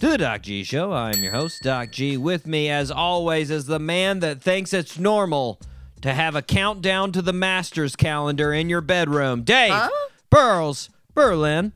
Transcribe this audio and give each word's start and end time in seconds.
to 0.00 0.08
the 0.08 0.18
Doc 0.18 0.40
G 0.40 0.64
Show. 0.64 0.92
I'm 0.92 1.22
your 1.22 1.32
host, 1.32 1.62
Doc 1.62 1.90
G. 1.90 2.16
With 2.16 2.46
me, 2.46 2.70
as 2.70 2.90
always, 2.90 3.50
is 3.50 3.66
the 3.66 3.78
man 3.78 4.20
that 4.20 4.40
thinks 4.40 4.72
it's 4.72 4.98
normal 4.98 5.60
to 6.00 6.14
have 6.14 6.34
a 6.34 6.40
countdown 6.40 7.12
to 7.12 7.20
the 7.20 7.34
Masters 7.34 7.96
calendar 7.96 8.50
in 8.50 8.70
your 8.70 8.80
bedroom, 8.80 9.42
Dave 9.42 9.90
Burles 10.30 10.88
Berlin. 11.12 11.74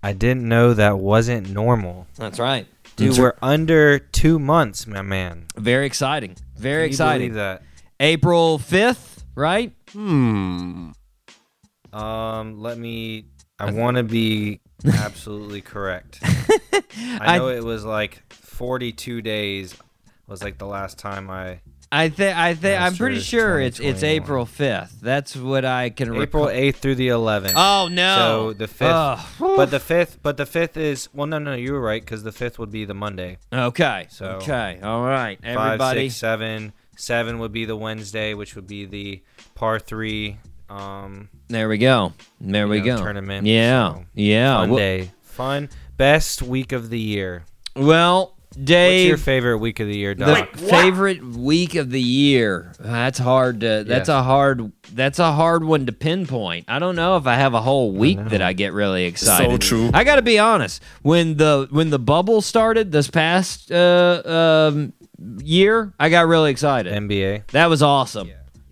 I 0.00 0.12
didn't 0.12 0.48
know 0.48 0.72
that 0.74 0.98
wasn't 0.98 1.50
normal. 1.50 2.06
That's 2.16 2.38
right. 2.38 2.68
Dude, 2.94 3.18
we're 3.18 3.34
under 3.42 3.98
two 3.98 4.38
months, 4.38 4.86
my 4.86 5.02
man. 5.02 5.46
Very 5.56 5.86
exciting. 5.86 6.36
Very 6.56 6.82
Can 6.84 6.90
you 6.90 6.92
exciting. 6.92 7.28
believe 7.30 7.34
that? 7.34 7.62
April 7.98 8.58
5th, 8.60 9.24
right? 9.34 9.72
Hmm. 9.92 10.90
Um, 11.92 12.60
let 12.60 12.78
me. 12.78 13.24
I 13.58 13.72
want 13.72 13.96
to 13.96 14.04
be 14.04 14.60
absolutely 14.86 15.60
correct. 15.60 16.20
I 17.20 17.38
know 17.38 17.48
it 17.48 17.64
was 17.64 17.84
like 17.84 18.32
42 18.32 19.22
days. 19.22 19.76
Was 20.26 20.42
like 20.42 20.58
the 20.58 20.66
last 20.66 20.98
time 20.98 21.28
I. 21.28 21.60
I 21.92 22.08
think 22.08 22.36
I 22.36 22.54
think 22.54 22.80
I'm 22.80 22.94
pretty 22.94 23.18
sure 23.18 23.58
it's 23.60 23.80
it's 23.80 24.04
April 24.04 24.46
5th. 24.46 25.00
That's 25.00 25.34
what 25.34 25.64
I 25.64 25.90
can 25.90 26.14
April 26.14 26.44
recall. 26.44 26.46
8th 26.46 26.76
through 26.76 26.94
the 26.94 27.08
11th. 27.08 27.54
Oh 27.56 27.88
no. 27.90 28.16
So 28.16 28.52
the 28.52 28.68
fifth, 28.68 29.38
but 29.40 29.72
the 29.72 29.80
fifth, 29.80 30.22
but 30.22 30.36
the 30.36 30.46
fifth 30.46 30.76
is 30.76 31.08
well, 31.12 31.26
no, 31.26 31.40
no, 31.40 31.54
you 31.54 31.72
were 31.72 31.80
right 31.80 32.00
because 32.00 32.22
the 32.22 32.30
fifth 32.30 32.60
would 32.60 32.70
be 32.70 32.84
the 32.84 32.94
Monday. 32.94 33.38
Okay. 33.52 34.06
So, 34.10 34.26
okay. 34.36 34.78
All 34.84 35.02
right. 35.02 35.40
Five, 35.42 35.56
Everybody. 35.56 36.08
six, 36.10 36.20
seven. 36.20 36.72
Seven 36.96 37.38
would 37.40 37.50
be 37.50 37.64
the 37.64 37.76
Wednesday, 37.76 38.34
which 38.34 38.54
would 38.54 38.68
be 38.68 38.84
the 38.84 39.22
par 39.56 39.80
three. 39.80 40.36
Um, 40.68 41.28
There 41.50 41.68
we 41.68 41.78
go. 41.78 42.12
There 42.40 42.68
we 42.68 42.78
know, 42.78 42.96
go. 42.96 43.02
tournament, 43.02 43.46
Yeah. 43.46 43.94
so 43.94 44.04
yeah. 44.14 44.56
fun 44.56 44.70
Well- 44.70 44.78
day, 44.78 45.10
fun, 45.22 45.68
best 45.96 46.42
week 46.42 46.72
of 46.72 46.90
the 46.90 46.98
year. 46.98 47.44
Well, 47.76 48.34
What's 48.52 48.64
Dave, 48.64 49.06
your 49.08 49.16
favorite 49.16 49.58
week 49.58 49.78
of 49.78 49.86
the 49.86 49.96
year, 49.96 50.12
the 50.14 50.24
Doc? 50.26 50.56
favorite 50.56 51.22
week 51.24 51.76
of 51.76 51.90
the 51.90 52.00
year. 52.00 52.72
That's 52.80 53.18
hard 53.18 53.60
to. 53.60 53.84
That's 53.86 54.08
Yeah. 54.08 54.18
a 54.20 54.22
hard. 54.22 54.72
That's 54.92 55.18
a 55.20 55.30
hard 55.32 55.62
one 55.64 55.86
to 55.86 55.92
pinpoint. 55.92 56.64
I 56.68 56.78
don't 56.80 56.96
know 56.96 57.16
if 57.16 57.26
I 57.28 57.34
have 57.36 57.54
a 57.54 57.60
whole 57.60 57.92
week 57.92 58.18
that 58.30 58.42
I 58.42 58.52
get 58.52 58.72
really 58.72 59.04
excited. 59.04 59.50
So 59.50 59.56
true. 59.58 59.90
I 59.94 60.02
got 60.02 60.16
to 60.16 60.22
be 60.22 60.38
honest. 60.40 60.82
When 61.02 61.36
the 61.36 61.68
when 61.70 61.90
the 61.90 61.98
bubble 62.00 62.40
started 62.40 62.90
this 62.90 63.08
past 63.08 63.70
uh, 63.70 64.22
um, 64.72 64.92
year, 65.44 65.92
I 66.00 66.08
got 66.08 66.26
really 66.26 66.50
excited. 66.50 66.92
NBA. 66.92 67.42
that 67.52 67.66
was 67.70 67.82
awesome. 67.84 68.30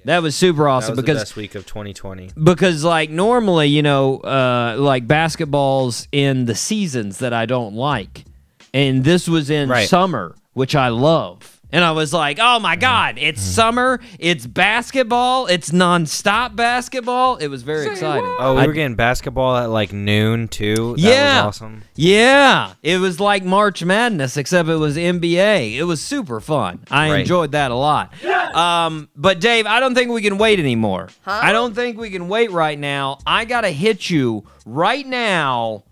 That 0.08 0.22
was 0.22 0.34
super 0.34 0.64
That 0.64 0.70
awesome 0.70 0.92
was 0.92 0.96
the 0.96 1.02
because 1.02 1.20
best 1.20 1.36
week 1.36 1.54
of 1.54 1.66
2020. 1.66 2.30
because 2.42 2.82
like 2.82 3.10
normally 3.10 3.66
you 3.68 3.82
know 3.82 4.18
uh 4.20 4.74
like 4.78 5.06
basketballs 5.06 6.08
in 6.12 6.46
the 6.46 6.54
seasons 6.54 7.18
that 7.18 7.32
i 7.34 7.44
don't 7.46 7.74
like 7.74 8.24
and 8.72 9.04
this 9.04 9.28
was 9.28 9.50
in 9.50 9.68
Right. 9.68 9.86
summer 9.88 10.34
which 10.54 10.74
i 10.74 10.88
love 10.88 11.57
and 11.72 11.84
i 11.84 11.90
was 11.90 12.12
like 12.12 12.38
oh 12.40 12.58
my 12.58 12.76
god 12.76 13.16
it's 13.18 13.42
summer 13.42 14.00
it's 14.18 14.46
basketball 14.46 15.46
it's 15.46 15.72
non-stop 15.72 16.54
basketball. 16.56 17.36
It 17.36 17.48
was 17.48 17.62
very 17.62 17.86
exciting. 17.86 18.24
Oh, 18.38 18.54
we 18.54 18.62
I- 18.62 18.66
were 18.66 18.72
getting 18.72 18.94
basketball 18.96 19.56
at 19.56 19.70
like 19.70 19.92
noon 19.92 20.48
too. 20.48 20.94
That 20.96 21.00
Yeah. 21.02 21.36
was 21.46 21.56
awesome. 21.56 21.82
yeah. 21.94 22.72
It 22.82 22.98
was 22.98 23.20
like 23.20 23.44
march 23.44 23.82
madness 23.84 24.36
except 24.36 24.68
it 24.68 24.76
was 24.76 24.96
nba 24.96 25.76
it 25.76 25.84
was 25.84 26.00
super 26.02 26.40
fun. 26.40 26.80
I 26.90 27.10
Right. 27.10 27.20
enjoyed 27.20 27.52
that 27.52 27.70
a 27.70 27.74
lot. 27.74 28.12
Um, 28.54 29.08
but 29.16 29.40
dave 29.40 29.66
i 29.66 29.80
don't 29.80 29.94
think 29.94 30.10
we 30.10 30.22
can 30.22 30.38
wait 30.38 30.58
anymore. 30.58 31.08
I 31.26 31.52
don't 31.52 31.74
think 31.74 31.98
we 31.98 32.10
can 32.10 32.28
wait 32.28 32.50
right 32.50 32.78
now. 32.78 33.18
I 33.26 33.44
gotta 33.44 33.70
hit 33.70 34.08
you 34.10 34.44
right 34.66 35.06
now 35.06 35.84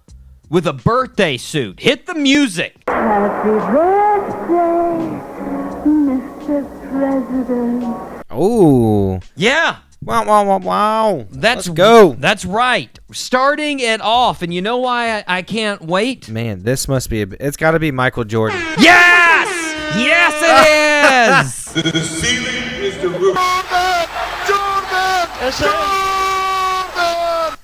with 0.49 0.67
a 0.67 0.73
birthday 0.73 1.37
suit. 1.37 1.81
Hit 1.81 2.07
the 2.07 2.15
music. 2.15 2.77
Happy 2.89 3.49
birthday, 3.49 4.06
President. 7.25 8.25
Oh, 8.31 9.21
yeah 9.37 9.79
wow, 10.03 10.25
wow, 10.25 10.45
wow, 10.45 10.59
wow. 10.59 11.27
that's 11.31 11.67
Let's 11.67 11.77
go, 11.77 12.13
that's 12.13 12.45
right 12.45 12.97
starting 13.13 13.81
it 13.81 14.01
off 14.01 14.43
and 14.43 14.53
you 14.53 14.61
know 14.63 14.79
why 14.79 15.19
i, 15.19 15.25
I 15.27 15.43
can't 15.43 15.83
wait 15.83 16.29
man. 16.29 16.63
This 16.63 16.89
must 16.89 17.09
be. 17.09 17.23
A, 17.23 17.27
it's 17.41 17.57
got 17.57 17.71
to 17.73 17.79
be 17.79 17.91
Michael 17.91 18.25
Jordan. 18.25 18.59
yes 18.79 19.49
yes 19.97 21.77
it 21.77 21.95
is 21.95 22.27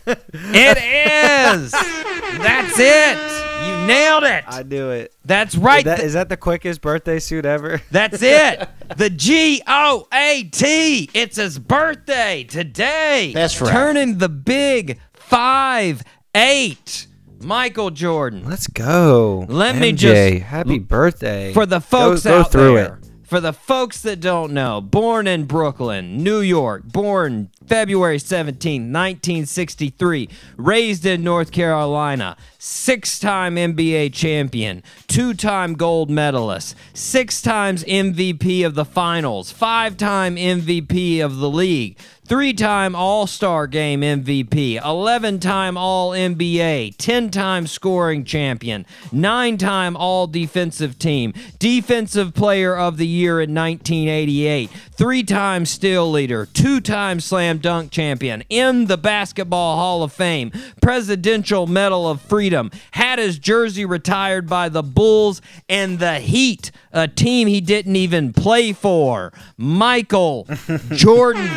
It 0.07 0.79
is. 0.79 1.71
That's 1.73 2.79
it. 2.79 3.19
You 3.67 3.87
nailed 3.87 4.25
it. 4.25 4.45
I 4.47 4.63
do 4.63 4.91
it. 4.91 5.13
That's 5.25 5.55
right. 5.55 5.87
Is 5.87 6.13
that, 6.15 6.21
that 6.21 6.29
the 6.29 6.37
quickest 6.37 6.81
birthday 6.81 7.19
suit 7.19 7.45
ever? 7.47 7.81
That's 7.91 8.21
it. 8.23 8.69
The 8.97 9.11
G 9.11 9.63
O 9.67 10.09
A 10.13 10.45
T. 10.45 11.09
It's 11.15 11.37
his 11.37 11.59
birthday 11.59 12.45
today. 12.45 13.33
That's 13.35 13.61
right. 13.61 13.71
Turning 13.71 14.19
the 14.19 14.29
big 14.29 14.99
five 15.13 16.03
eight. 16.35 17.07
Michael 17.41 17.91
Jordan. 17.91 18.45
Let's 18.45 18.69
go. 18.69 19.47
Let 19.49 19.75
me 19.77 19.93
MJ, 19.93 19.97
just- 19.97 20.43
happy 20.45 20.79
birthday 20.79 21.53
For 21.53 21.67
the 21.67 21.81
folks 21.81 22.23
go, 22.23 22.31
go 22.31 22.41
out 22.41 22.53
through 22.53 22.75
there. 22.75 23.01
For 23.33 23.41
the 23.41 23.55
folks 23.55 24.03
that 24.03 24.21
don't 24.21 24.53
know, 24.53 24.83
born 24.83 25.27
in 25.27 25.47
Brooklyn, 25.47 26.23
New 26.23 26.41
York, 26.41 26.83
born 26.85 27.49
February 27.67 28.19
17, 28.19 28.93
1963, 28.93 30.29
raised 30.59 31.07
in 31.07 31.25
North 31.25 31.51
Carolina, 31.51 32.37
six 32.59 33.19
time 33.19 33.57
NBA 33.57 34.13
champion, 34.13 34.83
two 35.07 35.33
time 35.33 35.77
gold 35.77 36.11
medalist, 36.11 36.77
six 36.93 37.41
times 37.41 37.85
MVP 37.85 38.67
of 38.67 38.75
the 38.75 38.85
finals, 38.85 39.51
five 39.51 39.97
time 39.97 40.37
MVP 40.37 41.25
of 41.25 41.39
the 41.39 41.49
league, 41.49 41.97
three 42.25 42.53
time 42.53 42.95
All 42.95 43.27
Star 43.27 43.67
Game 43.67 44.03
MVP, 44.03 44.85
11 44.85 45.41
time 45.41 45.77
All 45.77 46.11
NBA, 46.11 46.95
10 46.97 47.31
time 47.31 47.67
scoring 47.67 48.25
champion, 48.25 48.87
nine 49.11 49.59
time 49.59 49.97
All 49.97 50.27
Defensive 50.27 50.99
Team, 50.99 51.35
Defensive 51.59 52.35
Player 52.35 52.77
of 52.77 52.97
the 52.97 53.07
Year 53.07 53.41
in 53.41 53.55
1988, 53.55 54.71
three 54.93 55.23
time 55.23 55.67
Steel 55.67 56.11
Leader, 56.11 56.47
two 56.47 56.81
time 56.81 57.21
Slam 57.21 57.59
Dunk 57.59 57.91
Champion, 57.91 58.43
in 58.49 58.87
the 58.87 58.99
Basketball 58.99 59.77
Hall 59.77 60.03
of 60.03 60.13
Fame, 60.13 60.53
Presidential 60.81 61.67
Medal 61.67 62.09
of 62.09 62.21
Freedom, 62.21 62.71
had 62.93 63.19
his 63.19 63.39
jersey 63.39 63.85
retired 63.85 64.49
by 64.49 64.69
the 64.69 64.83
Bulls 64.83 65.43
and 65.69 65.99
the 65.99 66.21
Heat, 66.21 66.71
a 66.93 67.09
team 67.09 67.49
he 67.49 67.61
didn't 67.61 67.97
even 67.97 68.33
play 68.33 68.73
for. 68.73 69.33
Michael 69.57 70.47
Jordan. 70.93 71.51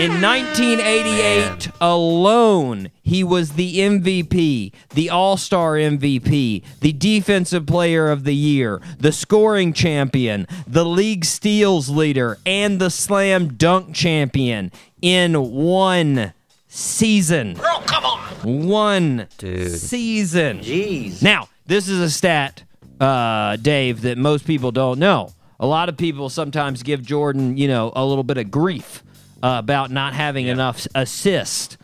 In 0.00 0.22
1988 0.22 1.72
alone, 1.78 2.90
he 3.02 3.22
was 3.22 3.52
the 3.52 3.80
MVP, 3.80 4.72
the 4.94 5.10
All 5.10 5.36
Star 5.36 5.74
MVP, 5.74 6.62
the 6.80 6.92
Defensive 6.94 7.66
Player 7.66 8.10
of 8.10 8.24
the 8.24 8.34
Year, 8.34 8.80
the 8.98 9.12
scoring 9.12 9.74
champion, 9.74 10.46
the 10.66 10.86
league 10.86 11.26
steals 11.26 11.90
leader, 11.90 12.38
and 12.46 12.80
the 12.80 12.88
slam 12.88 13.48
dunk 13.58 13.94
champion 13.94 14.72
in 15.02 15.34
one 15.34 16.32
season. 16.66 17.52
Girl, 17.52 17.82
come 17.84 18.06
on. 18.06 18.66
One 18.66 19.26
Dude. 19.36 19.78
season. 19.78 20.60
Jeez. 20.60 21.20
Now, 21.22 21.50
this 21.66 21.88
is 21.88 22.00
a 22.00 22.08
stat, 22.08 22.62
uh, 23.00 23.56
Dave, 23.56 24.00
that 24.00 24.16
most 24.16 24.46
people 24.46 24.72
don't 24.72 24.98
know. 24.98 25.34
A 25.58 25.66
lot 25.66 25.90
of 25.90 25.98
people 25.98 26.30
sometimes 26.30 26.82
give 26.82 27.02
Jordan, 27.02 27.58
you 27.58 27.68
know, 27.68 27.92
a 27.94 28.02
little 28.02 28.24
bit 28.24 28.38
of 28.38 28.50
grief 28.50 29.02
uh, 29.42 29.56
about 29.58 29.90
not 29.90 30.14
having 30.14 30.46
enough 30.46 30.86
assist. 30.94 31.76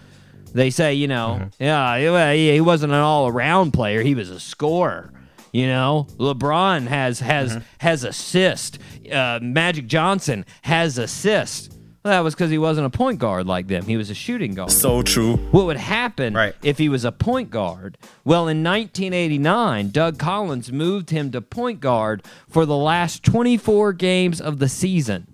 They 0.53 0.71
say, 0.71 0.95
you 0.95 1.07
know, 1.09 1.51
yeah, 1.59 1.99
he- 1.99 2.05
well, 2.11 2.35
he, 2.35 2.53
he 2.53 2.61
wasn't 2.61 2.93
an 2.93 3.01
all-around 3.01 3.73
player; 3.73 4.03
he 4.03 4.15
was 4.15 4.31
a 4.31 4.41
scorer. 4.41 5.13
You 5.53 5.67
know, 5.69 6.07
LeBron 6.19 6.87
has 6.87 7.21
has 7.21 7.59
has 7.79 8.05
assist. 8.05 8.79
Uh, 9.11 9.39
Magic 9.43 9.87
Johnson 9.87 10.45
has 10.63 10.99
assist. 10.99 11.73
Well, 12.05 12.13
that 12.13 12.21
was 12.21 12.35
because 12.35 12.51
he 12.53 12.59
wasn't 12.59 12.87
a 12.87 12.91
point 12.91 13.19
guard 13.19 13.47
like 13.49 13.67
them. 13.67 13.85
He 13.85 13.97
was 13.97 14.11
a 14.11 14.15
shooting 14.15 14.55
guard. 14.55 14.71
So 14.71 15.03
true. 15.03 15.37
What 15.51 15.67
would 15.67 15.77
happen 15.77 16.35
Right. 16.35 16.55
if 16.63 16.79
he 16.79 16.89
was 16.89 17.05
a 17.05 17.11
point 17.11 17.51
guard? 17.51 17.99
Well, 18.25 18.47
in 18.49 18.63
1989, 18.63 19.91
Doug 19.91 20.17
Collins 20.19 20.71
moved 20.71 21.11
him 21.11 21.31
to 21.33 21.41
point 21.41 21.81
guard 21.81 22.23
for 22.49 22.65
the 22.65 22.77
last 22.77 23.25
24 23.25 23.93
games 23.95 24.41
of 24.41 24.59
the 24.61 24.69
season, 24.69 25.27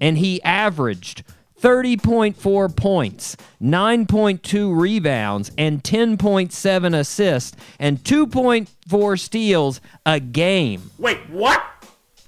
and 0.00 0.18
he 0.18 0.42
averaged 0.42 1.22
30.4 1.60 2.74
points, 2.76 3.36
9.2 3.62 4.80
rebounds, 4.80 5.50
and 5.58 5.82
10.7 5.82 6.96
assists, 6.98 7.56
and 7.78 7.98
2.4 8.04 9.20
steals 9.20 9.80
a 10.06 10.20
game. 10.20 10.90
Wait, 10.98 11.18
what? 11.30 11.62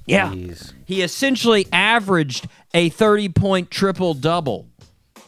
Yeah. 0.06 0.31
Jeez. 0.32 0.73
He 0.85 1.03
essentially 1.03 1.67
averaged 1.73 2.49
a 2.75 2.88
30 2.88 3.29
point 3.29 3.71
triple 3.71 4.15
double. 4.15 4.67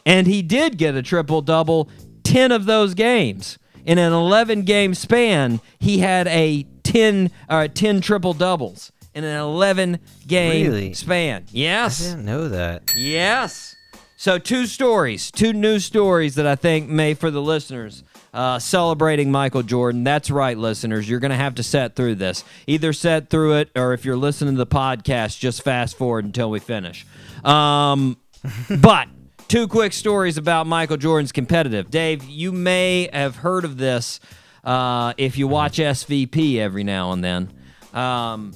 And 0.04 0.26
he 0.26 0.42
did 0.42 0.78
get 0.78 0.96
a 0.96 1.02
triple 1.02 1.42
double 1.42 1.88
10 2.24 2.50
of 2.50 2.64
those 2.64 2.94
games. 2.94 3.58
In 3.84 3.98
an 3.98 4.12
11 4.12 4.62
game 4.62 4.94
span, 4.94 5.60
he 5.78 5.98
had 5.98 6.26
a 6.28 6.64
10 6.82 7.30
uh, 7.48 7.68
10 7.68 8.00
triple 8.00 8.32
doubles 8.32 8.90
in 9.14 9.22
an 9.24 9.36
11 9.40 9.98
game 10.26 10.66
Really? 10.72 10.94
span. 10.94 11.44
Yes. 11.52 12.00
I 12.00 12.04
Yes. 12.04 12.10
didn't 12.10 12.24
know 12.24 12.48
that. 12.48 12.82
Yes. 12.96 13.76
So 14.22 14.38
two 14.38 14.66
stories, 14.66 15.32
two 15.32 15.52
news 15.52 15.84
stories 15.84 16.36
that 16.36 16.46
I 16.46 16.54
think 16.54 16.88
may 16.88 17.14
for 17.14 17.28
the 17.28 17.42
listeners 17.42 18.04
uh, 18.32 18.60
celebrating 18.60 19.32
Michael 19.32 19.64
Jordan. 19.64 20.04
That's 20.04 20.30
right, 20.30 20.56
listeners. 20.56 21.08
You're 21.08 21.18
going 21.18 21.32
to 21.32 21.36
have 21.36 21.56
to 21.56 21.64
set 21.64 21.96
through 21.96 22.14
this. 22.14 22.44
Either 22.68 22.92
set 22.92 23.30
through 23.30 23.54
it, 23.54 23.70
or 23.74 23.94
if 23.94 24.04
you're 24.04 24.16
listening 24.16 24.54
to 24.54 24.58
the 24.58 24.64
podcast, 24.64 25.40
just 25.40 25.62
fast 25.64 25.98
forward 25.98 26.24
until 26.24 26.50
we 26.50 26.60
finish. 26.60 27.04
Um, 27.42 28.16
but 28.80 29.08
two 29.48 29.66
quick 29.66 29.92
stories 29.92 30.38
about 30.38 30.68
Michael 30.68 30.98
Jordan's 30.98 31.32
competitive. 31.32 31.90
Dave, 31.90 32.22
you 32.22 32.52
may 32.52 33.10
have 33.12 33.34
heard 33.34 33.64
of 33.64 33.76
this 33.76 34.20
uh, 34.62 35.14
if 35.16 35.36
you 35.36 35.48
watch 35.48 35.78
SVP 35.78 36.58
every 36.58 36.84
now 36.84 37.10
and 37.10 37.24
then. 37.24 37.52
Um, 37.92 38.52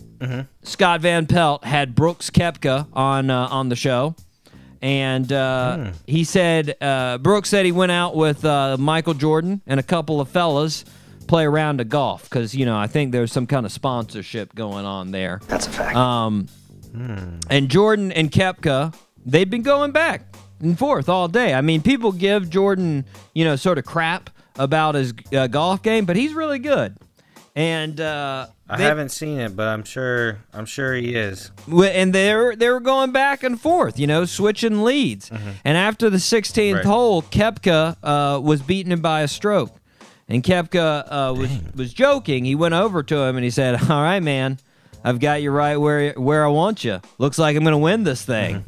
Scott 0.62 1.00
Van 1.00 1.26
Pelt 1.26 1.64
had 1.64 1.96
Brooks 1.96 2.30
Koepka 2.30 2.86
on 2.92 3.30
uh, 3.30 3.48
on 3.48 3.68
the 3.68 3.76
show, 3.76 4.14
and 4.86 5.32
uh, 5.32 5.90
he 6.06 6.22
said 6.22 6.76
uh, 6.80 7.18
Brooks 7.18 7.48
said 7.48 7.66
he 7.66 7.72
went 7.72 7.90
out 7.90 8.14
with 8.14 8.44
uh, 8.44 8.76
Michael 8.78 9.14
Jordan 9.14 9.60
and 9.66 9.80
a 9.80 9.82
couple 9.82 10.20
of 10.20 10.28
fellas 10.28 10.84
play 11.26 11.44
around 11.44 11.80
of 11.80 11.88
golf 11.88 12.22
because 12.22 12.54
you 12.54 12.64
know 12.64 12.78
I 12.78 12.86
think 12.86 13.10
there's 13.10 13.32
some 13.32 13.48
kind 13.48 13.66
of 13.66 13.72
sponsorship 13.72 14.54
going 14.54 14.86
on 14.86 15.10
there. 15.10 15.40
That's 15.48 15.66
a 15.66 15.70
fact. 15.70 15.96
Um, 15.96 16.46
and 17.50 17.68
Jordan 17.68 18.12
and 18.12 18.30
Koepka, 18.30 18.94
they've 19.24 19.50
been 19.50 19.62
going 19.62 19.90
back 19.90 20.22
and 20.60 20.78
forth 20.78 21.08
all 21.08 21.26
day. 21.26 21.52
I 21.52 21.62
mean, 21.62 21.82
people 21.82 22.12
give 22.12 22.48
Jordan, 22.48 23.06
you 23.34 23.44
know, 23.44 23.56
sort 23.56 23.78
of 23.78 23.84
crap 23.84 24.30
about 24.56 24.94
his 24.94 25.12
uh, 25.34 25.48
golf 25.48 25.82
game, 25.82 26.04
but 26.04 26.14
he's 26.14 26.32
really 26.32 26.60
good. 26.60 26.96
And 27.56 28.00
uh, 28.00 28.46
I 28.68 28.78
they- 28.78 28.84
haven't 28.84 29.10
seen 29.10 29.38
it, 29.38 29.54
but 29.54 29.68
I'm 29.68 29.84
sure 29.84 30.38
I'm 30.52 30.66
sure 30.66 30.94
he 30.94 31.14
is. 31.14 31.50
And 31.68 32.12
they 32.12 32.54
they 32.56 32.68
were 32.68 32.80
going 32.80 33.12
back 33.12 33.42
and 33.44 33.60
forth, 33.60 33.98
you 33.98 34.06
know, 34.06 34.24
switching 34.24 34.82
leads. 34.82 35.30
And 35.64 35.76
after 35.78 36.10
the 36.10 36.16
16th 36.18 36.74
Right. 36.76 36.84
hole, 36.84 37.22
Koepka 37.22 37.96
uh, 38.02 38.40
was 38.40 38.62
beaten 38.62 38.98
by 39.00 39.20
a 39.22 39.28
stroke, 39.28 39.74
and 40.28 40.42
Koepka 40.42 41.04
uh, 41.08 41.34
was 41.36 41.50
was 41.76 41.94
joking. 41.94 42.44
He 42.44 42.54
went 42.56 42.74
over 42.74 43.02
to 43.04 43.16
him 43.18 43.36
and 43.36 43.44
he 43.44 43.50
said, 43.50 43.80
"All 43.90 44.02
right, 44.02 44.22
man, 44.22 44.58
I've 45.04 45.20
got 45.20 45.42
you 45.42 45.52
right 45.52 45.76
where 45.76 46.12
where 46.14 46.44
I 46.44 46.48
want 46.48 46.82
you. 46.82 47.00
Looks 47.18 47.38
like 47.38 47.56
I'm 47.56 47.62
going 47.62 47.72
to 47.72 47.78
win 47.78 48.02
this 48.04 48.24
thing." 48.24 48.64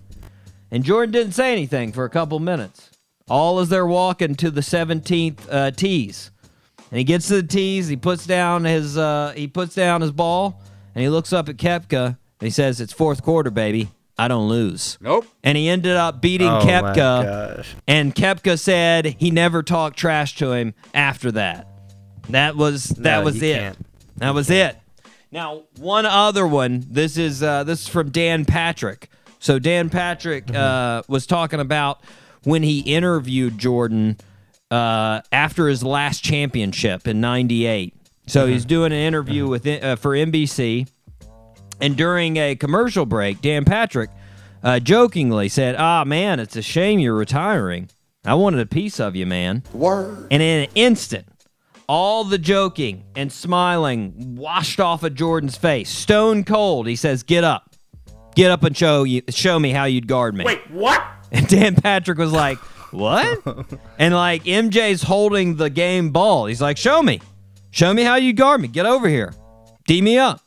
And 0.71 0.85
Jordan 0.85 1.11
didn't 1.13 1.33
say 1.33 1.51
anything 1.53 1.93
for 1.93 2.05
a 2.05 2.11
couple 2.11 2.39
minutes. 2.39 2.91
All 3.29 3.59
as 3.59 3.69
they're 3.69 3.87
walking 3.87 4.35
to 4.37 4.51
the 4.51 4.61
17th 4.61 5.41
uh, 5.51 5.71
tees. 5.73 6.31
And 6.91 6.99
he 6.99 7.05
gets 7.05 7.29
to 7.29 7.43
the 7.43 7.47
tees, 7.47 7.89
he 7.89 7.97
puts 7.97 8.27
down 8.27 8.65
his 8.65 8.97
uh, 8.97 9.33
he 9.37 9.47
puts 9.47 9.75
down 9.75 10.01
his 10.01 10.11
ball, 10.13 10.61
and 10.95 11.03
he 11.03 11.09
looks 11.09 11.33
up 11.33 11.49
at 11.49 11.57
Koepka 11.57 12.07
and 12.07 12.17
he 12.41 12.51
says, 12.51 12.81
"It's 12.81 12.93
fourth 12.93 13.23
quarter, 13.23 13.51
baby. 13.51 13.91
I 14.19 14.27
don't 14.29 14.49
lose." 14.49 14.97
nope. 15.01 15.27
And 15.45 15.57
he 15.59 15.69
ended 15.69 15.97
up 15.97 16.21
beating 16.23 16.49
oh 16.49 16.65
my 16.65 16.71
Koepka, 16.71 17.57
gosh. 17.57 17.75
and 17.87 18.15
Koepka 18.15 18.59
said 18.59 19.05
he 19.19 19.31
never 19.31 19.63
talked 19.63 19.97
trash 19.99 20.35
to 20.37 20.53
him 20.53 20.75
after 20.95 21.31
that. 21.33 21.67
That 22.31 22.57
was 22.57 22.85
that 22.85 23.19
No, 23.21 23.25
was 23.25 23.41
he 23.41 23.51
it. 23.51 23.59
can't. 23.59 23.79
That 24.17 24.35
was 24.35 24.51
it. 24.51 24.77
Now, 25.31 25.65
one 25.77 26.07
other 26.07 26.47
one. 26.47 26.85
This 26.89 27.19
is 27.19 27.43
uh, 27.43 27.65
this 27.65 27.83
is 27.83 27.89
from 27.89 28.11
Dan 28.11 28.45
Patrick. 28.47 29.11
So 29.41 29.59
Dan 29.59 29.91
Patrick 29.91 30.47
Mm-hmm. 30.47 30.57
uh, 30.57 31.03
was 31.07 31.27
talking 31.27 31.61
about 31.61 32.01
when 32.45 32.63
he 32.63 32.81
interviewed 32.81 33.59
Jordan 33.59 34.17
uh, 34.71 35.21
after 35.33 35.69
his 35.69 35.83
last 35.83 36.23
championship 36.23 37.07
in 37.09 37.21
'98. 37.21 37.95
So 38.27 38.47
he's 38.47 38.63
Mm-hmm. 38.63 38.69
doing 38.69 38.93
an 38.93 38.99
interview 38.99 39.47
with 39.49 39.67
uh, 39.67 39.97
for 39.97 40.11
NBC, 40.13 40.89
and 41.81 41.97
during 41.97 42.37
a 42.37 42.55
commercial 42.57 43.07
break, 43.07 43.41
Dan 43.41 43.65
Patrick 43.65 44.11
uh, 44.63 44.81
jokingly 44.81 45.49
said, 45.49 45.77
"Ah, 45.79 46.05
man, 46.05 46.39
it's 46.41 46.57
a 46.57 46.63
shame 46.63 46.99
you're 46.99 47.15
retiring. 47.15 47.89
I 48.25 48.35
wanted 48.35 48.61
a 48.61 48.67
piece 48.67 49.01
of 49.01 49.17
you, 49.17 49.25
man." 49.27 49.63
Word. 49.73 50.27
And 50.31 50.43
in 50.43 50.65
an 50.65 50.71
instant, 50.75 51.27
all 51.89 52.25
the 52.25 52.37
joking 52.39 53.05
and 53.17 53.33
smiling 53.33 54.37
washed 54.37 54.79
off 54.81 55.03
of 55.03 55.15
Jordan's 55.15 55.57
face. 55.57 55.89
Stone 55.89 56.45
cold. 56.45 56.87
He 56.87 56.97
says, 56.97 57.23
"Get 57.23 57.45
up, 57.45 57.75
get 58.35 58.51
up 58.51 58.63
and 58.63 58.77
show 58.77 59.05
you, 59.05 59.23
show 59.31 59.59
me 59.59 59.71
how 59.71 59.85
you'd 59.85 60.07
guard 60.07 60.35
me." 60.35 60.45
Wait, 60.45 60.71
what? 60.71 61.03
And 61.33 61.47
Dan 61.49 61.77
Patrick 61.77 62.19
was 62.19 62.33
like, 62.33 62.59
"What?" 62.91 63.43
and 63.99 64.15
like 64.15 64.45
MJ's 64.45 65.03
holding 65.03 65.57
the 65.57 65.71
game 65.71 66.11
ball. 66.11 66.47
He's 66.47 66.61
like, 66.63 66.77
"Show 66.77 67.03
me, 67.03 67.21
show 67.71 67.93
me 67.93 68.03
how 68.03 68.17
you 68.17 68.33
guard 68.33 68.61
me. 68.61 68.69
Get 68.69 68.87
over 68.87 69.09
here, 69.09 69.33
D 69.87 70.01
me 70.03 70.19
up." 70.19 70.41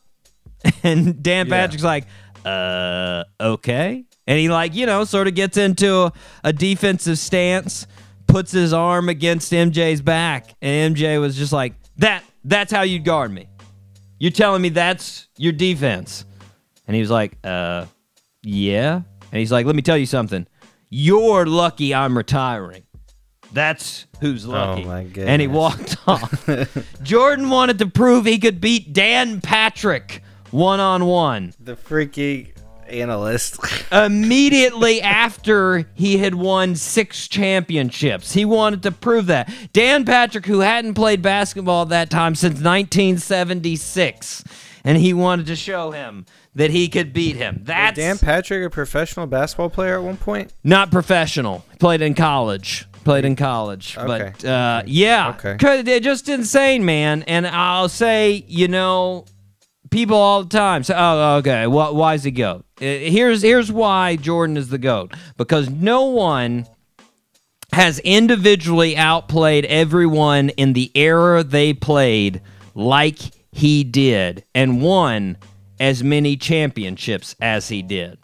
And 0.84 1.22
Dan 1.24 1.48
Yeah. 1.48 1.54
Patrick's 1.54 1.84
like, 1.84 2.06
"Uh, 2.46 3.24
okay." 3.40 4.04
And 4.28 4.40
he 4.40 4.50
like, 4.50 4.76
you 4.76 4.86
know, 4.86 5.04
sort 5.04 5.28
of 5.28 5.34
gets 5.36 5.58
into 5.58 5.94
a, 6.04 6.14
a 6.44 6.54
defensive 6.54 7.18
stance, 7.18 7.88
puts 8.28 8.52
his 8.52 8.72
arm 8.72 9.10
against 9.10 9.52
MJ's 9.52 10.02
back, 10.02 10.54
and 10.62 10.96
MJ 10.96 11.20
was 11.20 11.36
just 11.36 11.52
like, 11.52 11.74
"That, 11.98 12.24
that's 12.46 12.72
how 12.72 12.84
you 12.84 13.00
guard 13.00 13.32
me. 13.32 13.48
You're 14.20 14.32
telling 14.32 14.62
me 14.62 14.70
that's 14.70 15.28
your 15.38 15.52
defense?" 15.54 16.26
And 16.88 16.96
he 16.96 17.02
was 17.02 17.10
like, 17.12 17.38
"Uh, 17.44 17.86
yeah." 18.44 19.02
And 19.32 19.40
he's 19.40 19.52
like, 19.52 19.66
"Let 19.66 19.76
me 19.76 19.82
tell 19.82 19.98
you 19.98 20.06
something. 20.06 20.46
You're 20.94 21.46
lucky 21.46 21.96
I'm 21.96 22.18
retiring. 22.18 22.84
That's 23.54 24.06
who's 24.20 24.46
oh, 24.46 24.52
lucky." 24.52 24.84
my 24.84 25.08
And 25.18 25.42
he 25.42 25.48
walked 25.48 25.96
off. 26.08 26.50
Jordan 27.02 27.50
wanted 27.50 27.80
to 27.80 27.88
prove 27.88 28.26
he 28.26 28.38
could 28.38 28.60
beat 28.60 28.92
Dan 28.92 29.40
Patrick 29.40 30.22
one 30.52 30.82
on 30.82 31.06
one 31.06 31.54
The 31.60 31.78
freaky 31.78 32.54
analyst. 32.88 33.58
immediately 33.92 35.02
after 35.02 35.88
he 35.94 36.18
had 36.18 36.36
won 36.36 36.76
six 36.76 37.28
championships. 37.30 38.34
He 38.34 38.44
wanted 38.44 38.84
to 38.84 38.92
prove 38.92 39.28
that. 39.28 39.50
Dan 39.72 40.04
Patrick, 40.04 40.46
who 40.46 40.60
hadn't 40.60 40.96
played 40.96 41.22
basketball 41.22 41.84
at 41.84 41.90
that 41.90 42.10
time 42.10 42.36
since 42.36 42.56
1976, 42.56 44.44
and 44.84 44.98
he 44.98 45.14
wanted 45.14 45.46
to 45.48 45.56
show 45.56 45.92
him 45.92 46.26
that 46.56 46.72
he 46.72 46.88
could 46.90 47.14
beat 47.14 47.36
him. 47.36 47.62
That's 47.64 47.98
Dan 47.98 48.18
Patrick, 48.18 48.66
a 48.66 48.70
professional 48.70 49.28
basketball 49.28 49.70
player 49.70 49.96
at 49.98 50.04
one 50.04 50.18
point. 50.18 50.54
not 50.64 50.92
professional. 50.92 51.64
Played 51.80 52.02
in 52.02 52.14
college. 52.14 52.88
Played 53.04 53.26
in 53.26 53.36
college. 53.36 53.98
Okay. 53.98 54.32
But 54.38 54.46
uh, 54.46 54.84
yeah, 54.86 55.30
Okay. 55.30 55.58
'Cause 55.58 55.84
they're 55.84 56.00
just 56.00 56.30
insane, 56.30 56.86
man. 56.86 57.24
And 57.24 57.48
I'll 57.48 57.90
say, 57.90 58.44
you 58.48 58.68
know, 58.68 59.26
people 59.90 60.16
all 60.18 60.44
the 60.44 60.50
time 60.50 60.84
say, 60.84 60.94
"Oh, 60.96 61.38
okay, 61.38 61.66
why 61.68 62.14
is 62.14 62.24
he 62.24 62.30
goat?" 62.32 62.64
Uh, 62.80 62.86
Here's 62.86 63.42
here's 63.42 63.72
why 63.72 64.18
Jordan 64.18 64.56
is 64.56 64.70
the 64.70 64.78
goat 64.78 65.14
because 65.38 65.70
no 65.70 66.04
one 66.06 66.68
has 67.74 68.00
individually 68.00 68.96
outplayed 68.98 69.66
everyone 69.66 70.50
in 70.50 70.74
the 70.74 70.92
era 70.94 71.44
they 71.44 71.74
played 71.74 72.42
like 72.76 73.18
he 73.52 73.84
did 73.84 74.44
and 74.56 74.82
won 74.82 75.38
as 75.80 76.04
many 76.04 76.38
championships 76.38 77.36
as 77.42 77.68
he 77.70 77.82
did. 77.82 78.18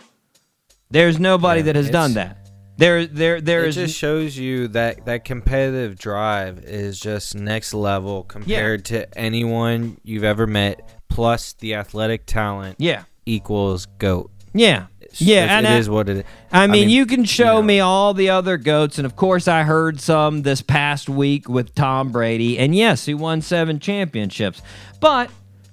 There's 0.90 1.20
nobody 1.20 1.60
Yeah, 1.62 1.66
that 1.66 1.76
has 1.76 1.90
done 1.90 2.14
that. 2.14 2.50
There, 2.78 3.08
there, 3.08 3.42
there 3.42 3.66
It 3.66 3.70
is. 3.70 3.76
just 3.76 3.98
shows 3.98 4.38
you 4.38 4.68
that 4.70 5.06
that 5.06 5.26
competitive 5.26 5.98
drive 5.98 6.60
is 6.64 7.00
just 7.00 7.34
next 7.36 7.74
level 7.74 8.24
compared 8.24 8.86
to 8.86 9.18
anyone 9.18 9.98
you've 10.04 10.24
ever 10.24 10.46
met. 10.46 10.98
Plus 11.10 11.54
the 11.54 11.74
athletic 11.74 12.28
talent 12.28 12.76
yeah, 12.78 13.04
equals 13.26 13.88
goat. 13.98 14.30
yeah, 14.54 14.86
yeah. 15.22 15.44
it's- 15.44 15.52
and 15.58 15.66
it 15.66 15.70
I- 15.70 15.78
is 15.78 15.90
what 15.90 16.10
it 16.10 16.18
is. 16.18 16.24
I 16.52 16.68
mean, 16.68 16.72
mean, 16.88 16.90
you 16.90 17.06
can 17.06 17.26
show 17.26 17.56
know. 17.58 17.62
me 17.64 17.80
all 17.80 18.14
the 18.14 18.30
other 18.30 18.58
goats, 18.58 18.98
and 18.98 19.06
of 19.06 19.16
course, 19.16 19.48
I 19.48 19.64
heard 19.64 20.00
some 20.00 20.44
this 20.44 20.62
past 20.62 21.10
week 21.10 21.50
with 21.50 21.76
Tom 21.76 22.12
Brady, 22.12 22.58
and 22.58 22.74
yes, 22.76 23.06
he 23.06 23.14
won 23.14 23.42
seven 23.42 23.80
championships. 23.80 24.62
But 25.02 25.30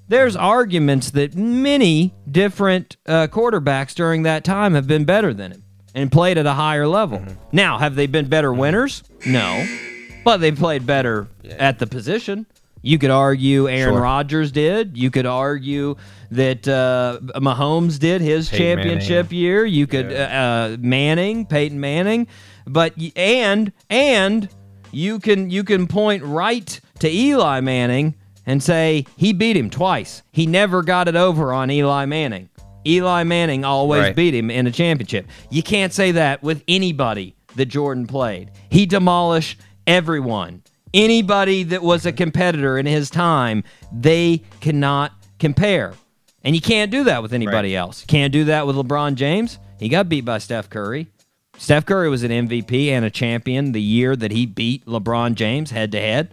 there's 0.08 0.36
arguments 0.36 1.10
that 1.12 1.34
many 1.34 2.12
different 2.30 2.96
uh, 3.06 3.26
quarterbacks 3.28 3.94
during 3.94 4.24
that 4.24 4.44
time 4.44 4.74
have 4.74 4.86
been 4.86 5.04
better 5.04 5.32
than 5.32 5.52
him. 5.52 5.62
and 5.94 6.10
played 6.10 6.36
at 6.38 6.44
a 6.46 6.52
higher 6.54 6.88
level. 6.88 7.22
Now, 7.52 7.78
have 7.78 7.94
they 7.94 8.06
been 8.08 8.26
better 8.28 8.52
winners? 8.52 9.04
No. 9.24 9.64
But 10.24 10.38
they 10.38 10.50
played 10.50 10.84
better 10.86 11.28
at 11.58 11.78
the 11.78 11.86
position. 11.86 12.46
You 12.86 12.98
could 12.98 13.10
argue 13.10 13.66
Aaron 13.66 13.94
Sure. 13.94 14.02
Rodgers 14.02 14.52
did. 14.52 14.96
You 14.96 15.10
could 15.10 15.24
argue 15.24 15.96
that 16.30 16.68
uh, 16.68 17.18
Mahomes 17.40 17.98
did 17.98 18.20
his 18.20 18.48
Peyton 18.50 18.76
championship 18.76 19.32
year. 19.32 19.64
You 19.64 19.86
could 19.86 20.12
uh, 20.12 20.16
uh, 20.16 20.76
Manning, 20.78 21.46
Peyton 21.46 21.80
Manning, 21.80 22.26
but 22.66 22.92
and 23.16 23.72
and 23.88 24.48
you 24.92 25.18
can 25.18 25.48
you 25.48 25.64
can 25.64 25.86
point 25.86 26.22
right 26.24 26.78
to 26.98 27.10
Eli 27.10 27.60
Manning 27.60 28.16
and 28.44 28.62
say 28.62 29.06
he 29.16 29.32
beat 29.32 29.56
him 29.56 29.70
twice. 29.70 30.22
He 30.30 30.46
never 30.46 30.82
got 30.82 31.08
it 31.08 31.16
over 31.16 31.54
on 31.54 31.70
Eli 31.70 32.04
Manning. 32.04 32.50
Eli 32.86 33.22
Manning 33.24 33.64
always 33.64 34.02
Right. 34.02 34.14
beat 34.16 34.34
him 34.34 34.50
in 34.50 34.66
a 34.66 34.70
championship. 34.70 35.26
You 35.50 35.62
can't 35.62 35.90
say 35.92 36.12
that 36.12 36.42
with 36.42 36.62
anybody 36.68 37.34
that 37.56 37.66
Jordan 37.66 38.06
played. 38.06 38.50
He 38.68 38.84
demolished 38.84 39.58
everyone. 39.86 40.60
Anybody 40.94 41.64
that 41.64 41.82
was 41.82 42.06
a 42.06 42.12
competitor 42.12 42.78
in 42.78 42.86
his 42.86 43.10
time, 43.10 43.64
they 43.92 44.42
cannot 44.60 45.12
compare. 45.40 45.92
And 46.44 46.54
you 46.54 46.60
can't 46.60 46.90
do 46.90 47.02
that 47.04 47.20
with 47.20 47.32
anybody 47.32 47.74
else. 47.74 48.04
Can't 48.06 48.32
do 48.32 48.44
that 48.44 48.66
with 48.66 48.76
LeBron 48.76 49.16
James. 49.16 49.58
He 49.80 49.88
got 49.88 50.08
beat 50.08 50.24
by 50.24 50.38
Steph 50.38 50.70
Curry. 50.70 51.08
Steph 51.58 51.84
Curry 51.84 52.08
was 52.08 52.22
an 52.22 52.30
MVP 52.30 52.88
and 52.90 53.04
a 53.04 53.10
champion 53.10 53.72
the 53.72 53.82
year 53.82 54.14
that 54.14 54.30
he 54.30 54.46
beat 54.46 54.86
LeBron 54.86 55.34
James 55.34 55.72
head 55.72 55.90
to 55.92 56.00
head. 56.00 56.32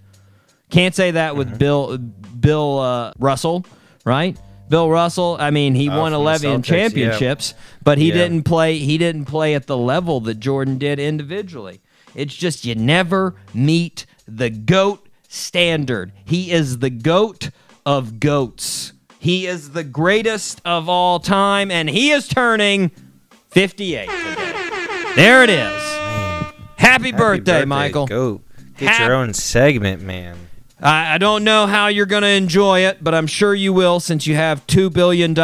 Can't 0.69 0.93
say 0.93 1.11
that 1.11 1.35
with 1.35 1.57
Bill 1.57 1.97
Bill 1.97 2.79
uh, 2.79 3.13
Russell, 3.19 3.65
right? 4.05 4.37
Bill 4.69 4.89
Russell, 4.89 5.37
I 5.39 5.49
mean, 5.51 5.75
he 5.75 5.89
Uh, 5.89 5.97
won 5.99 6.13
11 6.13 6.61
Celtics, 6.61 6.67
yeah. 6.69 6.77
championships, 6.77 7.53
but 7.83 7.97
he 7.97 8.07
Yeah. 8.09 8.13
didn't 8.13 8.43
play 8.43 8.77
he 8.77 8.97
didn't 8.97 9.25
play 9.25 9.53
at 9.55 9.65
the 9.67 9.75
level 9.77 10.19
that 10.21 10.39
Jordan 10.39 10.77
did 10.77 10.99
individually. 10.99 11.81
It's 12.15 12.35
just 12.35 12.63
you 12.65 12.75
never 12.75 13.35
meet 13.53 14.05
the 14.37 14.49
goat 14.49 15.07
standard. 15.27 16.11
He 16.25 16.51
is 16.51 16.79
the 16.79 16.89
goat 16.89 17.49
of 17.85 18.19
goats. 18.19 18.93
He 19.19 19.45
is 19.45 19.71
the 19.71 19.83
greatest 19.83 20.61
of 20.65 20.89
all 20.89 21.19
time 21.19 21.69
and 21.69 21.89
he 21.89 22.11
is 22.11 22.27
turning 22.27 22.91
58 23.49 24.09
today. 24.09 25.13
There 25.15 25.43
it 25.43 25.49
is. 25.49 25.83
Happy, 25.83 26.55
Happy 26.77 27.11
birthday, 27.11 27.65
Michael. 27.65 28.07
Go 28.07 28.41
get 28.77 28.89
Hap- 28.89 29.07
your 29.07 29.15
own 29.15 29.33
segment, 29.33 30.01
man. 30.01 30.37
I, 30.81 31.15
I 31.15 31.17
don't 31.17 31.43
know 31.43 31.67
how 31.67 31.87
you're 31.87 32.05
going 32.05 32.23
to 32.23 32.29
enjoy 32.29 32.81
it, 32.81 33.03
but 33.03 33.13
I'm 33.13 33.27
sure 33.27 33.53
you 33.53 33.71
will 33.73 33.99
since 33.99 34.25
you 34.25 34.35
have 34.35 34.65
$2 34.67 34.91
billion 34.91 35.37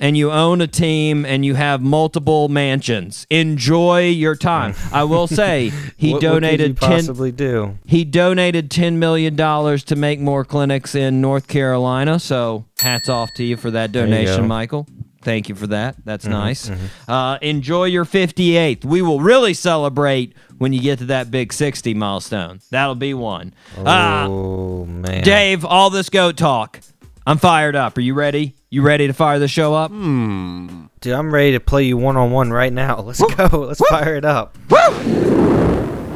and 0.00 0.16
you 0.16 0.30
own 0.30 0.60
a 0.60 0.66
team 0.66 1.24
and 1.26 1.44
you 1.44 1.54
have 1.54 1.80
multiple 1.80 2.48
mansions. 2.48 3.26
Enjoy 3.30 4.08
your 4.08 4.36
time. 4.36 4.74
I 4.92 5.04
will 5.04 5.26
say 5.26 5.72
he 5.96 6.12
what, 6.12 6.22
donated 6.22 6.80
what 6.80 6.80
could 6.80 6.86
you 6.86 6.96
10 6.96 7.00
possibly 7.00 7.32
do. 7.32 7.78
he 7.84 8.04
donated 8.04 8.70
$10 8.70 8.94
million 8.94 9.36
to 9.36 9.96
make 9.96 10.20
more 10.20 10.44
clinics 10.44 10.94
in 10.94 11.20
North 11.20 11.48
Carolina. 11.48 12.18
So 12.18 12.64
hats 12.78 13.08
off 13.08 13.34
to 13.34 13.44
you 13.44 13.56
for 13.56 13.70
that 13.72 13.92
donation. 13.92 14.46
Michael. 14.46 14.86
Thank 15.22 15.48
you 15.48 15.54
for 15.54 15.68
that. 15.68 15.96
That's 16.04 16.26
nice. 16.26 16.70
Uh, 17.08 17.38
enjoy 17.40 17.84
your 17.84 18.04
58th. 18.04 18.84
We 18.84 19.02
will 19.02 19.20
really 19.20 19.54
celebrate 19.54 20.34
when 20.58 20.72
you 20.72 20.80
get 20.80 20.98
to 20.98 21.06
that 21.06 21.30
big 21.30 21.52
60 21.52 21.94
milestone. 21.94 22.60
That'll 22.70 22.94
be 22.94 23.14
one. 23.14 23.54
Uh, 23.76 24.26
oh 24.28 24.84
man, 24.84 25.22
Dave, 25.22 25.64
all 25.64 25.90
this 25.90 26.08
goat 26.10 26.36
talk. 26.36 26.80
I'm 27.24 27.38
fired 27.38 27.76
up. 27.76 27.96
Are 27.96 28.00
you 28.00 28.14
ready? 28.14 28.56
You 28.68 28.82
ready 28.82 29.06
to 29.06 29.12
fire 29.12 29.38
the 29.38 29.46
show 29.48 29.74
up? 29.74 29.90
dude, 29.92 31.12
I'm 31.12 31.32
ready 31.32 31.52
to 31.52 31.60
play 31.60 31.84
you 31.84 31.96
one 31.96 32.16
on 32.16 32.32
one 32.32 32.50
right 32.52 32.72
now. 32.72 33.00
Let's 33.00 33.20
go. 33.34 33.46
Let's 33.58 33.80
fire 33.88 34.16
it 34.16 34.24
up. 34.24 34.56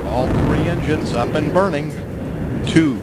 All 0.06 0.26
three 0.26 0.66
engines 0.68 1.12
up 1.12 1.34
and 1.34 1.52
burning. 1.52 1.92
Two, 2.66 2.96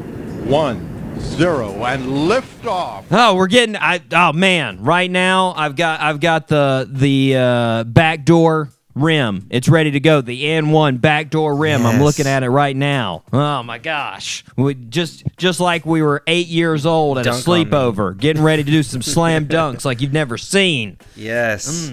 one, 0.45 0.92
zero, 1.20 1.84
and 1.86 2.27
lift 2.27 2.65
off. 2.65 3.05
Oh, 3.12 3.36
we're 3.36 3.48
getting. 3.48 3.75
I 3.75 4.01
oh 4.12 4.34
man, 4.34 4.84
right 4.84 5.10
now 5.10 5.53
I've 5.55 5.75
got 5.75 6.01
I've 6.01 6.20
got 6.20 6.48
the 6.48 6.88
the 6.89 7.36
uh, 7.36 7.84
backdoor 7.86 8.70
rim. 8.96 9.48
It's 9.50 9.67
ready 9.67 9.91
to 9.91 10.00
go. 10.00 10.22
The 10.22 10.43
N1 10.43 11.01
backdoor 11.01 11.55
rim. 11.55 11.86
I'm 11.86 12.01
looking 12.01 12.27
at 12.27 12.43
it 12.43 12.50
right 12.50 12.75
now. 12.75 13.24
Oh 13.32 13.63
my 13.63 13.77
gosh, 13.77 14.43
we 14.55 14.74
just 14.75 15.24
just 15.38 15.60
like 15.60 15.86
we 15.86 16.01
were 16.01 16.24
eight 16.27 16.48
years 16.48 16.86
old 16.86 17.17
at 17.17 17.25
Dunk 17.25 17.46
a 17.46 17.50
sleepover, 17.50 18.17
getting 18.17 18.43
ready 18.43 18.63
to 18.63 18.72
do 18.72 18.84
some 18.84 19.01
slam 19.01 19.48
dunks 19.48 19.86
like 19.86 20.01
you've 20.01 20.13
never 20.13 20.38
seen. 20.38 20.98
Yes. 21.15 21.91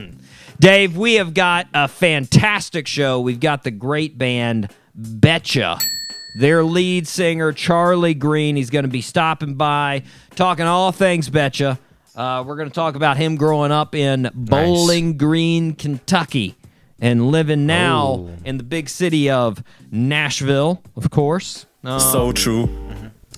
Dave, 0.59 0.95
we 0.97 1.15
have 1.15 1.33
got 1.33 1.69
a 1.73 1.89
fantastic 1.89 2.87
show. 2.87 3.21
We've 3.21 3.41
got 3.41 3.63
the 3.63 3.71
great 3.71 4.19
band 4.19 4.71
Betcha. 4.95 5.79
Their 6.37 6.63
lead 6.65 7.07
singer, 7.09 7.53
Charlie 7.53 8.15
Green, 8.15 8.57
he's 8.57 8.71
going 8.71 8.85
to 8.85 8.89
be 8.91 9.01
stopping 9.03 9.55
by, 9.55 10.05
talking 10.37 10.65
all 10.67 10.93
things 10.93 11.29
Betcha. 11.29 11.79
Uh, 12.15 12.45
we're 12.47 12.57
going 12.57 12.69
to 12.69 12.75
talk 12.75 12.95
about 12.95 13.17
him 13.17 13.37
growing 13.37 13.73
up 13.73 13.95
in 13.95 14.31
Bowling 14.35 15.17
Green, 15.17 15.75
Kentucky, 15.75 16.55
and 17.01 17.31
living 17.31 17.67
now 17.67 18.07
Oh. 18.07 18.31
in 18.45 18.59
the 18.59 18.63
big 18.65 18.89
city 18.89 19.31
of 19.31 19.63
Nashville, 19.91 20.83
of 20.97 21.11
course. 21.11 21.67
Um, 21.83 21.99
So 22.01 22.33
true. 22.33 22.69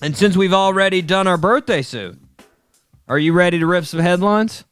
and 0.02 0.16
since 0.16 0.36
we've 0.36 0.52
already 0.54 1.00
done 1.00 1.26
our 1.26 1.36
birthday 1.38 1.82
suit, 1.82 2.18
are 3.08 3.18
you 3.18 3.32
ready 3.32 3.58
to 3.58 3.66
rip 3.66 3.84
some 3.86 4.00
headlines? 4.00 4.64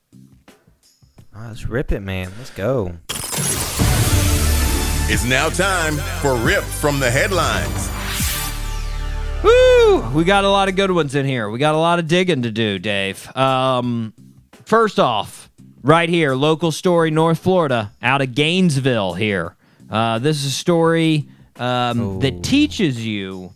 Oh, 1.34 1.46
let's 1.48 1.66
rip 1.68 1.92
it, 1.92 2.00
man. 2.00 2.32
Let's 2.38 2.50
go. 2.50 2.96
It's 5.12 5.24
now 5.24 5.48
time 5.48 5.94
for 6.20 6.36
Rip 6.36 6.62
from 6.62 7.00
the 7.00 7.10
Headlines. 7.10 7.90
Woo! 9.42 10.10
We 10.10 10.24
got 10.24 10.44
a 10.44 10.50
lot 10.50 10.68
of 10.68 10.76
good 10.76 10.90
ones 10.90 11.14
in 11.14 11.24
here. 11.26 11.48
We 11.48 11.58
got 11.58 11.74
a 11.74 11.78
lot 11.78 11.98
of 11.98 12.06
digging 12.08 12.42
to 12.42 12.50
do, 12.50 12.78
Dave. 12.78 13.34
Um, 13.36 14.12
first 14.64 14.98
off, 14.98 15.50
right 15.82 16.08
here, 16.08 16.34
local 16.34 16.72
story, 16.72 17.10
North 17.10 17.38
Florida, 17.38 17.92
out 18.02 18.20
of 18.20 18.34
Gainesville 18.34 19.14
here. 19.14 19.56
Uh, 19.88 20.18
this 20.18 20.38
is 20.38 20.46
a 20.46 20.50
story 20.50 21.28
um, 21.56 22.20
that 22.20 22.42
teaches 22.42 23.04
you 23.04 23.52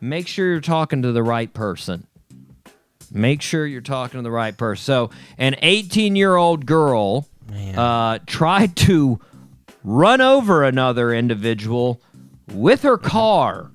make 0.00 0.26
sure 0.26 0.46
you're 0.46 0.60
talking 0.60 1.02
to 1.02 1.12
the 1.12 1.22
right 1.22 1.52
person. 1.52 2.06
Make 3.12 3.40
sure 3.42 3.66
you're 3.66 3.80
talking 3.80 4.18
to 4.18 4.22
the 4.22 4.30
right 4.30 4.56
person. 4.56 4.84
So, 4.84 5.10
an 5.38 5.56
18 5.62 6.14
year 6.16 6.36
old 6.36 6.66
girl 6.66 7.26
uh, 7.76 8.18
tried 8.26 8.76
to 8.76 9.18
run 9.82 10.20
over 10.20 10.64
another 10.64 11.12
individual 11.14 12.00
with 12.52 12.82
her 12.82 12.98
car 12.98 13.70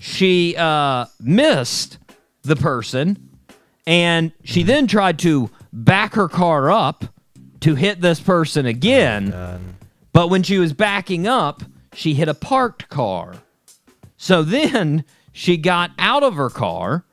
she 0.00 0.54
uh, 0.56 1.06
missed 1.20 1.98
the 2.42 2.56
person 2.56 3.30
and 3.86 4.32
she 4.44 4.62
then 4.62 4.86
tried 4.86 5.18
to 5.20 5.50
back 5.72 6.14
her 6.14 6.28
car 6.28 6.70
up 6.70 7.04
to 7.60 7.74
hit 7.74 8.00
this 8.00 8.20
person 8.20 8.66
again. 8.66 9.76
but 10.12 10.28
when 10.28 10.42
she 10.42 10.58
was 10.58 10.72
backing 10.72 11.26
up, 11.26 11.62
she 11.94 12.14
hit 12.14 12.28
a 12.28 12.34
parked 12.34 12.88
car. 12.88 13.34
So 14.16 14.42
then 14.42 15.04
she 15.32 15.56
got 15.56 15.90
out 15.98 16.22
of 16.22 16.34
her 16.34 16.50
car, 16.50 17.04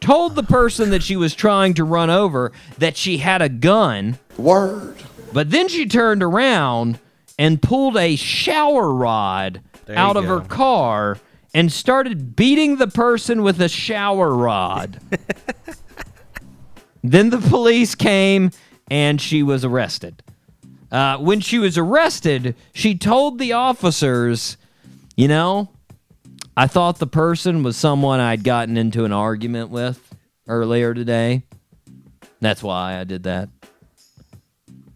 told 0.00 0.34
the 0.34 0.42
person 0.42 0.90
that 0.90 1.02
she 1.02 1.16
was 1.16 1.34
trying 1.34 1.74
to 1.74 1.84
run 1.84 2.10
over 2.10 2.52
that 2.78 2.96
she 2.96 3.18
had 3.18 3.42
a 3.42 3.48
gun. 3.48 4.18
Word. 4.36 4.96
But 5.32 5.50
then 5.50 5.68
she 5.68 5.86
turned 5.86 6.22
around 6.22 6.98
and 7.38 7.60
pulled 7.60 7.96
a 7.96 8.16
shower 8.16 8.92
rod 8.92 9.62
There 9.86 9.96
out 9.98 10.16
you 10.16 10.22
of 10.22 10.26
her 10.26 10.40
car 10.40 11.18
and 11.54 11.70
started 11.70 12.34
beating 12.34 12.76
the 12.76 12.86
person 12.86 13.42
with 13.42 13.60
a 13.60 13.68
shower 13.68 14.34
rod. 14.34 15.00
then 17.02 17.30
the 17.30 17.38
police 17.38 17.94
came 17.94 18.50
and 18.90 19.20
she 19.20 19.42
was 19.42 19.64
arrested. 19.64 20.22
Uh, 20.90 21.16
when 21.18 21.40
she 21.40 21.58
was 21.58 21.78
arrested, 21.78 22.54
she 22.74 22.94
told 22.96 23.38
the 23.38 23.52
officers, 23.52 24.56
you 25.16 25.28
know, 25.28 25.70
I 26.56 26.66
thought 26.66 26.98
the 26.98 27.06
person 27.06 27.62
was 27.62 27.76
someone 27.76 28.20
I'd 28.20 28.44
gotten 28.44 28.76
into 28.76 29.04
an 29.04 29.12
argument 29.12 29.70
with 29.70 30.14
earlier 30.46 30.92
today. 30.92 31.44
That's 32.40 32.62
why 32.62 32.98
I 32.98 33.04
did 33.04 33.22
that. 33.22 33.48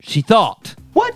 She 0.01 0.21
thought. 0.21 0.75
What? 0.93 1.15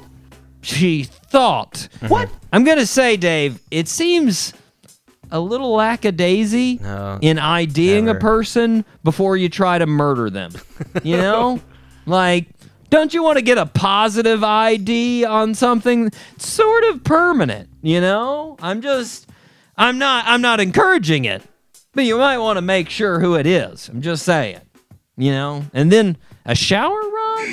She 0.62 1.04
thought. 1.04 1.88
What? 2.08 2.30
I'm 2.52 2.64
going 2.64 2.78
to 2.78 2.86
say, 2.86 3.16
Dave, 3.16 3.60
it 3.70 3.86
seems 3.86 4.54
a 5.30 5.40
little 5.40 5.72
lackadaisy 5.74 6.80
No, 6.80 7.18
in 7.20 7.38
IDing 7.38 8.08
a 8.08 8.14
person 8.14 8.84
before 9.04 9.36
you 9.36 9.48
try 9.48 9.78
to 9.78 9.86
murder 9.86 10.30
them. 10.30 10.52
You 11.02 11.16
know? 11.18 11.60
like, 12.06 12.46
don't 12.90 13.14
you 13.14 13.22
want 13.22 13.36
to 13.38 13.42
get 13.42 13.58
a 13.58 13.66
positive 13.66 14.42
ID 14.42 15.24
on 15.24 15.54
something 15.54 16.10
sort 16.38 16.84
of 16.84 17.04
permanent, 17.04 17.68
you 17.82 18.00
know? 18.00 18.56
I'm 18.60 18.80
just 18.82 19.28
I'm 19.76 19.98
not 19.98 20.24
I'm 20.26 20.40
not 20.42 20.60
encouraging 20.60 21.24
it. 21.24 21.42
But 21.92 22.04
you 22.04 22.18
might 22.18 22.38
want 22.38 22.56
to 22.56 22.62
make 22.62 22.88
sure 22.88 23.18
who 23.18 23.34
it 23.34 23.46
is. 23.46 23.88
I'm 23.88 24.00
just 24.00 24.24
saying. 24.24 24.60
You 25.16 25.32
know? 25.32 25.64
And 25.74 25.90
then 25.90 26.16
a 26.46 26.54
shower 26.54 27.00
rod? 27.00 27.48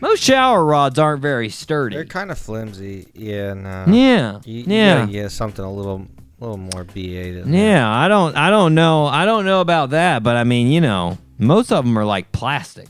Most 0.00 0.22
shower 0.22 0.64
rods 0.64 0.98
aren't 0.98 1.22
very 1.22 1.48
sturdy. 1.48 1.96
They're 1.96 2.04
kind 2.04 2.30
of 2.30 2.38
flimsy. 2.38 3.06
Yeah, 3.14 3.54
no. 3.54 3.84
yeah, 3.88 4.40
You, 4.44 4.58
you 4.60 4.64
yeah. 4.68 5.00
gotta 5.00 5.12
get 5.12 5.30
something 5.32 5.64
a 5.64 5.72
little, 5.72 6.06
little 6.44 6.56
more 6.72 6.84
BA 6.84 7.32
than 7.40 7.50
that. 7.50 7.58
Yeah, 7.58 7.88
I 7.88 8.08
don't 8.08 8.36
I 8.36 8.50
don't 8.50 8.74
know. 8.74 9.06
I 9.06 9.24
don't 9.24 9.44
know 9.44 9.60
about 9.60 9.90
that, 9.90 10.22
but 10.22 10.36
I 10.36 10.44
mean, 10.44 10.68
you 10.68 10.80
know, 10.80 11.18
most 11.38 11.72
of 11.72 11.84
them 11.84 11.98
are 11.98 12.04
like 12.04 12.32
plastic. 12.32 12.88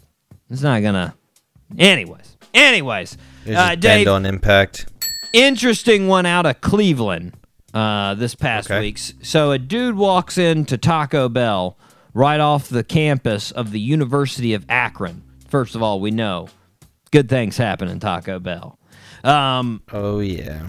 It's 0.51 0.63
not 0.63 0.83
gonna 0.83 1.15
Anyways. 1.79 2.37
Anyways. 2.53 3.17
Uh, 3.49 3.75
Dave, 3.75 4.07
on 4.09 4.25
impact. 4.27 4.87
interesting 5.33 6.07
one 6.09 6.25
out 6.27 6.47
of 6.47 6.61
Cleveland 6.61 7.35
uh, 7.75 8.15
this 8.15 8.35
past 8.35 8.71
Okay. 8.71 8.81
week. 8.81 8.99
So 9.23 9.51
a 9.51 9.59
dude 9.59 9.97
walks 9.97 10.39
into 10.39 10.79
Taco 10.79 11.29
Bell 11.29 11.77
right 12.15 12.41
off 12.41 12.69
the 12.69 12.85
campus 12.85 13.51
of 13.51 13.73
the 13.73 13.81
University 13.81 14.55
of 14.55 14.65
Akron. 14.69 15.23
First 15.49 15.75
of 15.75 15.83
all, 15.83 16.01
we 16.01 16.11
know 16.11 16.49
good 17.11 17.29
things 17.29 17.57
happen 17.57 17.89
in 17.89 17.99
Taco 18.01 18.39
Bell. 18.39 18.79
Um, 19.25 19.83
Oh 19.93 20.21
yeah. 20.21 20.63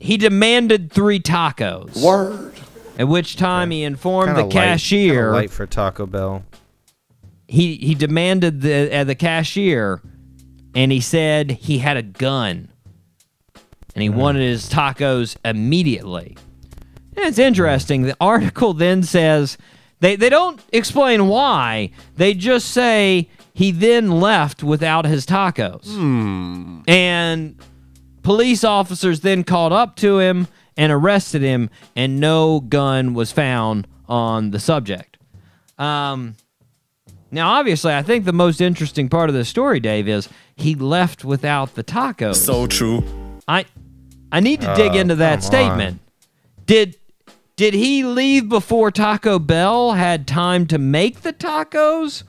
He 0.00 0.16
demanded 0.16 0.92
three 0.92 1.20
tacos. 1.20 2.00
Word. 2.02 2.52
At 2.98 3.08
which 3.08 3.36
time 3.36 3.70
he 3.70 3.82
informed 3.82 4.28
Kinda 4.28 4.40
the 4.42 4.46
light- 4.46 4.52
cashier. 4.52 5.14
kinda 5.24 5.30
light 5.32 5.50
for 5.50 5.66
Taco 5.66 6.06
Bell. 6.06 6.44
he 7.48 7.76
he 7.76 7.94
demanded 7.94 8.60
the 8.62 8.94
uh, 8.94 9.04
the 9.04 9.14
cashier, 9.14 10.00
and 10.74 10.90
he 10.90 11.00
said 11.00 11.50
he 11.52 11.78
had 11.78 11.96
a 11.96 12.02
gun, 12.02 12.68
and 13.94 14.02
he 14.02 14.08
wanted 14.08 14.42
his 14.42 14.68
tacos 14.68 15.36
immediately. 15.44 16.36
And 17.16 17.26
it's 17.26 17.38
interesting. 17.38 18.02
The 18.02 18.16
article 18.20 18.72
then 18.74 19.02
says 19.02 19.56
they 20.00 20.16
they 20.16 20.28
don't 20.30 20.60
explain 20.72 21.28
why. 21.28 21.90
They 22.16 22.32
just 22.34 22.68
say 22.70 23.28
he 23.54 23.70
then 23.72 24.10
left 24.20 24.62
without 24.62 25.04
his 25.06 25.24
tacos, 25.26 25.86
and 26.88 27.56
police 28.26 28.64
officers 28.64 29.20
then 29.20 29.44
called 29.44 29.72
up 29.72 29.94
to 29.94 30.18
him 30.18 30.48
and 30.76 30.90
arrested 30.90 31.42
him, 31.42 31.70
and 31.94 32.18
no 32.18 32.58
gun 32.58 33.14
was 33.14 33.30
found 33.30 33.86
on 34.08 34.50
the 34.50 34.58
subject. 34.58 35.16
Um. 35.78 36.34
Now, 37.30 37.52
obviously, 37.52 37.92
I 37.94 38.02
think 38.02 38.24
the 38.24 38.32
most 38.32 38.60
interesting 38.60 39.08
part 39.08 39.28
of 39.28 39.34
the 39.34 39.44
story, 39.44 39.78
Dave, 39.78 40.08
is 40.08 40.28
he 40.56 40.74
left 40.74 41.24
without 41.24 41.74
the 41.74 41.84
tacos. 41.84 42.36
So 42.36 42.66
true. 42.66 43.04
I, 43.48 43.64
I 44.32 44.40
need 44.40 44.60
to 44.60 44.74
dig 44.76 44.92
Oh, 44.92 44.98
into 44.98 45.16
that 45.16 45.42
statement. 45.42 46.00
Did 46.66 46.96
did 47.56 47.74
he 47.74 48.04
leave 48.04 48.48
before 48.48 48.90
Taco 48.90 49.38
Bell 49.38 49.92
had 49.92 50.26
time 50.26 50.66
to 50.66 50.78
make 50.78 51.20
the 51.22 51.32
tacos, 51.32 52.24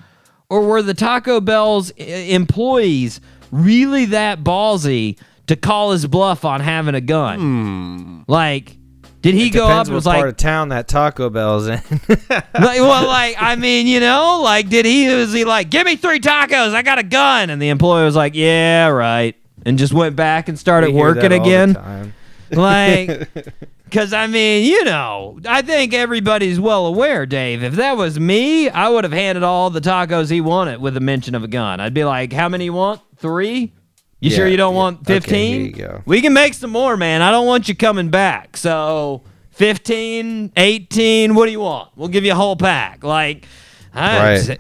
or 0.49 0.61
were 0.61 0.81
the 0.83 0.93
Taco 0.93 1.41
Bell's 1.41 1.89
employees 1.91 3.19
really 3.51 4.05
that 4.05 4.43
ballsy 4.43 5.17
to 5.47 5.55
call 5.55 5.91
his 5.91 6.05
bluff 6.05 6.45
on 6.45 6.61
having 6.61 6.95
a 6.95 7.01
gun? 7.01 8.25
Like, 8.27 8.77
did 9.21 9.33
he 9.33 9.49
go 9.49 9.67
up 9.67 9.87
and 9.87 9.95
was 9.95 10.05
part 10.05 10.19
like, 10.19 10.25
of 10.27 10.37
town 10.37 10.69
that 10.69 10.87
Taco 10.87 11.29
Bell's 11.29 11.67
in. 11.67 11.81
like, 12.29 12.51
well, 12.53 13.07
like, 13.07 13.35
I 13.39 13.55
mean, 13.55 13.87
you 13.87 13.99
know, 13.99 14.41
like, 14.43 14.69
did 14.69 14.85
he, 14.85 15.07
was 15.13 15.33
he 15.33 15.43
like, 15.43 15.69
give 15.69 15.85
me 15.85 15.95
three 15.95 16.19
tacos, 16.19 16.73
I 16.73 16.81
got 16.81 16.99
a 16.99 17.03
gun? 17.03 17.49
And 17.49 17.61
the 17.61 17.69
employee 17.69 18.05
was 18.05 18.15
like, 18.15 18.35
yeah, 18.35 18.87
right. 18.87 19.35
And 19.65 19.77
just 19.77 19.91
went 19.91 20.15
back 20.15 20.47
and 20.47 20.57
started 20.57 20.91
We 20.91 20.99
working 21.01 21.23
that 21.23 21.31
all 21.33 21.43
the 21.43 21.43
again. 21.43 22.13
Like, 22.51 23.33
because 23.83 24.13
I 24.13 24.27
mean, 24.27 24.65
you 24.65 24.83
know, 24.85 25.39
I 25.45 25.61
think 25.61 25.93
everybody's 25.93 26.59
well 26.59 26.85
aware, 26.85 27.25
Dave. 27.25 27.63
If 27.63 27.73
that 27.73 27.97
was 27.97 28.19
me, 28.19 28.69
I 28.69 28.87
would 28.87 29.03
have 29.03 29.13
handed 29.13 29.43
all 29.43 29.69
the 29.69 29.81
tacos 29.81 30.29
he 30.29 30.41
wanted 30.41 30.79
with 30.79 30.95
a 30.95 31.01
mention 31.01 31.35
of 31.35 31.43
a 31.43 31.47
gun. 31.47 31.79
I'd 31.79 31.93
be 31.93 32.03
like, 32.03 32.31
how 32.31 32.49
many 32.49 32.65
you 32.65 32.73
want? 32.73 33.01
Three? 33.17 33.73
You 34.19 34.31
sure 34.31 34.47
you 34.47 34.57
don't 34.57 34.73
yeah. 34.73 34.79
want 34.79 35.05
15? 35.05 35.53
here 35.53 35.61
you 35.61 35.71
go. 35.71 36.01
We 36.05 36.21
can 36.21 36.33
make 36.33 36.53
some 36.53 36.71
more, 36.71 36.97
man. 36.97 37.21
I 37.21 37.29
don't 37.31 37.45
want 37.45 37.67
you 37.69 37.75
coming 37.75 38.09
back. 38.09 38.57
So 38.57 39.21
15, 39.51 40.53
18, 40.57 41.35
what 41.35 41.45
do 41.45 41.51
you 41.51 41.59
want? 41.59 41.91
We'll 41.95 42.07
give 42.07 42.23
you 42.25 42.31
a 42.31 42.35
whole 42.35 42.55
pack. 42.55 43.03
Like, 43.03 43.45
I, 43.93 44.37
Right. 44.39 44.59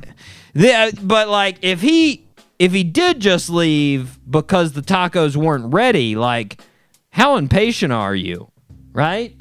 the, 0.53 0.73
uh, 0.73 0.91
but 1.01 1.27
like 1.29 1.57
if 1.61 1.81
he 1.81 2.25
if 2.59 2.71
he 2.71 2.83
did 2.83 3.19
just 3.19 3.49
leave 3.49 4.17
because 4.29 4.73
the 4.73 4.81
tacos 4.81 5.35
weren't 5.35 5.73
ready, 5.73 6.15
like 6.15 6.59
how 7.11 7.37
impatient 7.37 7.93
are 7.93 8.15
you? 8.15 8.51
Right? 8.93 9.39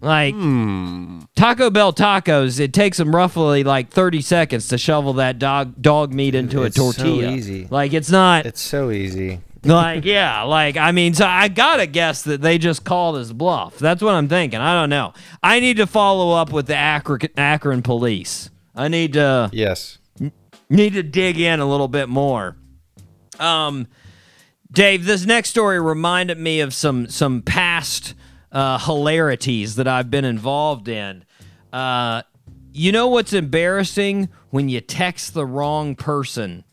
Like 0.00 0.34
hmm. 0.34 1.20
Taco 1.36 1.70
Bell 1.70 1.92
tacos, 1.92 2.58
it 2.58 2.72
takes 2.72 2.98
them 2.98 3.14
roughly 3.14 3.62
like 3.64 3.90
30 3.90 4.20
seconds 4.20 4.68
to 4.68 4.78
shovel 4.78 5.14
that 5.14 5.38
dog 5.38 5.80
dog 5.80 6.12
meat 6.12 6.34
into 6.34 6.62
It's 6.64 6.78
a 6.78 6.92
so 6.92 7.06
easy. 7.06 7.68
Like 7.70 7.92
it's 7.92 8.10
not 8.10 8.46
It's 8.46 8.60
so 8.60 8.90
easy. 8.90 9.40
Like 9.64 10.04
yeah, 10.04 10.42
like 10.42 10.76
I 10.76 10.92
mean, 10.92 11.14
so 11.14 11.26
I 11.26 11.48
gotta 11.48 11.86
guess 11.86 12.22
that 12.22 12.40
they 12.40 12.58
just 12.58 12.84
called 12.84 13.16
his 13.16 13.32
bluff. 13.32 13.78
That's 13.78 14.02
what 14.02 14.14
I'm 14.14 14.28
thinking. 14.28 14.60
I 14.60 14.74
don't 14.80 14.90
know. 14.90 15.12
I 15.42 15.60
need 15.60 15.76
to 15.76 15.86
follow 15.86 16.32
up 16.36 16.52
with 16.52 16.66
the 16.66 16.76
Akron, 16.76 17.20
Akron 17.36 17.82
police. 17.82 18.50
I 18.74 18.88
need 18.88 19.12
to 19.14 19.50
Yes. 19.52 19.98
need 20.68 20.94
to 20.94 21.02
dig 21.02 21.38
in 21.38 21.60
a 21.60 21.66
little 21.66 21.88
bit 21.88 22.08
more. 22.08 22.56
Um, 23.38 23.86
Dave, 24.70 25.04
this 25.04 25.26
next 25.26 25.50
story 25.50 25.78
reminded 25.80 26.38
me 26.38 26.60
of 26.60 26.72
some 26.74 27.06
some 27.08 27.42
past 27.42 28.14
uh, 28.50 28.78
hilarities 28.78 29.76
that 29.76 29.86
I've 29.86 30.10
been 30.10 30.24
involved 30.24 30.88
in. 30.88 31.24
Uh, 31.72 32.22
you 32.72 32.90
know 32.90 33.08
what's 33.08 33.32
embarrassing 33.32 34.28
when 34.50 34.68
you 34.68 34.80
text 34.80 35.34
the 35.34 35.44
wrong 35.46 35.94
person 35.94 36.64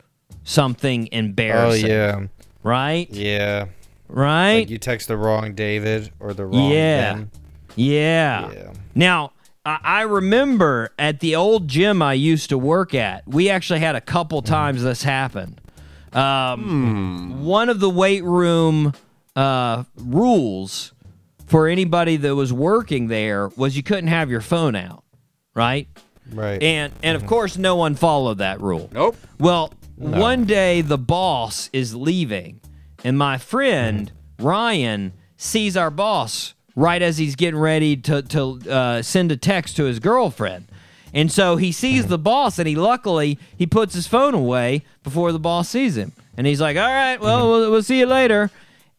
something 0.44 1.08
embarrassing. 1.12 1.90
Oh 1.90 1.92
embarrassing, 1.92 2.30
yeah. 2.30 2.39
Right? 2.62 3.08
Yeah. 3.10 3.66
Right? 4.08 4.60
Like 4.60 4.70
you 4.70 4.78
text 4.78 5.08
the 5.08 5.16
wrong 5.16 5.54
David 5.54 6.10
or 6.20 6.34
the 6.34 6.46
wrong 6.46 6.70
Yeah. 6.70 7.12
Ben. 7.14 7.30
Yeah. 7.76 8.52
Yeah. 8.52 8.72
Now, 8.94 9.32
I 9.64 9.78
I 9.82 10.00
remember 10.02 10.90
at 10.98 11.20
the 11.20 11.36
old 11.36 11.68
gym 11.68 12.02
I 12.02 12.14
used 12.14 12.48
to 12.48 12.58
work 12.58 12.94
at, 12.94 13.26
we 13.26 13.48
actually 13.50 13.80
had 13.80 13.94
a 13.94 14.00
couple 14.00 14.42
times 14.42 14.82
this 14.82 15.02
happen. 15.02 15.58
Um, 16.12 17.44
One 17.44 17.68
of 17.68 17.78
the 17.80 17.90
weight 17.90 18.24
room 18.24 18.94
uh, 19.36 19.84
rules 19.96 20.92
for 21.46 21.68
anybody 21.68 22.16
that 22.16 22.34
was 22.34 22.52
working 22.52 23.08
there 23.08 23.48
was 23.56 23.76
you 23.76 23.82
couldn't 23.82 24.08
have 24.08 24.30
your 24.30 24.40
phone 24.40 24.74
out, 24.74 25.04
right? 25.54 25.88
Right. 26.32 26.62
And 26.62 26.92
and 27.02 27.16
of 27.16 27.26
course, 27.26 27.56
no 27.56 27.76
one 27.76 27.94
followed 27.94 28.38
that 28.38 28.60
rule. 28.60 28.88
Nope. 28.92 29.16
Well, 29.38 29.72
one 30.00 30.46
day 30.46 30.80
the 30.80 30.96
boss 30.96 31.68
is 31.74 31.94
leaving, 31.94 32.60
and 33.04 33.18
my 33.18 33.36
friend 33.36 34.10
Ryan 34.38 35.12
sees 35.36 35.76
our 35.76 35.90
boss 35.90 36.54
right 36.74 37.02
as 37.02 37.18
he's 37.18 37.36
getting 37.36 37.60
ready 37.60 37.98
to 37.98 38.22
to 38.22 38.60
uh, 38.70 39.02
send 39.02 39.30
a 39.30 39.36
text 39.36 39.76
to 39.76 39.84
his 39.84 39.98
girlfriend. 39.98 40.68
And 41.12 41.30
so 41.30 41.56
he 41.56 41.70
sees 41.70 42.06
the 42.06 42.16
boss, 42.16 42.58
and 42.58 42.66
he 42.66 42.76
luckily 42.76 43.38
he 43.58 43.66
puts 43.66 43.94
his 43.94 44.06
phone 44.06 44.32
away 44.32 44.84
before 45.02 45.32
the 45.32 45.38
boss 45.38 45.68
sees 45.68 45.98
him, 45.98 46.12
and 46.34 46.46
he's 46.46 46.62
like, 46.62 46.78
"All 46.78 46.82
right, 46.82 47.20
well, 47.20 47.50
we'll, 47.50 47.70
we'll 47.70 47.82
see 47.82 47.98
you 47.98 48.06
later." 48.06 48.50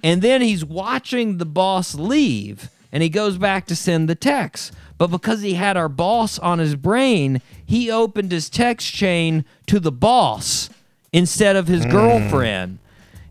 And 0.03 0.21
then 0.21 0.41
he's 0.41 0.63
watching 0.63 1.39
the 1.39 1.45
boss 1.45 1.95
leave, 1.95 2.69
and 2.91 3.01
he 3.01 3.09
goes 3.09 3.39
back 3.39 3.65
to 3.67 3.75
send 3.75 4.07
the 4.07 4.15
text. 4.15 4.71
But 4.99 5.07
because 5.07 5.41
he 5.41 5.55
had 5.55 5.77
our 5.77 5.89
boss 5.89 6.37
on 6.37 6.59
his 6.59 6.75
brain, 6.75 7.41
he 7.65 7.89
opened 7.89 8.31
his 8.31 8.51
text 8.51 8.93
chain 8.93 9.45
to 9.65 9.79
the 9.79 9.91
boss 9.91 10.69
instead 11.13 11.55
of 11.55 11.67
his 11.67 11.83
hmm. 11.83 11.91
girlfriend. 11.91 12.79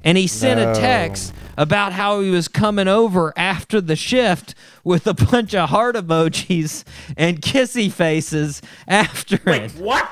And 0.02 0.16
he 0.16 0.26
sent 0.26 0.58
a 0.58 0.80
text 0.80 1.34
about 1.58 1.92
how 1.92 2.20
he 2.20 2.30
was 2.30 2.48
coming 2.48 2.88
over 2.88 3.34
after 3.36 3.82
the 3.82 3.96
shift 3.96 4.54
with 4.82 5.06
a 5.06 5.12
bunch 5.12 5.54
of 5.54 5.68
heart 5.68 5.94
emojis 5.94 6.84
and 7.18 7.42
kissy 7.42 7.92
faces 7.92 8.62
after 8.88 9.38
it. 9.46 9.72
What? 9.72 10.08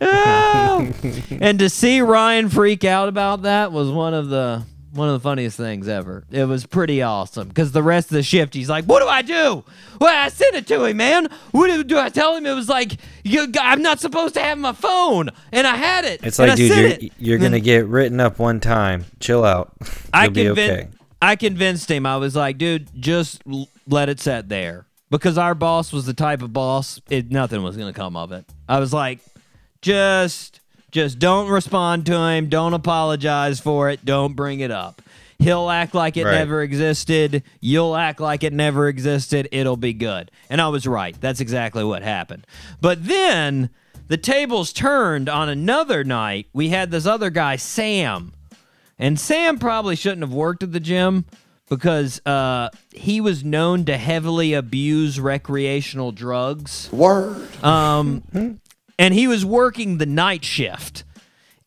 Oh. 0.00 0.92
and 1.30 1.60
to 1.60 1.70
see 1.70 2.00
Ryan 2.00 2.48
freak 2.48 2.84
out 2.84 3.08
about 3.08 3.42
that 3.42 3.70
was 3.70 3.88
one 3.88 4.14
of 4.14 4.30
the 4.30 4.64
one 4.92 5.08
of 5.08 5.14
the 5.14 5.20
funniest 5.20 5.56
things 5.56 5.88
ever. 5.88 6.24
It 6.30 6.44
was 6.44 6.66
pretty 6.66 7.02
awesome 7.02 7.48
because 7.48 7.72
the 7.72 7.82
rest 7.82 8.08
of 8.08 8.14
the 8.14 8.22
shift, 8.22 8.54
he's 8.54 8.68
like, 8.68 8.84
"What 8.84 9.00
do 9.00 9.08
I 9.08 9.22
do? 9.22 9.64
Well, 10.00 10.24
I 10.24 10.28
sent 10.28 10.54
it 10.56 10.66
to 10.68 10.84
him, 10.84 10.96
man. 10.96 11.28
What 11.52 11.68
do, 11.68 11.84
do 11.84 11.98
I 11.98 12.08
tell 12.08 12.36
him? 12.36 12.46
It 12.46 12.54
was 12.54 12.68
like, 12.68 12.96
you, 13.22 13.46
I'm 13.60 13.82
not 13.82 14.00
supposed 14.00 14.34
to 14.34 14.40
have 14.40 14.58
my 14.58 14.72
phone, 14.72 15.30
and 15.52 15.66
I 15.66 15.76
had 15.76 16.04
it. 16.04 16.24
It's 16.24 16.38
like, 16.38 16.56
dude, 16.56 16.70
you're, 16.70 16.86
it." 16.86 17.12
you're 17.18 17.38
gonna 17.38 17.60
get 17.60 17.86
written 17.86 18.20
up 18.20 18.38
one 18.38 18.60
time. 18.60 19.04
Chill 19.20 19.44
out. 19.44 19.72
I 20.12 20.26
convinced, 20.28 20.58
okay. 20.58 20.88
I 21.22 21.36
convinced 21.36 21.90
him. 21.90 22.06
I 22.06 22.16
was 22.16 22.34
like, 22.34 22.58
dude, 22.58 22.88
just 23.00 23.42
l- 23.50 23.68
let 23.86 24.08
it 24.08 24.20
set 24.20 24.48
there 24.48 24.86
because 25.10 25.36
our 25.36 25.54
boss 25.54 25.92
was 25.92 26.06
the 26.06 26.14
type 26.14 26.42
of 26.42 26.52
boss. 26.52 27.00
It 27.10 27.30
nothing 27.30 27.62
was 27.62 27.76
gonna 27.76 27.92
come 27.92 28.16
of 28.16 28.32
it. 28.32 28.44
I 28.68 28.80
was 28.80 28.92
like, 28.92 29.20
just, 29.82 30.59
just 30.90 31.18
don't 31.18 31.48
respond 31.48 32.06
to 32.06 32.12
him. 32.18 32.48
Don't 32.48 32.74
apologize 32.74 33.60
for 33.60 33.90
it. 33.90 34.04
Don't 34.04 34.34
bring 34.34 34.60
it 34.60 34.70
up. 34.70 35.02
He'll 35.38 35.70
act 35.70 35.94
like 35.94 36.16
it 36.18 36.24
Right. 36.24 36.34
never 36.34 36.62
existed. 36.62 37.42
You'll 37.60 37.96
act 37.96 38.20
like 38.20 38.42
it 38.44 38.52
never 38.52 38.88
existed. 38.88 39.48
It'll 39.52 39.76
be 39.78 39.94
good. 39.94 40.30
And 40.50 40.60
I 40.60 40.68
was 40.68 40.86
right. 40.86 41.16
That's 41.20 41.40
exactly 41.40 41.82
what 41.82 42.02
happened. 42.02 42.46
But 42.80 43.06
then 43.06 43.70
the 44.08 44.18
tables 44.18 44.72
turned 44.72 45.28
on 45.30 45.48
another 45.48 46.04
night. 46.04 46.48
We 46.52 46.68
had 46.68 46.90
this 46.90 47.06
other 47.06 47.30
guy, 47.30 47.56
Sam 47.56 48.32
And 48.98 49.18
Sam 49.18 49.58
probably 49.58 49.96
shouldn't 49.96 50.20
have 50.20 50.32
worked 50.34 50.62
at 50.62 50.72
the 50.72 50.80
gym 50.80 51.24
because 51.70 52.20
uh, 52.26 52.68
he 52.92 53.18
was 53.22 53.42
known 53.42 53.86
to 53.86 53.96
heavily 53.96 54.52
abuse 54.52 55.18
recreational 55.18 56.12
drugs. 56.12 56.90
Word. 56.92 57.48
Um, 57.64 58.60
and 59.00 59.14
he 59.14 59.26
was 59.26 59.46
working 59.46 59.96
the 59.96 60.04
night 60.04 60.44
shift. 60.44 61.04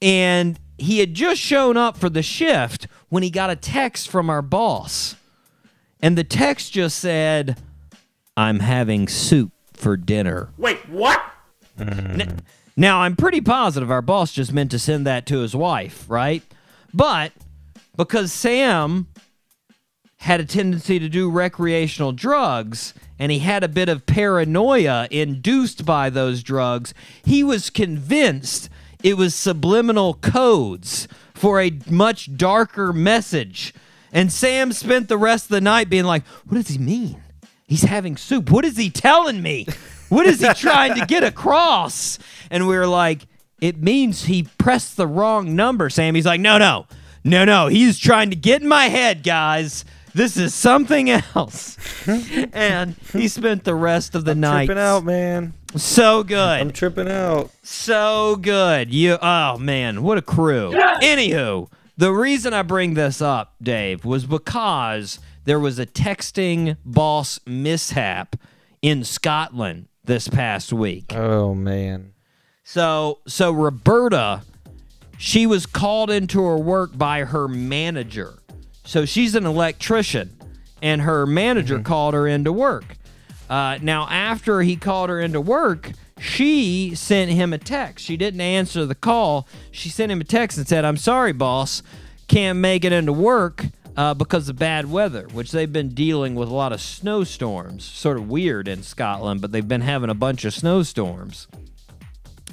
And 0.03 0.59
he 0.77 0.99
had 0.99 1.15
just 1.15 1.41
shown 1.41 1.77
up 1.77 1.97
for 1.97 2.07
the 2.07 2.21
shift 2.21 2.87
when 3.09 3.23
he 3.23 3.31
got 3.31 3.49
a 3.49 3.55
text 3.55 4.07
from 4.07 4.29
our 4.29 4.43
boss. 4.43 5.15
And 5.99 6.15
the 6.15 6.23
text 6.23 6.73
just 6.73 6.99
said, 6.99 7.57
I'm 8.37 8.59
having 8.59 9.07
soup 9.07 9.51
for 9.73 9.97
dinner. 9.97 10.49
Wait, 10.57 10.87
what? 10.87 11.23
Now, 12.77 13.01
I'm 13.01 13.15
pretty 13.15 13.41
positive 13.41 13.89
our 13.89 14.03
boss 14.03 14.31
just 14.31 14.53
meant 14.53 14.69
to 14.71 14.79
send 14.79 15.07
that 15.07 15.25
to 15.27 15.39
his 15.39 15.55
wife, 15.55 16.05
right? 16.07 16.43
But 16.93 17.31
because 17.97 18.31
Sam 18.31 19.07
had 20.23 20.39
a 20.39 20.45
tendency 20.45 20.99
to 20.99 21.09
do 21.09 21.29
recreational 21.29 22.13
drugs 22.13 22.93
and 23.19 23.29
he 23.29 23.39
had 23.39 23.61
a 23.61 23.67
bit 23.67 23.89
of 23.89 24.05
paranoia 24.05 25.05
induced 25.11 25.85
by 25.85 26.09
those 26.09 26.41
drugs, 26.41 26.93
he 27.25 27.43
was 27.43 27.69
convinced 27.69 28.69
it 29.03 29.17
was 29.17 29.35
subliminal 29.35 30.13
codes 30.13 31.09
for 31.33 31.59
a 31.59 31.77
much 31.89 32.37
darker 32.37 32.93
message. 32.93 33.73
And 34.13 34.31
Sam 34.31 34.71
spent 34.71 35.09
the 35.09 35.17
rest 35.17 35.45
of 35.45 35.49
the 35.49 35.61
night 35.61 35.89
being 35.89 36.05
like, 36.05 36.25
What 36.47 36.55
does 36.55 36.69
he 36.69 36.77
mean? 36.77 37.21
He's 37.67 37.83
having 37.83 38.15
soup. 38.15 38.49
What 38.49 38.63
is 38.63 38.77
he 38.77 38.89
telling 38.89 39.41
me? 39.41 39.67
What 40.07 40.25
is 40.25 40.39
he 40.39 40.53
trying 40.53 40.97
to 40.97 41.05
get 41.05 41.23
across? 41.23 42.17
And 42.49 42.65
we 42.65 42.77
were 42.77 42.87
like, 42.87 43.27
It 43.59 43.81
means 43.81 44.23
he 44.23 44.43
pressed 44.57 44.95
the 44.95 45.07
wrong 45.07 45.53
number, 45.53 45.89
Sam. 45.89 46.15
He's 46.15 46.25
like, 46.25 46.39
No, 46.39 46.57
no, 46.57 46.87
no, 47.25 47.43
no. 47.43 47.67
He's 47.67 47.99
trying 47.99 48.29
to 48.29 48.37
get 48.37 48.61
in 48.61 48.69
my 48.69 48.85
head, 48.85 49.21
guys. 49.21 49.83
This 50.13 50.37
is 50.37 50.53
something 50.53 51.09
else. 51.09 51.77
and 52.53 52.95
he 53.13 53.27
spent 53.27 53.63
the 53.63 53.73
rest 53.75 54.13
of 54.15 54.25
the 54.25 54.35
night 54.35 54.67
Tripping 54.67 54.81
out, 54.81 55.03
man. 55.03 55.53
so 55.75 56.23
good. 56.23 56.37
I'm 56.61 56.71
tripping 56.71 57.09
out. 57.09 57.49
So 57.63 58.35
good. 58.35 58.93
You 58.93 59.17
oh 59.21 59.57
man, 59.57 60.03
what 60.03 60.17
a 60.17 60.21
crew. 60.21 60.71
Anywho, 61.01 61.69
the 61.97 62.11
reason 62.11 62.53
I 62.53 62.61
bring 62.61 62.93
this 62.93 63.21
up, 63.21 63.55
Dave, 63.61 64.05
was 64.05 64.25
because 64.25 65.19
there 65.45 65.59
was 65.59 65.79
a 65.79 65.85
texting 65.85 66.77
boss 66.85 67.39
mishap 67.45 68.35
in 68.81 69.03
Scotland 69.03 69.87
this 70.03 70.27
past 70.27 70.71
week. 70.71 71.11
Oh 71.15 71.55
man. 71.55 72.13
So 72.63 73.19
so 73.27 73.51
Roberta, 73.51 74.43
she 75.17 75.47
was 75.47 75.65
called 75.65 76.11
into 76.11 76.43
her 76.43 76.57
work 76.57 76.95
by 76.97 77.23
her 77.23 77.47
manager. 77.47 78.35
So 78.83 79.05
she's 79.05 79.35
an 79.35 79.45
electrician, 79.45 80.37
and 80.81 81.01
her 81.01 81.25
manager 81.25 81.79
called 81.79 82.13
her 82.13 82.27
into 82.27 82.51
work. 82.51 82.97
Uh, 83.49 83.77
now 83.81 84.07
after 84.09 84.61
he 84.61 84.75
called 84.75 85.09
her 85.09 85.19
into 85.19 85.39
work, 85.39 85.91
she 86.19 86.95
sent 86.95 87.31
him 87.31 87.53
a 87.53 87.57
text. 87.57 88.05
She 88.05 88.17
didn't 88.17 88.41
answer 88.41 88.85
the 88.85 88.95
call. 88.95 89.47
She 89.71 89.89
sent 89.89 90.11
him 90.11 90.21
a 90.21 90.23
text 90.23 90.57
and 90.57 90.67
said, 90.67 90.85
"I'm 90.85 90.97
sorry, 90.97 91.33
boss, 91.33 91.83
can't 92.27 92.59
make 92.59 92.85
it 92.85 92.91
into 92.91 93.13
work." 93.13 93.65
Uh, 93.95 94.11
because 94.11 94.49
of 94.49 94.57
bad 94.57 94.89
weather, 94.89 95.27
which 95.33 95.51
they've 95.51 95.71
been 95.71 95.89
dealing 95.89 96.33
with 96.33 96.49
a 96.49 96.53
lot 96.53 96.73
of 96.73 96.81
snowstorms. 96.81 97.83
Sort 97.83 98.17
of 98.17 98.27
weird 98.27 98.67
in 98.67 98.81
Scotland, 98.81 99.39
but 99.39 99.51
they've 99.51 99.67
been 99.67 99.81
having 99.81 100.09
a 100.09 100.15
bunch 100.15 100.45
of 100.45 100.53
snowstorms 100.55 101.47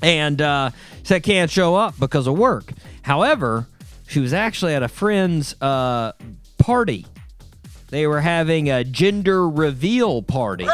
and 0.03 0.40
uh, 0.40 0.71
said 1.03 1.23
can't 1.23 1.51
show 1.51 1.75
up 1.77 1.99
because 1.99 2.27
of 2.27 2.37
work. 2.37 2.73
However, 3.03 3.69
she 4.11 4.18
was 4.18 4.33
actually 4.33 4.75
at 4.75 4.83
a 4.83 4.88
friend's 4.88 5.55
uh, 5.62 6.12
party. 6.59 7.07
They 7.90 8.09
were 8.09 8.20
having 8.20 8.68
a 8.68 8.83
gender 8.83 9.49
reveal 9.49 10.20
party, 10.23 10.66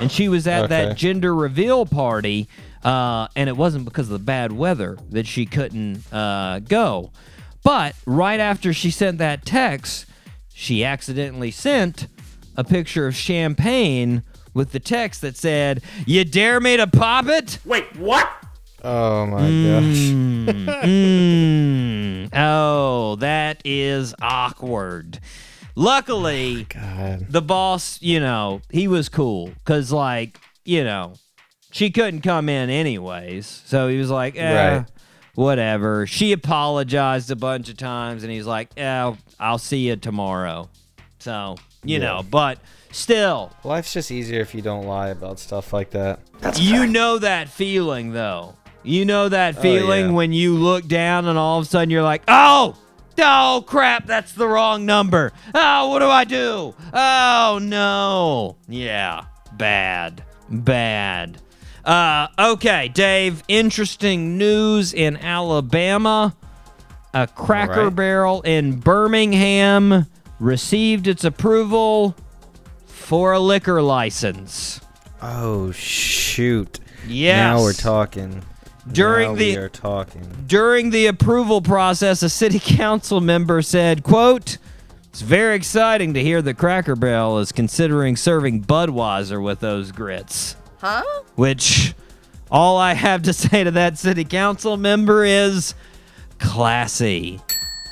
and 0.00 0.10
she 0.10 0.28
was 0.28 0.46
at 0.46 0.70
that 0.70 0.96
gender 0.96 1.34
reveal 1.34 1.84
party. 1.84 2.48
Uh, 2.82 3.28
and 3.36 3.50
it 3.50 3.56
wasn't 3.58 3.84
because 3.84 4.06
of 4.06 4.12
the 4.12 4.24
bad 4.24 4.52
weather 4.52 4.96
that 5.10 5.26
she 5.26 5.44
couldn't 5.44 6.02
uh, 6.10 6.60
go. 6.60 7.12
But 7.62 7.94
right 8.06 8.40
after 8.40 8.72
she 8.72 8.90
sent 8.90 9.18
that 9.18 9.44
text, 9.44 10.06
she 10.54 10.82
accidentally 10.82 11.50
sent 11.50 12.06
a 12.56 12.64
picture 12.64 13.06
of 13.06 13.14
champagne 13.14 14.22
with 14.54 14.72
the 14.72 14.80
text 14.80 15.20
that 15.20 15.36
said, 15.36 15.82
"You 16.06 16.24
dare 16.24 16.60
me 16.60 16.78
to 16.78 16.86
pop 16.86 17.26
it?" 17.26 17.58
Wait, 17.66 17.94
what? 17.96 18.30
Oh 18.82 19.26
my 19.26 19.50
gosh. 19.50 20.14
Mm. 21.10 22.28
Oh, 22.32 23.16
that 23.16 23.60
is 23.64 24.14
awkward. 24.20 25.20
Luckily, 25.74 26.64
God. 26.68 27.26
the 27.28 27.42
boss, 27.42 28.00
you 28.02 28.20
know, 28.20 28.60
he 28.70 28.88
was 28.88 29.08
cool 29.08 29.48
because, 29.48 29.92
like, 29.92 30.38
you 30.64 30.84
know, 30.84 31.14
she 31.70 31.90
couldn't 31.90 32.20
come 32.22 32.48
in 32.48 32.70
anyways. 32.70 33.46
So 33.66 33.88
he 33.88 33.96
was 33.98 34.10
like, 34.10 34.36
eh, 34.36 34.76
Right. 34.78 34.84
whatever. 35.34 36.06
She 36.06 36.32
apologized 36.32 37.30
a 37.30 37.36
bunch 37.36 37.68
of 37.68 37.76
times 37.76 38.22
and 38.24 38.32
he's 38.32 38.46
like, 38.46 38.70
yeah, 38.76 39.14
I'll 39.38 39.58
see 39.58 39.88
you 39.88 39.96
tomorrow. 39.96 40.68
So, 41.18 41.56
you 41.84 41.94
Yeah. 41.98 42.06
know, 42.06 42.22
but 42.28 42.58
still, 42.90 43.52
Life's 43.64 43.92
just 43.92 44.10
easier 44.10 44.40
if 44.40 44.54
you 44.54 44.62
don't 44.62 44.86
lie 44.86 45.08
about 45.08 45.38
stuff 45.38 45.72
like 45.72 45.90
that. 45.90 46.20
you 46.56 46.86
know 46.86 47.18
that 47.18 47.48
feeling 47.48 48.12
though. 48.12 48.54
You 48.82 49.04
know 49.04 49.28
that 49.28 49.58
Oh, 49.58 49.62
feeling 49.62 50.06
yeah. 50.06 50.12
when 50.12 50.32
you 50.32 50.54
look 50.56 50.86
down 50.88 51.26
and 51.26 51.38
all 51.38 51.58
of 51.58 51.66
a 51.66 51.68
sudden 51.68 51.90
you're 51.90 52.02
like, 52.02 52.22
"Oh, 52.28 52.76
oh 53.18 53.62
crap, 53.66 54.06
that's 54.06 54.32
the 54.32 54.48
wrong 54.48 54.86
number. 54.86 55.32
Oh, 55.54 55.88
what 55.88 55.98
do 55.98 56.06
I 56.08 56.24
do? 56.24 56.74
Oh 56.92 57.58
no." 57.62 58.56
Yeah, 58.68 59.24
bad. 59.52 60.24
Bad. 60.48 61.40
Uh 61.84 62.28
okay, 62.38 62.88
Dave, 62.88 63.42
interesting 63.48 64.36
news 64.38 64.92
in 64.92 65.16
Alabama. 65.16 66.34
A 67.12 67.26
Cracker 67.26 67.84
right. 67.84 67.94
Barrel 67.96 68.40
in 68.42 68.78
Birmingham 68.80 70.06
received 70.38 71.06
its 71.06 71.24
approval 71.24 72.14
for 72.86 73.32
a 73.32 73.40
liquor 73.40 73.82
license. 73.82 74.80
Oh 75.20 75.70
shoot. 75.72 76.80
Yes. 77.08 77.36
Now 77.36 77.62
we're 77.62 77.72
talking. 77.72 78.42
During 78.92 79.30
Now 79.30 79.36
the- 79.36 79.56
we 79.56 79.62
are 79.62 79.68
talking. 79.68 80.44
During 80.46 80.90
the 80.90 81.06
approval 81.06 81.60
process, 81.62 82.22
a 82.22 82.28
city 82.28 82.58
council 82.64 83.20
member 83.20 83.62
said, 83.62 84.02
quote, 84.02 84.58
It's 85.10 85.20
very 85.20 85.56
exciting 85.56 86.14
to 86.14 86.22
hear 86.22 86.42
that 86.42 86.58
Cracker 86.58 86.96
Barrel 86.96 87.38
is 87.38 87.52
considering 87.52 88.16
serving 88.16 88.64
Budweiser 88.64 89.42
with 89.42 89.60
those 89.60 89.92
grits. 89.92 90.56
Huh? 90.80 91.02
Which 91.34 91.94
all 92.50 92.78
I 92.78 92.94
have 92.94 93.22
to 93.22 93.32
say 93.34 93.64
to 93.64 93.70
that 93.72 93.98
city 93.98 94.24
council 94.24 94.76
member 94.76 95.24
is 95.24 95.74
classy. 96.38 97.40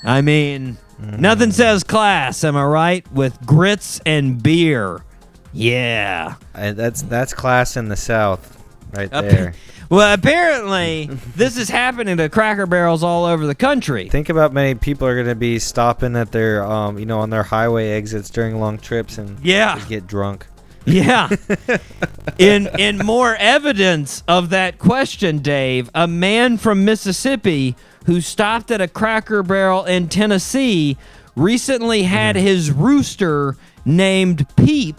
I 0.04 0.20
mean, 0.20 0.78
mm. 1.00 1.18
nothing 1.18 1.52
says 1.52 1.84
class, 1.84 2.44
am 2.44 2.56
I 2.56 2.64
right? 2.64 3.12
With 3.12 3.44
grits 3.44 4.00
and 4.06 4.42
beer. 4.42 5.04
Yeah. 5.52 6.34
I, 6.54 6.72
that's 6.72 7.02
that's 7.02 7.34
class 7.34 7.76
in 7.76 7.88
the 7.88 7.96
South, 7.96 8.57
right 8.92 9.10
there. 9.10 9.54
Well, 9.90 10.12
apparently, 10.12 11.06
this 11.34 11.56
is 11.56 11.70
happening 11.70 12.18
to 12.18 12.28
Cracker 12.28 12.66
Barrels 12.66 13.02
all 13.02 13.24
over 13.24 13.46
the 13.46 13.54
country. 13.54 14.10
Think 14.10 14.28
about 14.28 14.52
many 14.52 14.74
people 14.74 15.06
are 15.08 15.14
going 15.14 15.28
to 15.28 15.34
be 15.34 15.58
stopping 15.58 16.14
at 16.14 16.30
their, 16.30 16.62
um, 16.62 16.98
you 16.98 17.06
know, 17.06 17.20
on 17.20 17.30
their 17.30 17.42
highway 17.42 17.92
exits 17.92 18.28
during 18.28 18.60
long 18.60 18.76
trips 18.76 19.16
and 19.16 19.40
Yeah. 19.42 19.80
get 19.88 20.06
drunk. 20.06 20.46
Yeah. 20.84 21.30
in 22.38 22.68
in 22.78 22.98
more 22.98 23.34
evidence 23.36 24.22
of 24.28 24.50
that 24.50 24.78
question, 24.78 25.38
Dave, 25.38 25.88
a 25.94 26.06
man 26.06 26.58
from 26.58 26.84
Mississippi 26.84 27.74
who 28.04 28.20
stopped 28.20 28.70
at 28.70 28.82
a 28.82 28.88
Cracker 28.88 29.42
Barrel 29.42 29.84
in 29.86 30.08
Tennessee 30.08 30.98
recently 31.34 32.02
had 32.02 32.36
his 32.36 32.70
rooster 32.70 33.56
named 33.86 34.46
Peep 34.56 34.96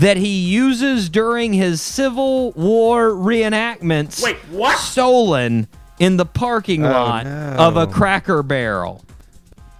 that 0.00 0.16
he 0.16 0.40
uses 0.46 1.08
during 1.08 1.52
his 1.52 1.80
Civil 1.80 2.52
War 2.52 3.10
reenactments 3.10 4.22
Wait, 4.22 4.36
what? 4.50 4.78
stolen 4.78 5.66
in 5.98 6.16
the 6.16 6.26
parking 6.26 6.84
Oh, 6.84 6.90
lot 6.90 7.24
no. 7.24 7.54
of 7.58 7.76
a 7.76 7.86
Cracker 7.86 8.42
Barrel. 8.42 9.02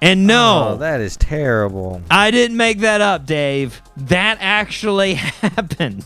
And 0.03 0.27
no, 0.27 0.71
Oh, 0.75 0.77
that 0.79 1.01
is 1.01 1.17
terrible. 1.17 2.03
I 2.11 2.31
didn't 2.31 2.57
make 2.57 2.81
that 2.81 3.01
up, 3.01 3.27
Dave. 3.27 3.81
That 3.97 4.39
actually 4.41 5.15
happened. 5.15 6.05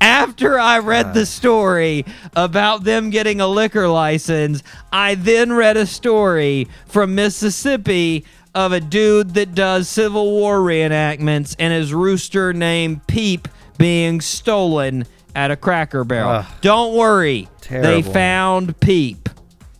After 0.00 0.58
I 0.58 0.78
read 0.80 1.14
the 1.14 1.24
story 1.24 2.04
about 2.36 2.84
them 2.84 3.08
getting 3.08 3.40
a 3.40 3.46
liquor 3.46 3.88
license, 3.88 4.62
I 4.92 5.14
then 5.14 5.52
read 5.54 5.76
a 5.78 5.86
story 5.86 6.68
from 6.86 7.14
Mississippi 7.14 8.24
of 8.54 8.72
a 8.72 8.80
dude 8.80 9.34
that 9.34 9.54
does 9.54 9.88
Civil 9.88 10.30
War 10.32 10.58
reenactments 10.58 11.54
and 11.58 11.72
his 11.72 11.94
rooster 11.94 12.52
named 12.52 13.06
Peep 13.06 13.48
being 13.78 14.20
stolen 14.20 15.06
at 15.34 15.50
a 15.50 15.56
cracker 15.56 16.04
barrel. 16.04 16.30
Ugh. 16.30 16.46
Don't 16.60 16.94
worry. 16.96 17.48
They 17.68 18.02
found 18.02 18.78
Peep. 18.80 19.28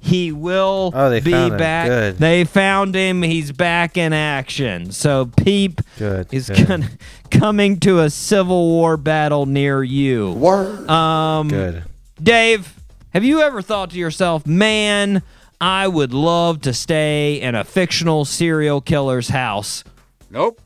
He 0.03 0.33
will 0.33 0.93
Oh, 0.95 1.21
be 1.21 1.31
back. 1.51 1.89
Good. 1.89 2.17
They 2.19 2.45
found 2.45 2.95
him. 2.95 3.21
He's 3.23 3.53
back 3.53 3.99
in 3.99 4.13
action. 4.15 4.93
So 4.93 5.27
Peep 5.27 5.83
Good, 5.99 6.29
is 6.33 6.49
good. 6.49 6.67
gonna, 6.69 6.89
coming 7.31 7.79
to 7.81 7.99
a 8.01 8.09
Civil 8.09 8.69
War 8.69 8.97
battle 8.97 9.45
near 9.45 9.83
you. 9.83 10.31
Word. 10.33 10.89
Um, 10.89 11.49
Good. 11.49 11.83
Dave, 12.23 12.75
have 13.13 13.25
you 13.25 13.43
ever 13.43 13.61
thought 13.61 13.91
to 13.91 13.99
yourself, 13.99 14.47
man, 14.47 15.23
I 15.61 15.87
would 15.89 16.13
love 16.15 16.63
to 16.63 16.73
stay 16.73 17.41
in 17.41 17.55
a 17.55 17.65
fictional 17.65 18.25
serial 18.25 18.81
killer's 18.81 19.29
house? 19.29 19.85
Nope. 20.31 20.61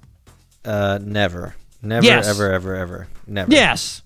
Uh, 0.64 0.98
never, 1.02 1.54
never, 1.82 2.04
Yes. 2.06 2.28
ever, 2.28 2.52
ever, 2.52 2.74
ever, 2.76 3.08
never. 3.26 3.50
Yes. 3.50 4.02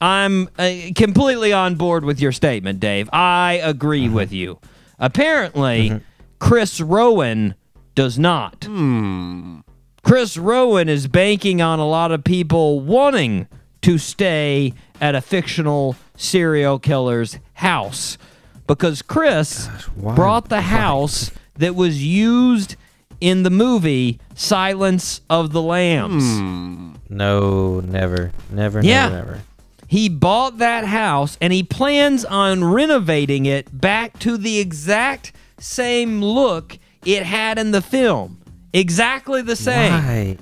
I'm 0.00 0.48
uh, 0.58 0.70
completely 0.96 1.52
on 1.52 1.76
board 1.76 2.04
with 2.04 2.20
your 2.20 2.32
statement, 2.32 2.80
Dave. 2.80 3.08
I 3.12 3.60
agree 3.62 4.06
Mm-hmm. 4.06 4.14
with 4.14 4.32
you. 4.32 4.58
Apparently, 4.98 6.00
Chris 6.38 6.80
Rowan 6.80 7.54
does 7.94 8.18
not. 8.18 8.64
Hmm. 8.64 9.60
Chris 10.02 10.36
Rowan 10.36 10.88
is 10.88 11.06
banking 11.06 11.62
on 11.62 11.78
a 11.78 11.86
lot 11.86 12.10
of 12.10 12.24
people 12.24 12.80
wanting 12.80 13.46
to 13.82 13.98
stay 13.98 14.74
at 15.00 15.14
a 15.14 15.20
fictional 15.20 15.94
serial 16.16 16.78
killer's 16.80 17.38
house 17.54 18.18
because 18.66 19.02
Chris 19.02 19.66
why- 19.96 20.14
brought 20.14 20.48
the 20.48 20.62
house 20.62 21.30
that 21.56 21.74
was 21.74 22.02
used 22.02 22.76
in 23.20 23.42
the 23.42 23.50
movie 23.50 24.18
Silence 24.34 25.20
of 25.30 25.52
the 25.52 25.62
Lambs. 25.62 26.24
Hmm. 26.24 26.92
No, 27.08 27.80
never, 27.80 28.32
never, 28.50 28.80
Yeah. 28.82 29.08
never, 29.08 29.14
never. 29.16 29.40
He 29.86 30.08
bought 30.08 30.58
that 30.58 30.86
house 30.86 31.36
and 31.40 31.52
he 31.52 31.62
plans 31.62 32.24
on 32.24 32.64
renovating 32.64 33.44
it 33.44 33.78
back 33.78 34.18
to 34.20 34.38
the 34.38 34.58
exact 34.58 35.32
same 35.58 36.22
look 36.22 36.78
it 37.04 37.24
had 37.24 37.58
in 37.58 37.72
the 37.72 37.82
film. 37.82 38.38
Exactly 38.72 39.42
the 39.42 39.54
same. 39.56 39.92
Why? 39.92 40.36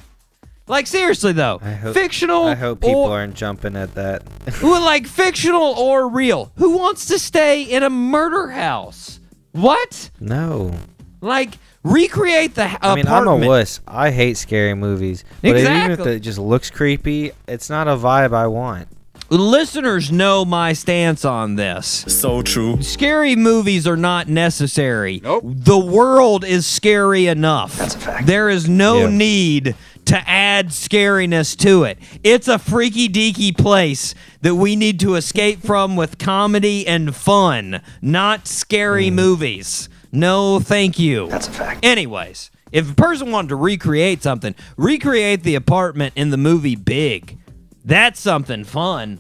Like 0.68 0.88
seriously 0.88 1.32
though, 1.32 1.60
I 1.62 1.74
hope, 1.74 1.94
fictional. 1.94 2.46
I 2.46 2.56
hope 2.56 2.82
people 2.82 3.04
or- 3.04 3.12
aren't 3.12 3.36
jumping 3.36 3.76
at 3.76 3.94
that. 3.96 4.24
like 4.64 5.06
fictional 5.06 5.76
or 5.78 6.10
real. 6.10 6.52
Who 6.58 6.78
wants 6.78 7.06
to 7.08 7.20
stay 7.20 7.62
in 7.62 7.84
a 7.84 7.90
murder 7.90 8.50
house? 8.50 9.20
What? 9.52 10.10
no. 10.20 10.74
Like 11.22 11.52
recreate 11.86 12.56
the 12.56 12.66
h- 12.66 12.78
I 12.82 12.96
mean, 12.96 13.08
I'm 13.08 13.28
a 13.28 13.36
wuss. 13.36 13.80
I 13.88 14.12
hate 14.12 14.38
scary 14.38 14.74
movies. 14.74 15.24
But 15.42 15.58
even 15.58 15.92
if 15.92 16.00
it 16.02 16.20
just 16.20 16.40
looks 16.40 16.70
creepy, 16.70 17.32
it's 17.48 17.70
not 17.70 17.88
a 17.88 17.96
vibe 17.96 18.34
I 18.34 18.48
want. 18.48 18.90
Listeners 19.30 20.12
know 20.12 20.46
my 20.46 20.74
stance 20.74 21.26
on 21.26 21.56
this. 21.56 22.06
So 22.08 22.44
true. 22.44 22.82
Scary 22.84 23.36
movies 23.36 23.88
are 23.88 23.98
not 23.98 24.28
necessary. 24.28 25.20
Nope. 25.24 25.44
The 25.46 25.80
world 25.80 26.46
is 26.46 26.68
scary 26.68 27.26
enough. 27.26 27.76
That's 27.78 27.96
a 27.96 28.00
fact. 28.00 28.28
There 28.28 28.50
is 28.50 28.70
no 28.70 29.00
Yeah. 29.02 29.10
need 29.10 29.76
to 30.06 30.30
add 30.30 30.68
scariness 30.68 31.58
to 31.58 31.86
it. 31.86 31.98
It's 32.24 32.48
a 32.48 32.60
freaky 32.60 33.10
deaky 33.10 33.58
place 33.58 34.14
that 34.42 34.54
we 34.54 34.76
need 34.76 35.00
to 35.00 35.16
escape 35.16 35.64
from 35.64 35.96
with 35.96 36.20
comedy 36.20 36.86
and 36.86 37.16
fun, 37.16 37.82
not 38.04 38.48
scary 38.48 39.10
mm. 39.10 39.14
movies. 39.14 39.90
No, 40.16 40.60
thank 40.60 40.98
you. 40.98 41.28
That's 41.28 41.48
a 41.48 41.52
fact. 41.52 41.86
Anyways, 41.86 42.50
if 42.72 42.92
a 42.92 42.96
person 42.96 43.32
wanted 43.32 43.50
to 43.50 43.56
recreate 43.56 44.24
something, 44.24 44.56
recreate 44.78 45.44
the 45.44 45.56
apartment 45.56 46.14
in 46.16 46.30
the 46.30 46.38
movie 46.38 46.76
Big. 46.76 47.38
That's 47.84 48.20
something 48.20 48.64
fun. 48.64 49.20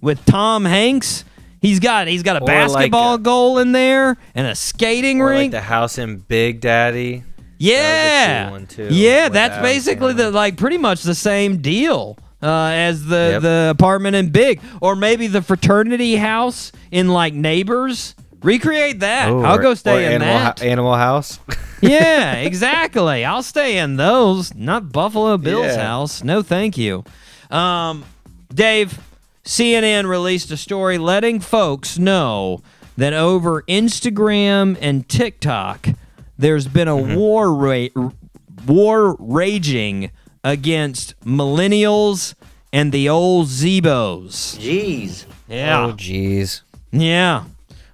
With 0.00 0.24
Tom 0.24 0.64
Hanks, 0.64 1.24
he's 1.60 1.80
got 1.80 2.06
he's 2.06 2.22
got 2.22 2.36
a 2.36 2.40
Or 2.40 2.46
like 2.46 2.56
basketball 2.92 3.14
a- 3.14 3.18
goal 3.18 3.58
in 3.58 3.72
there 3.72 4.16
and 4.34 4.46
a 4.46 4.54
skating 4.54 5.20
Or 5.20 5.26
like 5.30 5.38
rink. 5.38 5.52
the 5.52 5.60
house 5.60 5.98
in 5.98 6.18
Big 6.18 6.60
Daddy. 6.60 7.24
yeah, 7.58 8.50
one, 8.50 8.66
too, 8.66 8.88
yeah, 8.90 9.28
that's 9.28 9.52
Adam 9.54 9.62
basically 9.64 10.12
Sandler. 10.14 10.16
the 10.16 10.30
like 10.30 10.56
pretty 10.56 10.78
much 10.78 11.02
the 11.02 11.14
same 11.14 11.58
deal 11.62 12.18
uh, 12.42 12.46
as 12.72 13.04
the 13.06 13.30
Yep. 13.32 13.42
the 13.42 13.68
apartment 13.70 14.14
in 14.16 14.28
Big, 14.30 14.60
or 14.80 14.94
maybe 14.94 15.26
the 15.26 15.42
fraternity 15.42 16.16
house 16.16 16.70
in 16.90 17.08
like 17.08 17.34
Neighbors. 17.34 18.14
Recreate 18.46 19.00
that. 19.00 19.28
Oh, 19.28 19.42
I'll 19.42 19.58
or- 19.58 19.62
go 19.62 19.74
stay 19.74 20.06
or 20.06 20.10
in 20.10 20.22
Animal, 20.22 20.34
that. 20.38 20.60
Hou- 20.60 20.66
Animal 20.66 20.94
House. 20.94 21.40
yeah, 21.82 22.34
exactly. 22.34 23.24
I'll 23.24 23.42
stay 23.42 23.78
in 23.78 23.96
those, 23.96 24.54
not 24.54 24.92
Buffalo 24.92 25.36
Bill's 25.36 25.66
Yeah. 25.74 25.86
house. 25.86 26.22
No, 26.22 26.42
thank 26.42 26.78
you. 26.78 27.04
Um, 27.50 28.04
Dave, 28.54 28.98
CNN 29.44 30.06
released 30.08 30.50
a 30.50 30.56
story 30.56 30.96
letting 30.98 31.40
folks 31.40 31.98
know 31.98 32.62
that 32.96 33.12
over 33.12 33.62
Instagram 33.62 34.78
and 34.80 35.08
TikTok, 35.08 35.88
there's 36.38 36.68
been 36.68 36.88
a 36.88 36.94
Mm-hmm. 36.94 37.14
war 37.16 37.52
ra- 37.52 38.10
war 38.66 39.16
raging 39.18 40.10
against 40.44 41.18
millennials 41.20 42.34
and 42.72 42.92
the 42.92 43.08
old 43.08 43.48
Zebos. 43.48 44.56
Jeez. 44.58 45.24
Yeah. 45.48 45.86
Oh, 45.86 45.92
jeez. 45.92 46.62
Yeah. 46.92 47.44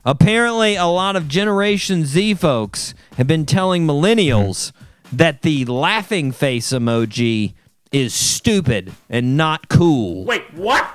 Apparently, 0.05 0.75
a 0.77 0.87
lot 0.87 1.15
of 1.17 1.29
Generation 1.29 2.05
Z 2.05 2.35
folks 2.35 2.95
have 3.17 3.27
been 3.27 3.47
telling 3.47 3.87
millennials 3.87 4.73
that 5.12 5.43
the 5.43 5.65
laughing 5.67 6.33
face 6.33 6.71
emoji 6.71 7.55
is 7.93 8.12
stupid 8.12 8.93
and 9.09 9.37
not 9.37 9.69
cool. 9.69 10.25
Wait, 10.25 10.43
what? 10.55 10.88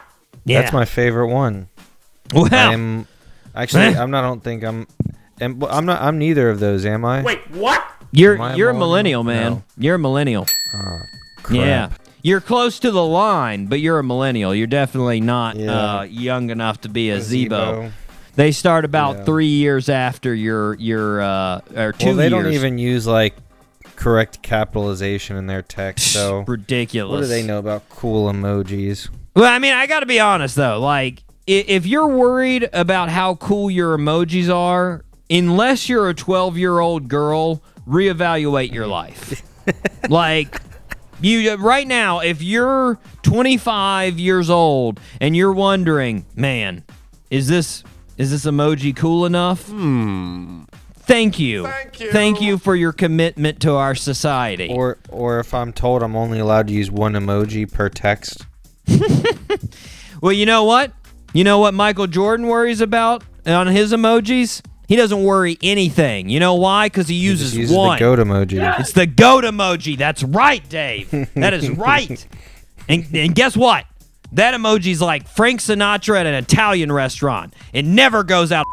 Yeah. 0.44 0.62
That's 0.62 0.74
my 0.74 0.86
favorite 0.86 1.28
one. 1.28 1.68
well, 2.34 2.50
I'm 2.52 3.08
actually. 3.56 3.84
I'm 3.96 4.12
not. 4.12 4.24
I 4.24 4.28
don't 4.28 4.44
think 4.44 4.64
I'm. 4.64 4.88
am- 5.40 5.64
I'm 5.64 5.86
not. 5.86 6.02
I'm 6.02 6.18
neither 6.18 6.50
of 6.50 6.60
those. 6.60 6.86
Am 6.86 7.06
I? 7.06 7.22
Wait, 7.24 7.50
what? 7.52 7.86
you're 8.12 8.42
am 8.42 8.58
you're 8.58 8.70
a 8.70 8.74
millennial? 8.74 9.24
millennial, 9.24 9.24
man. 9.24 9.52
No. 9.54 9.64
You're 9.78 9.96
a 9.96 10.00
millennial. 10.00 10.46
Crap. 11.44 11.58
Yeah. 11.58 11.90
You're 12.24 12.42
close 12.42 12.80
to 12.80 12.92
the 12.92 13.06
line, 13.06 13.68
but 13.68 13.80
you're 13.80 14.00
a 14.00 14.04
millennial. 14.04 14.54
You're 14.54 14.68
definitely 14.68 15.22
not 15.22 15.56
Yeah. 15.56 15.72
uh, 16.00 16.02
young 16.04 16.50
enough 16.50 16.82
to 16.82 16.90
be 16.90 17.10
a, 17.10 17.18
A 17.18 17.20
Zebo. 17.20 17.92
They 18.38 18.52
start 18.52 18.86
about 18.86 19.18
Yeah. 19.18 19.24
three 19.26 19.48
years 19.48 19.90
after 19.90 20.34
your 20.34 20.76
your 20.76 21.22
uh, 21.22 21.62
or 21.76 21.92
two 21.92 22.08
Well, 22.10 22.16
they 22.18 22.30
years. 22.30 22.44
don't 22.44 22.54
even 22.54 22.78
use 22.78 23.08
like 23.08 23.34
correct 23.96 24.44
capitalization 24.44 25.38
in 25.38 25.48
their 25.48 25.64
text. 25.64 26.14
So 26.14 26.46
ridiculous. 26.48 27.12
what 27.12 27.22
do 27.22 27.28
they 27.28 27.42
know 27.42 27.58
about 27.58 27.90
cool 27.90 28.32
emojis? 28.32 29.10
Well, 29.36 29.52
I 29.52 29.58
mean, 29.58 29.74
I 29.74 29.88
got 29.88 30.02
to 30.02 30.06
be 30.06 30.20
honest 30.20 30.56
though. 30.56 30.80
Like, 30.80 31.24
if 31.48 31.88
you're 31.88 32.08
worried 32.08 32.70
about 32.74 33.10
how 33.10 33.36
cool 33.36 33.72
your 33.72 33.98
emojis 33.98 34.54
are, 34.54 35.04
unless 35.32 35.90
you're 35.90 36.08
a 36.10 36.14
12 36.14 36.60
year 36.60 36.78
old 36.80 37.08
girl, 37.08 37.64
reevaluate 37.88 38.72
your 38.72 38.86
life. 38.86 39.42
like, 40.10 40.62
you 41.22 41.56
right 41.56 41.88
now, 41.88 42.20
if 42.20 42.44
you're 42.44 43.00
25 43.24 44.20
years 44.20 44.52
old 44.52 45.00
and 45.20 45.36
you're 45.36 45.54
wondering, 45.54 46.24
man, 46.36 46.84
is 47.32 47.48
this 47.48 47.84
is 48.18 48.32
this 48.32 48.46
emoji 48.46 48.96
cool 48.96 49.26
enough? 49.26 49.68
Hmm. 49.68 50.64
Thank 50.96 51.40
you. 51.40 51.64
Thank 51.64 52.00
you. 52.02 52.12
Thank 52.12 52.42
you 52.42 52.58
for 52.58 52.76
your 52.76 52.92
commitment 52.92 53.62
to 53.62 53.74
our 53.76 53.96
society. 53.96 54.68
Or 54.70 54.98
or 55.10 55.40
if 55.40 55.54
I'm 55.54 55.72
told 55.72 56.04
I'm 56.04 56.16
only 56.18 56.40
allowed 56.40 56.68
to 56.68 56.74
use 56.74 56.92
one 56.92 57.14
emoji 57.14 57.72
per 57.72 57.90
text. 57.90 58.46
Well, 60.22 60.34
you 60.34 60.48
know 60.48 60.64
what? 60.64 60.94
You 61.34 61.44
know 61.44 61.60
what 61.60 61.76
Michael 61.76 62.08
Jordan 62.08 62.48
worries 62.48 62.82
about 62.82 63.24
on 63.46 63.68
his 63.68 63.94
emojis? 63.94 64.64
He 64.88 64.96
doesn't 64.96 65.24
worry 65.24 65.60
anything. 65.62 66.28
You 66.30 66.40
know 66.40 66.56
why? 66.56 66.88
Because 66.88 67.08
he 67.08 67.20
He 67.20 67.26
uses, 67.26 67.50
just 67.52 67.56
uses 67.56 67.76
one. 67.78 67.98
the 67.98 68.00
goat 68.00 68.18
emoji. 68.20 68.80
it's 68.80 68.94
the 68.94 69.06
goat 69.06 69.44
emoji. 69.44 69.96
That's 69.96 70.24
right, 70.24 70.68
Dave. 70.70 71.12
that 71.36 71.54
is 71.54 71.70
right. 71.78 72.26
And, 72.90 73.06
and 73.14 73.36
guess 73.36 73.56
what? 73.56 73.86
That 74.38 74.54
emoji's 74.54 75.02
like 75.02 75.28
Frank 75.28 75.60
Sinatra 75.60 76.20
at 76.22 76.26
an 76.26 76.34
Italian 76.36 76.92
restaurant. 76.92 77.54
It 77.74 77.86
never 77.86 78.24
goes 78.24 78.52
out. 78.52 78.66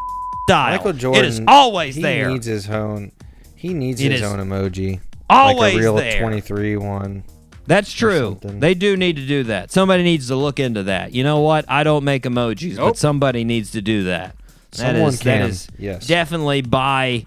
dial. 0.47 0.71
Michael 0.77 0.93
Jordan 0.93 1.25
it 1.25 1.27
is 1.27 1.41
always 1.47 1.95
he 1.95 2.01
there. 2.01 2.29
needs 2.29 2.45
his 2.45 2.69
own. 2.69 3.11
He 3.55 3.73
needs 3.73 3.99
It 4.01 4.11
his 4.11 4.21
own 4.21 4.39
emoji. 4.39 4.99
always 5.29 5.73
like 5.73 5.73
a 5.75 5.77
real 5.79 5.95
there. 5.95 6.21
23 6.21 6.77
one. 6.77 7.23
That's 7.67 7.91
true. 7.91 8.37
They 8.43 8.75
do 8.75 8.95
need 8.95 9.15
to 9.15 9.25
do 9.25 9.41
that. 9.45 9.71
Somebody 9.71 10.03
needs 10.03 10.27
to 10.27 10.35
look 10.35 10.59
into 10.59 10.83
that. 10.83 11.13
You 11.13 11.23
know 11.23 11.39
what? 11.41 11.65
I 11.67 11.83
don't 11.83 12.03
make 12.03 12.21
emojis, 12.23 12.77
but 12.77 12.95
somebody 12.95 13.43
needs 13.43 13.71
to 13.71 13.81
do 13.81 14.03
that. 14.03 14.35
That 14.71 14.77
Someone 14.77 15.09
is- 15.09 15.19
that 15.21 15.39
can, 15.39 15.49
is 15.49 15.67
yes. 15.79 16.05
definitely 16.05 16.61
by 16.61 17.25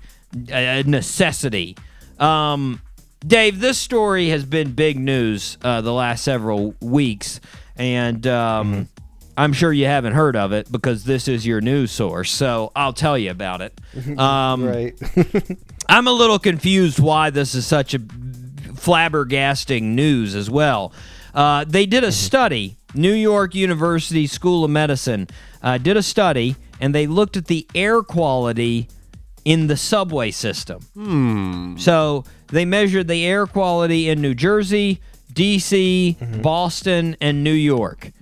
uh, 0.52 0.84
necessity. 0.86 1.76
Um, 2.20 2.80
Dave, 3.26 3.58
this 3.58 3.78
story 3.78 4.28
has 4.28 4.44
been 4.44 4.74
big 4.74 4.96
news 4.96 5.58
uh, 5.62 5.80
the 5.80 5.92
last 5.92 6.22
several 6.22 6.74
weeks, 6.80 7.40
and 7.78 8.26
um, 8.26 8.72
Mm-hmm. 8.72 8.82
I'm 9.36 9.52
sure 9.52 9.72
you 9.72 9.86
haven't 9.86 10.14
heard 10.14 10.34
of 10.34 10.50
it 10.52 10.70
because 10.72 11.04
this 11.04 11.28
is 11.28 11.46
your 11.46 11.60
news 11.60 11.92
source. 11.92 12.28
So 12.32 12.72
I'll 12.74 12.92
tell 12.92 13.16
you 13.16 13.30
about 13.30 13.60
it. 13.60 13.80
Um, 14.18 14.64
Right. 14.64 14.98
I'm 15.88 16.08
a 16.08 16.12
little 16.12 16.40
confused 16.40 16.98
why 16.98 17.30
this 17.30 17.54
is 17.54 17.64
such 17.64 17.94
a 17.94 18.00
flabbergasting 18.88 19.82
news 19.82 20.34
as 20.34 20.50
well. 20.50 20.92
Uh, 21.34 21.64
they 21.66 21.86
did 21.86 22.04
a 22.04 22.12
study, 22.12 22.76
New 22.94 23.12
York 23.12 23.54
University 23.54 24.26
School 24.26 24.64
of 24.64 24.70
Medicine 24.70 25.28
uh, 25.62 25.78
did 25.78 25.96
a 25.96 26.02
study, 26.02 26.56
and 26.80 26.94
they 26.94 27.06
looked 27.06 27.36
at 27.36 27.46
the 27.46 27.66
air 27.74 28.02
quality 28.02 28.88
in 29.44 29.66
the 29.66 29.76
subway 29.76 30.30
system. 30.30 30.80
Hmm. 30.94 31.76
So 31.76 32.24
they 32.48 32.64
measured 32.64 33.08
the 33.08 33.24
air 33.24 33.46
quality 33.46 34.08
in 34.08 34.20
New 34.20 34.34
Jersey, 34.34 35.00
D.C., 35.32 36.16
mm-hmm. 36.20 36.42
Boston, 36.42 37.16
and 37.20 37.44
New 37.44 37.52
York. 37.52 38.12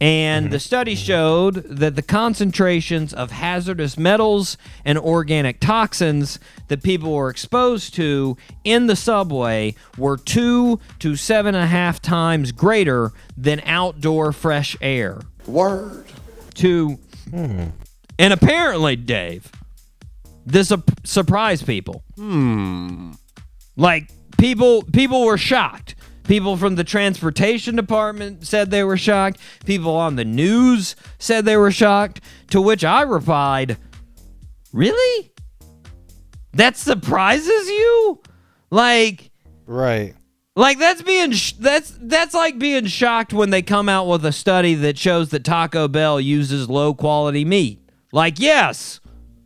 And 0.00 0.46
mm-hmm. 0.46 0.52
the 0.52 0.60
study 0.60 0.94
showed 0.94 1.56
that 1.64 1.94
the 1.94 2.02
concentrations 2.02 3.12
of 3.12 3.30
hazardous 3.32 3.98
metals 3.98 4.56
and 4.82 4.98
organic 4.98 5.60
toxins 5.60 6.38
that 6.68 6.82
people 6.82 7.12
were 7.12 7.28
exposed 7.28 7.94
to 7.96 8.38
in 8.64 8.86
the 8.86 8.96
subway 8.96 9.74
were 9.98 10.16
two 10.16 10.80
to 11.00 11.16
seven 11.16 11.54
and 11.54 11.64
a 11.64 11.66
half 11.66 12.00
times 12.00 12.50
greater 12.50 13.12
than 13.36 13.60
outdoor 13.66 14.32
fresh 14.32 14.74
air. 14.80 15.20
Word. 15.46 16.06
To 16.54 16.98
hmm. 17.30 17.64
and 18.18 18.32
apparently, 18.32 18.96
Dave, 18.96 19.52
this 20.46 20.68
sup- 20.68 20.90
surprised 21.04 21.66
people. 21.66 22.02
Hmm. 22.16 23.12
Like 23.76 24.10
people, 24.38 24.82
people 24.82 25.24
were 25.24 25.38
shocked. 25.38 25.94
People 26.30 26.56
from 26.56 26.76
the 26.76 26.84
transportation 26.84 27.74
department 27.74 28.46
said 28.46 28.70
they 28.70 28.84
were 28.84 28.96
shocked. 28.96 29.40
People 29.66 29.96
on 29.96 30.14
the 30.14 30.24
news 30.24 30.94
said 31.18 31.44
they 31.44 31.56
were 31.56 31.72
shocked. 31.72 32.20
To 32.50 32.60
which 32.60 32.84
I 32.84 33.02
replied, 33.02 33.78
"Really? 34.72 35.32
That 36.52 36.76
surprises 36.76 37.68
you? 37.68 38.22
Like, 38.70 39.32
right. 39.66 40.14
like 40.54 40.78
that's 40.78 41.02
being 41.02 41.32
sh- 41.32 41.54
that's 41.58 41.98
that's 42.00 42.32
like 42.32 42.60
being 42.60 42.86
shocked 42.86 43.32
when 43.32 43.50
they 43.50 43.60
come 43.60 43.88
out 43.88 44.06
with 44.06 44.24
a 44.24 44.30
study 44.30 44.76
that 44.76 44.96
shows 44.96 45.30
that 45.30 45.42
Taco 45.42 45.88
Bell 45.88 46.20
uses 46.20 46.70
low 46.70 46.94
quality 46.94 47.44
meat. 47.44 47.80
Like, 48.12 48.38
yes, 48.38 49.00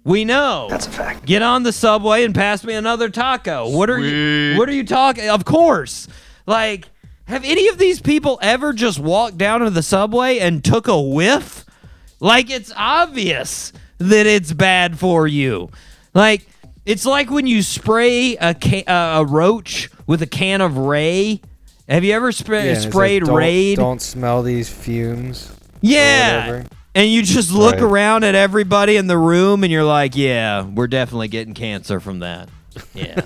we 0.04 0.26
know. 0.26 0.66
That's 0.68 0.86
a 0.86 0.90
fact. 0.90 1.24
Get 1.24 1.40
on 1.40 1.62
the 1.62 1.72
subway 1.72 2.24
and 2.24 2.34
pass 2.34 2.62
me 2.62 2.74
another 2.74 3.08
taco. 3.08 3.70
What 3.70 3.88
are 3.88 3.98
you 3.98 4.58
What 4.58 4.68
are 4.68 4.74
you 4.74 4.84
talking? 4.84 5.30
Of 5.30 5.46
course. 5.46 6.08
Like, 6.46 6.88
have 7.26 7.44
any 7.44 7.68
of 7.68 7.78
these 7.78 8.00
people 8.00 8.38
ever 8.42 8.72
just 8.72 8.98
walked 8.98 9.38
down 9.38 9.60
to 9.60 9.70
the 9.70 9.82
subway 9.82 10.38
and 10.38 10.62
took 10.64 10.88
a 10.88 11.00
whiff? 11.00 11.64
Like 12.20 12.50
it's 12.50 12.72
obvious 12.76 13.72
that 13.98 14.26
it's 14.26 14.52
bad 14.52 14.98
for 14.98 15.26
you. 15.26 15.70
Like 16.14 16.46
it's 16.86 17.06
like 17.06 17.30
when 17.30 17.46
you 17.46 17.62
spray 17.62 18.36
a 18.36 18.54
ca- 18.54 18.84
uh, 18.86 19.20
a 19.20 19.24
roach 19.26 19.90
with 20.06 20.20
a 20.22 20.26
can 20.26 20.60
of 20.60 20.76
Ray. 20.76 21.40
Have 21.88 22.02
you 22.04 22.12
ever 22.14 22.32
spray- 22.32 22.66
Yeah, 22.66 22.72
it's 22.72 22.84
like, 22.84 22.92
sprayed 22.92 23.24
don't, 23.24 23.34
Raid? 23.34 23.76
Don't 23.76 24.00
smell 24.02 24.42
these 24.42 24.68
fumes. 24.70 25.52
Yeah. 25.82 26.62
And 26.94 27.10
you 27.10 27.22
just 27.22 27.50
look 27.52 27.74
Right. 27.74 27.82
around 27.82 28.24
at 28.24 28.34
everybody 28.34 28.96
in 28.96 29.06
the 29.06 29.18
room 29.18 29.64
and 29.64 29.72
you're 29.72 29.84
like, 29.84 30.14
yeah, 30.16 30.62
we're 30.62 30.86
definitely 30.86 31.28
getting 31.28 31.52
cancer 31.52 32.00
from 32.00 32.20
that. 32.20 32.48
Yeah. 32.94 33.20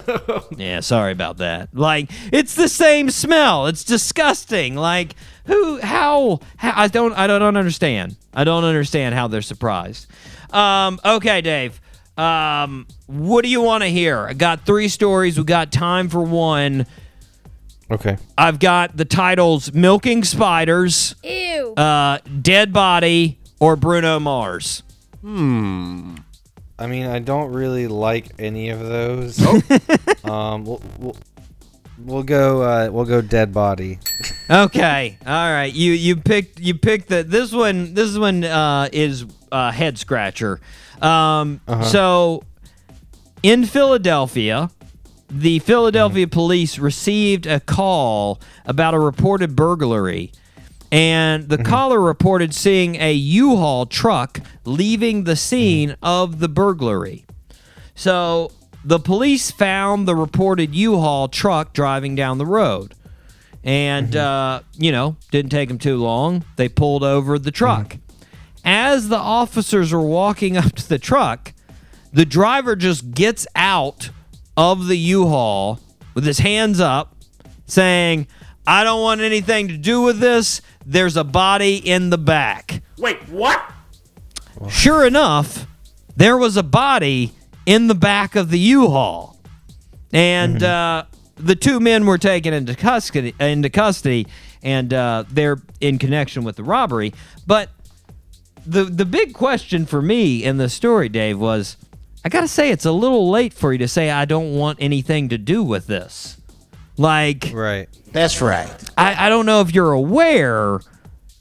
yeah, 0.56 0.80
sorry 0.80 1.12
about 1.12 1.38
that. 1.38 1.68
Like, 1.74 2.10
it's 2.32 2.54
the 2.54 2.68
same 2.68 3.10
smell. 3.10 3.66
It's 3.66 3.84
disgusting. 3.84 4.74
Like, 4.74 5.14
who 5.46 5.80
how, 5.80 6.40
how 6.56 6.72
I 6.76 6.88
don't 6.88 7.12
I 7.14 7.26
don't 7.26 7.56
understand. 7.56 8.16
I 8.34 8.44
don't 8.44 8.64
understand 8.64 9.14
how 9.14 9.28
they're 9.28 9.42
surprised. 9.42 10.06
Um, 10.50 11.00
okay, 11.04 11.40
Dave. 11.40 11.80
Um, 12.16 12.86
what 13.06 13.42
do 13.42 13.48
you 13.48 13.60
want 13.60 13.82
to 13.84 13.88
hear? 13.88 14.26
I 14.26 14.32
got 14.32 14.66
three 14.66 14.88
stories. 14.88 15.38
We 15.38 15.44
got 15.44 15.70
time 15.70 16.08
for 16.08 16.22
one. 16.22 16.86
Okay. 17.90 18.16
I've 18.36 18.58
got 18.58 18.96
the 18.96 19.04
titles 19.04 19.72
Milking 19.72 20.24
Spiders, 20.24 21.14
Ew. 21.22 21.74
uh, 21.74 22.18
Dead 22.42 22.72
Body, 22.72 23.38
or 23.60 23.76
Bruno 23.76 24.18
Mars. 24.20 24.82
I 26.78 26.86
mean, 26.86 27.06
I 27.06 27.18
don't 27.18 27.52
really 27.52 27.88
like 27.88 28.32
any 28.38 28.70
of 28.70 28.80
those. 28.80 29.40
um, 30.24 30.64
we'll, 30.64 30.82
we'll, 30.98 31.16
we'll 31.98 32.22
go. 32.22 32.62
Uh, 32.62 32.88
we'll 32.90 33.04
go 33.04 33.20
dead 33.20 33.52
body. 33.52 33.98
Okay, 34.48 35.18
all 35.26 35.52
right. 35.52 35.72
You 35.72 35.92
you 35.92 36.16
picked 36.16 36.60
you 36.60 36.74
picked 36.74 37.08
the 37.08 37.22
this 37.24 37.52
one. 37.52 37.94
This 37.94 38.16
one 38.16 38.44
uh, 38.44 38.88
is 38.92 39.24
uh, 39.50 39.72
head 39.72 39.98
scratcher. 39.98 40.60
Um, 41.02 41.60
So 41.82 42.42
in 43.42 43.64
Philadelphia, 43.64 44.70
the 45.30 45.58
Philadelphia 45.60 46.26
police 46.26 46.78
received 46.78 47.46
a 47.46 47.60
call 47.60 48.40
about 48.64 48.94
a 48.94 48.98
reported 48.98 49.54
burglary. 49.56 50.32
And 50.90 51.48
the 51.48 51.56
mm-hmm. 51.56 51.66
caller 51.66 52.00
reported 52.00 52.54
seeing 52.54 52.96
a 52.96 53.12
U-Haul 53.12 53.86
truck 53.86 54.40
leaving 54.64 55.24
the 55.24 55.36
scene 55.36 55.90
mm-hmm. 55.90 56.04
of 56.04 56.38
the 56.38 56.48
burglary. 56.48 57.26
So 57.94 58.52
the 58.84 58.98
police 58.98 59.50
found 59.50 60.08
the 60.08 60.16
reported 60.16 60.74
U-Haul 60.74 61.28
truck 61.28 61.72
driving 61.72 62.14
down 62.14 62.38
the 62.38 62.46
road. 62.46 62.94
And, 63.64 64.12
mm-hmm. 64.12 64.18
uh, 64.18 64.60
you 64.78 64.92
know, 64.92 65.16
didn't 65.30 65.50
take 65.50 65.68
them 65.68 65.78
too 65.78 65.98
long. 65.98 66.44
They 66.56 66.68
pulled 66.68 67.04
over 67.04 67.38
the 67.38 67.50
truck. 67.50 67.96
As 68.64 69.08
the 69.08 69.18
officers 69.18 69.92
were 69.92 70.00
walking 70.00 70.56
up 70.56 70.72
to 70.72 70.88
the 70.88 70.98
truck, 70.98 71.52
the 72.12 72.24
driver 72.24 72.76
just 72.76 73.12
gets 73.12 73.46
out 73.54 74.10
of 74.56 74.86
the 74.86 74.96
U-Haul 74.96 75.80
with 76.14 76.24
his 76.24 76.38
hands 76.38 76.80
up, 76.80 77.14
saying, 77.66 78.26
I 78.68 78.84
don't 78.84 79.00
want 79.00 79.22
anything 79.22 79.68
to 79.68 79.78
do 79.78 80.02
with 80.02 80.18
this. 80.18 80.60
There's 80.84 81.16
a 81.16 81.24
body 81.24 81.76
in 81.76 82.10
the 82.10 82.18
back. 82.18 82.82
Wait, 82.98 83.16
what? 83.30 83.62
Sure 84.68 85.06
enough, 85.06 85.66
there 86.14 86.36
was 86.36 86.58
a 86.58 86.62
body 86.62 87.32
in 87.64 87.86
the 87.86 87.94
back 87.94 88.36
of 88.36 88.50
the 88.50 88.58
U-Haul, 88.58 89.38
and 90.12 90.62
uh, 90.62 91.04
the 91.36 91.56
two 91.56 91.80
men 91.80 92.04
were 92.04 92.18
taken 92.18 92.52
into 92.52 92.74
custody. 92.74 93.34
Into 93.40 93.70
custody, 93.70 94.26
and 94.62 94.92
uh, 94.92 95.24
they're 95.30 95.58
in 95.80 95.98
connection 95.98 96.44
with 96.44 96.56
the 96.56 96.64
robbery. 96.64 97.14
But 97.46 97.70
the 98.66 98.84
the 98.84 99.06
big 99.06 99.32
question 99.32 99.86
for 99.86 100.02
me 100.02 100.44
in 100.44 100.58
the 100.58 100.68
story, 100.68 101.08
Dave, 101.08 101.38
was 101.38 101.78
I 102.22 102.28
gotta 102.28 102.48
say 102.48 102.70
it's 102.70 102.84
a 102.84 102.92
little 102.92 103.30
late 103.30 103.54
for 103.54 103.72
you 103.72 103.78
to 103.78 103.88
say 103.88 104.10
I 104.10 104.26
don't 104.26 104.54
want 104.56 104.78
anything 104.80 105.30
to 105.30 105.38
do 105.38 105.62
with 105.62 105.86
this. 105.86 106.37
Like 106.98 107.50
Right. 107.54 107.88
That's 108.12 108.40
right. 108.42 108.68
I, 108.96 109.26
I 109.26 109.28
don't 109.28 109.46
know 109.46 109.60
if 109.60 109.74
you're 109.74 109.92
aware. 109.92 110.80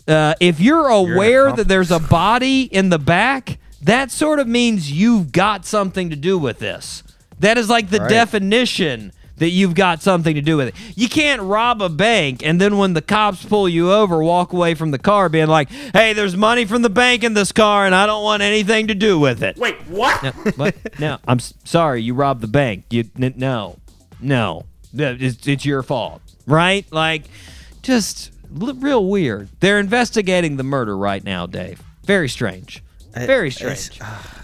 Uh, 0.07 0.33
if 0.39 0.59
you're 0.59 0.87
aware 0.87 1.51
that 1.51 1.67
there's 1.67 1.91
a 1.91 1.99
body 1.99 2.61
in 2.63 2.89
the 2.89 2.99
back, 2.99 3.57
that 3.81 4.11
sort 4.11 4.39
of 4.39 4.47
means 4.47 4.91
you've 4.91 5.31
got 5.31 5.65
something 5.65 6.09
to 6.09 6.15
do 6.15 6.37
with 6.37 6.59
this. 6.59 7.03
That 7.39 7.57
is 7.57 7.69
like 7.69 7.89
the 7.89 7.99
Right. 7.99 8.09
definition 8.09 9.11
that 9.37 9.49
you've 9.49 9.75
got 9.75 10.01
something 10.01 10.33
to 10.33 10.41
do 10.41 10.57
with 10.57 10.69
it. 10.69 10.75
You 10.95 11.07
can't 11.07 11.41
rob 11.43 11.81
a 11.81 11.89
bank 11.89 12.41
and 12.43 12.59
then 12.59 12.77
when 12.77 12.93
the 12.93 13.01
cops 13.03 13.45
pull 13.45 13.69
you 13.69 13.91
over, 13.91 14.23
walk 14.23 14.51
away 14.53 14.73
from 14.75 14.89
the 14.91 14.97
car 14.97 15.29
being 15.29 15.47
like, 15.47 15.69
hey, 15.69 16.13
there's 16.13 16.35
money 16.35 16.65
from 16.65 16.81
the 16.81 16.89
bank 16.89 17.23
in 17.23 17.33
this 17.35 17.51
car 17.51 17.85
and 17.85 17.93
I 17.93 18.05
don't 18.07 18.23
want 18.23 18.41
anything 18.41 18.87
to 18.87 18.95
do 18.95 19.19
with 19.19 19.43
it. 19.43 19.57
Wait, 19.57 19.75
what? 19.87 20.23
No, 20.23 20.31
what? 20.55 20.99
no, 20.99 21.17
I'm 21.27 21.37
s- 21.37 21.53
sorry. 21.65 22.01
You 22.01 22.13
robbed 22.15 22.41
the 22.41 22.47
bank. 22.47 22.85
You 22.89 23.05
n- 23.21 23.33
no, 23.37 23.77
no. 24.19 24.65
It's, 24.93 25.47
it's 25.47 25.65
your 25.65 25.83
fault, 25.83 26.21
right? 26.45 26.85
Like, 26.91 27.23
just 27.81 28.31
l- 28.61 28.73
real 28.75 29.05
weird. 29.07 29.49
They're 29.59 29.79
investigating 29.79 30.57
the 30.57 30.63
murder 30.63 30.97
right 30.97 31.23
now, 31.23 31.45
Dave. 31.45 31.81
Very 32.03 32.29
strange. 32.29 32.83
Very 33.13 33.49
It's- 33.49 33.85
strange. 33.85 34.01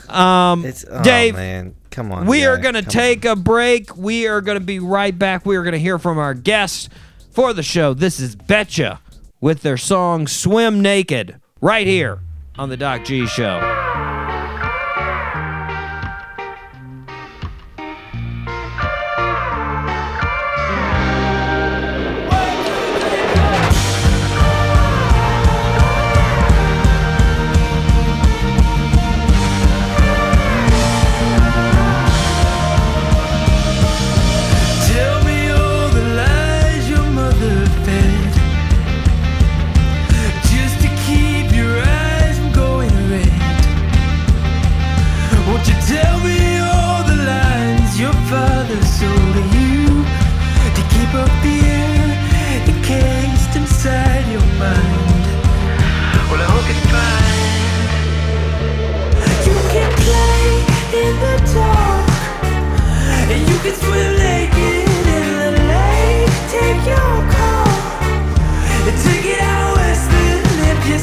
Um, 0.09 0.65
It's 0.65 0.85
oh, 0.89 1.01
Dave, 1.03 1.35
man, 1.35 1.75
come 1.89 2.11
on. 2.11 2.25
we 2.27 2.45
are 2.45 2.57
going 2.57 2.75
to 2.75 2.81
take 2.83 3.25
a 3.25 3.35
break. 3.35 3.95
We 3.95 4.27
are 4.27 4.41
going 4.41 4.59
to 4.59 4.63
be 4.65 4.79
right 4.79 5.17
back. 5.17 5.45
We 5.45 5.55
are 5.55 5.63
going 5.63 5.73
to 5.73 5.79
hear 5.79 5.97
from 5.97 6.17
our 6.17 6.33
guest 6.33 6.89
for 7.31 7.53
the 7.53 7.63
show. 7.63 7.93
This 7.93 8.19
is 8.19 8.35
Betcha 8.35 8.99
with 9.41 9.61
their 9.61 9.77
song 9.77 10.27
Swim 10.27 10.81
Naked 10.81 11.35
right 11.61 11.87
here 11.87 12.19
on 12.59 12.69
the 12.69 12.77
Doc 12.77 13.05
G 13.05 13.25
Show. 13.25 13.82
Take 63.63 63.81
your 66.85 67.23
and 68.87 68.97
take 69.03 69.25
it 69.25 69.39
out 69.39 69.75
west. 69.77 70.11
Then 70.11 70.77
if 70.77 70.89
you 70.89 70.99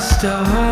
some 0.00 0.44
kind 0.46 0.67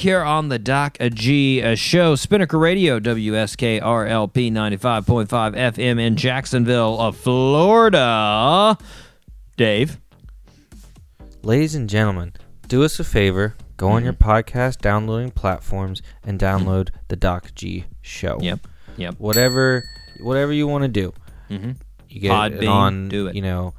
here 0.00 0.22
on 0.22 0.48
the 0.48 0.58
Doc 0.58 0.96
G 1.12 1.62
uh, 1.62 1.74
show, 1.74 2.14
Spinnaker 2.14 2.58
Radio, 2.58 2.98
WSKRLP 3.00 4.50
95.5 4.50 5.28
FM 5.28 6.00
in 6.00 6.16
Jacksonville, 6.16 7.00
of 7.00 7.16
Florida. 7.16 8.76
Dave. 9.56 9.98
Ladies 11.42 11.74
and 11.74 11.88
gentlemen, 11.88 12.32
do 12.68 12.82
us 12.84 12.98
a 13.00 13.04
favor. 13.04 13.54
Go 13.76 13.88
on 13.88 14.04
your 14.04 14.12
Mm-hmm. 14.12 14.30
podcast 14.30 14.78
downloading 14.78 15.30
platforms 15.30 16.02
and 16.24 16.38
download 16.38 16.90
the 17.08 17.16
Doc 17.16 17.54
G 17.54 17.84
show. 18.02 18.38
Yep. 18.40 18.60
Yep. 18.96 19.14
Whatever, 19.18 19.84
whatever 20.20 20.52
you 20.52 20.66
want 20.66 20.82
to 20.82 20.88
do. 20.88 21.12
Mhm. 21.50 21.76
You 22.08 22.20
get 22.20 22.52
it 22.52 22.60
Podbean, 22.60 22.68
on. 22.70 23.08
do 23.08 23.26
it. 23.28 23.36
You 23.36 23.42
know, 23.42 23.74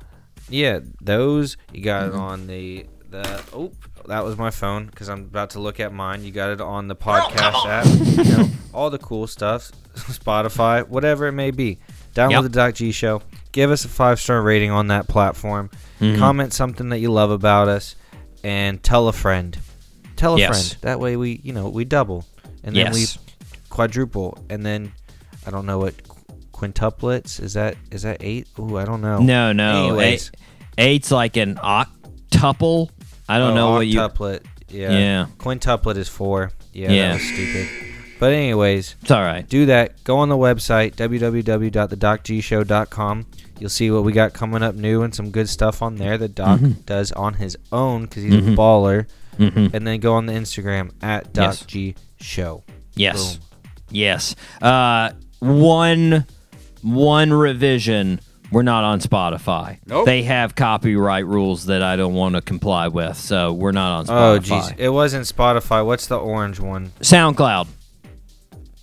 yeah, 0.49 0.79
those. 1.01 1.57
You 1.71 1.83
got 1.83 2.05
Mm-hmm. 2.11 2.15
it 2.17 2.19
on 2.19 2.47
the 2.47 2.85
the. 3.09 3.43
Oh, 3.53 3.71
that 4.07 4.23
was 4.23 4.37
my 4.37 4.49
phone 4.51 4.85
because 4.87 5.09
I'm 5.09 5.19
about 5.21 5.51
to 5.51 5.59
look 5.59 5.79
at 5.79 5.93
mine. 5.93 6.23
You 6.23 6.31
got 6.31 6.49
it 6.51 6.61
on 6.61 6.87
the 6.87 6.95
podcast 6.95 7.65
app. 7.65 7.85
You 8.17 8.37
know, 8.37 8.49
all 8.73 8.89
the 8.89 8.97
cool 8.99 9.27
stuff. 9.27 9.71
Spotify, 9.95 10.87
whatever 10.87 11.27
it 11.27 11.33
may 11.33 11.51
be. 11.51 11.79
Download 12.15 12.31
Yep. 12.31 12.43
the 12.43 12.49
Doc 12.49 12.75
G 12.75 12.91
show. 12.91 13.21
Give 13.51 13.71
us 13.71 13.83
a 13.85 13.89
five 13.89 14.19
star 14.19 14.41
rating 14.41 14.71
on 14.71 14.87
that 14.87 15.07
platform. 15.07 15.69
Mm-hmm. 15.99 16.19
Comment 16.19 16.53
something 16.53 16.89
that 16.89 16.99
you 16.99 17.11
love 17.11 17.31
about 17.31 17.67
us, 17.67 17.95
and 18.43 18.81
tell 18.81 19.07
a 19.07 19.13
friend. 19.13 19.57
Tell 20.15 20.35
a 20.35 20.39
Yes. 20.39 20.69
friend. 20.73 20.81
That 20.83 20.99
way 20.99 21.15
we, 21.17 21.39
you 21.43 21.53
know, 21.53 21.69
we 21.69 21.83
double, 21.85 22.25
and 22.63 22.75
then 22.75 22.93
Yes. 22.93 23.17
we 23.17 23.35
quadruple, 23.69 24.37
and 24.49 24.65
then 24.65 24.91
I 25.45 25.51
don't 25.51 25.65
know 25.65 25.77
what 25.79 25.95
quintuplets 26.53 27.41
is 27.41 27.53
that. 27.53 27.75
Is 27.91 28.03
that 28.03 28.17
eight? 28.21 28.47
Ooh, 28.59 28.77
I 28.77 28.85
don't 28.85 29.01
know. 29.01 29.19
No, 29.19 29.51
no. 29.51 29.87
Anyways. 29.87 30.31
Eight, 30.77 30.83
eight's 30.83 31.11
like 31.11 31.37
an 31.37 31.55
octuple. 31.55 32.89
I 33.29 33.37
don't 33.39 33.51
Oh, 33.51 33.55
know 33.55 33.71
what 33.71 33.87
you. 33.87 33.99
octuplet. 33.99 34.41
Yeah. 34.69 34.91
Yeah. 34.91 35.25
Quintuplet 35.37 35.97
is 35.97 36.07
four. 36.09 36.51
Yeah. 36.73 36.91
Yeah. 36.91 37.17
Stupid. 37.17 37.67
But 38.19 38.33
anyways, 38.33 38.95
It's 39.01 39.09
all 39.11 39.21
right. 39.23 39.47
do 39.49 39.65
that. 39.65 40.03
Go 40.03 40.19
on 40.19 40.29
the 40.29 40.37
website 40.37 40.95
www.thedocgshow.com. 40.95 43.25
You'll 43.59 43.69
see 43.69 43.91
what 43.91 44.03
we 44.03 44.11
got 44.13 44.33
coming 44.33 44.63
up 44.63 44.75
new 44.75 45.01
and 45.03 45.13
some 45.13 45.31
good 45.31 45.49
stuff 45.49 45.81
on 45.81 45.95
there 45.97 46.17
that 46.17 46.35
Doc 46.35 46.59
Mm-hmm. 46.59 46.81
does 46.85 47.11
on 47.11 47.35
his 47.35 47.57
own 47.71 48.03
because 48.03 48.23
he's 48.23 48.35
a 48.35 48.41
baller. 48.51 49.07
Mhm. 49.37 49.73
And 49.73 49.87
then 49.87 49.99
go 49.99 50.13
on 50.13 50.25
the 50.25 50.33
Instagram 50.33 50.91
at 51.01 51.33
Doc 51.33 51.55
Yes. 51.59 51.65
G 51.65 51.95
Show. 52.19 52.63
Yes. 52.95 53.35
Boom. 53.37 53.45
Yes. 53.91 54.35
Uh, 54.61 55.11
one 55.39 56.25
one 56.81 57.31
revision. 57.33 58.19
We're 58.51 58.63
not 58.63 58.83
on 58.83 58.99
Spotify. 58.99 59.79
Nope. 59.85 60.05
They 60.05 60.23
have 60.23 60.55
copyright 60.55 61.25
rules 61.25 61.67
that 61.67 61.81
I 61.81 61.95
don't 61.95 62.13
want 62.13 62.35
to 62.35 62.41
comply 62.41 62.89
with, 62.89 63.15
so 63.17 63.53
we're 63.53 63.71
not 63.71 63.99
on 63.99 64.05
Spotify. 64.07 64.11
Oh, 64.35 64.39
jeez. 64.39 64.75
It 64.79 64.89
wasn't 64.89 65.25
Spotify. 65.25 65.85
What's 65.85 66.07
the 66.07 66.17
orange 66.19 66.59
one? 66.59 66.91
SoundCloud. 66.99 67.67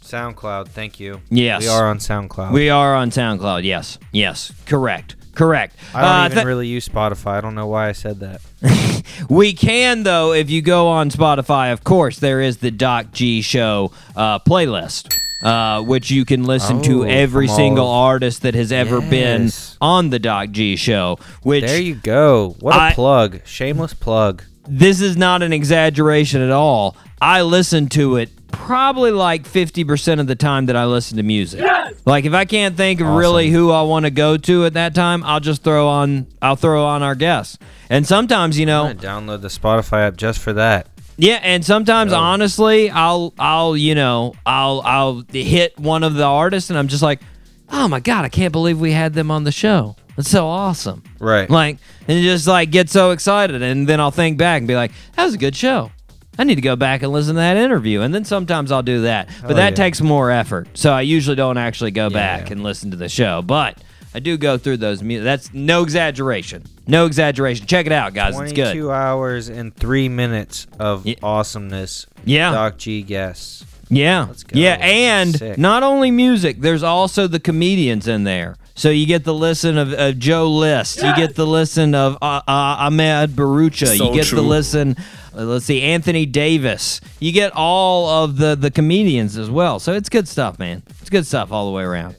SoundCloud. 0.03 0.69
Thank 0.69 1.01
you. 1.01 1.21
Yes. 1.29 1.63
We 1.63 1.69
are 1.69 1.89
on 1.89 1.99
SoundCloud. 1.99 2.53
We 2.53 2.71
are 2.71 2.95
on 2.95 3.11
SoundCloud. 3.11 3.65
Yes. 3.65 3.99
Yes. 4.13 4.53
Correct. 4.65 5.17
Correct. 5.35 5.77
I 5.95 6.01
don't 6.01 6.11
Uh, 6.11 6.25
even 6.25 6.35
th- 6.37 6.47
really 6.47 6.67
use 6.67 6.89
Spotify. 6.89 7.33
I 7.37 7.41
don't 7.41 7.55
know 7.55 7.67
why 7.67 7.89
I 7.89 7.93
said 7.93 8.21
that. 8.21 8.41
We 9.29 9.53
can 9.53 10.05
though 10.05 10.33
if 10.33 10.49
you 10.49 10.63
go 10.63 10.89
on 10.89 11.11
Spotify. 11.11 11.73
Of 11.73 11.83
course, 11.83 12.19
there 12.21 12.41
is 12.41 12.59
the 12.59 12.71
Doc 12.71 13.11
G 13.11 13.43
Show 13.43 13.91
uh, 14.15 14.39
playlist, 14.39 15.13
uh, 15.43 15.83
which 15.83 16.11
you 16.11 16.25
can 16.25 16.45
listen 16.45 16.83
to 16.83 17.01
Oh, 17.05 17.09
every 17.09 17.47
from 17.47 17.51
all 17.53 17.57
single 17.57 17.89
artist 17.89 18.43
that 18.43 18.55
has 18.55 18.73
ever 18.73 19.01
been 19.01 19.51
on 19.81 20.11
the 20.11 20.19
Doc 20.19 20.51
G 20.51 20.77
Show. 20.77 21.19
Which 21.43 21.65
There 21.65 21.81
you 21.81 21.95
go. 21.95 22.57
What 22.61 22.75
a 22.75 22.81
I- 22.81 22.93
plug. 22.93 23.41
Shameless 23.45 23.95
plug. 23.95 24.43
this 24.67 25.01
is 25.01 25.17
not 25.17 25.43
an 25.43 25.53
exaggeration 25.53 26.41
at 26.43 26.51
all. 26.51 26.97
I 27.21 27.43
listen 27.43 27.89
to 27.91 28.17
it 28.17 28.31
probably 28.51 29.11
like 29.11 29.45
50% 29.45 30.21
of 30.21 30.27
the 30.27 30.35
time 30.35 30.67
that 30.67 30.77
I 30.77 30.87
listen 30.87 31.17
to 31.19 31.23
music. 31.23 31.63
Like 32.05 32.25
if 32.25 32.33
I 32.33 32.45
can't 32.45 32.77
think 32.77 33.01
of 33.01 33.07
really 33.09 33.51
who 33.51 33.71
I 33.71 33.83
want 33.83 34.05
to 34.07 34.11
go 34.11 34.37
to 34.37 34.65
at 34.67 34.75
that 34.75 34.95
time, 34.95 35.23
I'll 35.25 35.41
just 35.41 35.63
throw 35.63 35.89
on 35.89 36.27
I'll 36.43 36.57
throw 36.57 36.85
on 36.85 37.03
our 37.03 37.15
guests. 37.15 37.59
And 37.91 38.07
sometimes, 38.07 38.59
you 38.59 38.67
know, 38.67 38.87
I'm 38.87 38.99
download 38.99 39.41
the 39.43 39.49
Spotify 39.49 40.07
app 40.07 40.17
just 40.17 40.39
for 40.41 40.53
that. 40.55 40.87
Yeah, 41.19 41.41
and 41.43 41.65
sometimes 41.65 42.13
oh. 42.13 42.17
honestly, 42.17 42.89
I'll 42.91 43.35
I'll 43.39 43.77
you 43.77 43.95
know 43.95 44.35
I'll 44.47 44.81
I'll 44.85 45.25
hit 45.29 45.79
one 45.79 46.05
of 46.05 46.15
the 46.15 46.25
artists, 46.25 46.71
and 46.71 46.79
I'm 46.79 46.89
just 46.89 47.03
like, 47.03 47.21
oh 47.69 47.89
my 47.89 48.01
god, 48.01 48.25
I 48.25 48.29
can't 48.29 48.53
believe 48.53 48.81
we 48.81 48.93
had 48.93 49.15
them 49.15 49.31
on 49.31 49.45
the 49.45 49.53
show. 49.53 49.97
That's 50.17 50.31
so 50.31 50.47
awesome. 50.47 51.03
Right. 51.19 51.49
Like, 51.51 51.79
and 52.07 52.23
just 52.23 52.47
like 52.47 52.71
get 52.71 52.89
so 52.89 53.11
excited, 53.11 53.61
and 53.61 53.87
then 53.89 54.01
I'll 54.01 54.13
think 54.13 54.39
back 54.39 54.59
and 54.59 54.69
be 54.69 54.77
like, 54.77 54.93
that 55.17 55.25
was 55.25 55.35
a 55.35 55.39
good 55.39 55.57
show. 55.57 55.91
I 56.39 56.45
need 56.45 56.55
to 56.55 56.61
go 56.61 56.77
back 56.77 57.03
and 57.03 57.13
listen 57.13 57.35
to 57.35 57.41
that 57.41 57.57
interview, 57.57 58.01
and 58.03 58.15
then 58.15 58.25
sometimes 58.25 58.71
I'll 58.71 58.85
do 58.85 59.03
that, 59.03 59.29
but 59.43 59.51
Oh, 59.51 59.55
that 59.55 59.71
yeah. 59.71 59.75
takes 59.75 60.01
more 60.01 60.31
effort. 60.31 60.69
So 60.75 60.93
I 60.93 61.01
usually 61.01 61.35
don't 61.35 61.59
actually 61.59 61.91
go 61.91 62.11
back 62.11 62.47
yeah. 62.47 62.53
and 62.53 62.63
listen 62.63 62.93
to 62.93 62.97
the 62.97 63.09
show, 63.09 63.43
but. 63.43 63.83
I 64.15 64.21
do 64.21 64.37
go 64.39 64.57
through 64.59 64.79
those. 64.79 65.03
Mu- 65.03 65.23
that's 65.23 65.53
no 65.53 65.83
exaggeration. 65.83 66.65
No 66.87 67.07
exaggeration. 67.07 67.67
Check 67.67 67.87
it 67.87 67.93
out, 67.93 68.15
guys. 68.15 68.39
It's 68.41 68.53
good. 68.53 68.73
22 68.73 68.91
hours 68.91 69.49
and 69.49 69.75
three 69.75 70.09
minutes 70.09 70.67
of 70.79 71.07
Ye- 71.07 71.17
awesomeness. 71.23 72.07
Yeah. 72.25 72.53
Doc 72.53 72.79
G 72.79 73.03
guess. 73.03 73.65
Yeah. 73.91 74.27
Let's 74.29 74.43
go. 74.45 74.59
Yeah, 74.59 74.75
and 74.81 75.35
Sick. 75.35 75.59
not 75.59 75.83
only 75.83 76.11
music, 76.11 76.61
there's 76.61 76.83
also 76.83 77.27
the 77.27 77.41
comedians 77.41 78.07
in 78.09 78.25
there. 78.25 78.57
So 78.75 78.91
you 78.91 79.07
get 79.07 79.25
the 79.25 79.35
listen 79.35 79.77
of, 79.77 79.93
of 79.93 80.19
Joe 80.21 80.49
List, 80.49 81.03
you 81.03 81.15
get 81.17 81.35
the 81.35 81.47
listen 81.47 81.97
of 81.97 82.15
uh, 82.23 82.43
uh, 82.47 82.77
Ahmed 82.87 83.31
Bharoocha, 83.31 83.91
you 83.91 83.97
So 83.99 84.15
get 84.15 84.27
the 84.29 84.41
listen. 84.41 84.95
uh, 85.37 85.43
let's 85.45 85.65
see, 85.65 85.83
Anthony 85.83 86.27
Davis. 86.27 87.01
You 87.19 87.33
get 87.33 87.51
all 87.57 88.09
of 88.23 88.37
the 88.37 88.55
the 88.55 88.71
comedians 88.71 89.37
as 89.37 89.51
well. 89.51 89.81
So 89.81 89.95
it's 89.95 90.09
good 90.09 90.29
stuff, 90.29 90.61
man. 90.61 90.83
It's 91.01 91.11
good 91.11 91.27
stuff 91.27 91.51
all 91.51 91.67
the 91.67 91.73
way 91.77 91.83
around. 91.83 92.15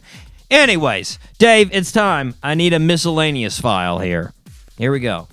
Anyways, 0.51 1.19
Dave, 1.37 1.69
it's 1.73 1.91
time. 1.91 2.35
I 2.41 2.55
need 2.55 2.73
a 2.73 2.79
miscellaneous 2.79 3.59
file 3.59 3.99
here. 3.99 4.33
Here 4.77 4.91
we 4.91 4.99
go. 4.99 5.27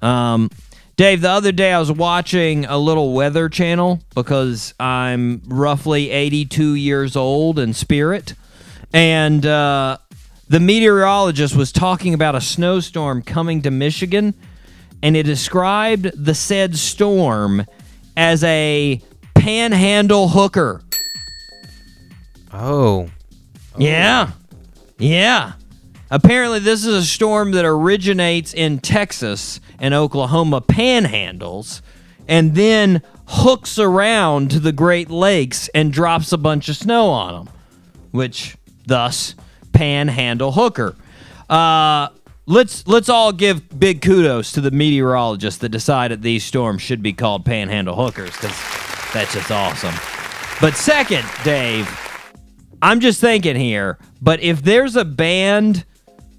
Um, 0.00 0.50
Dave, 0.96 1.20
the 1.22 1.30
other 1.30 1.52
day 1.52 1.72
I 1.72 1.78
was 1.80 1.90
watching 1.90 2.64
a 2.66 2.78
little 2.78 3.12
weather 3.12 3.48
channel 3.48 4.00
because 4.14 4.74
I'm 4.78 5.42
roughly 5.46 6.10
82 6.10 6.74
years 6.74 7.16
old 7.16 7.58
in 7.58 7.72
spirit. 7.72 8.34
And 8.92 9.44
uh, 9.44 9.98
the 10.48 10.60
meteorologist 10.60 11.56
was 11.56 11.72
talking 11.72 12.14
about 12.14 12.34
a 12.34 12.40
snowstorm 12.40 13.22
coming 13.22 13.62
to 13.62 13.70
Michigan. 13.70 14.34
And 15.02 15.16
it 15.16 15.24
described 15.24 16.12
the 16.14 16.34
said 16.34 16.76
storm 16.76 17.66
as 18.16 18.44
a 18.44 19.00
panhandle 19.34 20.28
hooker. 20.28 20.82
Oh. 22.52 23.08
Yeah. 23.76 24.32
Yeah. 25.02 25.52
Apparently, 26.10 26.58
this 26.58 26.84
is 26.84 26.94
a 26.94 27.04
storm 27.04 27.52
that 27.52 27.64
originates 27.64 28.54
in 28.54 28.78
Texas 28.78 29.60
and 29.78 29.94
Oklahoma 29.94 30.60
panhandles 30.60 31.80
and 32.28 32.54
then 32.54 33.02
hooks 33.26 33.78
around 33.78 34.50
to 34.50 34.60
the 34.60 34.72
Great 34.72 35.10
Lakes 35.10 35.68
and 35.74 35.92
drops 35.92 36.32
a 36.32 36.38
bunch 36.38 36.68
of 36.68 36.76
snow 36.76 37.08
on 37.08 37.46
them, 37.46 37.54
which 38.10 38.56
thus 38.86 39.34
panhandle 39.72 40.52
hooker. 40.52 40.94
Uh, 41.50 42.08
let's 42.46 42.86
let's 42.86 43.08
all 43.08 43.32
give 43.32 43.78
big 43.78 44.02
kudos 44.02 44.52
to 44.52 44.60
the 44.60 44.70
meteorologists 44.70 45.60
that 45.60 45.70
decided 45.70 46.22
these 46.22 46.44
storms 46.44 46.82
should 46.82 47.02
be 47.02 47.12
called 47.12 47.44
panhandle 47.44 47.96
hookers 47.96 48.30
because 48.32 48.56
that's 49.12 49.32
just 49.32 49.50
awesome. 49.50 49.94
But 50.60 50.74
second, 50.74 51.24
Dave, 51.42 51.88
I'm 52.80 53.00
just 53.00 53.20
thinking 53.20 53.56
here, 53.56 53.98
but 54.22 54.40
if 54.40 54.62
there's 54.62 54.94
a 54.94 55.04
band 55.04 55.84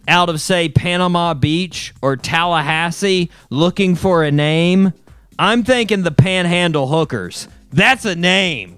out 0.07 0.29
of, 0.29 0.41
say, 0.41 0.69
Panama 0.69 1.33
Beach 1.33 1.93
or 2.01 2.15
Tallahassee 2.15 3.29
looking 3.49 3.95
for 3.95 4.23
a 4.23 4.31
name, 4.31 4.93
I'm 5.37 5.63
thinking 5.63 6.03
the 6.03 6.11
Panhandle 6.11 6.87
Hookers. 6.87 7.47
That's 7.71 8.05
a 8.05 8.15
name. 8.15 8.77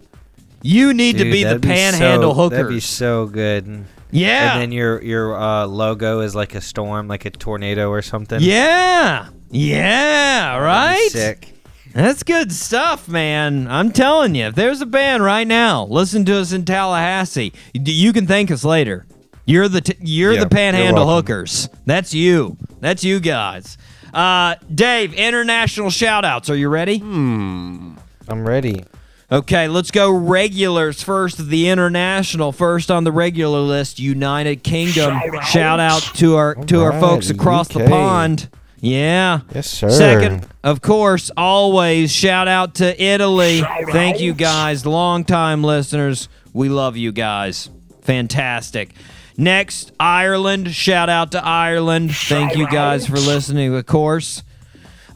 You 0.62 0.94
need 0.94 1.20
to 1.20 1.26
be 1.26 1.44
the 1.44 1.50
that'd 1.50 1.62
Panhandle 1.62 2.34
so, 2.34 2.42
Hookers. 2.42 2.58
That'd 2.58 2.72
be 2.72 2.80
so 2.80 3.28
good. 3.28 3.86
yeah. 4.10 4.54
And 4.54 4.62
then 4.62 4.72
your 4.72 5.02
your 5.04 5.40
uh, 5.40 5.68
logo 5.68 6.22
is 6.22 6.34
like 6.34 6.56
a 6.56 6.62
storm, 6.62 7.08
like 7.08 7.26
a 7.26 7.30
tornado 7.30 7.90
or 7.90 8.02
something. 8.02 8.42
yeah. 8.42 9.30
Yeah, 9.52 10.58
be 10.58 10.60
right? 10.60 11.10
Sick. 11.12 11.55
That's 11.96 12.24
good 12.24 12.52
stuff, 12.52 13.08
man. 13.08 13.70
I'm 13.70 13.90
telling 13.90 14.36
you, 14.36 14.48
if 14.48 14.56
there's 14.56 14.82
a 14.82 14.86
band 14.86 15.24
right 15.24 15.48
now, 15.48 15.86
listen 15.86 16.26
to 16.26 16.36
us 16.38 16.52
in 16.52 16.66
Tallahassee. 16.66 17.54
You 17.74 18.12
can 18.12 18.28
thank 18.28 18.52
us 18.52 18.66
later. 18.66 19.06
You're 19.46 19.70
the 19.70 19.80
t- 19.80 19.96
you're 20.02 20.34
Yeah, 20.34 20.42
the 20.42 20.50
Panhandle 20.50 21.06
you're. 21.06 21.16
Hookers. 21.16 21.70
That's 21.86 22.14
you. 22.14 22.58
That's 22.82 23.06
you 23.06 23.22
guys. 23.22 23.78
Uh, 24.14 24.56
Dave, 24.74 25.14
international 25.14 25.90
shout 25.90 26.26
outs. 26.26 26.50
Are 26.50 26.56
you 26.58 26.68
ready? 26.68 27.00
I'm 27.02 27.98
ready. 28.28 28.84
Okay, 29.32 29.70
let's 29.70 29.90
go 29.90 30.12
regulars 30.12 31.02
first. 31.02 31.48
The 31.48 31.70
international 31.70 32.52
first 32.52 32.92
on 32.92 33.06
the 33.06 33.12
regular 33.14 33.60
list. 33.60 34.00
United 34.00 34.64
Kingdom. 34.64 35.18
Shout 35.46 35.80
out 35.80 36.02
to 36.16 36.36
our 36.36 36.56
to 36.56 36.82
our 36.84 37.00
folks 37.00 37.30
across 37.30 37.70
the 37.70 37.86
pond. 37.88 38.50
Yeah. 38.86 39.40
Yes, 39.54 39.68
sir. 39.70 39.90
Second, 39.90 40.46
of 40.64 40.82
course, 40.82 41.32
always 41.36 42.12
shout 42.12 42.48
out 42.48 42.76
to 42.76 43.04
Italy. 43.04 43.62
Thank 43.92 44.20
you 44.20 44.34
guys, 44.34 44.86
longtime 44.86 45.64
listeners. 45.64 46.30
We 46.54 46.70
love 46.70 46.96
you 46.96 47.12
guys. 47.12 47.70
Fantastic. 48.04 48.94
Next, 49.38 49.92
Ireland. 50.00 50.74
Shout 50.74 51.10
out 51.10 51.32
to 51.32 51.44
Ireland. 51.44 52.16
Thank 52.16 52.56
you 52.56 52.68
guys 52.70 53.08
for 53.08 53.18
listening, 53.18 53.74
of 53.76 53.86
course. 53.88 54.44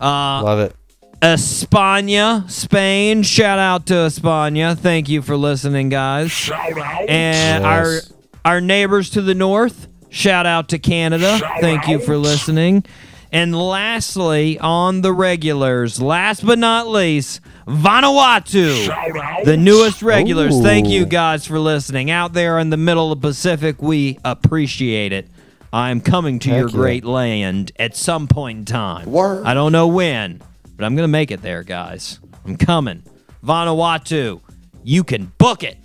Uh, 0.02 0.42
Love 0.44 0.60
it. 0.60 0.76
España, 1.22 2.50
Spain. 2.50 3.22
Shout 3.24 3.60
out 3.60 3.86
to 3.88 3.94
España. 3.94 4.78
Thank 4.78 5.10
you 5.10 5.22
for 5.22 5.38
listening, 5.38 5.90
guys. 5.90 6.32
Shout 6.32 6.78
out. 6.78 7.08
And 7.10 7.66
our 7.66 7.94
Yes. 7.94 8.14
our 8.44 8.62
neighbors 8.62 9.10
to 9.12 9.22
the 9.22 9.36
north. 9.36 9.88
Shout 10.10 10.46
out 10.48 10.70
to 10.70 10.80
Canada. 10.80 11.40
Thank 11.62 11.88
you 11.88 12.00
for 12.00 12.18
listening. 12.18 12.84
And 13.32 13.56
lastly, 13.56 14.58
on 14.58 15.02
the 15.02 15.14
regulars, 15.14 16.02
last 16.02 16.44
but 16.46 16.58
not 16.58 16.88
least, 16.88 17.42
Vanuatu, 17.68 19.44
the 19.46 19.58
newest 19.58 20.02
regulars. 20.02 20.60
Thank 20.62 20.88
you 20.88 21.06
guys 21.06 21.46
for 21.46 21.60
listening. 21.60 22.10
Out 22.10 22.34
there 22.34 22.58
in 22.58 22.72
the 22.72 22.78
middle 22.78 23.12
of 23.12 23.22
the 23.22 23.28
Pacific, 23.28 23.82
we 23.82 24.18
appreciate 24.26 25.12
it. 25.14 25.28
I'm 25.72 26.02
coming 26.02 26.40
to 26.40 26.50
Heck 26.50 26.58
your 26.60 26.70
yeah. 26.70 26.76
great 26.76 27.06
land 27.06 27.72
at 27.78 27.96
some 27.96 28.28
point 28.28 28.60
in 28.60 28.66
time. 28.66 29.08
I 29.46 29.54
don't 29.54 29.72
know 29.72 29.88
when, 29.88 30.42
but 30.76 30.84
I'm 30.86 30.96
going 30.96 31.04
to 31.04 31.12
make 31.12 31.30
it 31.30 31.44
there, 31.44 31.62
guys. 31.64 32.20
I'm 32.46 32.58
coming. 32.58 33.04
Vanuatu, 33.46 34.42
you 34.84 35.04
can 35.04 35.32
book 35.38 35.64
it 35.64 35.78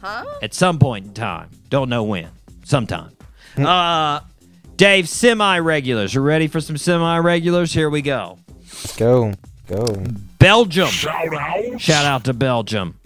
at 0.42 0.55
some 0.55 0.78
point 0.78 1.07
in 1.07 1.12
time. 1.12 1.51
Don't 1.68 1.90
know 1.90 2.05
when. 2.05 2.28
Sometime. 2.64 3.11
uh, 3.59 4.20
Dave, 4.77 5.09
semi 5.09 5.59
regulars. 5.59 6.14
You 6.14 6.20
ready 6.20 6.49
for 6.49 6.61
some 6.61 6.77
semi 6.77 7.18
regulars? 7.18 7.72
Here 7.72 7.89
we 7.89 8.03
go. 8.03 8.39
Let's 8.59 8.97
go. 8.97 9.35
Go. 9.66 9.87
Belgium. 10.39 10.89
Shout 10.89 11.33
out 11.35 11.81
Shout 11.81 12.05
out 12.05 12.25
to 12.25 12.35
Belgium. 12.35 12.99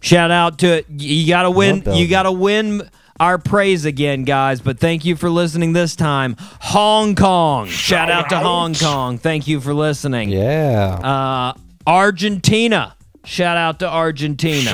Shout 0.00 0.30
out 0.30 0.60
to 0.60 0.84
you. 0.88 1.26
Got 1.26 1.42
to 1.42 1.50
win. 1.50 1.82
You 1.86 2.08
got 2.08 2.22
to 2.22 2.32
win 2.32 2.88
our 3.18 3.38
praise 3.38 3.84
again, 3.84 4.24
guys. 4.24 4.60
But 4.60 4.78
thank 4.78 5.04
you 5.04 5.16
for 5.16 5.28
listening 5.28 5.72
this 5.72 5.96
time. 5.96 6.36
Hong 6.38 7.14
Kong. 7.16 7.66
Shout 7.66 8.10
out 8.10 8.28
to 8.30 8.38
Hong 8.38 8.74
Kong. 8.74 9.18
Thank 9.18 9.48
you 9.48 9.60
for 9.60 9.74
listening. 9.74 10.30
Yeah. 10.30 11.54
Uh, 11.54 11.60
Argentina. 11.86 12.94
Shout 13.28 13.58
out 13.58 13.78
to 13.80 13.88
Argentina. 13.88 14.70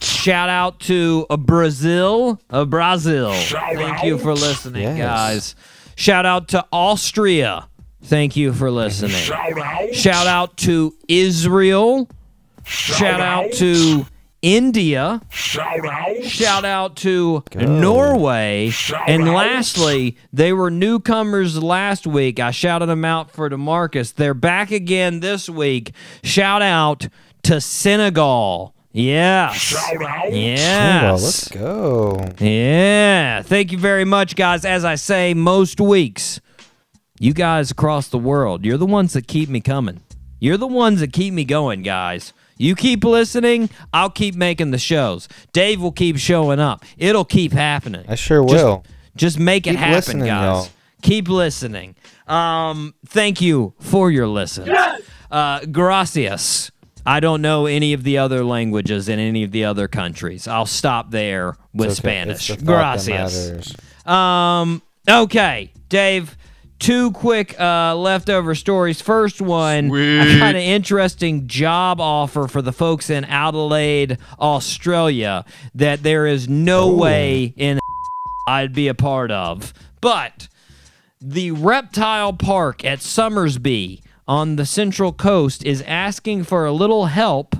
Shout 0.00 0.48
out 0.48 0.78
to 0.80 1.26
uh, 1.28 1.36
Brazil. 1.36 2.40
Uh, 2.48 2.64
Brazil. 2.64 3.32
Thank 3.32 4.04
you 4.04 4.16
for 4.16 4.32
listening, 4.32 4.82
Yes. 4.96 4.98
guys. 4.98 5.56
Shout 5.96 6.24
out 6.24 6.48
to 6.48 6.64
Austria. 6.70 7.68
Thank 8.04 8.36
you 8.36 8.52
for 8.52 8.70
listening. 8.70 9.10
Shout 9.92 10.26
out 10.28 10.56
to 10.58 10.94
Israel. 11.08 12.08
Shout 12.64 13.20
out 13.20 13.50
to 13.54 14.06
India. 14.40 15.20
Shout 15.30 16.64
out 16.64 16.96
to 16.96 17.42
Norway. 17.56 18.70
And 19.08 19.32
lastly, 19.32 20.16
they 20.32 20.52
were 20.52 20.70
newcomers 20.70 21.60
last 21.62 22.06
week. 22.06 22.38
I 22.38 22.50
shouted 22.52 22.86
them 22.86 23.04
out 23.04 23.30
for 23.30 23.50
DeMarcus. 23.50 24.14
They're 24.14 24.34
back 24.34 24.70
again 24.70 25.20
this 25.20 25.48
week. 25.48 25.92
Shout 26.22 26.62
out 26.62 27.08
to 27.44 27.60
Senegal. 27.60 28.74
Yes. 28.92 29.74
Yes. 30.30 31.22
let's 31.22 31.48
go. 31.48 32.24
Yeah. 32.38 33.42
Thank 33.42 33.72
you 33.72 33.78
very 33.78 34.04
much, 34.04 34.36
guys. 34.36 34.64
As 34.64 34.84
I 34.84 34.94
say 34.94 35.34
most 35.34 35.80
weeks, 35.80 36.40
you 37.18 37.32
guys 37.32 37.70
across 37.70 38.08
the 38.08 38.18
world, 38.18 38.64
you're 38.64 38.78
the 38.78 38.86
ones 38.86 39.12
that 39.14 39.26
keep 39.26 39.48
me 39.48 39.60
coming. 39.60 40.00
You're 40.38 40.56
the 40.56 40.66
ones 40.66 41.00
that 41.00 41.12
keep 41.12 41.34
me 41.34 41.44
going, 41.44 41.82
guys. 41.82 42.32
You 42.56 42.76
keep 42.76 43.02
listening, 43.02 43.68
I'll 43.92 44.10
keep 44.10 44.36
making 44.36 44.70
the 44.70 44.78
shows. 44.78 45.28
Dave 45.52 45.80
will 45.80 45.92
keep 45.92 46.16
showing 46.18 46.60
up. 46.60 46.84
It'll 46.96 47.24
keep 47.24 47.52
happening. 47.52 48.04
I 48.08 48.14
sure 48.14 48.44
will. 48.44 48.84
Just 49.16 49.38
make 49.38 49.66
it 49.66 49.74
happen, 49.74 50.20
guys. 50.20 50.28
y'all. 50.28 50.68
Keep 51.02 51.28
listening. 51.28 51.96
Um, 52.28 52.94
thank 53.06 53.40
you 53.40 53.74
for 53.80 54.10
your 54.10 54.28
listen. 54.28 54.72
Uh, 55.30 55.64
gracias. 55.66 56.70
I 57.06 57.20
don't 57.20 57.42
know 57.42 57.66
any 57.66 57.92
of 57.92 58.02
the 58.02 58.18
other 58.18 58.44
languages 58.44 59.08
in 59.08 59.18
any 59.18 59.44
of 59.44 59.50
the 59.50 59.64
other 59.64 59.88
countries. 59.88 60.48
I'll 60.48 60.66
stop 60.66 61.10
there 61.10 61.56
with 61.72 61.90
okay. 61.90 61.94
Spanish. 61.94 62.48
the 62.48 62.64
Gracias. 62.64 63.74
Um. 64.06 64.82
Okay, 65.08 65.72
Dave. 65.88 66.36
Two 66.80 67.12
quick 67.12 67.58
uh, 67.58 67.94
leftover 67.96 68.54
stories. 68.54 69.00
First 69.00 69.40
one, 69.40 69.94
I 69.94 70.38
got 70.38 70.54
an 70.54 70.56
interesting 70.56 71.46
job 71.46 72.00
offer 72.00 72.46
for 72.46 72.60
the 72.60 72.72
folks 72.72 73.08
in 73.08 73.24
Adelaide, 73.24 74.18
Australia, 74.38 75.44
that 75.74 76.02
there 76.02 76.26
is 76.26 76.48
no 76.48 76.94
way 76.94 77.54
in 77.56 77.78
I'd 78.48 78.74
be 78.74 78.88
a 78.88 78.94
part 78.94 79.30
of. 79.30 79.72
But 80.00 80.48
the 81.20 81.52
reptile 81.52 82.34
park 82.34 82.84
at 82.84 83.00
Somersby 83.00 84.02
on 84.26 84.56
the 84.56 84.66
Central 84.66 85.12
Coast 85.12 85.64
is 85.64 85.82
asking 85.82 86.44
for 86.44 86.64
a 86.66 86.72
little 86.72 87.06
help. 87.06 87.56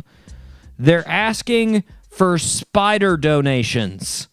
They're 0.79 1.07
asking 1.09 1.85
for 2.11 2.39
spider 2.39 3.17
donations. 3.17 4.29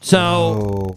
So 0.00 0.18
Oh, 0.20 0.96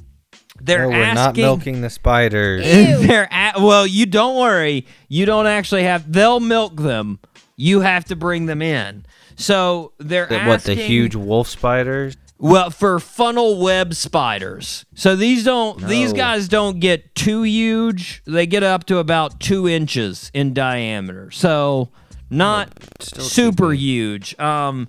they're 0.59 0.83
no, 0.83 0.89
we're 0.89 1.13
not 1.13 1.35
milking 1.35 1.81
the 1.81 1.89
spiders. 1.89 2.63
they're 2.65 3.31
at, 3.31 3.59
well, 3.61 3.85
you 3.87 4.05
don't 4.05 4.37
worry. 4.39 4.85
You 5.07 5.25
don't 5.25 5.47
actually 5.47 5.83
have. 5.83 6.11
They'll 6.11 6.39
milk 6.39 6.75
them. 6.75 7.19
You 7.55 7.81
have 7.81 8.05
to 8.05 8.15
bring 8.15 8.45
them 8.45 8.61
in. 8.61 9.05
So 9.35 9.93
they're 9.97 10.25
The- 10.27 10.35
asking 10.35 10.47
what 10.47 10.63
the 10.63 10.75
huge 10.75 11.15
wolf 11.15 11.47
spiders? 11.47 12.17
Well 12.39 12.69
for 12.69 12.99
funnel 12.99 13.59
web 13.59 13.93
spiders. 13.93 14.85
So 14.95 15.15
these 15.15 15.43
don't. 15.43 15.81
These 15.87 16.13
guys 16.13 16.47
don't 16.47 16.79
get 16.79 17.15
too 17.15 17.43
huge. 17.43 18.21
They 18.25 18.45
get 18.47 18.63
up 18.63 18.85
to 18.85 18.97
about 18.97 19.39
two 19.39 19.67
inches 19.67 20.31
in 20.33 20.53
diameter. 20.53 21.31
So 21.31 21.89
not 22.29 22.69
too 22.99 23.21
super 23.21 23.71
huge. 23.73 24.37
Um, 24.39 24.87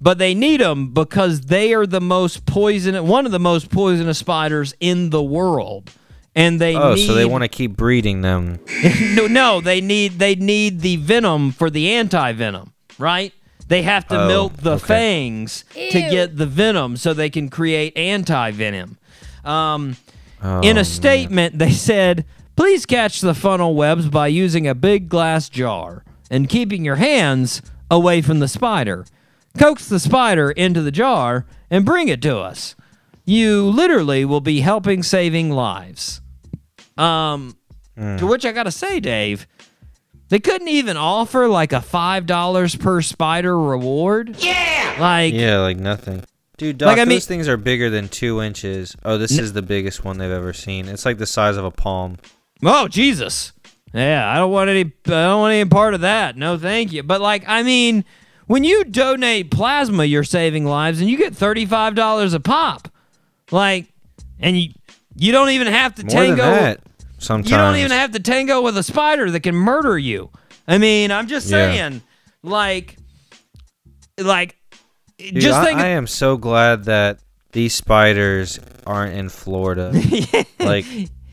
but 0.00 0.18
they 0.18 0.34
need 0.34 0.60
them 0.60 0.92
because 0.94 1.42
they 1.42 1.74
are 1.74 1.86
the 1.86 2.00
most 2.00 2.46
poisonous. 2.46 3.02
One 3.02 3.26
of 3.26 3.32
the 3.32 3.38
most 3.38 3.70
poisonous 3.70 4.18
spiders 4.18 4.74
in 4.80 5.10
the 5.10 5.22
world. 5.22 5.90
And 6.34 6.60
they 6.60 6.76
Oh, 6.76 6.94
need 6.94 7.06
so 7.08 7.14
they 7.14 7.24
want 7.26 7.42
to 7.42 7.48
keep 7.48 7.76
breeding 7.76 8.20
them. 8.22 8.60
no, 9.14 9.26
no, 9.26 9.60
they 9.60 9.80
need 9.80 10.12
they 10.20 10.36
need 10.36 10.80
the 10.80 10.96
venom 10.96 11.50
for 11.50 11.70
the 11.70 11.90
anti 11.90 12.32
venom, 12.32 12.72
right? 12.98 13.34
They 13.70 13.82
have 13.82 14.06
to 14.08 14.20
Oh, 14.24 14.26
milk 14.28 14.56
the 14.58 14.72
okay. 14.72 14.84
fangs 14.86 15.64
to 15.74 16.00
get 16.00 16.36
the 16.36 16.44
venom 16.46 16.96
so 16.96 17.14
they 17.14 17.30
can 17.30 17.48
create 17.48 17.96
anti 17.96 18.50
venom. 18.50 18.98
Um, 19.44 19.96
in 20.62 20.76
Oh, 20.76 20.80
a 20.80 20.84
statement, 20.84 21.58
they 21.58 21.70
said, 21.70 22.24
"Please 22.56 22.84
catch 22.84 23.20
the 23.20 23.32
funnel 23.34 23.74
webs 23.76 24.08
by 24.08 24.26
using 24.26 24.66
a 24.66 24.74
big 24.74 25.08
glass 25.08 25.48
jar 25.48 26.04
and 26.30 26.48
keeping 26.48 26.84
your 26.84 26.96
hands 26.96 27.62
away 27.90 28.20
from 28.22 28.40
the 28.40 28.48
spider. 28.48 29.06
Coax 29.56 29.86
the 29.88 30.00
spider 30.00 30.50
into 30.50 30.82
the 30.82 30.90
jar 30.92 31.46
and 31.70 31.84
bring 31.84 32.08
it 32.08 32.20
to 32.22 32.38
us. 32.38 32.74
You 33.24 33.62
literally 33.70 34.24
will 34.24 34.40
be 34.40 34.60
helping 34.62 35.02
saving 35.04 35.50
lives." 35.52 36.20
Um, 36.98 37.56
Hmm. 37.96 38.16
to 38.16 38.26
which 38.26 38.44
I 38.44 38.52
gotta 38.52 38.70
say, 38.72 38.98
Dave, 38.98 39.46
they 40.30 40.40
couldn't 40.40 40.68
even 40.68 40.96
offer 40.96 41.46
like 41.48 41.72
a 41.72 41.80
five 41.82 42.24
dollars 42.24 42.74
per 42.74 43.02
spider 43.02 43.58
reward. 43.58 44.36
Yeah, 44.38 44.96
like 44.98 45.34
Yeah, 45.34 45.58
like 45.58 45.76
nothing. 45.76 46.24
Dude, 46.56 46.78
Doc, 46.78 46.88
Like, 46.88 46.98
I 46.98 47.04
mean- 47.04 47.16
those 47.16 47.26
things 47.26 47.48
are 47.48 47.56
bigger 47.56 47.90
than 47.90 48.08
two 48.08 48.40
inches. 48.40 48.94
Oh, 49.04 49.18
this 49.18 49.38
is 49.38 49.52
the 49.54 49.62
biggest 49.62 50.04
one 50.04 50.18
they've 50.18 50.30
ever 50.30 50.52
seen. 50.52 50.88
It's 50.88 51.04
like 51.06 51.18
the 51.18 51.26
size 51.26 51.56
of 51.56 51.64
a 51.64 51.70
palm. 51.70 52.18
oh 52.64 52.86
Jesus, 52.88 53.52
yeah, 53.92 54.30
I 54.30 54.36
don't 54.36 54.52
want 54.52 54.70
any, 54.70 54.80
I 54.80 55.10
don't 55.10 55.40
want 55.40 55.52
any 55.54 55.68
part 55.68 55.94
of 55.94 56.02
that. 56.02 56.36
No, 56.36 56.56
thank 56.58 56.92
you. 56.92 57.02
But 57.02 57.20
like, 57.20 57.44
I 57.46 57.62
mean, 57.62 58.04
when 58.46 58.62
you 58.62 58.84
donate 58.84 59.50
plasma, 59.50 60.04
you're 60.04 60.22
saving 60.24 60.64
lives, 60.64 61.00
and 61.00 61.08
you 61.10 61.16
get 61.16 61.34
thirty 61.34 61.66
five 61.66 61.94
dollars 61.94 62.34
a 62.34 62.40
pop. 62.40 62.88
Like, 63.50 63.86
and 64.38 64.56
you 64.60 64.72
you 65.16 65.32
don't 65.32 65.50
even 65.50 65.66
have 65.66 65.94
to 65.96 66.02
More 66.04 66.10
tango. 66.10 66.76
Sometimes. 67.20 67.50
You 67.50 67.56
don't 67.56 67.76
even 67.76 67.90
have 67.92 68.10
to 68.12 68.20
tango 68.20 68.60
with 68.62 68.76
a 68.76 68.82
spider 68.82 69.30
that 69.30 69.40
can 69.40 69.54
murder 69.54 69.96
you. 69.98 70.30
I 70.66 70.78
mean, 70.78 71.10
I'm 71.12 71.26
just 71.26 71.48
Yeah. 71.48 71.70
saying, 71.72 72.02
like, 72.42 72.96
like, 74.18 74.56
Dude, 75.18 75.36
just 75.40 75.58
I, 75.58 75.64
think. 75.64 75.80
I 75.80 75.88
am 75.88 76.06
so 76.06 76.36
glad 76.36 76.84
that 76.84 77.18
these 77.52 77.74
spiders 77.74 78.58
aren't 78.86 79.14
in 79.14 79.28
Florida. 79.28 79.92
like, 80.60 80.86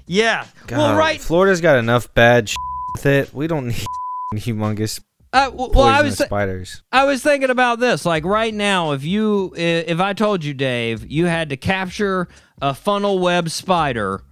yeah. 0.05 0.45
God, 0.67 0.77
well, 0.77 0.97
right. 0.97 1.19
Florida's 1.21 1.61
got 1.61 1.77
enough 1.77 2.13
bad 2.13 2.49
shit 2.49 2.57
with 2.95 3.05
it. 3.05 3.33
We 3.33 3.47
don't 3.47 3.67
need 3.67 3.85
humongous 4.35 4.99
Uh, 5.31 5.51
well, 5.53 5.83
I 5.83 6.01
was 6.01 6.17
spiders. 6.17 6.81
I 6.91 7.05
was 7.05 7.21
thinking 7.21 7.49
about 7.49 7.79
this. 7.79 8.05
Like 8.05 8.25
right 8.25 8.53
now, 8.53 8.91
if 8.93 9.03
you 9.03 9.53
if 9.55 9.99
I 9.99 10.13
told 10.13 10.43
you, 10.43 10.53
Dave, 10.53 11.09
you 11.09 11.25
had 11.25 11.49
to 11.49 11.57
capture 11.57 12.27
a 12.61 12.73
funnel 12.73 13.19
web 13.19 13.49
spider 13.49 14.23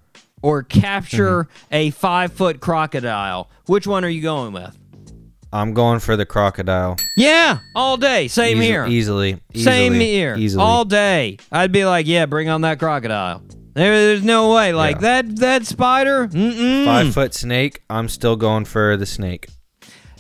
or 0.45 0.61
capture 0.63 1.43
Mm-hmm. 1.45 1.73
a 1.73 1.89
five 1.89 2.31
foot 2.31 2.59
crocodile, 2.59 3.49
which 3.65 3.87
one 3.87 4.05
are 4.05 4.09
you 4.09 4.21
going 4.21 4.53
with? 4.53 4.77
I'm 5.51 5.73
going 5.73 5.99
for 5.99 6.15
the 6.15 6.25
crocodile. 6.25 6.97
Yeah, 7.17 7.59
all 7.75 7.97
day. 7.97 8.27
Same 8.27 8.59
here. 8.61 8.85
Easily. 8.85 9.39
Same 9.55 9.93
here. 9.93 10.35
Easily. 10.37 10.63
All 10.63 10.85
day. 10.85 11.37
I'd 11.51 11.71
be 11.71 11.85
like, 11.85 12.05
yeah, 12.07 12.25
bring 12.25 12.49
on 12.49 12.61
that 12.61 12.77
crocodile. 12.77 13.41
There, 13.73 14.07
there's 14.07 14.23
no 14.23 14.53
way. 14.53 14.71
Like 14.73 14.97
Yeah. 14.97 15.21
that 15.23 15.35
that 15.37 15.65
spider. 15.65 16.27
Mm-mm. 16.27 16.85
Five 16.85 17.13
foot 17.13 17.33
snake. 17.33 17.81
I'm 17.89 18.07
still 18.07 18.35
going 18.35 18.65
for 18.65 18.95
the 18.97 19.05
snake. 19.05 19.47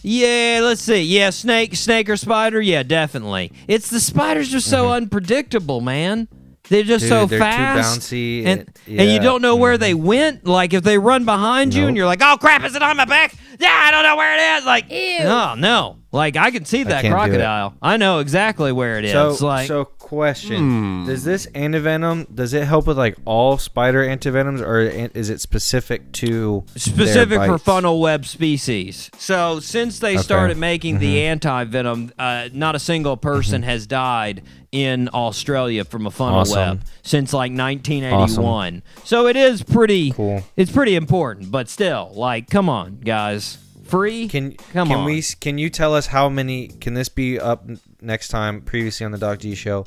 Yeah, 0.01 0.59
let's 0.63 0.81
see. 0.81 1.01
Yeah, 1.01 1.29
snake, 1.31 1.75
snake 1.75 2.09
or 2.09 2.17
spider. 2.17 2.61
Yeah, 2.61 2.83
definitely. 2.83 3.51
It's 3.67 3.89
the 3.89 3.99
spiders 3.99 4.53
are 4.53 4.59
so 4.59 4.91
unpredictable, 4.91 5.81
man. 5.81 6.27
They're 6.69 6.83
just 6.83 7.05
Mm-hmm. 7.05 7.13
Dude, 7.13 7.21
so 7.21 7.25
they're 7.27 7.39
fast, 7.39 8.09
too 8.09 8.15
bouncy. 8.15 8.39
and 8.45 8.59
and- 8.87 8.99
and 9.01 9.11
you 9.11 9.19
don't 9.19 9.41
know 9.41 9.55
where 9.55 9.77
they 9.77 9.93
went. 9.93 10.45
Like 10.45 10.73
if 10.73 10.83
they 10.83 10.97
run 10.97 11.23
behind 11.25 11.73
you, 11.73 11.87
and 11.87 11.95
you're 11.97 12.05
like, 12.05 12.21
"Oh 12.23 12.37
crap, 12.39 12.63
is 12.63 12.75
it 12.75 12.81
on 12.81 12.97
my 12.97 13.05
back?" 13.05 13.33
Yeah, 13.59 13.69
I 13.71 13.91
don't 13.91 14.03
know 14.03 14.15
where 14.15 14.35
it 14.35 14.59
is. 14.59 14.65
Like, 14.65 14.89
no, 15.23 15.55
no. 15.55 15.97
Like 16.15 16.37
I 16.37 16.49
can 16.49 16.63
see 16.65 16.83
that 16.83 17.01
can't 17.01 17.03
do 17.03 17.07
it. 17.07 17.11
crocodile. 17.11 17.73
I 17.81 17.97
know 17.97 18.19
exactly 18.19 18.71
where 18.71 18.97
it 18.97 19.05
is. 19.05 19.11
So, 19.11 19.45
like, 19.45 19.67
so 19.67 19.83
question: 19.85 21.05
Does 21.05 21.23
this 21.25 21.45
antivenom 21.47 22.33
does 22.33 22.53
it 22.53 22.63
help 22.63 22.87
with 22.87 22.97
like 22.97 23.17
all 23.25 23.57
spider 23.57 24.01
antivenoms, 24.05 24.61
or 24.61 24.79
is 24.79 25.29
it 25.29 25.41
specific 25.41 26.11
to 26.13 26.63
their 26.73 26.79
specific 26.79 27.39
for 27.41 27.57
funnel 27.57 27.99
web 27.99 28.25
species. 28.25 29.11
So 29.17 29.59
since 29.59 29.99
they 29.99 30.17
started 30.17 30.57
making 30.57 30.99
the 30.99 31.15
Mm-hmm. 31.17 31.31
anti 31.31 31.63
venom, 31.65 32.11
uh, 32.17 32.49
not 32.53 32.75
a 32.75 32.79
single 32.79 33.17
person 33.17 33.63
has 33.63 33.85
died 33.85 34.41
in 34.71 35.09
Australia 35.13 35.83
from 35.85 36.05
a 36.07 36.11
funnel 36.11 36.39
Awesome. 36.39 36.55
web 36.77 36.83
since 37.01 37.33
like 37.33 37.51
1981. 37.51 38.83
So 39.03 39.27
it 39.27 39.35
is 39.35 39.63
pretty 39.63 40.11
Cool. 40.11 40.43
It's 40.55 40.71
pretty 40.71 40.95
important, 40.95 41.51
but 41.51 41.67
still, 41.69 42.11
like, 42.13 42.49
come 42.49 42.69
on, 42.69 42.99
guys, 42.99 43.57
free. 43.85 44.27
Can 44.27 44.53
come 44.73 44.87
can 44.89 44.97
on. 44.99 45.05
we 45.05 45.21
can 45.39 45.57
you 45.57 45.69
tell 45.69 45.93
us 45.95 46.07
how 46.07 46.29
many? 46.29 46.67
Can 46.67 46.93
this 46.93 47.09
be 47.09 47.39
up 47.39 47.65
next 48.01 48.27
time? 48.29 48.61
Previously 48.61 49.05
on 49.05 49.11
the 49.11 49.17
Doc 49.17 49.39
G 49.39 49.55
show, 49.55 49.85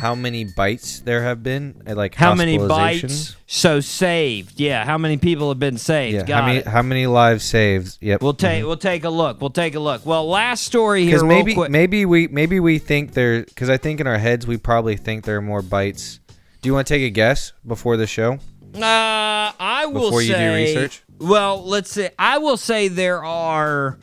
how 0.00 0.14
many 0.14 0.44
bites 0.44 1.00
there 1.00 1.22
have 1.22 1.42
been? 1.42 1.82
Like 1.86 2.12
Mm-hmm. 2.12 2.24
how 2.24 2.34
many 2.34 2.58
bites? 2.58 3.36
So 3.46 3.80
saved, 3.80 4.58
yeah. 4.58 4.84
How 4.84 4.96
many 4.98 5.16
people 5.18 5.48
have 5.50 5.58
been 5.58 5.76
saved? 5.78 6.14
Yeah, 6.14 6.24
Got 6.24 6.40
how 6.40 6.46
many 6.46 6.58
it. 6.60 6.66
how 6.66 6.82
many 6.82 7.06
lives 7.06 7.44
saved? 7.44 7.98
Yep. 8.00 8.22
We'll 8.22 8.34
take 8.34 8.64
we'll 8.64 8.76
take 8.76 9.04
a 9.04 9.10
look. 9.10 9.40
We'll 9.40 9.50
take 9.50 9.74
a 9.74 9.80
look. 9.80 10.06
Well, 10.06 10.26
last 10.28 10.64
story 10.64 11.02
here, 11.02 11.10
because 11.10 11.22
real 11.22 11.28
maybe 11.28 11.54
quick. 11.54 11.70
maybe 11.70 12.06
we 12.06 12.28
maybe 12.28 12.60
we 12.60 12.78
think 12.78 13.12
there 13.12 13.42
because 13.44 13.68
I 13.68 13.76
think 13.76 14.00
in 14.00 14.06
our 14.06 14.18
heads 14.18 14.46
we 14.46 14.56
probably 14.56 14.96
think 14.96 15.24
there 15.24 15.36
are 15.36 15.42
more 15.42 15.62
bites. 15.62 16.20
Do 16.62 16.68
you 16.68 16.74
want 16.74 16.86
to 16.86 16.94
take 16.94 17.02
a 17.02 17.10
guess 17.10 17.52
before 17.66 17.96
the 17.96 18.06
show? 18.06 18.38
Uh, 18.74 18.78
I 19.58 19.84
will 19.92 20.04
Before 20.04 20.22
you 20.22 20.34
do 20.34 20.54
research? 20.54 21.02
Well, 21.22 21.64
let's 21.64 21.90
see. 21.92 22.08
I 22.18 22.38
will 22.38 22.56
say 22.56 22.88
there 22.88 23.24
are 23.24 23.98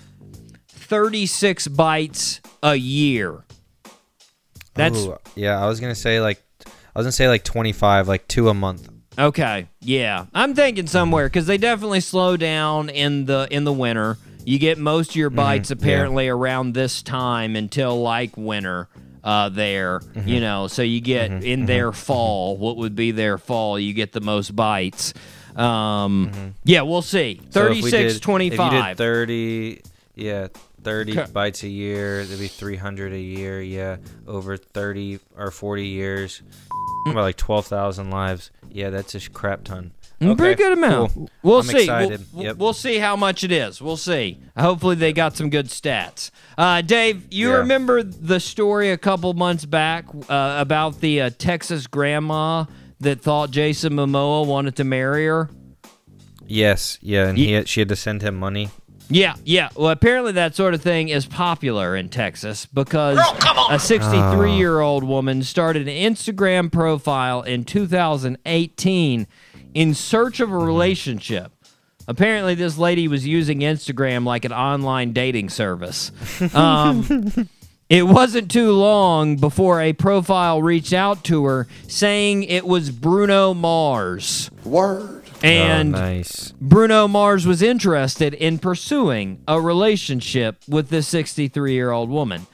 36 0.70 1.68
bites 1.68 2.40
a 2.64 2.76
year. 2.76 3.44
That's 4.74 5.00
Ooh, 5.00 5.18
yeah. 5.36 5.62
I 5.62 5.68
was 5.68 5.80
gonna 5.80 5.96
say 5.96 6.22
like 6.22 6.42
I 6.66 7.00
was 7.00 7.06
gonna 7.06 7.12
say 7.12 7.28
like 7.28 7.44
twenty 7.44 7.74
five, 7.74 8.08
like 8.08 8.28
two 8.28 8.48
a 8.48 8.54
month. 8.54 8.88
okay. 9.18 9.68
Yeah, 9.82 10.28
I'm 10.34 10.54
thinking 10.56 10.88
somewhere 10.88 11.28
because 11.28 11.48
they 11.48 11.58
definitely 11.58 12.00
slow 12.00 12.38
down 12.38 12.90
in 12.90 13.26
the 13.26 13.48
in 13.52 13.66
the 13.66 13.74
winter. 13.74 14.18
You 14.46 14.58
get 14.58 14.78
most 14.78 15.12
of 15.12 15.16
your 15.18 15.30
mm-hmm, 15.30 15.38
bites 15.38 15.72
apparently 15.72 16.30
around 16.30 16.74
this 16.74 17.04
time 17.04 17.56
until 17.56 18.02
like 18.02 18.38
winter. 18.38 18.88
Uh, 19.22 19.50
there, 19.50 20.00
mm-hmm. 20.00 20.30
you 20.30 20.40
know, 20.40 20.68
so 20.68 20.82
you 20.82 21.02
get 21.02 21.30
mm-hmm, 21.30 21.44
in 21.44 21.66
their 21.66 21.92
fall. 21.92 22.56
What 22.56 22.78
would 22.78 22.96
be 22.96 23.12
their 23.12 23.38
fall? 23.38 23.78
You 23.78 23.94
get 23.94 24.14
the 24.14 24.22
most 24.22 24.56
bites. 24.56 25.14
Um, 25.56 26.56
yeah, 26.64 26.82
we'll 26.82 27.02
see. 27.02 27.42
So 27.50 27.68
if 27.68 27.80
36, 27.82 28.14
did- 28.16 28.22
25. 28.22 28.60
If 28.60 28.74
you 28.74 28.82
did 28.88 28.98
thirty, 28.98 29.82
yeah. 30.16 30.48
30 30.82 31.20
Okay. 31.20 31.32
bites 31.34 31.62
a 31.64 31.68
year. 31.68 32.24
That'd 32.24 32.40
be 32.40 32.48
300 32.48 33.12
a 33.12 33.20
year. 33.20 33.62
Yeah, 33.62 33.98
over 34.26 34.56
30 34.56 35.20
or 35.38 35.52
40 35.52 35.86
years, 35.86 36.42
about 37.06 37.24
like 37.24 37.36
12,000 37.36 38.10
lives. 38.10 38.50
Yeah, 38.72 38.90
that's 38.90 39.14
a 39.14 39.30
crap 39.30 39.66
ton. 39.66 39.92
Mm, 40.22 40.38
Pretty 40.38 40.56
good 40.56 40.72
amount. 40.78 41.14
cool. 41.14 41.30
We'll 41.44 41.58
I'm 41.60 41.64
see. 41.66 41.88
We'll, 41.90 42.44
Yep. 42.44 42.56
we'll 42.58 42.74
see 42.74 42.98
how 43.00 43.18
much 43.18 43.44
it 43.44 43.52
is. 43.52 43.82
We'll 43.82 43.98
see. 43.98 44.38
Hopefully, 44.58 44.96
they 44.96 45.12
got 45.12 45.36
some 45.36 45.50
good 45.50 45.68
stats. 45.68 46.32
Uh, 46.58 46.80
Dave, 46.82 47.24
you 47.30 47.50
Yeah. 47.50 47.56
remember 47.58 48.02
the 48.02 48.40
story 48.40 48.90
a 48.92 48.98
couple 48.98 49.34
months 49.34 49.66
back 49.66 50.06
uh, 50.30 50.56
about 50.60 51.02
the 51.02 51.22
uh, 51.22 51.30
Texas 51.38 51.88
grandma 51.88 52.66
that 53.00 53.22
thought 53.22 53.52
Jason 53.52 53.94
Momoa 53.94 54.46
wanted 54.46 54.76
to 54.78 54.84
marry 54.84 55.26
her? 55.28 55.50
Yes, 56.46 56.98
yeah, 57.02 57.28
and 57.28 57.38
he 57.38 57.52
had, 57.52 57.68
she 57.68 57.82
had 57.82 57.90
to 57.90 57.96
send 57.96 58.22
him 58.22 58.36
money. 58.36 58.70
Yeah, 59.10 59.36
yeah. 59.44 59.70
Well, 59.76 59.90
apparently 59.90 60.34
that 60.34 60.56
sort 60.56 60.74
of 60.74 60.82
thing 60.82 61.10
is 61.10 61.26
popular 61.26 61.96
in 61.96 62.10
Texas 62.10 62.68
because 62.68 63.18
a 63.70 63.80
63 63.80 64.54
year 64.54 64.82
old 64.82 65.04
woman 65.04 65.42
started 65.44 65.88
an 65.88 66.14
Instagram 66.14 66.72
profile 66.72 67.42
in 67.42 67.66
2018 67.66 69.28
in 69.74 69.94
search 69.96 70.40
of 70.40 70.52
a 70.52 70.58
relationship. 70.58 71.52
Apparently, 72.08 72.56
this 72.56 72.78
lady 72.78 73.08
was 73.08 73.26
using 73.26 73.60
Instagram 73.60 74.26
like 74.26 74.46
an 74.46 74.54
online 74.54 75.14
dating 75.14 75.50
service. 75.50 76.12
Um, 76.56 77.50
it 77.90 78.04
wasn't 78.08 78.52
too 78.52 78.72
long 78.72 79.36
before 79.36 79.82
a 79.82 79.94
profile 79.94 80.62
reached 80.62 80.94
out 80.94 81.24
to 81.26 81.46
her 81.46 81.68
saying 81.88 82.44
it 82.44 82.66
was 82.66 82.92
Bruno 82.92 83.54
Mars. 83.54 84.52
Word. 84.64 85.24
And 85.42 85.96
oh, 85.96 86.00
nice. 86.00 86.54
Bruno 86.60 87.08
Mars 87.08 87.48
was 87.48 87.62
interested 87.62 88.34
in 88.34 88.60
pursuing 88.60 89.42
a 89.48 89.60
relationship 89.60 90.58
with 90.68 90.90
this 90.90 91.08
63 91.08 91.74
year 91.74 91.92
old 91.92 92.10
woman. 92.10 92.46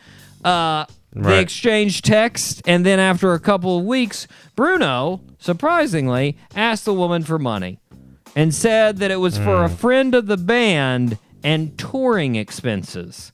Uh, 0.43 0.85
They 1.13 1.39
exchanged 1.39 2.03
text, 2.05 2.61
and 2.67 2.85
then 2.85 2.99
after 2.99 3.33
a 3.33 3.39
couple 3.39 3.77
of 3.79 3.85
weeks, 3.85 4.27
Bruno, 4.55 5.21
surprisingly, 5.39 6.37
asked 6.55 6.85
the 6.85 6.93
woman 6.93 7.23
for 7.23 7.39
money 7.39 7.79
and 8.35 8.53
said 8.53 8.97
that 8.97 9.11
it 9.11 9.15
was 9.17 9.37
for 9.37 9.63
a 9.63 9.69
friend 9.69 10.13
of 10.13 10.27
the 10.27 10.37
band 10.37 11.17
and 11.43 11.77
touring 11.77 12.35
expenses. 12.35 13.31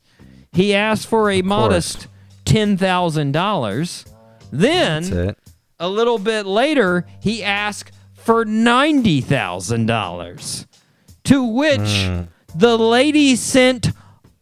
He 0.54 0.74
asked 0.74 1.08
for 1.08 1.30
a 1.32 1.42
modest 1.42 2.08
$10,000. 2.46 4.06
Then, 4.52 5.36
a 5.80 5.88
little 5.88 6.18
bit 6.20 6.46
later, 6.46 7.06
he 7.22 7.42
asked 7.44 7.92
for 8.16 8.44
$90,000. 8.46 10.66
To 11.26 11.44
which 11.44 12.10
the 12.56 12.78
lady 12.78 13.36
sent 13.36 13.90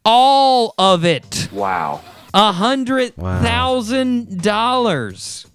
all 0.06 0.74
of 0.78 1.04
it. 1.06 1.50
Wow. 1.52 2.02
A 2.34 2.52
hundred 2.54 3.16
thousand 3.16 4.42
dollars. 4.42 5.46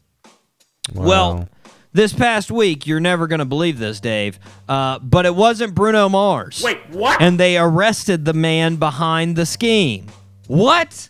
Well, 0.93 1.49
this 1.93 2.13
past 2.13 2.51
week, 2.51 2.87
you're 2.87 3.01
never 3.01 3.27
gonna 3.27 3.47
believe 3.47 3.79
this, 3.79 4.01
Dave, 4.01 4.39
uh, 4.69 4.99
but 4.99 5.25
it 5.25 5.35
wasn't 5.35 5.75
Bruno 5.75 6.09
Mars. 6.09 6.61
Wait, 6.63 6.79
what? 6.91 7.23
And 7.23 7.41
they 7.41 7.57
arrested 7.57 8.25
the 8.25 8.35
man 8.35 8.77
behind 8.77 9.37
the 9.37 9.47
scheme. 9.47 10.07
What? 10.47 11.09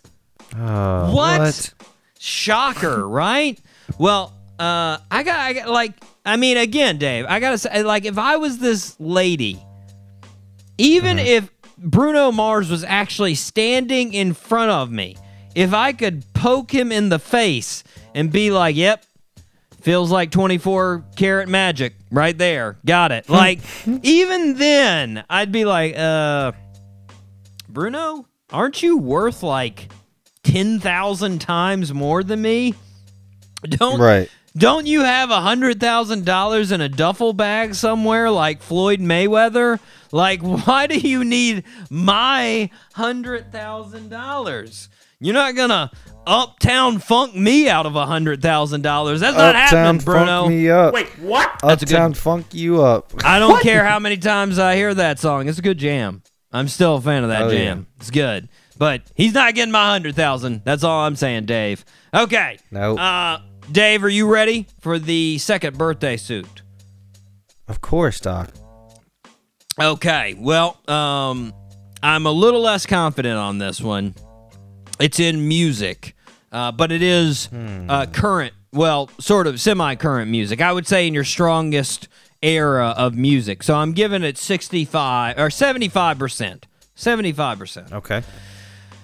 Oh, 0.57 1.13
What? 1.15 1.73
Shocker, 2.19 3.07
right? 3.07 3.59
Well, 3.99 4.33
uh, 4.57 4.97
I 5.11 5.23
got, 5.23 5.39
I 5.39 5.53
got, 5.53 5.69
like, 5.69 5.93
I 6.25 6.37
mean, 6.37 6.57
again, 6.57 6.97
Dave, 6.97 7.25
I 7.27 7.39
gotta 7.39 7.57
say, 7.57 7.83
like, 7.83 8.05
if 8.05 8.17
I 8.17 8.37
was 8.37 8.57
this 8.57 8.95
lady, 8.99 9.61
even 10.77 11.19
if 11.19 11.49
Bruno 11.77 12.31
Mars 12.31 12.69
was 12.71 12.83
actually 12.83 13.35
standing 13.35 14.13
in 14.13 14.33
front 14.33 14.71
of 14.71 14.89
me, 14.91 15.17
if 15.53 15.73
I 15.73 15.93
could 15.93 16.23
poke 16.33 16.73
him 16.73 16.91
in 16.91 17.09
the 17.09 17.19
face 17.19 17.83
and 18.15 18.31
be 18.31 18.49
like, 18.49 18.75
yep, 18.75 19.03
feels 19.81 20.09
like 20.09 20.31
24 20.31 21.05
karat 21.15 21.47
magic 21.47 21.93
right 22.11 22.37
there, 22.37 22.77
got 22.85 23.11
it. 23.11 23.29
Like, 23.29 23.59
even 24.03 24.55
then, 24.55 25.23
I'd 25.29 25.51
be 25.51 25.65
like, 25.65 25.95
uh, 25.97 26.53
Bruno, 27.69 28.25
aren't 28.55 28.81
you 28.81 28.97
worth 28.97 29.43
like 29.43 29.89
10,000 30.43 31.39
times 31.41 31.93
more 31.93 32.23
than 32.23 32.41
me? 32.41 32.73
Don't 33.63 33.99
Right. 33.99 34.29
don't 34.55 34.85
you 34.85 35.01
have 35.01 35.31
a 35.31 35.41
hundred 35.41 35.79
thousand 35.79 36.23
dollars 36.23 36.71
in 36.71 36.79
a 36.81 36.87
duffel 36.87 37.33
bag 37.33 37.73
somewhere 37.75 38.29
like 38.29 38.61
Floyd 38.61 38.99
Mayweather? 38.99 39.79
Like, 40.11 40.41
why 40.65 40.87
do 40.87 40.97
you 40.97 41.23
need 41.25 41.63
my 41.89 42.69
hundred 42.93 43.51
thousand 43.51 44.09
dollars? 44.09 44.87
You're 45.19 45.33
not 45.33 45.55
gonna 45.55 45.89
uptown 46.27 46.99
funk 46.99 47.35
me 47.35 47.67
out 47.69 47.85
of 47.85 47.95
a 47.95 48.05
hundred 48.05 48.41
thousand 48.41 48.81
dollars. 48.83 49.19
That's 49.21 49.35
not 49.37 49.55
Uptown 49.55 49.85
happening, 49.95 50.01
Bruno. 50.05 50.25
funk 50.43 50.49
me 50.49 50.69
up. 50.69 50.93
Wait, 50.93 51.07
what? 51.19 51.51
That's 51.63 51.81
a 51.83 51.85
good- 51.87 51.95
Uptown 51.95 52.13
funk 52.13 52.45
you 52.53 52.83
up. 52.83 53.11
I 53.23 53.39
don't 53.39 53.61
care 53.63 53.83
how 53.83 53.97
many 53.99 54.17
times 54.17 54.59
I 54.59 54.75
hear 54.75 54.93
that 54.93 55.19
song. 55.19 55.47
It's 55.49 55.57
a 55.59 55.61
good 55.63 55.77
jam. 55.79 56.21
I'm 56.55 56.67
still 56.67 56.95
a 56.95 57.01
fan 57.01 57.23
of 57.23 57.29
that 57.29 57.43
Oh, 57.43 57.49
yeah. 57.49 57.57
jam. 57.57 57.87
It's 57.97 58.09
good. 58.11 58.47
But 58.77 59.03
he's 59.15 59.33
not 59.33 59.53
getting 59.55 59.71
my 59.71 59.89
hundred 59.91 60.15
thousand. 60.15 60.61
That's 60.63 60.83
all 60.83 61.01
I'm 61.05 61.15
saying, 61.15 61.45
Dave. 61.45 61.85
Okay. 62.13 62.57
Nope. 62.71 62.99
Uh, 62.99 63.39
Dave, 63.71 64.03
are 64.03 64.09
you 64.09 64.27
ready 64.27 64.67
for 64.79 64.99
the 64.99 65.37
second 65.37 65.77
birthday 65.77 66.17
suit? 66.17 66.61
Of 67.67 67.81
course, 67.81 68.19
Doc. 68.19 68.49
Okay. 69.79 70.35
Well, 70.37 70.77
um, 70.87 71.53
I'm 72.01 72.25
a 72.25 72.31
little 72.31 72.61
less 72.61 72.85
confident 72.85 73.37
on 73.37 73.57
this 73.57 73.81
one. 73.81 74.15
It's 74.99 75.19
in 75.19 75.47
music, 75.47 76.15
uh, 76.51 76.71
but 76.71 76.91
it 76.91 77.01
is 77.01 77.49
uh, 77.53 78.05
current. 78.11 78.53
Well, 78.71 79.09
sort 79.19 79.47
of 79.47 79.59
semi-current 79.59 80.29
music. 80.29 80.61
I 80.61 80.71
would 80.71 80.85
say 80.87 81.07
in 81.07 81.13
your 81.13 81.23
strongest 81.23 82.07
era 82.41 82.93
of 82.97 83.15
music. 83.15 83.63
So 83.63 83.75
I'm 83.75 83.93
giving 83.93 84.23
it 84.23 84.37
65 84.37 85.37
or 85.39 85.49
75 85.49 86.17
percent. 86.19 86.67
75 86.95 87.59
percent. 87.59 87.91
Okay. 87.93 88.23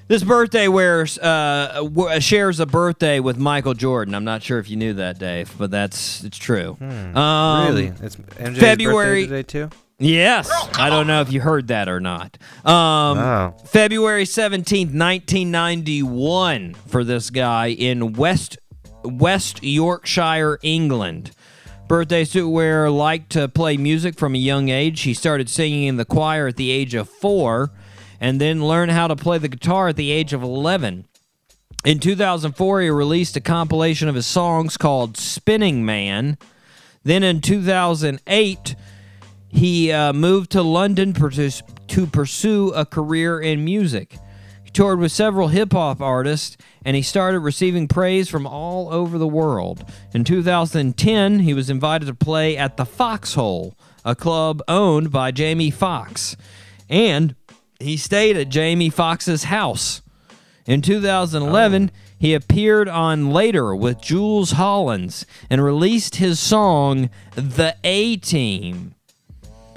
This 0.08 0.24
birthday 0.24 0.68
wears 0.68 1.18
uh, 1.20 2.20
shares 2.20 2.60
a 2.60 2.66
birthday 2.66 3.20
with 3.22 3.38
Michael 3.38 3.74
Jordan. 3.74 4.14
I'm 4.14 4.26
not 4.26 4.44
sure 4.44 4.60
if 4.60 4.70
you 4.70 4.76
knew 4.76 4.94
that, 4.96 5.18
Dave, 5.20 5.54
but 5.58 5.72
that's 5.72 6.24
it's 6.24 6.38
true. 6.38 6.76
Um, 6.82 7.68
really? 7.68 7.88
It's 8.02 8.18
MJ's 8.18 8.60
February- 8.60 9.22
birthday 9.28 9.44
today 9.44 9.70
too. 9.70 9.70
Yes. 10.04 10.50
I 10.80 10.90
don't 10.90 11.06
know 11.06 11.22
if 11.22 11.32
you 11.32 11.40
heard 11.42 11.68
that 11.68 11.88
or 11.88 12.00
not. 12.00 12.38
Um, 12.66 13.18
Wow. 13.20 13.56
February 13.68 14.24
17th, 14.26 14.92
1991 14.96 16.74
for 16.88 17.04
this 17.04 17.30
guy 17.30 17.68
in 17.68 18.14
West 18.14 18.58
West 19.04 19.64
Yorkshire, 19.64 20.60
England. 20.62 21.32
Birthday 21.92 22.24
suit 22.24 22.48
wearer 22.48 22.90
liked 22.90 23.32
to 23.32 23.50
play 23.50 23.76
music 23.76 24.18
from 24.18 24.34
a 24.34 24.38
young 24.38 24.70
age. 24.70 25.02
He 25.02 25.14
started 25.14 25.50
singing 25.50 25.84
in 25.84 25.98
the 25.98 26.06
choir 26.06 26.48
at 26.48 26.56
the 26.56 26.72
age 26.72 26.94
of 26.94 27.10
4 27.10 27.70
and 28.22 28.40
then 28.40 28.66
learned 28.66 28.94
how 28.94 29.08
to 29.08 29.16
play 29.18 29.40
the 29.40 29.50
guitar 29.50 29.90
at 29.90 29.98
the 29.98 30.10
age 30.10 30.32
of 30.32 30.42
11. 30.42 31.06
In 31.84 32.00
2004, 32.00 32.80
he 32.80 32.90
released 32.90 33.36
a 33.36 33.42
compilation 33.42 34.08
of 34.08 34.16
his 34.16 34.26
songs 34.26 34.78
called 34.78 35.18
Spinning 35.18 35.84
Man. 35.84 36.38
Then 37.04 37.24
in 37.24 37.42
2008, 37.42 38.76
he 39.50 39.92
uh, 39.92 40.14
moved 40.14 40.50
to 40.52 40.62
London 40.62 41.12
to 41.12 42.08
pursue 42.08 42.70
a 42.70 42.86
career 42.86 43.38
in 43.42 43.66
music. 43.66 44.18
Toured 44.74 45.00
with 45.00 45.12
several 45.12 45.50
hip 45.50 45.74
hop 45.74 46.00
artists 46.02 46.56
and 46.86 46.96
he 46.96 47.02
started 47.02 47.40
receiving 47.40 47.88
praise 47.88 48.30
from 48.30 48.48
all 48.48 48.92
over 48.92 49.18
the 49.18 49.28
world. 49.28 49.84
In 50.14 50.24
2010, 50.24 51.40
he 51.40 51.54
was 51.54 51.70
invited 51.70 52.06
to 52.06 52.14
play 52.14 52.58
at 52.58 52.78
the 52.78 52.86
Foxhole, 52.86 53.76
a 54.06 54.16
club 54.16 54.62
owned 54.68 55.12
by 55.12 55.32
Jamie 55.32 55.72
Foxx. 55.72 56.38
And 56.90 57.36
he 57.80 57.98
stayed 57.98 58.38
at 58.38 58.50
Jamie 58.50 58.90
Foxx's 58.90 59.46
house. 59.46 60.02
In 60.66 60.82
2011, 60.82 61.92
he 62.18 62.34
appeared 62.34 62.88
on 62.88 63.32
Later 63.32 63.76
with 63.76 64.02
Jools 64.02 64.52
Hollins 64.52 65.26
and 65.50 65.64
released 65.64 66.18
his 66.18 66.40
song 66.40 67.10
The 67.36 67.76
A 67.84 68.18
Team. 68.18 68.96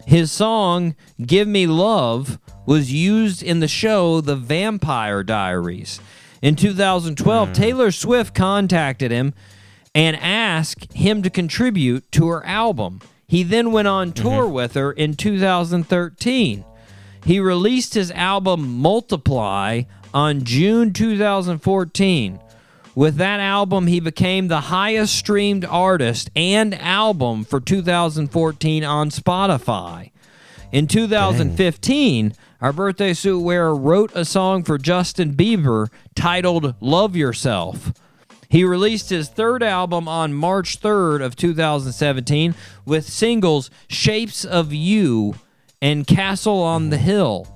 His 0.06 0.30
song 0.30 0.94
Give 1.24 1.48
Me 1.48 1.66
Love 1.66 2.38
was 2.66 2.92
used 2.92 3.42
in 3.42 3.60
the 3.60 3.68
show 3.68 4.20
The 4.20 4.36
Vampire 4.36 5.22
Diaries. 5.22 6.00
In 6.42 6.56
2012, 6.56 7.48
hmm. 7.48 7.52
Taylor 7.54 7.90
Swift 7.90 8.34
contacted 8.34 9.10
him 9.10 9.34
and 9.94 10.16
asked 10.16 10.92
him 10.92 11.22
to 11.22 11.30
contribute 11.30 12.10
to 12.12 12.28
her 12.28 12.44
album. 12.44 13.00
He 13.26 13.42
then 13.42 13.72
went 13.72 13.88
on 13.88 14.12
mm-hmm. 14.12 14.22
tour 14.22 14.48
with 14.48 14.74
her 14.74 14.92
in 14.92 15.14
2013. 15.14 16.64
He 17.24 17.40
released 17.40 17.94
his 17.94 18.10
album 18.10 18.80
Multiply 18.80 19.82
on 20.12 20.44
June 20.44 20.92
2014. 20.92 22.40
With 22.94 23.16
that 23.16 23.40
album, 23.40 23.88
he 23.88 23.98
became 23.98 24.46
the 24.46 24.60
highest 24.60 25.16
streamed 25.16 25.64
artist 25.64 26.30
and 26.36 26.74
album 26.74 27.44
for 27.44 27.60
2014 27.60 28.84
on 28.84 29.10
Spotify. 29.10 30.12
In 30.70 30.86
2015, 30.86 32.34
our 32.64 32.72
birthday 32.72 33.12
suit 33.12 33.40
wearer 33.40 33.76
wrote 33.76 34.10
a 34.14 34.24
song 34.24 34.64
for 34.64 34.78
Justin 34.78 35.34
Bieber 35.34 35.90
titled 36.14 36.74
Love 36.80 37.14
Yourself. 37.14 37.92
He 38.48 38.64
released 38.64 39.10
his 39.10 39.28
third 39.28 39.62
album 39.62 40.08
on 40.08 40.32
March 40.32 40.80
3rd 40.80 41.22
of 41.22 41.36
2017 41.36 42.54
with 42.86 43.04
singles 43.04 43.68
Shapes 43.86 44.46
of 44.46 44.72
You 44.72 45.34
and 45.82 46.06
Castle 46.06 46.62
on 46.62 46.88
the 46.88 46.96
Hill. 46.96 47.46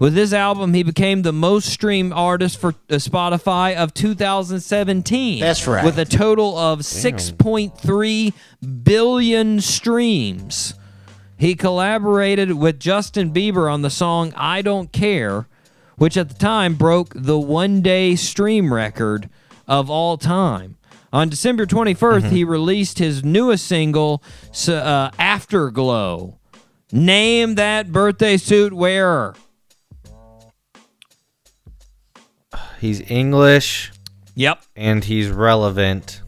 With 0.00 0.16
this 0.16 0.32
album, 0.32 0.74
he 0.74 0.82
became 0.82 1.22
the 1.22 1.32
most 1.32 1.68
streamed 1.68 2.12
artist 2.12 2.58
for 2.58 2.70
uh, 2.70 2.94
Spotify 2.94 3.76
of 3.76 3.94
2017. 3.94 5.38
That's 5.38 5.64
right. 5.68 5.84
With 5.84 5.96
a 5.96 6.04
total 6.04 6.58
of 6.58 6.80
6.3 6.80 8.32
billion 8.82 9.60
streams. 9.60 10.74
He 11.36 11.54
collaborated 11.54 12.52
with 12.52 12.78
Justin 12.78 13.32
Bieber 13.32 13.72
on 13.72 13.82
the 13.82 13.90
song 13.90 14.32
I 14.36 14.62
Don't 14.62 14.92
Care, 14.92 15.46
which 15.96 16.16
at 16.16 16.28
the 16.28 16.34
time 16.34 16.74
broke 16.74 17.12
the 17.14 17.38
one 17.38 17.82
day 17.82 18.14
stream 18.16 18.72
record 18.72 19.28
of 19.66 19.90
all 19.90 20.16
time. 20.16 20.76
On 21.12 21.28
December 21.28 21.64
21st, 21.66 22.30
he 22.30 22.42
released 22.44 22.98
his 22.98 23.22
newest 23.24 23.66
single, 23.66 24.22
uh, 24.68 25.10
Afterglow. 25.18 26.38
Name 26.92 27.54
that 27.56 27.92
birthday 27.92 28.36
suit 28.36 28.72
wearer. 28.72 29.34
He's 32.80 33.00
English 33.10 33.92
Yep. 34.34 34.62
and 34.76 35.04
he's 35.04 35.28
relevant. 35.28 36.20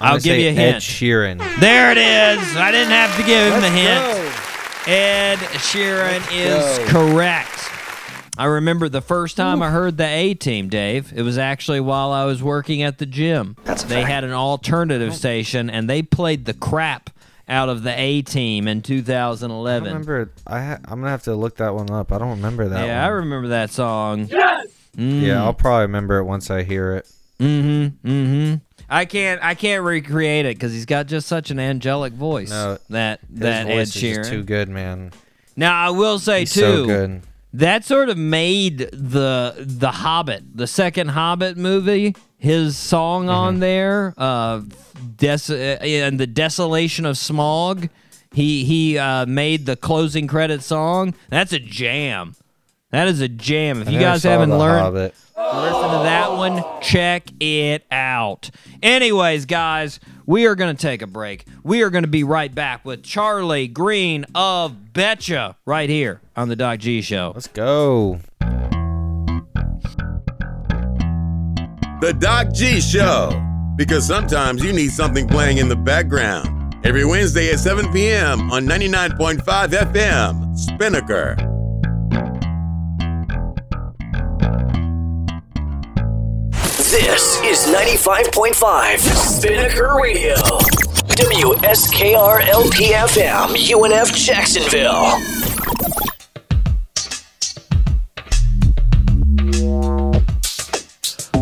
I'm 0.00 0.14
I'll 0.14 0.20
give 0.20 0.38
you 0.38 0.48
a 0.48 0.52
hint. 0.52 0.58
Ed 0.58 0.72
hint. 0.72 0.82
Sheeran. 0.82 1.60
There 1.60 1.90
it 1.90 1.98
is. 1.98 2.56
I 2.56 2.70
didn't 2.70 2.92
have 2.92 3.16
to 3.16 3.22
give 3.24 3.52
him 3.52 3.64
a 3.64 3.70
hint. 3.70 4.36
Ed 4.88 5.38
Sheeran 5.58 6.22
is 6.32 6.90
correct. 6.90 7.56
I 8.38 8.44
remember 8.44 8.90
the 8.90 9.00
first 9.00 9.36
time 9.36 9.62
I 9.62 9.70
heard 9.70 9.96
the 9.96 10.04
A 10.04 10.34
Team, 10.34 10.68
Dave. 10.68 11.12
It 11.14 11.22
was 11.22 11.38
actually 11.38 11.80
while 11.80 12.12
I 12.12 12.26
was 12.26 12.42
working 12.42 12.82
at 12.82 12.98
the 12.98 13.06
gym. 13.06 13.56
That's 13.64 13.82
a 13.82 13.86
they 13.86 13.94
fact. 14.02 14.08
had 14.08 14.24
an 14.24 14.32
alternative 14.32 15.12
oh. 15.12 15.14
station, 15.14 15.70
and 15.70 15.88
they 15.88 16.02
played 16.02 16.44
the 16.44 16.52
crap 16.52 17.10
out 17.48 17.70
of 17.70 17.82
the 17.82 17.98
A 17.98 18.20
Team 18.22 18.68
in 18.68 18.82
2011. 18.82 19.84
don't 19.84 19.92
remember. 19.92 20.32
I 20.46 20.62
ha- 20.62 20.78
I'm 20.84 21.00
gonna 21.00 21.10
have 21.10 21.22
to 21.22 21.34
look 21.34 21.56
that 21.56 21.74
one 21.74 21.90
up. 21.90 22.12
I 22.12 22.18
don't 22.18 22.30
remember 22.30 22.68
that. 22.68 22.86
yeah, 22.86 23.04
I 23.04 23.08
remember 23.08 23.48
that 23.48 23.70
song. 23.70 24.26
Yes. 24.30 24.66
Mm. 24.96 25.22
Yeah, 25.22 25.42
I'll 25.42 25.54
probably 25.54 25.82
remember 25.82 26.18
it 26.18 26.24
once 26.24 26.50
I 26.50 26.62
hear 26.62 26.94
it. 26.96 27.10
Mm-hmm. 27.38 28.08
Mm-hmm. 28.08 28.54
I 28.88 29.04
can't. 29.04 29.42
I 29.42 29.54
can't 29.54 29.82
recreate 29.82 30.46
it 30.46 30.56
because 30.56 30.72
he's 30.72 30.86
got 30.86 31.06
just 31.06 31.26
such 31.26 31.50
an 31.50 31.58
angelic 31.58 32.12
voice. 32.12 32.50
No, 32.50 32.78
that 32.90 33.20
that 33.30 33.66
Ed 33.68 33.88
Sheeran. 33.88 34.28
too 34.28 34.42
good, 34.42 34.68
man. 34.68 35.12
Now 35.56 35.74
I 35.74 35.90
will 35.90 36.18
say 36.18 36.40
He's 36.40 36.52
too. 36.54 36.60
so 36.60 36.86
good. 36.86 37.22
That 37.52 37.84
sort 37.84 38.10
of 38.10 38.18
made 38.18 38.78
the 38.92 39.54
the 39.58 39.90
Hobbit, 39.90 40.44
the 40.56 40.66
second 40.66 41.08
Hobbit 41.08 41.56
movie, 41.56 42.14
his 42.38 42.76
song 42.76 43.28
on 43.28 43.60
there, 43.60 44.12
uh, 44.18 44.60
des- 45.16 45.38
uh, 45.50 45.82
and 45.82 46.20
the 46.20 46.26
desolation 46.26 47.06
of 47.06 47.16
Smaug. 47.16 47.88
He 48.32 48.64
he 48.64 48.98
uh, 48.98 49.24
made 49.26 49.64
the 49.66 49.76
closing 49.76 50.26
credit 50.26 50.62
song. 50.62 51.14
That's 51.30 51.52
a 51.52 51.58
jam. 51.58 52.34
That 52.90 53.08
is 53.08 53.20
a 53.20 53.28
jam. 53.28 53.82
If 53.82 53.88
I 53.88 53.90
you 53.90 53.98
guys 53.98 54.22
haven't 54.22 54.50
The 54.50 54.58
learned, 54.58 54.80
Hobbit. 54.80 55.14
listen 55.36 55.90
to 55.90 56.00
that 56.04 56.32
one. 56.32 56.62
Check 56.80 57.28
it 57.40 57.84
out. 57.90 58.50
Anyways, 58.82 59.44
guys, 59.46 59.98
we 60.24 60.46
are 60.46 60.54
going 60.54 60.74
to 60.74 60.80
take 60.80 61.02
a 61.02 61.06
break. 61.06 61.46
We 61.64 61.82
are 61.82 61.90
going 61.90 62.04
to 62.04 62.08
be 62.10 62.22
right 62.24 62.54
back 62.54 62.84
with 62.84 63.02
Charlie 63.02 63.66
Green 63.68 64.24
of 64.34 64.92
Betcha 64.92 65.56
right 65.66 65.90
here 65.90 66.20
on 66.36 66.48
the 66.48 66.56
Doc 66.56 66.78
G 66.78 67.00
Show. 67.02 67.32
Let's 67.34 67.48
go. 67.48 68.20
The 72.00 72.14
Doc 72.18 72.52
G 72.52 72.80
Show. 72.80 73.42
Because 73.76 74.06
sometimes 74.06 74.64
you 74.64 74.72
need 74.72 74.90
something 74.90 75.26
playing 75.28 75.58
in 75.58 75.68
the 75.68 75.76
background. 75.76 76.76
Every 76.86 77.04
Wednesday 77.04 77.50
at 77.50 77.58
7 77.58 77.92
p.m. 77.92 78.50
on 78.50 78.64
99.5 78.64 79.42
FM, 79.68 80.56
Spinnaker. 80.56 81.36
This 86.96 87.36
is 87.42 87.74
95.5 87.74 88.98
Spinnaker 89.00 89.96
Radio. 90.02 90.34
WSKR 91.12 92.40
LPFM, 92.40 93.54
UNF 93.68 94.14
Jacksonville. 94.16 95.12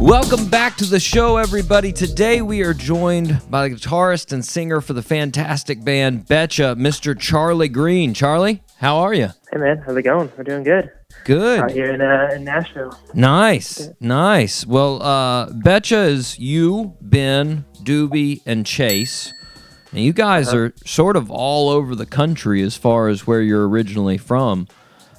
Welcome 0.03 0.51
back 0.51 0.77
to 0.79 0.87
the 0.87 0.99
show, 0.99 1.37
everybody. 1.37 1.93
Today 1.93 2.43
we 2.43 2.63
are 2.63 2.75
joined 2.75 3.41
by 3.49 3.69
the 3.69 3.77
guitarist 3.77 4.33
and 4.33 4.45
singer 4.45 4.81
for 4.81 4.93
the 4.93 5.03
fantastic 5.03 5.85
band 5.85 6.27
Betcha, 6.27 6.75
Mr. 6.77 7.17
Charlie 7.17 7.69
Green. 7.69 8.13
Charlie, 8.13 8.61
how 8.79 8.97
are 8.97 9.15
you? 9.15 9.29
Hey 9.53 9.61
man, 9.61 9.85
how's 9.87 9.97
it 9.97 10.03
going? 10.03 10.33
We're 10.37 10.43
doing 10.43 10.65
good 10.65 10.91
out 11.31 11.69
Good. 11.69 11.71
here 11.73 11.93
in, 11.93 12.01
uh, 12.01 12.31
in 12.35 12.45
Nashville. 12.45 12.99
Nice. 13.15 13.89
Nice. 14.01 14.67
Well, 14.67 15.03
uh, 15.03 15.51
Betcha 15.51 15.99
is 15.99 16.39
you, 16.39 16.95
Ben, 17.01 17.65
Doobie, 17.83 18.41
and 18.47 18.65
Chase. 18.67 19.33
And 19.93 20.03
you 20.03 20.13
guys 20.13 20.49
Uh-huh. 20.49 20.57
are 20.59 20.73
sort 20.85 21.17
of 21.17 21.31
all 21.31 21.69
over 21.71 21.95
the 21.95 22.07
country 22.07 22.63
as 22.63 22.77
far 22.77 23.09
as 23.09 23.27
where 23.27 23.41
you're 23.41 23.69
originally 23.69 24.19
from. 24.19 24.67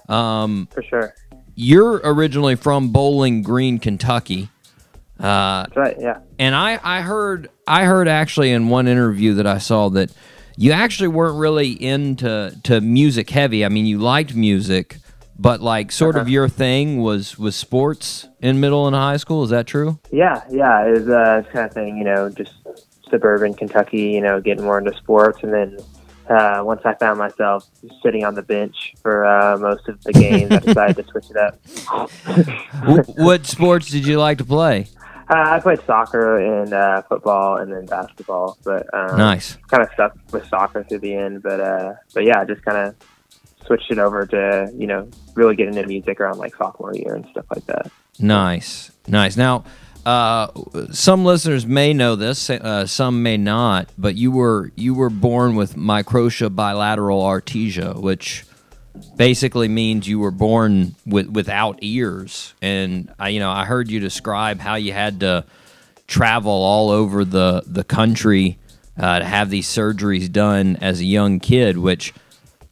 Um, 0.09 0.67
For 0.73 0.83
sure. 0.83 1.13
you're 1.55 2.01
originally 2.03 2.55
from 2.55 2.89
Bowling 2.89 3.41
Green, 3.41 3.79
Kentucky. 3.79 4.49
Uh, 5.19 5.63
That's 5.63 5.75
right. 5.77 5.95
Yeah. 5.99 6.17
and 6.37 6.53
I, 6.53 6.77
I 6.83 6.99
heard 7.01 7.49
I 7.65 7.85
heard 7.85 8.07
actually 8.09 8.51
in 8.51 8.67
one 8.67 8.85
interview 8.87 9.33
that 9.35 9.47
I 9.47 9.59
saw 9.59 9.87
that 9.91 10.11
you 10.57 10.73
actually 10.73 11.07
weren't 11.07 11.37
really 11.39 11.69
into 11.71 12.53
to 12.63 12.81
music 12.81 13.29
heavy. 13.29 13.63
I 13.63 13.69
mean, 13.69 13.85
you 13.85 13.97
liked 13.97 14.35
music, 14.35 14.97
but 15.37 15.61
like 15.61 15.91
sort 15.91 16.15
of 16.15 16.29
your 16.29 16.47
thing 16.47 17.01
was 17.01 17.37
was 17.37 17.55
sports 17.55 18.27
in 18.41 18.59
middle 18.59 18.87
and 18.87 18.95
high 18.95 19.17
school. 19.17 19.43
Is 19.43 19.49
that 19.49 19.67
true? 19.67 19.99
Yeah. 20.11 20.43
Yeah. 20.49 20.85
It 20.87 20.91
was 20.91 21.09
uh, 21.09 21.43
kind 21.51 21.65
of 21.65 21.73
thing. 21.73 21.97
You 21.97 22.03
know, 22.05 22.29
just 22.29 22.53
suburban 23.09 23.53
Kentucky. 23.53 24.11
You 24.11 24.21
know, 24.21 24.39
getting 24.41 24.63
more 24.63 24.77
into 24.79 24.95
sports, 24.97 25.39
and 25.43 25.53
then 25.53 25.77
uh, 26.29 26.61
once 26.63 26.81
I 26.85 26.93
found 26.95 27.19
myself 27.19 27.65
sitting 28.01 28.23
on 28.23 28.33
the 28.35 28.41
bench 28.41 28.95
for 29.01 29.25
uh, 29.25 29.57
most 29.57 29.87
of 29.87 30.01
the 30.03 30.13
games, 30.13 30.51
I 30.51 30.59
decided 30.59 30.95
to 30.97 31.11
switch 31.11 31.25
it 31.29 31.37
up. 31.37 31.59
What 33.17 33.45
sports 33.45 33.89
did 33.89 34.05
you 34.05 34.17
like 34.19 34.37
to 34.39 34.45
play? 34.45 34.87
Uh, 35.29 35.33
I 35.55 35.59
played 35.59 35.83
soccer 35.85 36.37
and 36.37 36.71
uh, 36.73 37.01
football, 37.03 37.57
and 37.57 37.71
then 37.73 37.85
basketball. 37.87 38.57
But 38.63 38.85
um, 38.93 39.17
Nice. 39.17 39.57
kind 39.69 39.81
of 39.83 39.89
stuck 39.93 40.15
with 40.31 40.47
soccer 40.47 40.83
through 40.83 40.99
the 40.99 41.15
end. 41.15 41.41
But 41.43 41.59
uh, 41.59 41.93
but 42.13 42.25
yeah, 42.25 42.43
just 42.45 42.63
kind 42.63 42.77
of 42.77 42.95
switched 43.65 43.91
it 43.91 43.99
over 43.99 44.25
to 44.25 44.71
you 44.75 44.87
know 44.87 45.09
really 45.35 45.55
get 45.55 45.67
into 45.67 45.85
music 45.87 46.19
around 46.19 46.37
like 46.37 46.55
sophomore 46.55 46.95
year 46.95 47.15
and 47.15 47.25
stuff 47.31 47.45
like 47.53 47.65
that. 47.65 47.91
Nice, 48.19 48.91
nice. 49.07 49.35
Now, 49.35 49.65
uh, 50.05 50.47
some 50.91 51.25
listeners 51.25 51.65
may 51.65 51.93
know 51.93 52.15
this, 52.15 52.49
uh, 52.49 52.85
some 52.85 53.23
may 53.23 53.37
not. 53.37 53.89
But 53.97 54.15
you 54.15 54.31
were 54.31 54.71
you 54.75 54.93
were 54.93 55.09
born 55.09 55.55
with 55.55 55.75
microtia 55.75 56.53
bilateral 56.55 57.21
atresia, 57.21 57.99
which 57.99 58.45
basically 59.15 59.67
means 59.67 60.07
you 60.07 60.19
were 60.19 60.31
born 60.31 60.95
with 61.05 61.27
without 61.29 61.79
ears. 61.81 62.53
And 62.61 63.11
I, 63.19 63.29
you 63.29 63.39
know, 63.39 63.51
I 63.51 63.65
heard 63.65 63.89
you 63.89 63.99
describe 63.99 64.59
how 64.59 64.75
you 64.75 64.93
had 64.93 65.19
to 65.21 65.45
travel 66.07 66.51
all 66.51 66.91
over 66.91 67.25
the 67.25 67.63
the 67.65 67.83
country 67.83 68.59
uh, 68.97 69.19
to 69.19 69.25
have 69.25 69.49
these 69.49 69.67
surgeries 69.67 70.31
done 70.31 70.77
as 70.77 70.99
a 70.99 71.05
young 71.05 71.39
kid, 71.39 71.77
which 71.77 72.13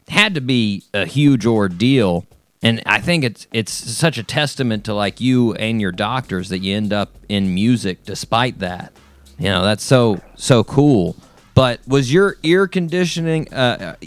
had 0.09 0.35
to 0.35 0.41
be 0.41 0.83
a 0.93 1.05
huge 1.05 1.45
ordeal. 1.45 2.25
And 2.61 2.81
I 2.85 2.99
think 2.99 3.23
it's 3.23 3.47
it's 3.51 3.71
such 3.71 4.17
a 4.17 4.23
testament 4.23 4.85
to 4.85 4.93
like 4.93 5.19
you 5.19 5.53
and 5.53 5.81
your 5.81 5.91
doctors 5.91 6.49
that 6.49 6.59
you 6.59 6.75
end 6.75 6.93
up 6.93 7.11
in 7.27 7.53
music 7.53 8.03
despite 8.03 8.59
that. 8.59 8.93
You 9.37 9.49
know, 9.49 9.63
that's 9.63 9.83
so 9.83 10.21
so 10.35 10.63
cool. 10.63 11.15
But 11.55 11.81
was 11.87 12.11
your 12.11 12.37
ear 12.41 12.67
conditioning 12.67 13.53
uh, 13.53 13.97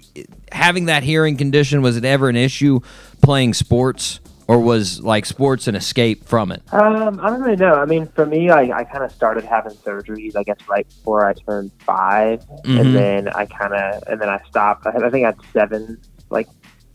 having 0.51 0.87
that 0.87 1.03
hearing 1.03 1.37
condition 1.37 1.83
was 1.83 1.97
it 1.97 2.05
ever 2.05 2.29
an 2.29 2.37
issue 2.37 2.81
playing 3.23 3.55
sports 3.55 4.21
or 4.49 4.61
was 4.61 5.01
like 5.03 5.27
sports 5.27 5.67
an 5.67 5.75
escape 5.75 6.25
from 6.25 6.53
it? 6.53 6.63
Um, 6.73 7.19
I 7.21 7.31
don't 7.31 7.43
really 7.43 7.57
know. 7.57 7.75
I 7.75 7.85
mean, 7.85 8.07
for 8.09 8.27
me, 8.27 8.51
I, 8.51 8.79
I 8.79 8.85
kind 8.85 9.05
of 9.05 9.13
started 9.13 9.45
having 9.45 9.73
surgeries, 9.73 10.37
I 10.37 10.43
guess, 10.45 10.57
right 10.69 10.87
before 10.89 11.27
I 11.27 11.33
turned 11.35 11.73
5 11.85 12.45
Mhm. 12.65 12.81
and 12.81 12.95
then 12.97 13.29
I 13.29 13.47
kind 13.47 13.75
of, 13.75 14.03
and 14.07 14.21
then 14.21 14.29
I 14.29 14.41
stopped. 14.49 14.87
I, 14.87 14.91
I 14.91 15.11
think 15.11 15.25
I 15.25 15.29
had 15.29 15.37
seven, 15.53 15.99
like, 16.31 16.49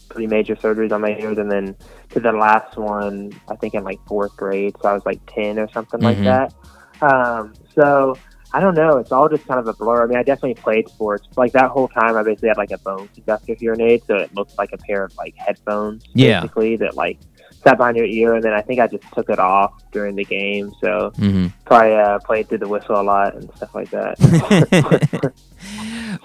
pretty 0.09 0.27
major 0.27 0.55
surgeries 0.55 0.91
on 0.91 1.01
my 1.01 1.15
ears, 1.17 1.37
and 1.37 1.49
then 1.51 1.75
to 2.09 2.19
the 2.19 2.31
last 2.33 2.77
one, 2.77 3.31
I 3.49 3.55
think, 3.55 3.73
in 3.75 3.83
like 3.85 3.99
fourth 4.07 4.35
grade, 4.35 4.75
so 4.81 4.89
I 4.89 4.93
was 4.93 5.05
like 5.05 5.19
ten 5.27 5.57
or 5.57 5.69
something 5.71 6.01
like 6.01 6.17
Mhm. 6.17 6.23
that. 6.25 6.53
Um, 7.01 7.53
so 7.73 8.15
I 8.53 8.59
don't 8.59 8.75
know. 8.75 8.97
It's 8.97 9.13
all 9.13 9.29
just 9.29 9.47
kind 9.47 9.61
of 9.61 9.67
a 9.67 9.73
blur. 9.73 10.03
I 10.03 10.07
mean, 10.07 10.17
I 10.17 10.23
definitely 10.23 10.55
played 10.61 10.89
sports. 10.89 11.25
Like 11.37 11.53
that 11.53 11.69
whole 11.69 11.87
time, 11.87 12.17
I 12.17 12.23
basically 12.23 12.49
had 12.49 12.57
like 12.57 12.71
a 12.71 12.77
bone 12.79 13.07
conductor 13.15 13.53
hearing 13.57 13.79
aid, 13.79 14.03
so 14.05 14.15
it 14.15 14.35
looked 14.35 14.57
like 14.57 14.73
a 14.73 14.77
pair 14.77 15.05
of 15.05 15.15
like 15.15 15.33
headphones, 15.37 16.03
Yeah. 16.13 16.41
basically 16.41 16.75
that 16.75 16.95
like 16.97 17.17
sat 17.63 17.77
behind 17.77 17.97
your 17.97 18.05
ear. 18.05 18.33
And 18.35 18.43
then 18.43 18.53
I 18.53 18.61
think 18.61 18.79
I 18.79 18.87
just 18.87 19.03
took 19.13 19.29
it 19.29 19.39
off 19.39 19.73
during 19.91 20.15
the 20.15 20.25
game, 20.25 20.71
so 20.81 21.11
hmm 21.15 21.47
probably 21.65 21.95
uh, 21.95 22.19
played 22.19 22.49
through 22.49 22.57
the 22.59 22.67
whistle 22.67 22.99
a 22.99 23.03
lot 23.03 23.35
and 23.35 23.49
stuff 23.55 23.73
like 23.75 23.89
that. 23.91 25.33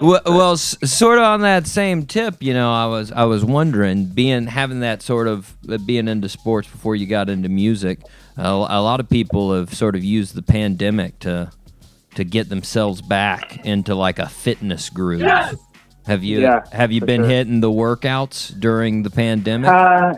Well, 0.01 0.21
well 0.25 0.51
s- 0.53 0.75
sort 0.83 1.17
of 1.17 1.23
on 1.23 1.41
that 1.41 1.65
same 1.65 2.05
tip, 2.05 2.35
you 2.43 2.53
know, 2.53 2.71
I 2.71 2.85
was 2.85 3.11
I 3.11 3.23
was 3.23 3.43
wondering, 3.45 4.05
being 4.05 4.47
having 4.47 4.81
that 4.81 5.01
sort 5.01 5.27
of 5.27 5.55
uh, 5.69 5.77
being 5.77 6.07
into 6.07 6.29
sports 6.29 6.67
before 6.67 6.95
you 6.95 7.07
got 7.07 7.29
into 7.29 7.49
music, 7.49 8.01
a, 8.35 8.43
a 8.47 8.81
lot 8.81 8.99
of 8.99 9.09
people 9.09 9.53
have 9.55 9.73
sort 9.73 9.95
of 9.95 10.03
used 10.03 10.35
the 10.35 10.41
pandemic 10.41 11.17
to 11.19 11.51
to 12.15 12.23
get 12.23 12.49
themselves 12.49 13.01
back 13.01 13.65
into 13.65 13.95
like 13.95 14.19
a 14.19 14.27
fitness 14.27 14.89
groove. 14.89 15.23
Have 16.05 16.23
you 16.23 16.41
Yeah, 16.41 16.61
have 16.71 16.91
you 16.91 17.01
been 17.01 17.21
sure. 17.21 17.29
hitting 17.29 17.61
the 17.61 17.71
workouts 17.71 18.57
during 18.59 19.03
the 19.03 19.09
pandemic? 19.09 19.69
Uh, 19.71 20.13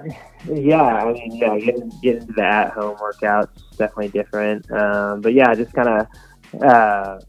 yeah, 0.47 0.81
I 0.81 1.11
mean, 1.11 1.35
yeah, 1.35 1.57
getting 1.59 1.91
getting 2.01 2.27
to 2.27 2.33
the 2.33 2.43
at 2.43 2.71
home 2.71 2.97
workouts 2.97 3.55
is 3.57 3.77
definitely 3.77 4.09
different. 4.09 4.69
Um, 4.71 5.21
but 5.21 5.33
yeah, 5.33 5.53
just 5.53 5.73
kind 5.73 5.89
of, 5.89 6.61
uh, 6.61 7.19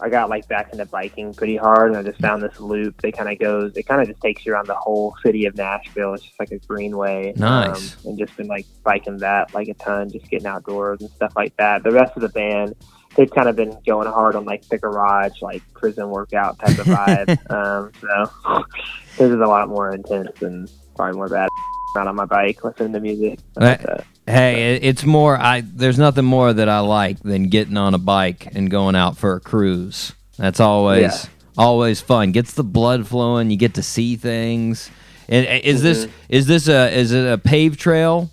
I 0.00 0.08
got 0.08 0.30
like 0.30 0.48
back 0.48 0.72
into 0.72 0.86
biking 0.86 1.34
pretty 1.34 1.56
hard, 1.56 1.90
and 1.90 1.98
I 1.98 2.02
just 2.02 2.20
found 2.20 2.42
this 2.42 2.58
loop 2.58 3.00
that 3.02 3.16
kind 3.16 3.30
of 3.30 3.38
goes. 3.38 3.76
It 3.76 3.86
kind 3.86 4.00
of 4.00 4.08
just 4.08 4.20
takes 4.20 4.46
you 4.46 4.52
around 4.52 4.68
the 4.68 4.74
whole 4.74 5.14
city 5.22 5.46
of 5.46 5.56
Nashville. 5.56 6.14
It's 6.14 6.24
just 6.24 6.38
like 6.40 6.50
a 6.50 6.58
greenway. 6.58 7.34
Nice. 7.36 7.94
Um, 8.04 8.10
and 8.10 8.18
just 8.18 8.36
been 8.36 8.48
like 8.48 8.66
biking 8.82 9.18
that 9.18 9.52
like 9.54 9.68
a 9.68 9.74
ton, 9.74 10.10
just 10.10 10.28
getting 10.30 10.46
outdoors 10.46 11.00
and 11.00 11.10
stuff 11.10 11.32
like 11.36 11.56
that. 11.58 11.82
The 11.82 11.92
rest 11.92 12.16
of 12.16 12.22
the 12.22 12.30
band. 12.30 12.74
They've 13.16 13.30
kind 13.30 13.48
of 13.48 13.56
been 13.56 13.78
going 13.86 14.06
hard 14.08 14.36
on 14.36 14.44
like 14.44 14.68
the 14.68 14.76
garage, 14.76 15.40
like 15.40 15.62
prison 15.72 16.10
workout 16.10 16.58
type 16.58 16.78
of 16.78 16.86
vibe. 16.86 17.50
um, 17.50 17.90
so 17.98 18.64
this 19.16 19.30
is 19.30 19.40
a 19.40 19.46
lot 19.46 19.70
more 19.70 19.94
intense 19.94 20.42
and 20.42 20.70
probably 20.94 21.16
more 21.16 21.28
bad 21.30 21.48
out 21.96 22.06
on 22.06 22.14
my 22.16 22.24
bike 22.26 22.62
listening 22.64 22.92
to 22.92 23.00
music. 23.00 23.38
Right. 23.58 23.84
Uh, 23.88 23.98
Hey, 24.28 24.74
it's 24.82 25.04
more. 25.04 25.38
I 25.38 25.60
there's 25.64 25.98
nothing 26.00 26.24
more 26.24 26.52
that 26.52 26.68
I 26.68 26.80
like 26.80 27.20
than 27.20 27.44
getting 27.48 27.76
on 27.76 27.94
a 27.94 27.98
bike 27.98 28.48
and 28.56 28.68
going 28.68 28.96
out 28.96 29.16
for 29.16 29.34
a 29.36 29.40
cruise. 29.40 30.14
That's 30.36 30.58
always 30.58 31.00
Yeah. 31.02 31.30
always 31.56 32.00
fun. 32.00 32.32
Gets 32.32 32.54
the 32.54 32.64
blood 32.64 33.06
flowing. 33.06 33.50
You 33.52 33.56
get 33.56 33.74
to 33.74 33.84
see 33.84 34.16
things. 34.16 34.90
And 35.28 35.46
uh, 35.46 35.60
is 35.62 35.80
this 35.80 36.06
Mm-hmm. 36.06 36.12
is 36.30 36.46
this 36.48 36.66
a 36.66 36.92
is 36.92 37.12
it 37.12 37.24
a 37.32 37.38
paved 37.38 37.78
trail 37.78 38.28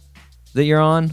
that 0.56 0.64
you're 0.64 0.82
on? 0.82 1.12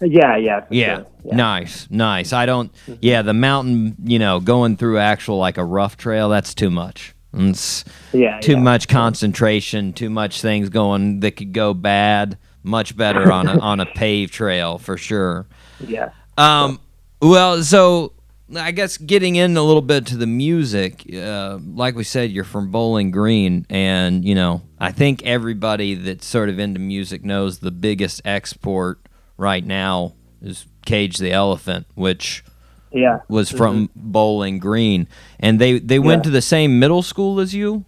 yeah, 0.00 0.36
yeah, 0.36 0.64
Yeah. 0.70 0.96
sure. 0.96 1.06
yeah. 1.26 1.36
Nice, 1.36 1.86
nice. 1.88 2.32
I 2.32 2.46
don't. 2.46 2.72
Yeah, 3.00 3.22
the 3.22 3.32
mountain. 3.34 3.94
You 4.02 4.18
know, 4.18 4.40
going 4.40 4.76
through 4.76 4.98
actual 4.98 5.38
like 5.38 5.56
a 5.56 5.64
rough 5.64 5.96
trail. 5.96 6.28
That's 6.30 6.52
too 6.52 6.70
much. 6.70 7.14
It's 7.32 7.84
yeah, 8.12 8.40
too 8.40 8.52
yeah. 8.52 8.60
much 8.60 8.88
concentration. 8.88 9.92
Too 9.92 10.10
much 10.10 10.42
things 10.42 10.68
going 10.68 11.20
that 11.20 11.32
could 11.32 11.52
go 11.52 11.74
bad. 11.74 12.38
Much 12.62 12.96
better 12.96 13.32
on 13.32 13.48
a 13.48 13.58
on 13.58 13.80
a 13.80 13.86
paved 13.94 14.32
trail 14.32 14.78
for 14.78 14.96
sure. 14.96 15.46
Yeah, 15.80 16.10
Um, 16.36 16.78
well, 17.22 17.62
so 17.62 18.12
I 18.56 18.72
guess 18.72 18.96
getting 18.98 19.36
in 19.36 19.56
a 19.56 19.62
little 19.62 19.82
bit 19.82 20.06
to 20.06 20.16
the 20.16 20.26
music, 20.26 21.06
uh, 21.14 21.58
like 21.62 21.94
we 21.94 22.04
said, 22.04 22.30
you're 22.30 22.44
from 22.44 22.70
Bowling 22.70 23.10
Green, 23.12 23.64
and 23.70 24.24
you 24.24 24.34
know, 24.34 24.62
I 24.78 24.92
think 24.92 25.22
everybody 25.24 25.94
that's 25.94 26.26
sort 26.26 26.48
of 26.48 26.58
into 26.58 26.80
music 26.80 27.24
knows 27.24 27.60
the 27.60 27.70
biggest 27.70 28.20
export 28.24 28.98
right 29.36 29.64
now 29.64 30.14
is 30.42 30.66
Cage 30.84 31.18
the 31.18 31.32
Elephant, 31.32 31.86
which 31.94 32.44
yeah. 32.92 33.20
was 33.28 33.50
from 33.50 33.90
Bowling 33.96 34.58
Green, 34.58 35.06
and 35.38 35.58
they 35.60 35.78
they 35.78 35.98
went 35.98 36.20
Yeah. 36.20 36.24
to 36.24 36.30
the 36.30 36.42
same 36.42 36.78
middle 36.78 37.02
school 37.02 37.40
as 37.40 37.54
you. 37.54 37.84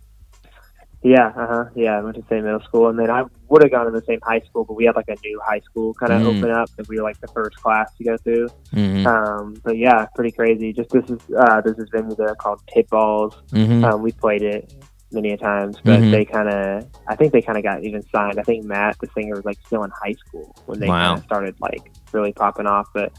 Yeah, 1.05 1.33
uh 1.37 1.47
huh. 1.49 1.65
Yeah, 1.75 1.99
I 1.99 2.01
went 2.01 2.15
to 2.15 2.23
the 2.23 2.29
same 2.29 2.45
middle 2.45 2.61
school, 2.61 2.89
and 2.89 2.97
then 2.97 3.11
I 3.11 3.25
would 3.49 3.63
have 3.63 3.73
gone 3.73 3.87
to 3.87 3.91
the 3.91 4.03
same 4.07 4.21
high 4.23 4.39
school, 4.41 4.65
but 4.65 4.75
we 4.75 4.85
had 4.85 4.95
like 4.95 5.09
a 5.09 5.17
new 5.25 5.41
high 5.45 5.59
school 5.61 5.93
kind 5.95 6.13
of 6.13 6.23
Mm. 6.23 6.39
open 6.39 6.51
up, 6.53 6.71
and 6.79 6.87
we 6.87 6.97
were 6.99 7.03
like 7.03 7.21
the 7.21 7.27
first 7.29 7.57
class 7.61 7.93
to 7.97 8.05
go 8.05 8.17
through. 8.19 8.49
Mm-hmm. 8.73 9.07
Um, 9.09 9.57
but 9.65 9.77
yeah, 9.77 10.07
pretty 10.15 10.31
crazy. 10.31 10.73
Just 10.73 10.91
this 10.91 11.05
is 11.11 11.19
uh, 11.37 11.61
this 11.63 11.75
venue 11.91 12.15
there 12.15 12.37
called 12.37 12.61
Tidball's. 12.73 13.35
Mm-hmm. 13.51 13.85
Um, 13.85 14.01
we 14.03 14.13
played 14.13 14.43
it 14.43 14.73
many 15.11 15.33
a 15.33 15.37
times, 15.37 15.77
but 15.85 15.99
Mhm. 16.01 16.11
they 16.13 16.25
kind 16.25 16.49
of, 16.49 16.87
I 17.09 17.17
think 17.17 17.33
they 17.33 17.43
kind 17.43 17.59
of 17.59 17.65
got 17.65 17.83
even 17.85 18.01
signed. 18.15 18.39
I 18.39 18.43
think 18.45 18.65
Matt, 18.65 18.97
the 19.01 19.09
singer, 19.15 19.35
was 19.35 19.45
like 19.45 19.59
still 19.67 19.83
in 19.83 19.91
high 19.91 20.15
school 20.15 20.55
when 20.67 20.79
they 20.81 20.87
Wow. 20.89 21.09
kind 21.09 21.19
of 21.19 21.25
started 21.25 21.55
like 21.61 21.91
really 22.13 22.33
popping 22.33 22.67
off. 22.67 22.87
But 22.95 23.13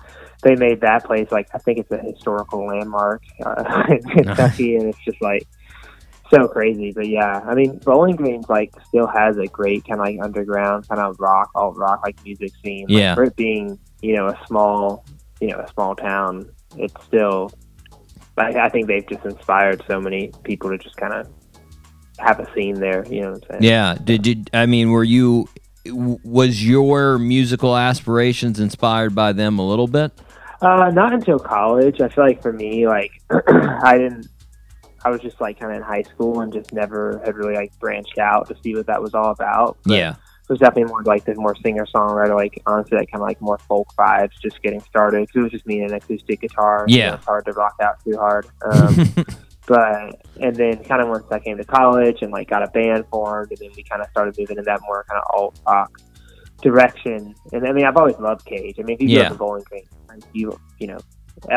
they 0.44 0.56
made 0.56 0.82
that 0.82 1.04
place 1.06 1.32
like 1.32 1.48
I 1.54 1.58
think 1.58 1.80
it's 1.80 1.92
a 1.92 1.98
historical 1.98 2.66
landmark 2.68 3.24
uh, 3.46 3.84
in 3.90 4.02
Kentucky, 4.10 4.76
and 4.76 4.88
it's 4.90 5.00
just 5.06 5.22
like 5.22 5.48
so 6.30 6.48
crazy. 6.48 6.92
But 6.92 7.08
yeah, 7.08 7.42
I 7.48 7.54
mean, 7.54 7.78
Bowling 7.80 8.16
Green's 8.16 8.50
like 8.50 8.74
still 8.88 9.08
has 9.08 9.38
a 9.38 9.48
great 9.48 9.86
kind 9.88 10.00
of 10.00 10.06
like 10.08 10.20
underground 10.22 10.88
kind 10.88 11.02
of 11.02 11.16
rock, 11.20 11.50
alt 11.56 11.78
rock 11.78 12.02
like 12.04 12.22
music 12.24 12.52
scene. 12.64 12.86
Like, 12.90 12.98
Yeah. 13.00 13.16
for 13.16 13.24
it 13.24 13.36
being 13.36 13.78
you 14.02 14.16
know 14.16 14.28
a 14.28 14.40
small, 14.48 15.06
you 15.40 15.50
know, 15.50 15.60
a 15.60 15.68
small 15.70 15.96
town, 15.96 16.50
it's 16.78 16.94
still. 17.06 17.52
I, 18.36 18.48
I 18.62 18.70
think 18.70 18.88
they've 18.88 19.08
just 19.08 19.24
inspired 19.26 19.84
so 19.88 20.02
many 20.02 20.32
people 20.44 20.72
to 20.72 20.78
just 20.80 20.98
kind 20.98 21.14
of 21.14 21.28
have 22.18 22.40
a 22.40 22.52
scene 22.54 22.80
there. 22.80 23.06
You 23.08 23.22
know 23.22 23.32
what 23.34 23.44
I'm 23.44 23.50
saying? 23.62 23.64
Yeah. 23.64 23.96
Did 24.04 24.26
you? 24.26 24.44
I 24.54 24.66
mean, 24.66 24.90
were 24.90 25.04
you? 25.04 25.48
Was 25.86 26.66
your 26.66 27.20
musical 27.20 27.76
aspirations 27.78 28.60
inspired 28.60 29.14
by 29.14 29.34
them 29.34 29.60
a 29.60 29.68
little 29.68 29.88
bit? 29.88 30.14
Uh, 30.64 30.90
not 30.92 31.14
until 31.14 31.38
college. 31.40 32.00
I 32.02 32.08
feel 32.10 32.24
like 32.26 32.42
for 32.42 32.54
me, 32.54 32.88
like 32.88 33.12
I 33.30 33.98
didn't. 33.98 34.28
I 35.06 35.10
was 35.10 35.20
just 35.20 35.42
like 35.42 35.60
kind 35.60 35.72
of 35.74 35.78
in 35.78 35.84
high 35.84 36.04
school 36.04 36.40
and 36.40 36.54
just 36.54 36.72
never 36.72 37.22
had 37.26 37.36
really 37.36 37.56
like 37.56 37.78
branched 37.80 38.18
out 38.18 38.48
to 38.48 38.56
see 38.64 38.74
what 38.74 38.88
that 38.88 39.02
was 39.02 39.14
all 39.14 39.32
about. 39.32 39.78
But 39.84 39.94
Yeah. 39.98 40.12
it 40.12 40.50
was 40.50 40.60
definitely 40.60 40.86
more 40.86 41.04
like 41.04 41.26
the 41.26 41.36
more 41.36 41.56
singer 41.58 41.86
songwriter, 41.94 42.34
like 42.36 42.62
honestly, 42.66 42.98
like 42.98 43.12
kind 43.12 43.22
of 43.22 43.28
like 43.28 43.42
more 43.42 43.58
folk 43.68 43.90
vibes, 43.98 44.32
just 44.42 44.62
getting 44.62 44.80
started. 44.82 45.22
Because 45.28 45.36
it 45.36 45.44
was 45.44 45.52
just 45.52 45.66
me 45.68 45.82
and 45.82 45.92
an 45.92 45.98
acoustic 45.98 46.40
guitar. 46.40 46.86
so 46.88 46.96
Yeah. 46.96 47.16
it's 47.16 47.26
hard 47.26 47.44
to 47.46 47.52
rock 47.52 47.76
out 47.82 48.02
too 48.06 48.16
hard. 48.18 48.46
Um, 48.64 49.14
but 49.68 50.22
and 50.40 50.56
then 50.56 50.82
kind 50.86 51.02
of 51.02 51.10
once 51.10 51.26
I 51.32 51.40
came 51.40 51.58
to 51.58 51.66
college 51.66 52.22
and 52.22 52.32
like 52.32 52.50
got 52.50 52.64
a 52.64 52.68
band 52.68 53.04
formed, 53.12 53.50
and 53.52 53.58
then 53.60 53.72
we 53.76 53.84
kind 53.84 54.02
of 54.02 54.08
started 54.12 54.36
moving 54.40 54.58
in 54.58 54.64
that 54.64 54.80
more 54.88 55.04
kind 55.10 55.20
of 55.22 55.26
alt 55.38 55.60
rock 55.68 56.00
direction. 56.62 57.36
And 57.52 57.68
I 57.68 57.74
mean, 57.74 57.86
I've 57.86 57.98
always 57.98 58.18
loved 58.20 58.46
Cage. 58.46 58.76
I 58.80 58.84
mean, 58.84 58.96
if 59.00 59.02
you 59.02 59.10
Yeah. 59.20 59.34
Bowling 59.34 59.64
Green, 59.70 59.84
you 60.34 60.60
you 60.80 60.88
know. 60.88 61.00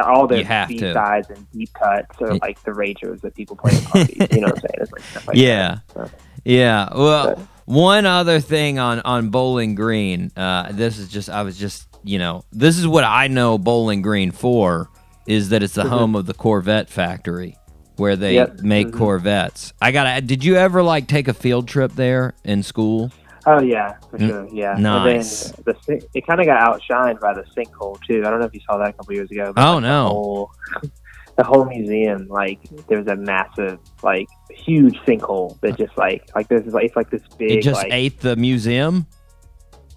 All 0.05 0.27
the 0.27 0.43
B 0.69 0.79
to. 0.79 0.93
sides 0.95 1.29
and 1.31 1.49
deep 1.53 1.73
cuts 1.75 2.21
are 2.21 2.35
like 2.39 2.61
the 2.65 2.71
ragers 2.73 3.21
that 3.21 3.35
people 3.37 3.57
play 3.57 3.73
at 3.77 3.85
parties. 3.85 4.17
you 4.33 4.41
know 4.41 4.47
what 4.49 4.55
I'm 4.57 4.61
saying? 4.61 4.75
It's 4.79 4.91
like 4.93 5.03
stuff 5.03 5.29
like 5.29 5.37
yeah. 5.37 5.79
that. 5.95 6.09
So, 6.09 6.17
Yeah. 6.45 6.89
Well, 6.97 7.35
But- 7.37 7.47
one 7.67 8.07
other 8.07 8.41
thing 8.41 8.79
on 8.79 9.01
on 9.01 9.29
Bowling 9.29 9.75
Green. 9.75 10.33
Uh, 10.37 10.73
this 10.73 10.99
is 10.99 11.09
just 11.09 11.29
I 11.29 11.43
was 11.43 11.57
just 11.59 11.87
you 12.03 12.19
know 12.19 12.45
this 12.53 12.79
is 12.79 12.87
what 12.89 13.05
I 13.05 13.29
know 13.29 13.59
Bowling 13.59 14.01
Green 14.03 14.31
for 14.33 14.89
is 15.27 15.51
that 15.51 15.63
it's 15.63 15.75
the 15.75 15.85
home 15.85 16.17
of 16.17 16.25
the 16.27 16.35
Corvette 16.35 16.89
factory 16.89 17.57
where 17.97 18.17
they 18.17 18.35
Yep. 18.35 18.61
make 18.61 18.89
Mhm. 18.89 18.99
Corvettes. 18.99 19.73
I 19.81 19.93
gotta. 19.93 20.21
Did 20.23 20.43
you 20.43 20.57
ever 20.57 20.83
like 20.83 21.07
take 21.07 21.29
a 21.29 21.35
field 21.35 21.69
trip 21.69 21.93
there 21.93 22.35
in 22.45 22.63
school? 22.63 23.13
Oh 23.49 23.61
yeah, 23.63 23.95
for 24.11 24.19
Mm, 24.19 24.29
sure. 24.29 24.49
Yeah. 24.53 24.75
nice. 24.79 25.53
And 25.55 25.65
then 25.65 25.75
the 25.89 26.09
it 26.15 26.27
kind 26.27 26.41
of 26.41 26.47
got 26.47 26.61
outshined 26.81 27.21
by 27.21 27.33
the 27.33 27.45
sinkhole 27.57 27.97
too. 28.07 28.23
I 28.27 28.31
don't 28.31 28.41
know 28.41 28.47
if 28.47 28.55
you 28.55 28.61
saw 28.69 28.77
that 28.79 28.89
a 28.91 28.93
couple 28.93 29.15
years 29.15 29.31
ago. 29.31 29.53
but, 29.55 29.65
Oh, 29.69 29.75
like, 29.75 29.83
no. 29.83 30.03
The 30.03 30.09
whole, 30.11 30.51
the 31.39 31.45
whole 31.45 31.65
museum, 31.67 32.27
like 32.29 32.59
there 32.89 32.99
was 32.99 33.07
a 33.07 33.15
massive, 33.17 33.79
like 34.03 34.27
huge 34.51 34.99
sinkhole 35.07 35.61
that 35.61 35.77
just 35.79 35.97
like 35.97 36.29
like 36.35 36.49
this 36.49 36.67
is 36.67 36.75
like 36.75 36.87
it's 36.87 36.97
like 36.97 37.11
this 37.11 37.23
big. 37.39 37.53
It 37.53 37.63
just 37.63 37.83
like, 37.83 37.93
ate 37.93 38.21
the 38.21 38.35
museum. 38.37 39.07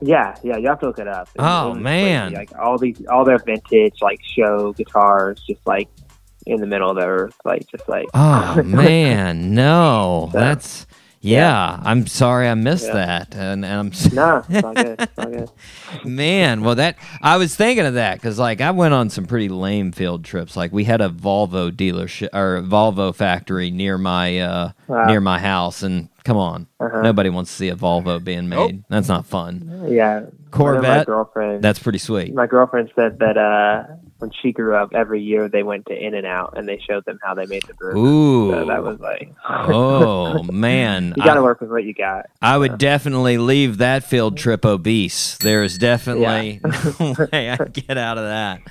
Yeah, 0.01 0.35
yeah. 0.43 0.57
You 0.57 0.67
have 0.69 0.79
to 0.81 0.87
look 0.87 0.99
it 0.99 1.07
up. 1.07 1.27
It- 1.35 1.41
Oh, 1.41 1.73
man. 1.73 2.31
crazy. 2.33 2.35
Like 2.37 2.51
all 2.59 2.77
these, 2.77 3.01
all 3.11 3.25
their 3.25 3.39
vintage 3.39 3.95
like 4.01 4.19
show 4.23 4.73
guitars, 4.73 5.41
just 5.47 5.65
like 5.65 5.89
in 6.45 6.61
the 6.61 6.67
middle 6.67 6.89
of 6.89 6.95
the 6.97 7.05
earth, 7.05 7.35
like 7.45 7.65
just 7.67 7.89
like. 7.89 8.05
Oh 8.13 8.61
man, 8.65 9.53
no, 9.55 10.29
So, 10.31 10.39
that's 10.39 10.85
yeah. 11.21 11.79
I'm 11.83 12.07
sorry 12.07 12.47
I 12.47 12.53
missed 12.55 12.87
Yeah. 12.87 12.93
that, 12.93 13.35
and, 13.35 13.65
and 13.65 13.73
I'm 13.73 13.87
s- 13.87 14.11
No, 14.13 14.43
it's 14.49 14.63
all 14.63 14.73
good. 14.73 14.99
It's 15.09 15.17
all 15.19 15.25
good. 15.25 15.49
man. 16.05 16.63
Well, 16.63 16.75
that 16.75 16.95
I 17.21 17.37
was 17.37 17.55
thinking 17.55 17.85
of 17.85 17.95
that 17.95 18.15
because 18.15 18.39
like 18.39 18.61
I 18.61 18.71
went 18.71 18.93
on 18.93 19.09
some 19.09 19.25
pretty 19.25 19.49
lame 19.49 19.91
field 19.91 20.23
trips. 20.23 20.55
Like 20.55 20.71
we 20.71 20.83
had 20.85 21.01
a 21.01 21.09
Volvo 21.09 21.71
dealership 21.71 22.29
or 22.33 22.61
Volvo 22.61 23.13
factory 23.13 23.71
near 23.71 23.97
my 23.97 24.39
uh, 24.39 24.71
Wow. 24.87 25.05
near 25.07 25.21
my 25.21 25.39
house, 25.39 25.83
and 25.83 26.09
come 26.23 26.37
on, 26.37 26.67
Uh-huh. 26.79 27.01
nobody 27.01 27.29
wants 27.29 27.51
to 27.51 27.57
see 27.57 27.69
a 27.69 27.75
Volvo 27.75 28.23
being 28.23 28.49
made. 28.49 28.83
That's 28.89 29.07
not 29.07 29.25
fun. 29.25 29.85
Yeah, 29.89 30.21
My 30.21 30.27
Corvette. 30.51 31.05
girlfriend. 31.07 31.63
That's 31.63 31.79
pretty 31.79 31.99
sweet. 31.99 32.33
my 32.33 32.47
girlfriend 32.47 32.91
said 32.95 33.19
that 33.19 33.37
uh, 33.37 33.83
when 34.19 34.31
she 34.41 34.51
grew 34.51 34.75
up, 34.75 34.93
every 34.93 35.21
year 35.21 35.47
they 35.47 35.63
went 35.63 35.85
to 35.87 35.93
In 35.95 36.13
and 36.13 36.25
Out 36.27 36.57
and 36.57 36.67
they 36.67 36.77
showed 36.79 37.05
them 37.05 37.19
how 37.23 37.33
they 37.35 37.45
made 37.45 37.63
the 37.67 37.73
bourbon. 37.75 38.01
Ooh. 38.05 38.51
So 38.51 38.65
that 38.65 38.83
was 38.83 38.99
like, 38.99 39.31
oh 39.49 40.43
man, 40.43 41.13
you 41.15 41.23
got 41.23 41.35
to 41.35 41.41
work 41.43 41.61
with 41.61 41.69
what 41.69 41.83
you 41.83 41.93
got. 41.93 42.25
I 42.41 42.57
would 42.57 42.77
definitely 42.77 43.37
leave 43.37 43.77
that 43.77 44.03
field 44.03 44.37
trip 44.37 44.65
obese. 44.65 45.37
There 45.37 45.63
is 45.63 45.77
definitely 45.77 46.59
no 46.99 47.15
way 47.31 47.49
I 47.51 47.55
get 47.71 47.97
out 47.97 48.17
of 48.17 48.25
that. 48.25 48.61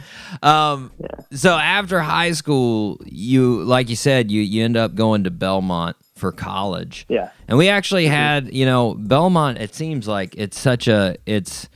Um, 0.43 0.91
So 1.33 1.55
after 1.57 2.01
high 2.01 2.33
school, 2.33 3.01
you 3.07 3.63
like 3.65 3.89
you 3.89 3.97
said, 3.97 4.31
you 4.31 4.43
you 4.43 4.65
end 4.65 4.77
up 4.77 4.95
going 4.95 5.25
to 5.25 5.31
Belmont 5.31 5.97
for 6.19 6.33
college. 6.33 7.07
Yeah. 7.09 7.31
And 7.49 7.57
we 7.57 7.69
actually 7.69 8.07
had, 8.07 8.53
you 8.53 8.67
know, 8.67 8.95
Belmont. 8.95 9.59
It 9.59 9.75
seems 9.75 10.07
like 10.07 10.35
it's 10.37 10.59
such 10.59 10.89
a 10.89 11.17
it's 11.27 11.69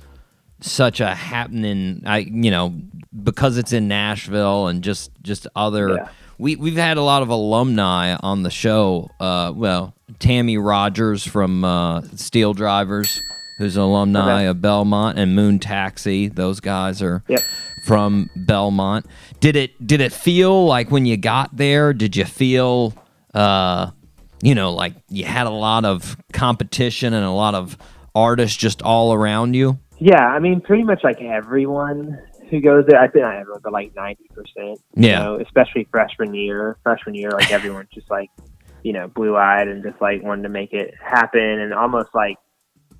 such 0.60 1.00
a 1.00 1.14
happening. 1.14 2.02
I 2.06 2.18
you 2.18 2.50
know 2.50 2.74
because 3.22 3.56
it's 3.58 3.72
in 3.72 3.88
Nashville 3.88 4.66
and 4.68 4.82
just 4.82 5.10
just 5.22 5.46
other. 5.56 5.94
Yeah. 5.94 6.08
We 6.38 6.56
we've 6.56 6.76
had 6.76 6.96
a 6.96 7.02
lot 7.02 7.22
of 7.22 7.28
alumni 7.28 8.16
on 8.20 8.42
the 8.42 8.50
show. 8.50 9.10
Uh, 9.20 9.52
well, 9.54 9.94
Tammy 10.18 10.58
Rogers 10.58 11.24
from 11.24 11.64
uh, 11.64 12.00
SteelDrivers, 12.02 13.20
who's 13.58 13.76
an 13.76 13.82
alumni 13.82 14.20
Okay. 14.40 14.46
of 14.46 14.60
Belmont, 14.60 15.18
and 15.18 15.36
Moon 15.36 15.58
Taxi. 15.60 16.28
Those 16.28 16.58
guys 16.60 17.00
are 17.02 17.22
Yep. 17.28 17.42
from 17.84 18.28
Belmont. 18.34 19.06
Did 19.40 19.54
it 19.56 19.86
did 19.86 20.00
it 20.00 20.12
feel 20.12 20.64
like 20.66 20.90
when 20.90 21.06
you 21.06 21.16
got 21.16 21.56
there? 21.56 21.92
Did 21.92 22.16
you 22.16 22.24
feel, 22.24 22.94
uh, 23.34 23.90
you 24.42 24.54
know, 24.54 24.72
like 24.72 24.92
you 25.08 25.24
had 25.24 25.46
a 25.46 25.50
lot 25.50 25.84
of 25.86 26.16
competition 26.32 27.14
and 27.14 27.24
a 27.24 27.30
lot 27.30 27.54
of 27.54 27.78
artists 28.14 28.56
just 28.56 28.82
all 28.82 29.14
around 29.14 29.54
you? 29.54 29.78
Yeah, 29.98 30.26
I 30.26 30.40
mean, 30.40 30.60
pretty 30.60 30.82
much 30.82 31.02
like 31.04 31.22
everyone 31.22 32.18
who 32.50 32.60
goes 32.60 32.84
there. 32.86 33.00
I 33.00 33.06
think 33.08 33.24
not 33.24 33.36
everyone, 33.36 33.60
but 33.62 33.72
like 33.72 33.94
ninety 33.94 34.28
percent. 34.34 34.80
Yeah. 34.94 35.20
Know, 35.22 35.40
especially 35.40 35.86
freshman 35.90 36.34
year. 36.34 36.76
Freshman 36.82 37.14
year, 37.14 37.30
like 37.30 37.52
everyone's 37.52 37.88
just 37.94 38.10
like, 38.10 38.28
you 38.82 38.92
know, 38.92 39.06
blue 39.08 39.36
eyed 39.36 39.68
and 39.68 39.82
just 39.82 40.00
like 40.02 40.22
wanting 40.22 40.42
to 40.42 40.48
make 40.48 40.72
it 40.72 40.92
happen, 41.02 41.40
and 41.40 41.72
almost 41.72 42.10
like 42.14 42.36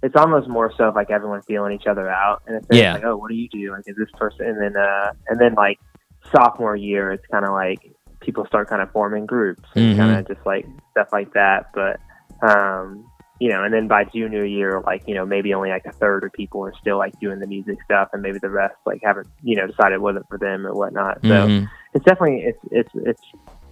it's 0.05 0.17
almost 0.17 0.49
more 0.49 0.73
so 0.79 0.85
of 0.85 0.95
like 0.95 1.11
everyone 1.11 1.43
feeling 1.43 1.73
each 1.73 1.87
other 1.89 2.09
out, 2.09 2.43
and 2.47 2.57
it's 2.57 2.67
Yeah. 2.71 2.95
like, 2.95 3.05
oh, 3.05 3.17
what 3.17 3.29
do 3.31 3.35
you 3.35 3.49
do? 3.49 3.73
Like, 3.73 3.83
is 3.87 3.97
this 3.97 4.09
person? 4.19 4.47
And 4.47 4.61
then, 4.61 4.77
uh, 4.77 5.13
and 5.29 5.41
then 5.41 5.55
like 5.55 5.79
sophomore 6.35 6.77
year, 6.77 7.11
it's 7.13 7.27
kind 7.31 7.45
of 7.45 7.53
like 7.53 7.79
people 8.21 8.47
start 8.47 8.69
kind 8.69 8.81
of 8.81 8.91
forming 8.93 9.27
groups 9.27 9.65
and 9.75 9.95
Mhm. 9.95 9.97
kind 9.97 10.17
of 10.19 10.29
just 10.29 10.47
like 10.47 10.67
stuff 10.93 11.09
like 11.13 11.33
that. 11.35 11.67
But 11.75 12.01
um, 12.49 13.05
you 13.43 13.49
know, 13.49 13.65
and 13.65 13.75
then 13.75 13.89
by 13.89 14.05
junior 14.05 14.45
year, 14.45 14.81
like, 14.87 15.03
you 15.09 15.15
know, 15.15 15.27
maybe 15.27 15.53
only 15.53 15.71
like 15.71 15.85
a 15.85 15.91
third 15.93 16.23
of 16.23 16.33
people 16.33 16.65
are 16.65 16.73
still 16.81 16.97
like 16.97 17.19
doing 17.19 17.41
the 17.41 17.47
music 17.49 17.77
stuff 17.85 18.09
and 18.13 18.23
maybe 18.23 18.39
the 18.39 18.49
rest 18.49 18.77
like 18.87 19.01
haven't, 19.03 19.27
you 19.43 19.57
know, 19.57 19.67
decided 19.67 19.95
it 19.97 20.01
wasn't 20.01 20.29
for 20.29 20.39
them 20.39 20.65
or 20.65 20.73
whatnot. 20.75 21.19
So 21.23 21.29
Mhm. 21.29 21.69
it's 21.93 22.05
definitely, 22.05 22.43
it's, 22.43 22.61
it's, 22.71 22.91
it's 22.95 23.23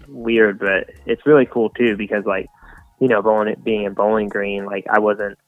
weird, 0.09 0.59
but 0.59 0.91
it's 1.07 1.25
really 1.25 1.47
cool 1.47 1.71
too 1.71 1.97
because 1.97 2.25
like, 2.25 2.49
you 2.99 3.07
know, 3.07 3.23
bowling, 3.23 3.55
being 3.63 3.85
in 3.85 3.95
Bowling 3.95 4.29
Green, 4.29 4.65
like 4.67 4.87
I 4.91 4.99
wasn't, 4.99 5.39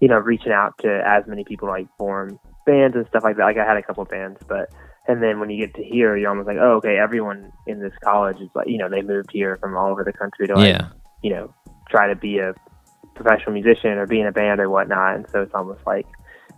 you 0.00 0.08
know, 0.08 0.18
reaching 0.18 0.50
out 0.50 0.76
to 0.78 1.02
as 1.06 1.24
many 1.28 1.44
people 1.44 1.68
like 1.68 1.86
form 1.98 2.40
bands 2.66 2.96
and 2.96 3.06
stuff 3.06 3.22
like 3.22 3.36
that. 3.36 3.44
Like 3.44 3.58
I 3.58 3.64
had 3.64 3.76
a 3.76 3.82
couple 3.82 4.04
bands, 4.06 4.40
but, 4.48 4.70
and 5.06 5.22
then 5.22 5.38
when 5.38 5.50
you 5.50 5.64
get 5.64 5.76
to 5.76 5.84
here, 5.84 6.16
you're 6.16 6.30
almost 6.30 6.48
like, 6.48 6.58
oh, 6.60 6.78
okay, 6.78 6.98
everyone 6.98 7.52
in 7.68 7.78
this 7.78 7.94
college 8.02 8.40
is 8.40 8.50
like, 8.56 8.66
you 8.68 8.78
know, 8.78 8.88
they 8.88 9.02
moved 9.02 9.30
here 9.32 9.56
from 9.58 9.76
all 9.76 9.90
over 9.90 10.02
the 10.02 10.12
country 10.12 10.48
to 10.48 10.56
like, 10.56 10.74
Yeah. 10.74 10.88
You 11.22 11.30
know, 11.30 11.52
try 11.90 12.08
to 12.08 12.16
be 12.16 12.38
a 12.38 12.54
professional 13.14 13.52
musician 13.52 13.92
or 13.92 14.06
be 14.06 14.20
in 14.20 14.26
a 14.26 14.32
band 14.32 14.60
or 14.60 14.68
whatnot. 14.70 15.16
And 15.16 15.26
so 15.30 15.42
it's 15.42 15.54
almost 15.54 15.80
like 15.86 16.06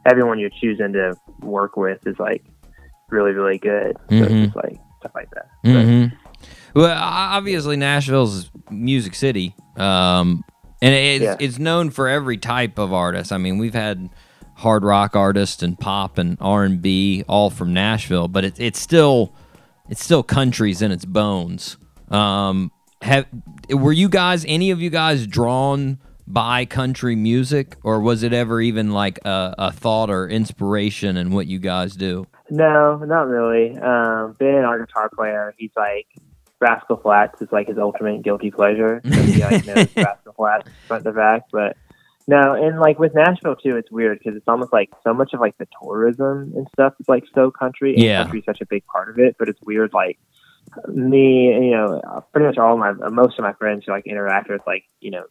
everyone 0.07 0.39
you're 0.39 0.51
choosing 0.51 0.93
to 0.93 1.15
work 1.41 1.77
with 1.77 2.07
is 2.07 2.19
like 2.19 2.45
really, 3.11 3.33
really 3.33 3.59
good. 3.59 3.97
So 4.11 4.15
Mhm. 4.17 4.23
it's 4.45 4.53
just 4.53 4.57
like 4.57 4.79
stuff 5.01 5.13
like 5.15 5.29
that. 5.31 5.47
hmm 5.65 6.05
Well, 6.75 6.97
obviously 6.97 7.77
Nashville's 7.77 8.51
music 8.71 9.15
city, 9.15 9.55
um, 9.77 10.45
and 10.81 10.95
it's 10.95 11.25
Yeah. 11.25 11.37
it's 11.41 11.59
known 11.59 11.91
for 11.91 12.07
every 12.09 12.37
type 12.39 12.79
of 12.79 12.93
artist. 12.93 13.33
I 13.33 13.39
mean, 13.39 13.59
we've 13.59 13.75
had 13.75 14.09
hard 14.55 14.85
rock 14.85 15.17
artists 15.17 15.63
and 15.63 15.79
pop 15.79 16.17
and 16.19 16.37
R 16.41 16.65
and 16.65 16.81
B 16.81 17.25
all 17.29 17.51
from 17.51 17.73
Nashville, 17.73 18.29
but 18.29 18.45
it, 18.45 18.61
it's 18.61 18.81
still 18.81 19.35
it's 19.89 20.03
still 20.05 20.23
countries 20.23 20.81
in 20.81 20.93
its 20.93 21.05
bones. 21.05 21.77
Um, 22.11 22.71
have 23.03 23.27
were 23.71 23.93
you 23.93 24.09
guys 24.09 24.45
any 24.47 24.71
of 24.71 24.81
you 24.81 24.91
guys 24.91 25.27
drawn 25.27 25.99
by 26.27 26.65
country 26.65 27.17
music, 27.17 27.77
or 27.83 28.01
was 28.01 28.23
it 28.23 28.33
ever 28.33 28.61
even 28.61 28.91
like 28.93 29.19
a, 29.25 29.55
a 29.59 29.73
thought 29.73 30.11
or 30.11 30.29
inspiration 30.29 31.17
in 31.17 31.31
what 31.31 31.47
you 31.49 31.59
guys 31.59 31.97
do? 31.97 32.27
No, 32.51 32.97
not 32.99 33.27
really. 33.27 33.77
Um, 33.77 34.37
Ben, 34.39 34.65
our 34.65 34.79
guitar 34.85 35.09
player, 35.15 35.55
he's 35.59 35.73
like 35.77 36.07
Rascal 36.61 36.99
Flatts 36.99 37.41
is 37.43 37.49
like 37.51 37.69
his 37.69 37.79
ultimate 37.79 38.23
guilty 38.23 38.51
pleasure. 38.51 39.01
He 39.05 39.43
like 39.43 39.65
knows 39.67 39.89
Rascal 39.97 40.33
Flatts 40.35 40.69
front 40.87 41.05
to 41.05 41.13
back. 41.13 41.43
But 41.51 41.77
no, 42.29 42.55
and 42.55 42.79
like 42.79 42.99
with 42.99 43.15
Nashville 43.15 43.57
too, 43.57 43.77
it's 43.77 43.91
weird 43.91 44.19
because 44.19 44.37
it's 44.37 44.47
almost 44.47 44.73
like 44.73 44.91
so 45.03 45.13
much 45.15 45.33
of 45.33 45.41
like 45.41 45.57
the 45.59 45.67
tourism 45.83 46.53
and 46.55 46.67
stuff 46.75 46.93
is 47.01 47.09
like 47.09 47.25
so 47.35 47.51
country. 47.51 47.95
And 47.95 48.03
Yeah. 48.05 48.23
country's 48.23 48.45
such 48.45 48.61
a 48.61 48.67
big 48.67 48.85
part 48.87 49.09
of 49.11 49.19
it. 49.19 49.35
But 49.39 49.49
it's 49.49 49.61
weird, 49.63 49.93
like 49.93 50.19
me, 50.89 51.47
you 51.47 51.71
know, 51.73 52.01
pretty 52.33 52.47
much 52.47 52.59
all 52.59 52.77
my 52.77 52.93
most 53.11 53.39
of 53.39 53.43
my 53.43 53.53
friends 53.55 53.85
who 53.87 53.93
like 53.93 54.07
interact 54.07 54.49
with 54.51 54.61
like 54.67 54.85
you 55.01 55.11
know 55.11 55.25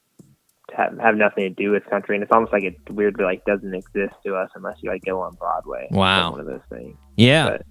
have, 0.75 0.97
have 0.99 1.15
nothing 1.15 1.43
to 1.43 1.49
do 1.49 1.71
with 1.71 1.85
country, 1.89 2.15
and 2.15 2.23
it's 2.23 2.31
almost 2.31 2.51
like 2.53 2.63
it 2.63 2.75
weirdly 2.91 3.23
like 3.25 3.43
doesn't 3.45 3.73
exist 3.73 4.13
to 4.25 4.35
us 4.35 4.49
unless 4.55 4.77
you 4.81 4.89
like 4.89 5.03
go 5.03 5.21
on 5.21 5.35
Broadway. 5.35 5.87
Wow. 5.91 6.31
one 6.31 6.39
of 6.41 6.45
those 6.45 6.61
things. 6.69 6.95
Yeah. 7.17 7.49
But- 7.49 7.65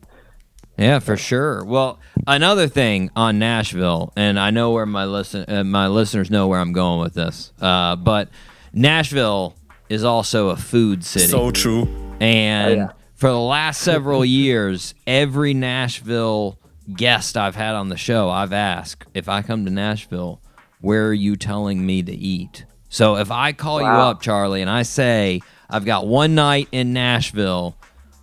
Yeah, 0.78 1.00
for 1.00 1.16
sure. 1.16 1.64
Well, 1.64 1.98
another 2.26 2.68
thing 2.68 3.10
on 3.16 3.38
Nashville, 3.40 4.12
and 4.16 4.38
I 4.38 4.50
know 4.50 4.70
where 4.70 4.86
my 4.86 5.06
listen 5.06 5.44
uh, 5.48 5.64
my 5.64 5.88
listeners 5.88 6.30
know 6.30 6.46
where 6.48 6.60
I'm 6.60 6.72
going 6.72 7.00
with 7.00 7.14
this, 7.14 7.52
uh, 7.60 7.96
but 7.96 8.28
Nashville 8.72 9.56
is 9.88 10.04
also 10.04 10.50
a 10.50 10.56
food 10.56 11.04
city. 11.04 11.26
So 11.26 11.50
true. 11.50 11.88
And 12.20 12.70
Oh, 12.70 12.74
yeah. 12.74 12.88
for 13.14 13.30
the 13.30 13.38
last 13.40 13.80
several 13.80 14.24
years, 14.42 14.94
every 15.06 15.52
Nashville 15.54 16.58
guest 16.94 17.36
I've 17.36 17.54
had 17.54 17.74
on 17.74 17.88
the 17.88 17.96
show, 17.96 18.30
I've 18.30 18.52
asked 18.52 19.06
if 19.14 19.28
I 19.28 19.42
come 19.42 19.64
to 19.64 19.70
Nashville, 19.70 20.40
where 20.80 21.06
are 21.08 21.14
you 21.14 21.36
telling 21.36 21.84
me 21.84 22.02
to 22.02 22.12
eat? 22.12 22.64
So 22.88 23.16
if 23.16 23.30
I 23.30 23.52
call 23.52 23.80
you 23.80 23.86
up, 23.86 24.22
Charlie, 24.22 24.62
and 24.62 24.70
I 24.70 24.82
say 24.82 25.40
I've 25.68 25.84
got 25.84 26.06
one 26.06 26.34
night 26.34 26.68
in 26.72 26.92
Nashville, 26.92 27.76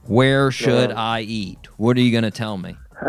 where 0.03 0.51
should. 0.51 0.91
I 0.91 1.21
eat? 1.21 1.59
What 1.77 1.97
are 1.97 2.01
you 2.01 2.11
gonna 2.11 2.31
tell 2.31 2.57
me? 2.57 2.75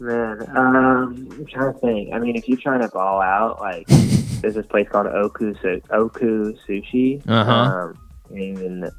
Man, 0.00 0.42
um, 0.56 1.28
I'm 1.30 1.46
trying 1.46 1.72
to 1.72 1.78
think. 1.78 2.12
I 2.12 2.18
mean, 2.18 2.34
if 2.34 2.48
you're 2.48 2.58
trying 2.58 2.80
to 2.80 2.88
ball 2.88 3.20
out, 3.20 3.60
like, 3.60 3.86
there's 4.40 4.54
this 4.54 4.66
place 4.66 4.88
called 4.88 5.06
Oku 5.06 5.54
Oku 5.90 6.56
Sushi. 6.66 7.22
Uh-huh. 7.28 7.52
Um, 7.52 7.98
and 8.30 8.90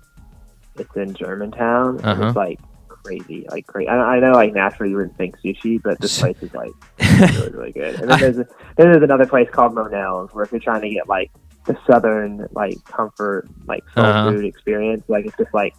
it's 0.77 0.95
in 0.95 1.13
Germantown. 1.13 1.99
Uh-huh. 1.99 2.27
It's 2.27 2.35
like 2.37 2.59
crazy, 3.03 3.45
like 3.51 3.67
crazy. 3.67 3.87
I, 3.89 3.95
I 3.95 4.19
know, 4.19 4.31
like 4.31 4.53
naturally 4.53 4.91
you 4.91 4.97
wouldn't 4.97 5.17
think 5.17 5.35
sushi, 5.43 5.81
but 5.83 5.99
this 6.01 6.13
place 6.19 6.37
is 6.41 6.53
like 6.53 6.71
really, 6.99 7.51
really 7.51 7.71
good. 7.71 7.95
And 8.01 8.09
then 8.09 8.19
there's 8.19 8.37
a, 8.37 8.45
then 8.77 8.91
there's 8.91 9.03
another 9.03 9.27
place 9.27 9.47
called 9.51 9.73
Monell's, 9.75 10.29
where 10.33 10.45
if 10.45 10.51
you're 10.51 10.61
trying 10.61 10.81
to 10.81 10.89
get 10.89 11.07
like 11.07 11.31
the 11.67 11.77
southern 11.89 12.47
like 12.51 12.77
comfort, 12.95 13.49
like 13.67 13.83
soul 13.95 14.05
Uh-huh. 14.05 14.31
food 14.31 14.45
experience, 14.45 15.03
like 15.07 15.25
it's 15.25 15.37
just 15.37 15.53
like 15.53 15.73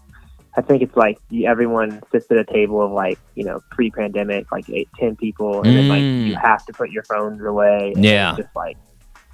I 0.56 0.62
think 0.62 0.82
it's 0.82 0.96
like 0.96 1.18
you, 1.30 1.46
everyone 1.48 2.00
sits 2.12 2.26
at 2.30 2.36
a 2.38 2.44
table 2.44 2.80
of 2.84 2.92
like 2.92 3.18
you 3.34 3.44
know 3.44 3.60
pre-pandemic, 3.70 4.46
like 4.52 4.68
eight, 4.70 4.88
ten 4.98 5.16
people, 5.16 5.62
and 5.62 5.76
then 5.76 5.88
like 5.88 6.02
Mm. 6.04 6.28
you 6.28 6.36
have 6.40 6.64
to 6.66 6.72
put 6.72 6.90
your 6.90 7.02
phones 7.04 7.42
away. 7.44 7.92
And 7.96 8.04
Yeah. 8.04 8.30
it's 8.30 8.38
just 8.38 8.54
like 8.56 8.76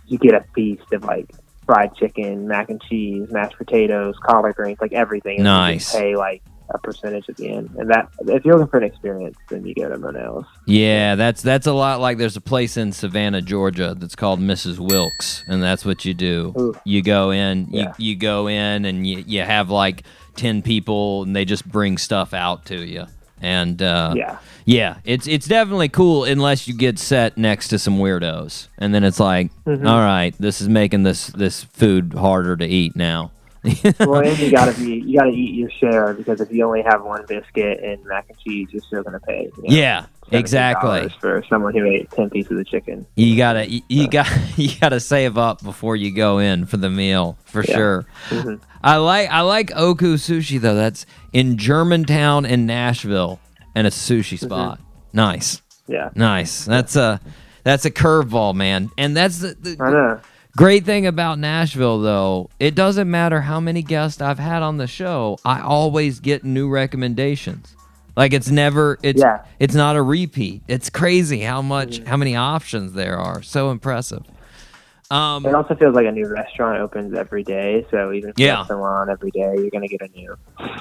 you 0.07 0.19
get 0.19 0.35
a 0.35 0.45
feast 0.55 0.91
of 0.93 1.03
like 1.05 1.27
fried 1.67 1.95
chicken, 1.95 2.49
mac 2.49 2.69
and 2.71 2.81
cheese, 2.89 3.29
mashed 3.31 3.57
potatoes, 3.59 4.15
collard 4.25 4.57
greens, 4.57 4.79
like 4.81 4.93
everything. 4.93 5.37
And 5.41 5.45
you 5.47 5.53
Nice. 5.53 5.85
just 5.91 5.95
pay 5.95 6.17
like 6.17 6.43
a 6.73 6.79
percentage 6.79 7.29
at 7.29 7.37
the 7.37 7.51
end, 7.51 7.71
and 7.79 7.91
that 7.91 8.09
if 8.27 8.45
you're 8.45 8.55
looking 8.57 8.71
for 8.71 8.77
an 8.79 8.85
experience, 8.85 9.37
then 9.49 9.65
you 9.67 9.75
go 9.75 9.89
to 9.89 9.99
Monell's. 9.99 10.47
Yeah, 10.67 11.15
that's 11.17 11.43
that's 11.43 11.67
a 11.67 11.73
lot 11.73 12.01
like 12.01 12.19
there's 12.19 12.37
a 12.37 12.41
place 12.41 12.77
in 12.77 12.93
Savannah, 12.93 13.43
Georgia 13.43 13.95
that's 13.99 14.15
called 14.17 14.41
Mrs. 14.41 14.79
Wilkes, 14.79 15.45
and 15.49 15.63
that's 15.63 15.85
what 15.85 16.05
you 16.05 16.15
do. 16.15 16.55
Ooh. 16.59 16.75
You 16.85 17.03
go 17.03 17.31
in, 17.31 17.69
Yeah. 17.71 17.93
you, 17.99 18.11
you 18.11 18.17
go 18.17 18.47
in 18.47 18.85
and 18.85 19.07
you, 19.07 19.25
you 19.27 19.43
have 19.43 19.69
like 19.71 20.05
10 20.37 20.63
people 20.63 21.23
and 21.25 21.35
they 21.35 21.45
just 21.45 21.67
bring 21.69 21.99
stuff 21.99 22.33
out 22.33 22.67
to 22.67 22.77
you. 22.85 23.07
And 23.43 23.81
uh, 23.83 24.13
Yeah. 24.17 24.39
yeah, 24.67 24.97
it's 25.05 25.27
it's 25.27 25.47
definitely 25.49 25.89
cool 25.89 26.25
unless 26.25 26.69
you 26.69 26.75
get 26.75 26.99
set 26.99 27.39
next 27.39 27.69
to 27.69 27.79
some 27.79 27.99
weirdos. 27.99 28.69
And 28.79 28.95
then 28.95 29.03
it's 29.03 29.19
like, 29.19 29.51
Mhm. 29.67 29.89
all 29.89 29.99
right, 30.01 30.35
this 30.39 30.61
is 30.61 30.69
making 30.69 31.03
this 31.05 31.29
this 31.29 31.65
food 31.65 32.13
harder 32.15 32.57
to 32.57 32.67
eat 32.67 32.95
now. 32.95 33.33
well, 34.01 34.21
and 34.27 34.39
you 34.39 34.51
gotta 34.51 34.73
be 34.79 35.01
you 35.07 35.19
gotta 35.19 35.31
eat 35.31 35.55
your 35.55 35.71
share 35.71 36.15
because 36.15 36.41
if 36.41 36.51
you 36.51 36.65
only 36.65 36.83
have 36.83 37.03
one 37.05 37.25
biscuit 37.27 37.83
and 37.83 38.03
mac 38.07 38.27
and 38.29 38.39
cheese, 38.39 38.69
you're 38.71 38.83
still 38.83 39.03
gonna 39.03 39.21
pay. 39.21 39.51
you 39.57 39.63
know? 39.63 39.75
Yeah, 39.77 40.07
Exactly. 40.33 41.09
for 41.21 41.45
someone 41.51 41.75
who 41.75 41.85
ate 41.85 42.11
ten 42.11 42.31
pieces 42.31 42.59
of 42.59 42.67
chicken. 42.67 43.07
You 43.17 43.37
gotta 43.37 43.71
you, 43.71 43.83
you 43.89 44.09
got 44.09 44.29
you 44.57 44.71
gotta 44.81 44.99
save 45.01 45.37
up 45.37 45.63
before 45.63 45.95
you 45.97 46.15
go 46.15 46.39
in 46.39 46.65
for 46.67 46.79
the 46.79 46.89
meal 46.91 47.37
for 47.45 47.63
Yeah. 47.65 47.75
sure. 47.77 48.07
Mhm. 48.31 48.61
I 48.83 48.97
like 48.97 49.29
I 49.31 49.43
like 49.43 49.71
Oku 49.77 50.17
Sushi 50.17 50.59
though. 50.59 50.75
That's 50.75 51.05
in 51.35 51.59
Germantown 51.59 52.47
in 52.47 52.65
Nashville, 52.65 53.41
and 53.75 53.87
a 53.87 53.91
sushi 53.91 54.39
spot. 54.39 54.81
Nice, 55.13 55.61
Yeah, 55.87 56.09
nice. 56.15 56.65
That's 56.65 56.97
a 56.97 57.21
that's 57.63 57.85
a 57.85 57.91
curveball, 57.91 58.55
man. 58.55 58.89
And 58.97 59.15
that's 59.15 59.41
the, 59.41 59.55
the 59.55 59.77
I 59.79 59.91
know. 59.91 60.21
Great 60.57 60.85
thing 60.85 61.07
about 61.07 61.39
Nashville 61.39 62.01
though. 62.01 62.51
It 62.59 62.75
doesn't 62.75 63.11
matter 63.11 63.41
how 63.41 63.61
many 63.61 63.83
guests 63.83 64.21
I've 64.21 64.39
had 64.39 64.63
on 64.63 64.77
the 64.77 64.87
show. 64.87 65.39
I 65.45 65.61
always 65.61 66.21
get 66.21 66.45
new 66.45 66.69
recommendations. 66.69 67.75
Like 68.17 68.33
it's 68.33 68.51
never 68.51 68.99
it's 69.03 69.21
Yeah. 69.21 69.41
it's 69.59 69.75
not 69.75 69.97
a 69.97 70.03
repeat. 70.03 70.63
It's 70.69 70.91
crazy 70.91 71.41
how 71.41 71.63
much 71.63 71.99
Mm-hmm. 72.01 72.07
how 72.07 72.17
many 72.17 72.37
options 72.37 72.93
there 72.93 73.17
are. 73.17 73.43
So 73.43 73.71
impressive. 73.71 74.23
Um 75.11 75.45
It 75.47 75.55
also 75.55 75.75
feels 75.75 75.95
like 75.95 76.07
a 76.07 76.13
new 76.13 76.29
restaurant 76.29 76.81
opens 76.81 77.15
every 77.17 77.43
day. 77.43 77.85
So 77.91 78.13
even 78.13 78.31
if 78.31 78.39
you 78.39 78.47
Yeah. 78.47 78.59
have 78.59 78.67
someone 78.69 78.93
on 78.93 79.11
every 79.11 79.31
day, 79.31 79.55
you're 79.57 79.71
gonna 79.71 79.89
get 79.89 80.03
a 80.03 80.09
new. 80.17 80.37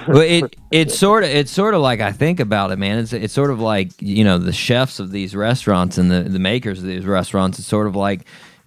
well, 0.07 0.21
it 0.21 0.55
it's 0.71 0.97
sort 0.97 1.23
of 1.23 1.29
it's 1.29 1.51
sort 1.51 1.73
of 1.73 1.81
like 1.81 1.99
I 2.01 2.11
think 2.11 2.39
about 2.39 2.71
it, 2.71 2.77
man. 2.77 2.99
It's 2.99 3.13
it's 3.13 3.33
sort 3.33 3.49
of 3.51 3.59
like 3.59 3.89
you 4.01 4.23
know 4.23 4.37
the 4.37 4.51
chefs 4.53 4.99
of 4.99 5.11
these 5.11 5.35
restaurants 5.35 5.97
and 5.97 6.11
the 6.11 6.23
the 6.23 6.39
makers 6.39 6.79
of 6.79 6.85
these 6.85 7.05
restaurants. 7.05 7.57
It's 7.59 7.67
sort 7.67 7.87
of 7.87 7.95
like 7.95 8.21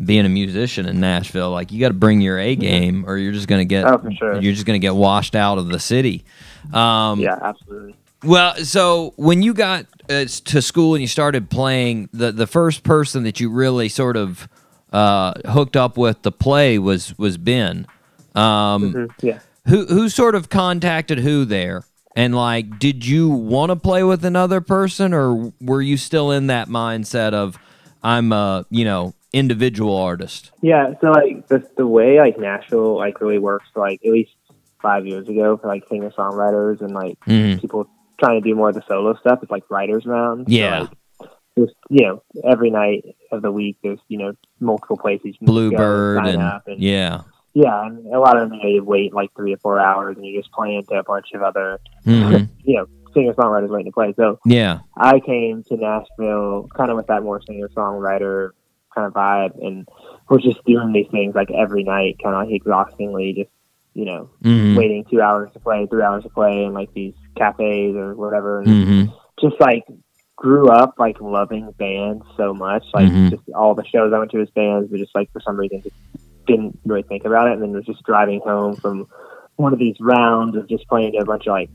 being 0.05 0.27
a 0.27 0.29
musician 0.29 0.87
in 0.87 1.01
Nashville. 1.01 1.51
Like 1.51 1.73
you 1.73 1.81
got 1.81 1.89
to 1.89 1.95
bring 1.95 2.21
your 2.21 2.39
A 2.39 2.57
game, 2.57 3.05
or 3.07 3.17
you're 3.17 3.33
just 3.33 3.49
gonna 3.49 3.65
get 3.65 3.85
Oh, 3.87 4.01
sure. 4.19 4.41
you're 4.41 4.53
just 4.53 4.67
gonna 4.67 4.79
get 4.79 4.95
washed 4.95 5.35
out 5.37 5.59
of 5.59 5.69
the 5.69 5.79
city. 5.79 6.25
Um, 6.73 7.21
Yeah, 7.21 7.39
absolutely. 7.43 7.95
Well, 8.25 8.55
so 8.65 9.15
when 9.17 9.43
you 9.43 9.53
got 9.55 9.87
uh, 10.09 10.25
to 10.27 10.63
school 10.63 10.95
and 10.95 11.01
you 11.03 11.09
started 11.09 11.51
playing, 11.51 12.09
the 12.13 12.33
the 12.33 12.47
first 12.47 12.83
person 12.85 13.25
that 13.25 13.41
you 13.41 13.51
really 13.51 13.89
sort 13.89 14.17
of 14.17 14.49
uh, 14.93 15.33
hooked 15.47 15.77
up 15.77 15.97
with 15.97 16.23
to 16.23 16.31
play 16.31 16.79
was 16.79 17.17
was 17.19 17.37
Ben. 17.39 17.87
Um, 18.35 18.93
Mhm, 18.93 19.11
Yeah. 19.23 19.39
who 19.67 19.87
who 19.87 20.09
sort 20.09 20.35
of 20.35 20.49
contacted 20.49 21.19
who 21.19 21.45
there? 21.45 21.85
And 22.15 22.35
like, 22.35 22.79
did 22.79 23.07
you 23.07 23.29
want 23.31 23.71
to 23.71 23.77
play 23.77 24.03
with 24.05 24.25
another 24.25 24.61
person, 24.61 25.15
or 25.15 25.53
were 25.61 25.81
you 25.83 25.97
still 25.97 26.31
in 26.31 26.47
that 26.49 26.69
mindset 26.69 27.33
of 27.33 27.59
I'm 28.03 28.33
a 28.33 28.67
you 28.71 28.85
know 28.85 29.15
individual 29.33 29.97
artist? 29.97 30.51
Yeah, 30.61 30.93
so 31.01 31.11
like 31.11 31.49
the 31.49 31.67
the 31.77 31.87
way 31.87 32.19
like 32.19 32.39
Nashville 32.39 32.97
like 32.97 33.21
really 33.21 33.39
works 33.39 33.67
like 33.75 34.01
at 34.05 34.13
least 34.13 34.33
five 34.81 35.07
years 35.07 35.29
ago 35.29 35.57
for 35.57 35.69
like 35.69 35.85
singer 35.89 36.11
songwriters 36.11 36.81
and 36.81 36.93
like 36.93 37.19
Mhm. 37.27 37.61
people 37.61 37.87
trying 38.19 38.41
to 38.43 38.49
do 38.49 38.55
more 38.55 38.69
of 38.71 38.75
the 38.75 38.83
solo 38.89 39.15
stuff. 39.17 39.39
It's 39.43 39.51
like 39.51 39.65
writers 39.71 40.05
round. 40.07 40.49
So, 40.49 40.55
Yeah. 40.55 40.81
like, 40.81 40.91
there's 41.57 41.73
you 41.91 42.07
know 42.07 42.23
every 42.45 42.71
night 42.71 43.05
of 43.31 43.43
the 43.43 43.53
week 43.53 43.77
there's 43.83 44.01
you 44.09 44.19
know 44.19 44.33
multiple 44.61 44.97
places 44.97 45.37
you 45.41 45.47
Bluebird 45.47 46.25
sign 46.25 46.41
and, 46.41 46.61
and 46.67 46.81
yeah, 46.83 47.21
yeah, 47.55 47.87
and 47.87 48.07
a 48.13 48.19
lot 48.19 48.37
of 48.39 48.49
them 48.49 48.59
you, 48.59 48.63
know, 48.65 48.69
you 48.71 48.85
wait 48.85 49.13
like 49.15 49.31
three 49.37 49.53
or 49.53 49.59
four 49.59 49.79
hours 49.79 50.17
and 50.17 50.25
you're 50.27 50.41
just 50.43 50.53
playing 50.53 50.83
to 50.87 50.95
a 50.99 51.03
bunch 51.03 51.27
of 51.35 51.43
other 51.43 51.79
Mhm. 52.07 52.49
you 52.65 52.77
know 52.79 52.87
singer 53.15 53.33
songwriters 53.35 53.71
waiting 53.71 53.87
to 53.87 53.93
play. 53.93 54.13
So 54.17 54.39
yeah, 54.45 54.81
I 54.97 55.21
came 55.21 55.65
to 55.69 55.77
Nashville 55.77 56.69
kind 56.77 56.91
of 56.91 56.97
with 56.97 57.07
that 57.09 57.23
more 57.23 57.41
singer 57.43 57.69
songwriter 57.77 58.51
kind 58.95 59.07
of 59.07 59.15
vibe, 59.15 59.65
and 59.65 59.89
we're 60.29 60.39
just 60.39 60.65
doing 60.65 60.93
these 60.93 61.09
things 61.11 61.35
like 61.35 61.51
every 61.51 61.83
night, 61.85 62.19
kind 62.23 62.35
of 62.35 62.43
like 62.43 62.55
exhaustingly, 62.55 63.33
just 63.35 63.51
you 63.95 64.07
know, 64.07 64.31
Mhm. 64.43 64.77
waiting 64.77 65.05
two 65.05 65.21
hours 65.21 65.51
to 65.53 65.61
play, 65.61 65.87
three 65.87 66.03
hours 66.03 66.23
to 66.23 66.31
play, 66.31 66.65
in 66.65 66.73
like 66.73 66.93
these 66.95 67.15
cafes 67.37 67.95
or 67.95 68.15
whatever, 68.15 68.61
and 68.61 68.69
Mhm. 68.69 69.13
just 69.41 69.61
like 69.61 69.85
grew 70.37 70.69
up 70.69 70.95
like 70.99 71.21
loving 71.21 71.71
bands 71.79 72.25
so 72.37 72.55
much, 72.55 72.85
like 72.95 73.09
Mhm. 73.09 73.31
just 73.31 73.43
all 73.55 73.75
the 73.75 73.85
shows 73.85 74.13
I 74.13 74.19
went 74.19 74.31
to 74.31 74.41
as 74.41 74.51
bands, 74.51 74.89
but 74.91 74.99
just 74.99 75.15
like 75.15 75.31
for 75.33 75.41
some 75.41 75.57
reason 75.57 75.83
just 75.83 75.95
didn't 76.47 76.79
really 76.87 77.03
think 77.03 77.25
about 77.25 77.49
it, 77.49 77.53
and 77.53 77.63
then 77.63 77.73
was 77.73 77.85
just 77.85 78.03
driving 78.03 78.41
home 78.41 78.77
from 78.77 79.07
one 79.57 79.73
of 79.73 79.79
these 79.79 79.97
rounds 80.01 80.57
of 80.57 80.67
just 80.69 80.89
playing 80.89 81.13
to 81.13 81.19
a 81.19 81.25
bunch 81.25 81.47
of 81.47 81.53
like 81.53 81.71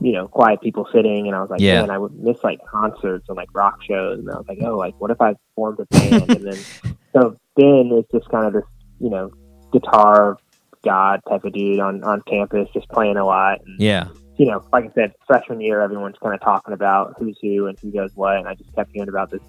you 0.00 0.12
know, 0.12 0.28
quiet 0.28 0.60
people 0.60 0.88
sitting, 0.92 1.26
and 1.26 1.36
I 1.36 1.40
was 1.40 1.50
like, 1.50 1.60
Yeah. 1.60 1.80
man, 1.80 1.90
I 1.90 1.98
would 1.98 2.14
miss 2.18 2.42
like 2.42 2.58
concerts 2.66 3.28
and 3.28 3.36
like 3.36 3.48
rock 3.54 3.78
shows, 3.88 4.18
and 4.18 4.30
I 4.30 4.36
was 4.36 4.46
like, 4.48 4.58
oh, 4.62 4.76
like 4.76 4.94
what 4.98 5.10
if 5.10 5.20
I 5.20 5.34
formed 5.54 5.80
a 5.80 5.86
band? 5.86 6.30
and 6.30 6.44
then 6.44 6.58
so 7.12 7.36
Ben 7.56 7.90
is 7.96 8.04
just 8.12 8.28
kind 8.30 8.46
of 8.46 8.52
this, 8.52 8.64
you 9.00 9.10
know, 9.10 9.30
guitar 9.72 10.36
god 10.84 11.20
type 11.28 11.44
of 11.44 11.52
dude 11.52 11.80
on 11.80 12.04
on 12.04 12.20
campus, 12.22 12.68
just 12.74 12.88
playing 12.88 13.16
a 13.16 13.24
lot. 13.24 13.60
And, 13.64 13.80
yeah, 13.80 14.08
you 14.36 14.46
know, 14.46 14.64
like 14.72 14.84
I 14.84 14.92
said, 14.94 15.12
freshman 15.26 15.60
year, 15.60 15.80
everyone's 15.80 16.16
kind 16.22 16.34
of 16.34 16.40
talking 16.40 16.74
about 16.74 17.14
who's 17.18 17.38
who 17.40 17.66
and 17.66 17.78
who 17.78 17.90
does 17.90 18.12
what, 18.14 18.36
and 18.36 18.48
I 18.48 18.54
just 18.54 18.74
kept 18.74 18.90
hearing 18.92 19.08
about 19.08 19.30
this 19.30 19.40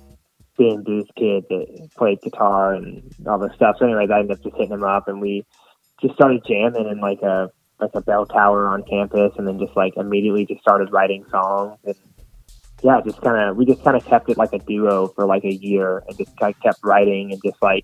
Ben 0.58 0.84
Booth 0.84 1.10
kid 1.18 1.44
that 1.50 1.90
played 1.98 2.22
guitar 2.22 2.74
and 2.74 3.04
all 3.28 3.40
this 3.40 3.54
stuff. 3.56 3.76
So, 3.80 3.86
anyways, 3.86 4.10
I 4.10 4.20
ended 4.20 4.38
up 4.38 4.44
just 4.44 4.56
hitting 4.56 4.72
him 4.72 4.84
up, 4.84 5.08
and 5.08 5.20
we 5.20 5.44
just 6.02 6.16
started 6.16 6.44
jamming 6.48 6.88
in 6.88 7.00
like 7.00 7.22
a 7.22 7.50
like 7.80 7.92
a 7.94 8.02
bell 8.02 8.26
tower 8.26 8.68
on 8.68 8.84
campus, 8.84 9.34
and 9.38 9.48
then 9.48 9.60
just 9.60 9.76
like 9.76 9.94
immediately 9.98 10.46
just 10.46 10.62
started 10.62 10.92
writing 10.92 11.26
songs 11.30 11.78
and. 11.86 11.96
Yeah, 12.84 13.00
just 13.04 13.20
kind 13.22 13.50
of 13.50 13.56
we 13.56 13.66
just 13.66 13.84
kind 13.84 13.98
of 13.98 14.06
kept 14.06 14.30
it 14.30 14.38
like 14.38 14.54
a 14.54 14.60
duo 14.60 15.08
for 15.08 15.26
like 15.26 15.44
a 15.44 15.54
year, 15.54 16.04
and 16.08 16.16
just 16.18 16.38
kind 16.38 16.54
of 16.54 16.62
kept 16.62 16.80
writing 16.84 17.32
and 17.32 17.42
just 17.44 17.56
like 17.62 17.84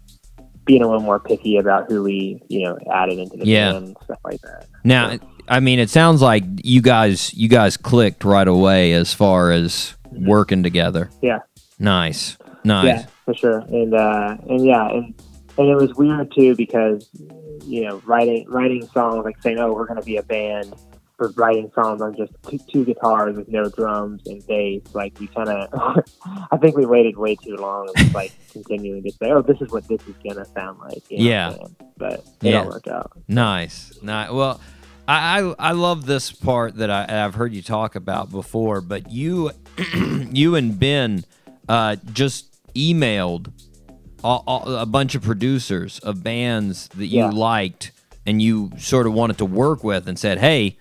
being 0.65 0.83
a 0.83 0.85
little 0.85 1.01
more 1.01 1.17
picky 1.17 1.57
about 1.57 1.89
who 1.89 2.03
we 2.03 2.39
you 2.49 2.63
know 2.65 2.77
added 2.93 3.17
into 3.17 3.37
the 3.37 3.47
Yeah. 3.47 3.71
band 3.71 3.85
and 3.87 3.97
stuff 4.03 4.19
like 4.23 4.39
that. 4.41 4.67
Now, 4.83 5.17
I 5.47 5.59
mean, 5.59 5.79
it 5.79 5.89
sounds 5.89 6.21
like 6.21 6.43
you 6.63 6.81
guys 6.81 7.33
you 7.33 7.47
guys 7.47 7.77
clicked 7.77 8.23
right 8.23 8.47
away 8.47 8.91
as 8.93 9.11
far 9.13 9.51
as 9.51 9.95
working 10.11 10.61
together. 10.61 11.09
Yeah. 11.21 11.39
Nice, 11.79 12.37
nice. 12.63 12.85
Yeah, 12.85 13.05
for 13.25 13.33
sure. 13.33 13.59
And 13.69 13.95
uh, 13.95 14.37
and 14.49 14.63
yeah, 14.63 14.87
and 14.89 15.15
and 15.61 15.69
it 15.69 15.75
was 15.75 15.93
weird 15.95 16.31
too 16.35 16.55
because 16.55 17.09
you 17.65 17.85
know 17.85 18.01
writing 18.05 18.45
writing 18.49 18.87
songs 18.93 19.23
like 19.23 19.35
saying 19.43 19.59
oh 19.59 19.73
we're 19.73 19.85
gonna 19.87 20.01
be 20.01 20.17
a 20.17 20.23
band, 20.23 20.73
but 21.17 21.37
writing 21.37 21.71
songs 21.75 22.01
on 22.01 22.15
just 22.17 22.31
two, 22.49 22.59
two 22.71 22.85
guitars 22.85 23.35
with 23.37 23.47
no 23.47 23.69
drums 23.69 24.21
and 24.25 24.45
bass 24.47 24.81
like 24.93 25.13
we 25.19 25.27
kind 25.35 25.49
of 25.49 25.69
I 26.51 26.57
think 26.57 26.75
we 26.75 26.85
waited 26.85 27.17
way 27.17 27.35
too 27.35 27.55
long 27.57 27.87
and 27.87 28.05
was 28.05 28.13
like 28.13 28.33
continuing 28.51 29.03
to 29.03 29.11
say 29.11 29.31
oh 29.31 29.41
this 29.41 29.57
is 29.61 29.69
what 29.69 29.87
this 29.87 30.01
is 30.07 30.15
gonna 30.25 30.45
sound 30.55 30.79
like. 30.79 31.03
you 31.09 31.17
know 31.19 31.23
Yeah. 31.23 31.53
but 31.97 32.13
it 32.13 32.25
Yeah. 32.41 32.59
all 32.61 32.65
worked 32.67 32.87
out. 32.87 33.11
Nice. 33.27 33.93
Nice. 34.01 34.31
Well, 34.31 34.59
I, 35.07 35.41
I 35.41 35.55
I 35.59 35.71
love 35.73 36.05
this 36.05 36.31
part 36.31 36.75
that 36.77 36.89
I, 36.89 37.23
I've 37.25 37.35
heard 37.35 37.53
you 37.53 37.61
talk 37.61 37.95
about 37.95 38.31
before, 38.31 38.81
but 38.81 39.11
you 39.11 39.51
you 40.31 40.55
and 40.55 40.79
Ben 40.79 41.25
uh, 41.69 41.95
just 42.13 42.47
emailed 42.73 43.51
all, 44.23 44.43
all, 44.47 44.75
a 44.75 44.85
bunch 44.85 45.15
of 45.15 45.21
producers 45.23 45.99
of 45.99 46.23
bands 46.23 46.87
that 46.95 47.07
you 47.07 47.19
Yeah. 47.19 47.29
liked 47.29 47.91
and 48.25 48.41
you 48.41 48.71
sort 48.77 49.07
of 49.07 49.13
wanted 49.13 49.37
to 49.39 49.45
work 49.45 49.83
with 49.83 50.07
and 50.07 50.17
said, 50.19 50.37
"Hey, 50.39 50.77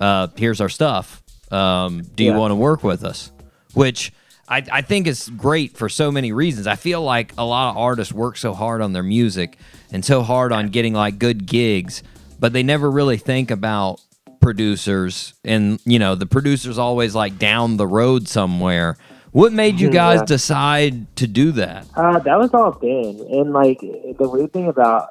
uh, 0.00 0.28
here's 0.36 0.60
our 0.60 0.68
stuff. 0.68 1.22
Um, 1.50 2.02
do 2.14 2.24
you 2.24 2.32
want 2.34 2.50
to 2.50 2.56
work 2.56 2.82
with 2.84 3.04
us?" 3.04 3.30
Which 3.72 4.12
I, 4.48 4.62
I 4.70 4.82
think 4.82 5.06
is 5.06 5.30
great 5.36 5.76
for 5.76 5.88
so 5.88 6.12
many 6.12 6.30
reasons. 6.32 6.66
I 6.66 6.76
feel 6.76 7.02
like 7.02 7.32
a 7.38 7.44
lot 7.44 7.70
of 7.70 7.76
artists 7.78 8.12
work 8.12 8.36
so 8.36 8.52
hard 8.52 8.82
on 8.82 8.92
their 8.92 9.02
music 9.02 9.58
and 9.90 10.04
so 10.04 10.22
hard 10.22 10.52
on 10.52 10.68
getting 10.68 10.92
like 10.92 11.18
good 11.18 11.46
gigs, 11.46 12.02
but 12.38 12.52
they 12.52 12.62
never 12.62 12.90
really 12.90 13.16
think 13.16 13.50
about 13.50 14.00
producers 14.42 15.32
and 15.42 15.80
you 15.86 15.98
know 15.98 16.14
the 16.14 16.26
producers 16.26 16.76
always 16.76 17.14
like 17.14 17.38
down 17.38 17.78
the 17.78 17.86
road 17.86 18.28
somewhere. 18.28 18.96
What 19.34 19.52
made 19.52 19.80
you 19.80 19.90
guys 19.90 20.20
Yeah. 20.20 20.26
decide 20.26 21.16
to 21.16 21.26
do 21.26 21.50
that? 21.52 21.86
Uh, 21.96 22.20
that 22.20 22.38
was 22.38 22.54
all 22.54 22.70
Ben. 22.70 23.18
And 23.32 23.52
like 23.52 23.80
the 23.80 24.28
weird 24.30 24.52
thing 24.52 24.68
about 24.68 25.08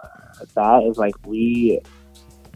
that 0.55 0.83
is 0.83 0.97
like 0.97 1.13
we, 1.27 1.81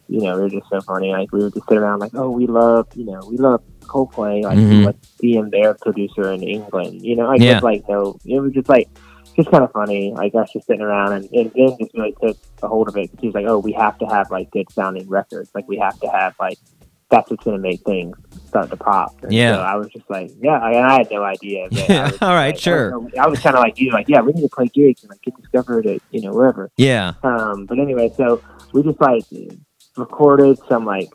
you 0.08 0.22
know, 0.22 0.36
we 0.38 0.42
were 0.44 0.50
just 0.50 0.70
so 0.70 0.80
funny. 0.80 1.12
Like 1.12 1.30
we 1.34 1.44
would 1.44 1.54
just 1.54 1.68
sit 1.68 1.78
around 1.78 2.00
like, 2.00 2.16
oh, 2.16 2.30
we 2.30 2.48
love, 2.48 2.88
you 2.96 3.04
know, 3.04 3.20
we 3.30 3.36
love 3.36 3.62
Coldplay. 3.82 4.44
Like 4.44 4.58
Mhm. 4.58 4.86
let's 4.86 5.10
be 5.20 5.42
their 5.52 5.74
producer 5.74 6.32
in 6.32 6.42
England. 6.42 7.02
You 7.06 7.18
know, 7.18 7.28
like 7.28 7.42
Yeah. 7.42 7.60
like 7.62 7.84
no, 7.90 8.18
it 8.26 8.40
was 8.40 8.54
just 8.54 8.70
like 8.70 8.88
just 9.36 9.52
kind 9.52 9.66
of 9.66 9.72
funny. 9.74 10.14
Like 10.14 10.36
us 10.36 10.50
just 10.54 10.68
sitting 10.68 10.82
around 10.82 11.12
and, 11.12 11.26
and 11.34 11.52
Ben 11.54 11.76
just 11.82 11.94
really 11.94 12.16
took 12.24 12.38
a 12.64 12.68
hold 12.70 12.88
of 12.88 12.96
it. 12.96 13.10
He 13.20 13.28
was 13.28 13.36
like, 13.36 13.46
oh, 13.46 13.60
we 13.60 13.74
have 13.74 13.98
to 14.00 14.06
have 14.06 14.32
like 14.32 14.52
good 14.52 14.72
sounding 14.72 15.10
records. 15.10 15.52
Like 15.54 15.68
we 15.68 15.78
have 15.80 16.00
to 16.00 16.08
have 16.08 16.34
like 16.40 16.60
that's 17.10 17.30
what's 17.32 17.44
gonna 17.44 17.58
make 17.58 17.82
things 17.82 18.16
start 18.48 18.70
to 18.70 18.78
pop. 18.78 19.16
And 19.24 19.32
Yeah. 19.32 19.56
So 19.56 19.62
I 19.62 19.76
was 19.76 19.88
just 19.90 20.10
like, 20.10 20.32
yeah, 20.42 20.60
I, 20.60 20.72
I 20.96 20.98
had 20.98 21.12
no 21.12 21.24
idea. 21.24 21.68
Yeah, 21.72 22.12
all 22.22 22.30
right, 22.34 22.48
like, 22.54 22.60
sure. 22.60 22.94
I 22.94 23.26
was, 23.28 23.32
was 23.38 23.40
kind 23.40 23.56
of 23.56 23.62
like 23.62 23.80
you, 23.80 23.92
like, 23.92 24.10
yeah, 24.10 24.22
we 24.22 24.34
need 24.34 24.42
to 24.42 24.50
play 24.50 24.68
gigs 24.68 25.04
and 25.04 25.10
like 25.12 25.22
get 25.22 25.36
discovered 25.42 25.86
at 25.88 26.02
you 26.12 26.22
know 26.22 26.32
wherever. 26.34 26.70
Yeah. 26.78 27.14
Um, 27.24 27.66
but 27.66 27.80
anyway, 27.80 28.12
so 28.16 28.42
we 28.74 28.84
just 28.84 29.00
like 29.00 29.24
recorded 29.96 30.60
some 30.70 30.86
like 30.86 31.10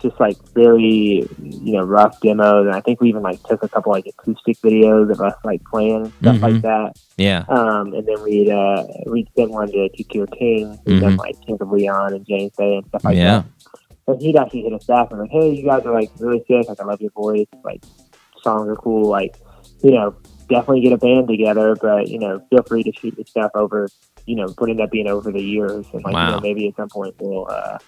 just 0.00 0.20
like 0.20 0.36
very 0.54 1.26
you 1.42 1.72
know 1.72 1.82
rough 1.82 2.20
demos, 2.20 2.66
and 2.66 2.74
I 2.74 2.80
think 2.80 3.00
we 3.00 3.08
even 3.08 3.22
like 3.22 3.42
took 3.44 3.62
a 3.62 3.68
couple 3.68 3.92
like 3.92 4.06
acoustic 4.06 4.58
videos 4.58 5.10
of 5.10 5.20
us 5.20 5.34
like 5.44 5.62
playing 5.64 6.12
stuff 6.20 6.36
Mhm. 6.36 6.42
like 6.42 6.62
that. 6.62 6.92
Yeah. 7.16 7.44
Um, 7.48 7.94
and 7.94 8.06
then 8.06 8.22
we'd 8.22 8.50
uh, 8.50 8.84
we'd 9.06 9.28
send 9.36 9.50
one 9.50 9.68
to 9.72 9.88
Jacquire 9.96 10.26
King, 10.26 10.78
who's 10.84 11.00
done 11.00 11.16
Mhm. 11.16 11.18
like 11.18 11.40
Kings 11.46 11.60
of 11.60 11.70
Leon 11.70 12.12
and 12.14 12.26
James 12.26 12.52
Bay 12.56 12.76
and 12.76 12.86
stuff 12.88 13.04
like 13.04 13.16
Yeah. 13.16 13.42
that. 13.42 13.46
And 14.06 14.20
he'd 14.22 14.36
actually 14.36 14.62
hit 14.62 14.72
us 14.72 14.84
back 14.84 15.10
and 15.10 15.20
like, 15.20 15.30
hey, 15.30 15.50
you 15.52 15.64
guys 15.64 15.84
are 15.84 15.92
like 15.92 16.10
really 16.18 16.44
sick. 16.46 16.68
Like, 16.68 16.80
I 16.80 16.84
love 16.84 17.00
your 17.00 17.10
voice. 17.10 17.46
Like, 17.64 17.82
songs 18.42 18.68
are 18.68 18.76
cool. 18.76 19.08
Like, 19.08 19.36
you 19.82 19.90
know, 19.92 20.14
definitely 20.48 20.80
get 20.80 20.92
a 20.92 20.96
band 20.98 21.28
together. 21.28 21.74
But 21.74 22.08
you 22.08 22.18
know, 22.18 22.40
feel 22.50 22.62
free 22.62 22.82
to 22.84 22.92
shoot 22.92 23.16
me 23.18 23.24
stuff 23.24 23.50
over. 23.54 23.88
You 24.26 24.36
know, 24.36 24.48
putting 24.56 24.76
that 24.78 24.90
being 24.90 25.06
over 25.08 25.30
the 25.32 25.42
years, 25.42 25.86
and 25.92 26.02
like 26.04 26.12
you 26.12 26.34
know, 26.36 26.40
maybe 26.40 26.68
at 26.68 26.76
some 26.76 26.88
point 26.88 27.14
we'll. 27.20 27.46
uh 27.50 27.78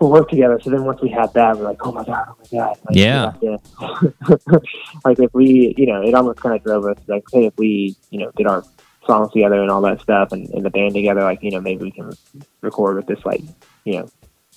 We'll 0.00 0.12
work 0.12 0.28
together. 0.28 0.60
So 0.62 0.70
then, 0.70 0.84
once 0.84 1.00
we 1.02 1.08
have 1.08 1.32
that, 1.32 1.58
we're 1.58 1.64
like, 1.64 1.84
"Oh 1.84 1.90
my 1.90 2.04
god, 2.04 2.28
oh 2.28 2.36
my 2.38 2.56
god!" 2.56 2.76
Like, 2.86 2.96
Yeah. 3.42 3.56
like 5.04 5.18
if 5.18 5.34
we, 5.34 5.74
you 5.76 5.86
know, 5.86 6.02
it 6.02 6.14
almost 6.14 6.38
kind 6.40 6.54
of 6.54 6.62
drove 6.62 6.84
us 6.84 6.98
like, 7.08 7.24
hey, 7.32 7.46
if 7.46 7.56
we, 7.56 7.96
you 8.10 8.20
know, 8.20 8.30
did 8.36 8.46
our 8.46 8.62
songs 9.08 9.32
together 9.32 9.60
and 9.60 9.72
all 9.72 9.80
that 9.80 10.00
stuff, 10.00 10.30
and, 10.30 10.48
and 10.50 10.64
the 10.64 10.70
band 10.70 10.94
together, 10.94 11.22
like, 11.22 11.42
you 11.42 11.50
know, 11.50 11.60
maybe 11.60 11.82
we 11.82 11.90
can 11.90 12.12
record 12.60 12.94
with 12.94 13.06
this, 13.08 13.18
like, 13.24 13.42
you 13.84 13.94
know, 13.94 14.08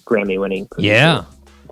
Grammy 0.06 0.40
winning. 0.40 0.68
Yeah, 0.78 1.26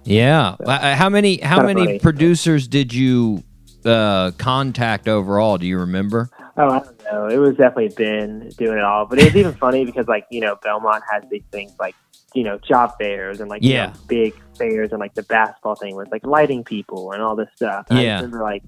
yeah. 0.06 0.56
Uh, 0.64 0.95
How 0.95 1.10
many 1.10 1.38
how 1.38 1.64
many 1.65 1.85
funny. 1.85 1.99
producers 1.99 2.68
did 2.68 2.93
you 2.93 3.43
uh, 3.85 4.31
contact 4.38 5.07
overall? 5.07 5.57
Do 5.57 5.65
you 5.68 5.80
remember? 5.80 6.30
Oh, 6.57 6.69
I 6.69 6.80
don't 6.80 7.03
know. 7.11 7.27
It 7.27 7.38
was 7.38 7.51
definitely 7.56 7.89
Ben 7.95 8.49
doing 8.57 8.77
it 8.77 8.84
all, 8.84 9.06
but 9.06 9.19
it 9.19 9.26
was 9.26 9.35
even 9.35 9.53
funny 9.61 9.85
because, 9.85 10.07
like, 10.07 10.26
you 10.30 10.41
know, 10.41 10.57
Belmont 10.61 11.03
has 11.10 11.23
these 11.31 11.43
things 11.53 11.72
like, 11.80 11.95
you 12.34 12.43
know, 12.43 12.57
job 12.68 12.91
fairs 12.99 13.39
and 13.39 13.49
like, 13.49 13.64
you 13.64 13.72
Yeah. 13.73 13.85
know, 13.88 13.93
big 14.07 14.34
fairs, 14.57 14.91
and 14.91 14.99
like 14.99 15.14
the 15.15 15.23
basketball 15.23 15.76
thing 15.76 15.95
was 15.95 16.07
like 16.11 16.26
lighting 16.26 16.65
people 16.65 17.14
and 17.14 17.22
all 17.22 17.35
this 17.38 17.47
stuff. 17.56 17.85
And 17.89 17.99
Yeah. 17.99 18.14
I 18.14 18.22
remember 18.22 18.41
like. 18.43 18.64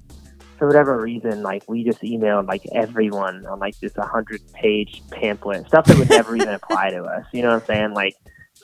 For 0.58 0.68
whatever 0.68 1.02
reason, 1.02 1.42
like 1.42 1.64
we 1.68 1.84
just 1.84 2.04
emailed 2.04 2.48
like 2.48 2.62
everyone 2.72 3.48
on 3.48 3.58
like 3.58 3.80
this 3.80 3.94
hundred 3.98 4.42
page 4.54 5.02
pamphlet, 5.10 5.66
stuff 5.66 5.86
that 5.86 5.98
would 5.98 6.08
never 6.12 6.36
even 6.36 6.50
apply 6.54 6.92
to 6.92 7.02
us. 7.04 7.26
You 7.34 7.42
know 7.42 7.48
what 7.56 7.62
I'm 7.62 7.66
saying? 7.66 7.94
Like, 7.96 8.14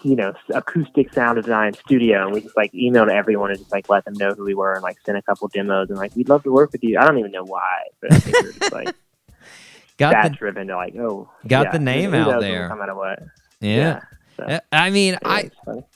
you 0.04 0.16
know, 0.16 0.34
acoustic 0.54 1.14
sound 1.14 1.42
design 1.42 1.74
studio, 1.74 2.26
and 2.26 2.34
we 2.34 2.42
just 2.42 2.56
like 2.58 2.72
emailed 2.74 3.10
everyone 3.10 3.50
and 3.52 3.60
just 3.60 3.72
like 3.72 3.90
let 3.90 4.06
them 4.06 4.14
know 4.16 4.32
who 4.34 4.44
we 4.44 4.54
were 4.54 4.74
and 4.74 4.84
like 4.84 4.98
sent 5.06 5.18
a 5.18 5.22
couple 5.22 5.48
demos 5.48 5.90
and 5.90 5.98
like 5.98 6.16
we'd 6.16 6.30
love 6.30 6.44
to 6.44 6.52
work 6.52 6.72
with 6.72 6.84
you. 6.84 6.98
I 7.00 7.06
don't 7.08 7.18
even 7.18 7.32
know 7.32 7.44
why, 7.46 7.84
but 8.02 8.14
I 8.14 8.20
think 8.20 8.38
we 8.38 8.44
we're 8.44 8.52
just 8.54 8.72
like 8.72 8.96
Got 9.98 10.12
that 10.14 10.32
the 10.32 10.38
driven 10.38 10.68
to 10.68 10.76
like, 10.76 10.96
oh, 10.96 11.30
got 11.48 11.66
yeah, 11.68 11.72
the 11.72 11.80
name 11.80 12.12
who 12.12 12.18
out 12.18 12.40
there. 12.42 12.68
Come 12.70 12.82
out 12.82 12.90
of 12.90 12.98
what? 12.98 13.20
yeah. 13.62 14.02
so, 14.36 14.44
Uh, 14.44 14.60
I 14.72 14.92
mean, 14.92 15.18
I. 15.26 15.50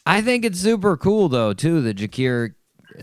I 0.07 0.21
think 0.21 0.43
it's 0.43 0.59
super 0.59 0.97
cool 0.97 1.29
though 1.29 1.53
too 1.53 1.81
that 1.81 1.93
Jacquire 1.95 2.55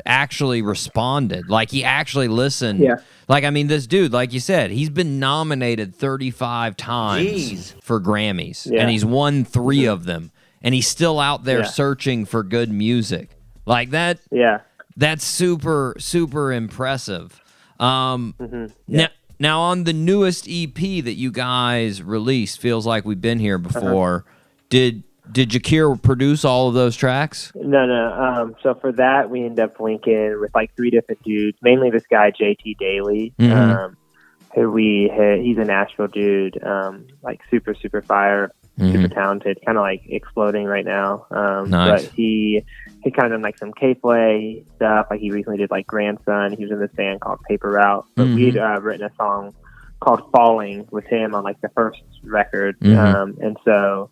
actually 0.04 0.60
responded. 0.60 1.48
Like 1.48 1.70
he 1.70 1.84
actually 1.84 2.26
listened. 2.26 2.80
Yeah. 2.80 2.96
Like 3.28 3.44
I 3.44 3.50
mean, 3.50 3.68
this 3.68 3.86
dude, 3.86 4.12
like 4.12 4.32
you 4.32 4.40
said, 4.40 4.72
he's 4.72 4.90
been 4.90 5.20
nominated 5.20 5.94
35 5.94 6.76
times 6.76 7.26
Jeez. 7.28 7.82
for 7.82 8.00
Grammys, 8.00 8.66
Yeah. 8.66 8.72
Mm-hmm. 8.72 8.80
and 8.80 8.90
he's 8.90 9.04
won 9.04 9.44
3 9.44 9.86
of 9.86 10.04
them, 10.04 10.32
and 10.62 10.74
he's 10.74 10.88
still 10.88 11.18
out 11.20 11.44
there 11.44 11.60
Yeah. 11.60 11.64
searching 11.66 12.24
for 12.24 12.42
good 12.42 12.70
music. 12.70 13.30
Like 13.66 13.90
that. 13.90 14.18
yeah, 14.30 14.60
That's 14.96 15.24
super 15.24 15.94
super 15.98 16.52
impressive. 16.52 17.40
Um, 17.78 18.34
hmm 18.40 18.66
now, 18.88 19.08
now 19.38 19.60
on 19.60 19.84
the 19.84 19.92
newest 19.92 20.46
EP 20.48 20.74
that 20.74 21.14
you 21.14 21.30
guys 21.30 22.02
released, 22.02 22.60
feels 22.60 22.86
like 22.86 23.04
we've 23.04 23.20
been 23.20 23.38
here 23.38 23.56
Uh-huh. 23.56 23.80
before. 23.80 24.24
Did 24.68 25.02
did 25.30 25.50
Jacquire 25.50 25.94
produce 25.94 26.42
all 26.42 26.68
of 26.68 26.74
those 26.74 26.96
tracks? 26.96 27.52
No, 27.54 27.84
no. 27.86 28.12
Um, 28.14 28.56
so 28.62 28.74
for 28.74 28.90
that, 28.92 29.28
we 29.28 29.44
end 29.44 29.60
up 29.60 29.78
linking 29.78 30.40
with 30.40 30.54
like 30.54 30.74
three 30.74 30.88
different 30.90 31.22
dudes, 31.22 31.58
mainly 31.60 31.90
this 31.90 32.04
guy 32.10 32.30
JT 32.30 32.74
Daly, 32.80 33.34
Mhm. 33.38 33.52
um, 33.52 33.96
who 34.54 34.70
we 34.70 35.10
he's 35.42 35.58
a 35.58 35.64
Nashville 35.64 36.06
dude, 36.08 36.62
um, 36.64 37.06
like 37.22 37.40
super 37.50 37.74
super 37.74 38.02
fire, 38.02 38.50
super 38.78 39.08
talented, 39.08 39.58
kind 39.64 39.76
of 39.78 39.82
like 39.82 40.02
exploding 40.06 40.64
right 40.66 40.84
now. 40.84 41.26
Um, 41.30 41.70
Nice. 41.70 42.04
But 42.06 42.12
he 42.14 42.64
he 43.02 43.10
kind 43.10 43.26
of 43.26 43.32
done 43.32 43.42
like 43.42 43.58
some 43.58 43.72
K.Flay 43.72 44.64
stuff. 44.76 45.06
Like 45.10 45.20
he 45.20 45.30
recently 45.30 45.58
did 45.58 45.70
like 45.70 45.86
Grandson. 45.86 46.52
He 46.56 46.64
was 46.64 46.72
in 46.72 46.80
this 46.80 46.90
band 46.92 47.20
called 47.20 47.38
Paper 47.48 47.70
Route. 47.70 48.06
But 48.16 48.26
Mhm. 48.28 48.34
we'd 48.34 48.56
uh, 48.56 48.80
written 48.80 49.06
a 49.06 49.14
song 49.14 49.54
called 50.00 50.30
Falling 50.32 50.86
with 50.90 51.04
him 51.06 51.34
on 51.34 51.44
like 51.44 51.60
the 51.60 51.68
first 51.70 52.00
record, 52.24 52.78
Mhm. 52.80 52.96
um, 52.96 53.36
and 53.40 53.56
so 53.64 54.10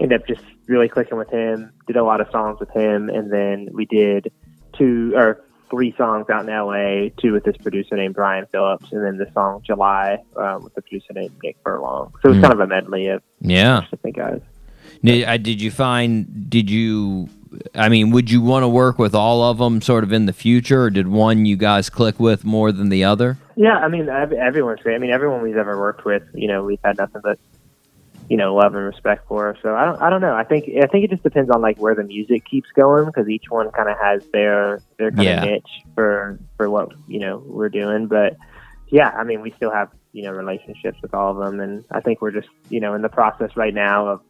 ended 0.00 0.20
up 0.20 0.26
just 0.28 0.42
really 0.68 0.88
clicking 0.88 1.16
with 1.18 1.30
him. 1.30 1.70
Did 1.86 1.96
a 1.96 2.04
lot 2.04 2.20
of 2.20 2.28
songs 2.30 2.60
with 2.60 2.70
him, 2.70 3.08
and 3.08 3.32
then 3.32 3.68
we 3.72 3.84
did 3.86 4.30
two 4.76 5.12
or 5.16 5.40
three 5.70 5.94
songs 5.96 6.28
out 6.30 6.44
in 6.44 6.50
L.A. 6.50 7.12
Two 7.20 7.32
with 7.32 7.44
this 7.44 7.56
producer 7.56 7.96
named 7.96 8.14
Brian 8.14 8.46
Phillips, 8.46 8.90
and 8.92 9.04
then 9.04 9.16
the 9.18 9.30
song 9.32 9.62
July 9.64 10.18
um, 10.36 10.64
with 10.64 10.74
the 10.74 10.82
producer 10.82 11.12
named 11.12 11.32
Nick 11.42 11.56
Furlong. 11.64 12.12
So 12.22 12.28
it 12.30 12.32
was 12.32 12.38
Mm. 12.38 12.42
kind 12.42 12.52
of 12.54 12.60
a 12.60 12.66
medley 12.66 13.08
of 13.08 13.22
Yeah. 13.40 13.84
different 13.90 14.16
guys. 14.16 14.40
Did, 15.04 15.42
did 15.42 15.60
you 15.62 15.70
find? 15.70 16.50
Did 16.50 16.70
you? 16.70 17.28
I 17.74 17.88
mean, 17.88 18.10
would 18.10 18.30
you 18.30 18.42
want 18.42 18.62
to 18.64 18.68
work 18.68 18.98
with 18.98 19.14
all 19.14 19.42
of 19.42 19.56
them, 19.58 19.80
sort 19.80 20.04
of 20.04 20.12
in 20.12 20.26
the 20.26 20.32
future, 20.34 20.82
or 20.84 20.90
did 20.90 21.08
one 21.08 21.46
you 21.46 21.56
guys 21.56 21.88
click 21.88 22.20
with 22.20 22.44
more 22.44 22.72
than 22.72 22.90
the 22.90 23.04
other? 23.04 23.38
Yeah, 23.56 23.78
I 23.78 23.88
mean, 23.88 24.08
everyone's 24.08 24.80
great. 24.80 24.96
I 24.96 24.98
mean, 24.98 25.10
everyone 25.10 25.42
we've 25.42 25.56
ever 25.56 25.78
worked 25.78 26.04
with, 26.04 26.24
you 26.34 26.46
know, 26.46 26.62
we've 26.64 26.78
had 26.84 26.98
nothing 26.98 27.22
but, 27.24 27.38
you 28.28 28.36
know, 28.36 28.54
love 28.54 28.74
and 28.74 28.84
respect 28.84 29.26
for. 29.26 29.56
So 29.62 29.74
I 29.74 29.84
don't, 29.86 30.00
I 30.02 30.10
don't 30.10 30.20
know. 30.20 30.34
I 30.34 30.44
think, 30.44 30.66
I 30.82 30.86
think 30.86 31.04
it 31.04 31.10
just 31.10 31.22
depends 31.22 31.50
on 31.50 31.62
like 31.62 31.78
where 31.78 31.94
the 31.94 32.04
music 32.04 32.44
keeps 32.44 32.68
going 32.76 33.06
because 33.06 33.28
each 33.28 33.44
one 33.48 33.70
kind 33.70 33.88
of 33.88 33.96
has 34.02 34.22
their 34.32 34.82
their 34.98 35.10
kind 35.10 35.26
Yeah. 35.26 35.44
of 35.44 35.50
niche 35.50 35.82
for 35.94 36.38
for 36.56 36.68
what 36.68 36.90
you 37.06 37.20
know 37.20 37.42
we're 37.46 37.70
doing. 37.70 38.06
But 38.06 38.36
yeah, 38.90 39.08
I 39.10 39.24
mean, 39.24 39.40
we 39.40 39.52
still 39.56 39.70
have 39.70 39.88
you 40.12 40.24
know 40.24 40.32
relationships 40.32 40.98
with 41.02 41.14
all 41.14 41.30
of 41.30 41.38
them, 41.38 41.60
and 41.60 41.84
I 41.90 42.00
think 42.00 42.20
we're 42.20 42.30
just 42.32 42.48
you 42.68 42.80
know 42.80 42.94
in 42.94 43.02
the 43.02 43.08
process 43.08 43.56
right 43.56 43.74
now 43.74 44.08
of 44.08 44.20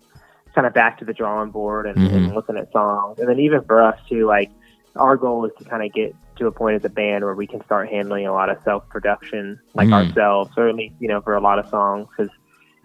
kind 0.54 0.66
of 0.66 0.74
back 0.74 0.98
to 0.98 1.04
the 1.04 1.12
drawing 1.12 1.50
board 1.50 1.86
and, 1.86 1.98
and 1.98 2.34
looking 2.34 2.56
at 2.56 2.70
songs, 2.72 3.18
and 3.18 3.28
then 3.28 3.38
even 3.40 3.62
for 3.64 3.82
us 3.82 3.98
too, 4.08 4.26
like 4.26 4.50
our 4.96 5.16
goal 5.16 5.44
is 5.44 5.52
to 5.58 5.64
kind 5.64 5.84
of 5.84 5.92
get 5.92 6.14
to 6.36 6.46
a 6.46 6.52
point 6.52 6.76
as 6.76 6.84
a 6.84 6.88
band 6.88 7.24
where 7.24 7.34
we 7.34 7.46
can 7.46 7.64
start 7.64 7.88
handling 7.88 8.26
a 8.26 8.32
lot 8.32 8.48
of 8.48 8.58
self 8.64 8.88
production 8.88 9.58
like 9.74 9.88
Mm. 9.88 10.08
ourselves, 10.08 10.52
or 10.56 10.68
at 10.68 10.74
least 10.76 10.94
you 11.00 11.08
know 11.08 11.20
for 11.20 11.34
a 11.34 11.40
lot 11.40 11.58
of 11.58 11.68
songs 11.68 12.06
because 12.16 12.32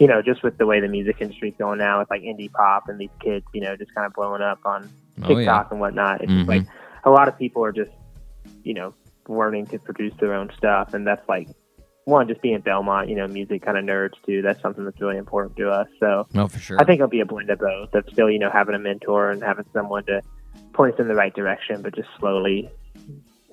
you 0.03 0.09
know 0.09 0.21
just 0.21 0.43
with 0.43 0.57
the 0.57 0.65
way 0.65 0.81
the 0.81 0.87
music 0.89 1.15
industry's 1.21 1.53
going 1.57 1.79
now 1.79 1.99
with 1.99 2.09
like 2.09 2.21
indie 2.23 2.51
pop 2.51 2.89
and 2.89 2.99
these 2.99 3.15
kids 3.21 3.45
you 3.53 3.61
know 3.61 3.73
just 3.77 3.93
kind 3.95 4.05
of 4.05 4.11
blowing 4.13 4.41
up 4.41 4.59
on 4.65 4.89
Oh, 5.21 5.27
TikTok 5.27 5.45
yeah. 5.45 5.67
and 5.71 5.79
whatnot. 5.79 6.21
It's 6.23 6.31
Mhm. 6.31 6.47
like 6.47 6.63
a 7.05 7.11
lot 7.11 7.27
of 7.29 7.37
people 7.37 7.63
are 7.63 7.71
just 7.71 7.91
you 8.63 8.73
know 8.73 8.93
learning 9.29 9.67
to 9.67 9.79
produce 9.79 10.13
their 10.19 10.33
own 10.33 10.49
stuff, 10.57 10.93
and 10.93 11.07
that's 11.07 11.25
like 11.29 11.47
one 12.05 12.27
just 12.27 12.41
being 12.41 12.59
Belmont, 12.59 13.07
you 13.07 13.15
know, 13.15 13.27
music 13.27 13.61
kind 13.61 13.77
of 13.77 13.85
nerds 13.85 14.15
too. 14.25 14.41
That's 14.41 14.61
something 14.61 14.83
that's 14.83 14.99
really 14.99 15.15
important 15.17 15.55
to 15.57 15.69
us. 15.69 15.87
So 16.01 16.27
No, 16.33 16.47
for 16.49 16.59
sure. 16.59 16.77
I 16.81 16.83
think 16.83 16.95
it'll 16.99 17.07
be 17.19 17.21
a 17.21 17.25
blend 17.25 17.49
of 17.49 17.59
both. 17.59 17.93
Of 17.93 18.03
still, 18.11 18.29
you 18.29 18.39
know, 18.39 18.49
having 18.49 18.75
a 18.75 18.79
mentor 18.79 19.29
and 19.29 19.41
having 19.41 19.65
someone 19.71 20.03
to 20.07 20.21
point 20.73 20.95
us 20.95 20.99
in 20.99 21.07
the 21.07 21.15
right 21.15 21.33
direction, 21.33 21.81
but 21.81 21.95
just 21.95 22.09
slowly 22.19 22.69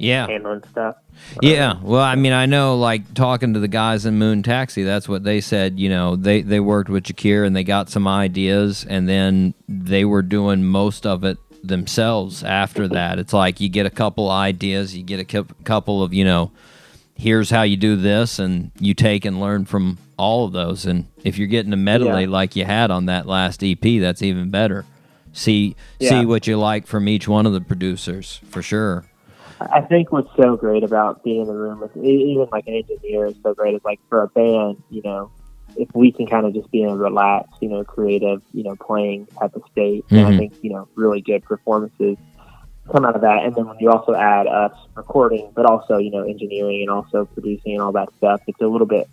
yeah. 0.00 0.26
handling 0.26 0.62
stuff. 0.70 0.96
Yeah, 1.42 1.74
well, 1.82 2.02
I 2.02 2.14
mean, 2.14 2.32
I 2.32 2.46
know, 2.46 2.76
like 2.78 3.12
talking 3.14 3.52
to 3.54 3.60
the 3.60 3.68
guys 3.68 4.06
in 4.06 4.18
Moon 4.18 4.42
Taxi, 4.42 4.82
that's 4.82 5.08
what 5.08 5.22
they 5.22 5.40
said. 5.40 5.78
You 5.78 5.88
know, 5.90 6.16
they 6.16 6.40
they 6.42 6.60
worked 6.60 6.88
with 6.88 7.04
Jacquire 7.04 7.44
and 7.44 7.54
they 7.54 7.64
got 7.64 7.90
some 7.90 8.08
ideas, 8.08 8.84
and 8.88 9.08
then 9.08 9.54
they 9.68 10.04
were 10.04 10.22
doing 10.22 10.64
most 10.64 11.06
of 11.06 11.24
it 11.24 11.36
themselves. 11.62 12.42
After 12.42 12.88
that, 12.88 13.18
it's 13.18 13.32
like 13.34 13.60
you 13.60 13.68
get 13.68 13.84
a 13.86 13.90
couple 13.90 14.30
ideas, 14.30 14.96
you 14.96 15.02
get 15.02 15.20
a 15.20 15.44
couple 15.64 16.02
of 16.02 16.14
you 16.14 16.24
know, 16.24 16.52
here's 17.14 17.50
how 17.50 17.62
you 17.62 17.76
do 17.76 17.96
this, 17.96 18.38
and 18.38 18.70
you 18.80 18.94
take 18.94 19.24
and 19.26 19.40
learn 19.40 19.66
from 19.66 19.98
all 20.16 20.46
of 20.46 20.52
those. 20.52 20.86
And 20.86 21.06
if 21.24 21.36
you're 21.38 21.48
getting 21.48 21.72
a 21.72 21.76
medley 21.76 22.22
Yeah. 22.22 22.28
like 22.30 22.56
you 22.56 22.64
had 22.64 22.90
on 22.90 23.06
that 23.06 23.26
last 23.26 23.62
EP, 23.62 24.00
that's 24.00 24.22
even 24.22 24.50
better. 24.50 24.84
See 25.32 25.76
Yeah. 25.98 26.08
see 26.20 26.24
what 26.26 26.46
you 26.46 26.58
like 26.58 26.86
from 26.86 27.08
each 27.08 27.28
one 27.28 27.44
of 27.46 27.52
the 27.52 27.60
producers 27.60 28.40
for 28.48 28.62
sure. 28.62 29.04
I 29.60 29.82
think 29.82 30.10
what's 30.10 30.34
so 30.36 30.56
great 30.56 30.84
about 30.84 31.22
being 31.22 31.42
in 31.42 31.46
the 31.46 31.54
room 31.54 31.80
with 31.80 31.96
even 31.96 32.48
like 32.50 32.66
an 32.66 32.74
engineer 32.74 33.26
is 33.26 33.34
so 33.42 33.54
great 33.54 33.74
is 33.74 33.84
like 33.84 34.00
for 34.08 34.22
a 34.22 34.28
band, 34.28 34.82
you 34.90 35.02
know, 35.04 35.30
if 35.76 35.88
we 35.94 36.12
can 36.12 36.26
kind 36.26 36.46
of 36.46 36.54
just 36.54 36.70
be 36.70 36.82
in 36.82 36.88
a 36.88 36.96
relaxed, 36.96 37.56
you 37.60 37.68
know, 37.68 37.84
creative, 37.84 38.42
you 38.52 38.64
know, 38.64 38.74
playing 38.76 39.26
type 39.38 39.54
of 39.54 39.62
state, 39.70 40.04
and 40.10 40.26
I 40.26 40.36
think 40.36 40.54
you 40.62 40.70
know, 40.70 40.88
really 40.94 41.20
good 41.20 41.44
performances 41.44 42.16
come 42.90 43.04
out 43.04 43.14
of 43.14 43.20
that. 43.20 43.44
And 43.44 43.54
then 43.54 43.66
when 43.66 43.78
you 43.78 43.90
also 43.90 44.14
add 44.14 44.46
us 44.46 44.72
recording, 44.94 45.52
but 45.54 45.66
also 45.66 45.98
you 45.98 46.10
know, 46.10 46.22
engineering 46.22 46.80
and 46.82 46.90
also 46.90 47.26
producing 47.26 47.74
and 47.74 47.82
all 47.82 47.92
that 47.92 48.08
stuff, 48.16 48.40
it's 48.46 48.60
a 48.60 48.66
little 48.66 48.86
bit, 48.86 49.08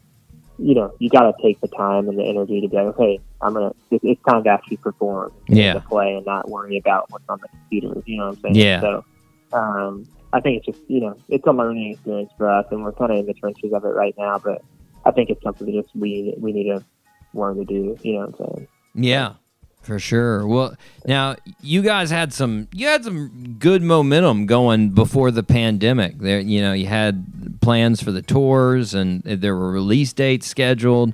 you 0.58 0.74
know, 0.74 0.94
you 1.00 1.10
got 1.10 1.24
to 1.24 1.34
take 1.44 1.60
the 1.62 1.68
time 1.68 2.08
and 2.08 2.18
the 2.18 2.24
energy 2.24 2.62
to 2.62 2.68
be 2.70 2.76
like, 2.78 2.88
okay, 2.88 3.20
I'm 3.42 3.54
gonna. 3.54 3.74
It, 3.92 4.02
it's 4.04 4.22
time 4.24 4.46
to 4.46 4.50
actually 4.50 4.78
perform, 4.78 5.34
Yeah. 5.50 5.74
to 5.74 5.82
play, 5.82 6.16
and 6.16 6.26
not 6.26 6.50
worry 6.50 6.78
about 6.78 7.12
what's 7.12 7.26
on 7.28 7.40
the 7.42 7.50
computer. 7.50 8.02
You 8.06 8.18
know 8.18 8.30
what 8.30 8.38
I'm 8.38 8.42
saying? 8.42 8.56
Yeah. 8.56 8.82
So 8.82 9.06
um, 9.54 10.08
I 10.34 10.42
think 10.42 10.58
it's 10.58 10.78
just 10.78 10.90
you 10.90 11.02
know 11.02 11.18
it's 11.30 11.46
a 11.48 11.52
learning 11.52 11.92
experience 11.92 12.32
for 12.38 12.50
us, 12.50 12.66
and 12.72 12.84
we're 12.84 12.92
kind 12.92 13.12
of 13.12 13.20
in 13.20 13.26
the 13.26 13.34
trenches 13.34 13.74
of 13.74 13.84
it 13.86 13.90
right 13.90 14.16
now. 14.18 14.40
But 14.40 14.62
I 15.06 15.12
think 15.12 15.30
it's 15.30 15.42
something 15.44 15.66
that 15.68 15.82
just 15.84 15.96
we 15.96 16.34
we 16.38 16.52
need 16.52 16.66
to 16.66 16.84
learn 17.34 17.58
to 17.58 17.66
do. 17.66 17.98
You 18.02 18.14
know 18.14 18.20
what 18.20 18.40
I'm 18.40 18.56
saying? 18.56 18.68
Yeah, 18.96 19.34
for 19.82 20.00
sure. 20.00 20.46
Well, 20.46 20.76
now 21.06 21.36
you 21.62 21.82
guys 21.82 22.10
had 22.10 22.34
some 22.34 22.68
you 22.74 22.88
had 22.88 23.04
some 23.04 23.56
good 23.58 23.82
momentum 23.82 24.46
going 24.46 24.90
before 24.90 25.32
the 25.32 25.44
pandemic. 25.44 26.18
There, 26.20 26.40
you 26.40 26.62
know, 26.62 26.74
you 26.74 26.88
had 26.88 27.60
plans 27.62 28.02
for 28.04 28.12
the 28.12 28.22
tours 28.22 28.94
and 28.94 29.24
there 29.24 29.56
were 29.56 29.72
release 29.72 30.14
dates 30.14 30.48
scheduled. 30.48 31.14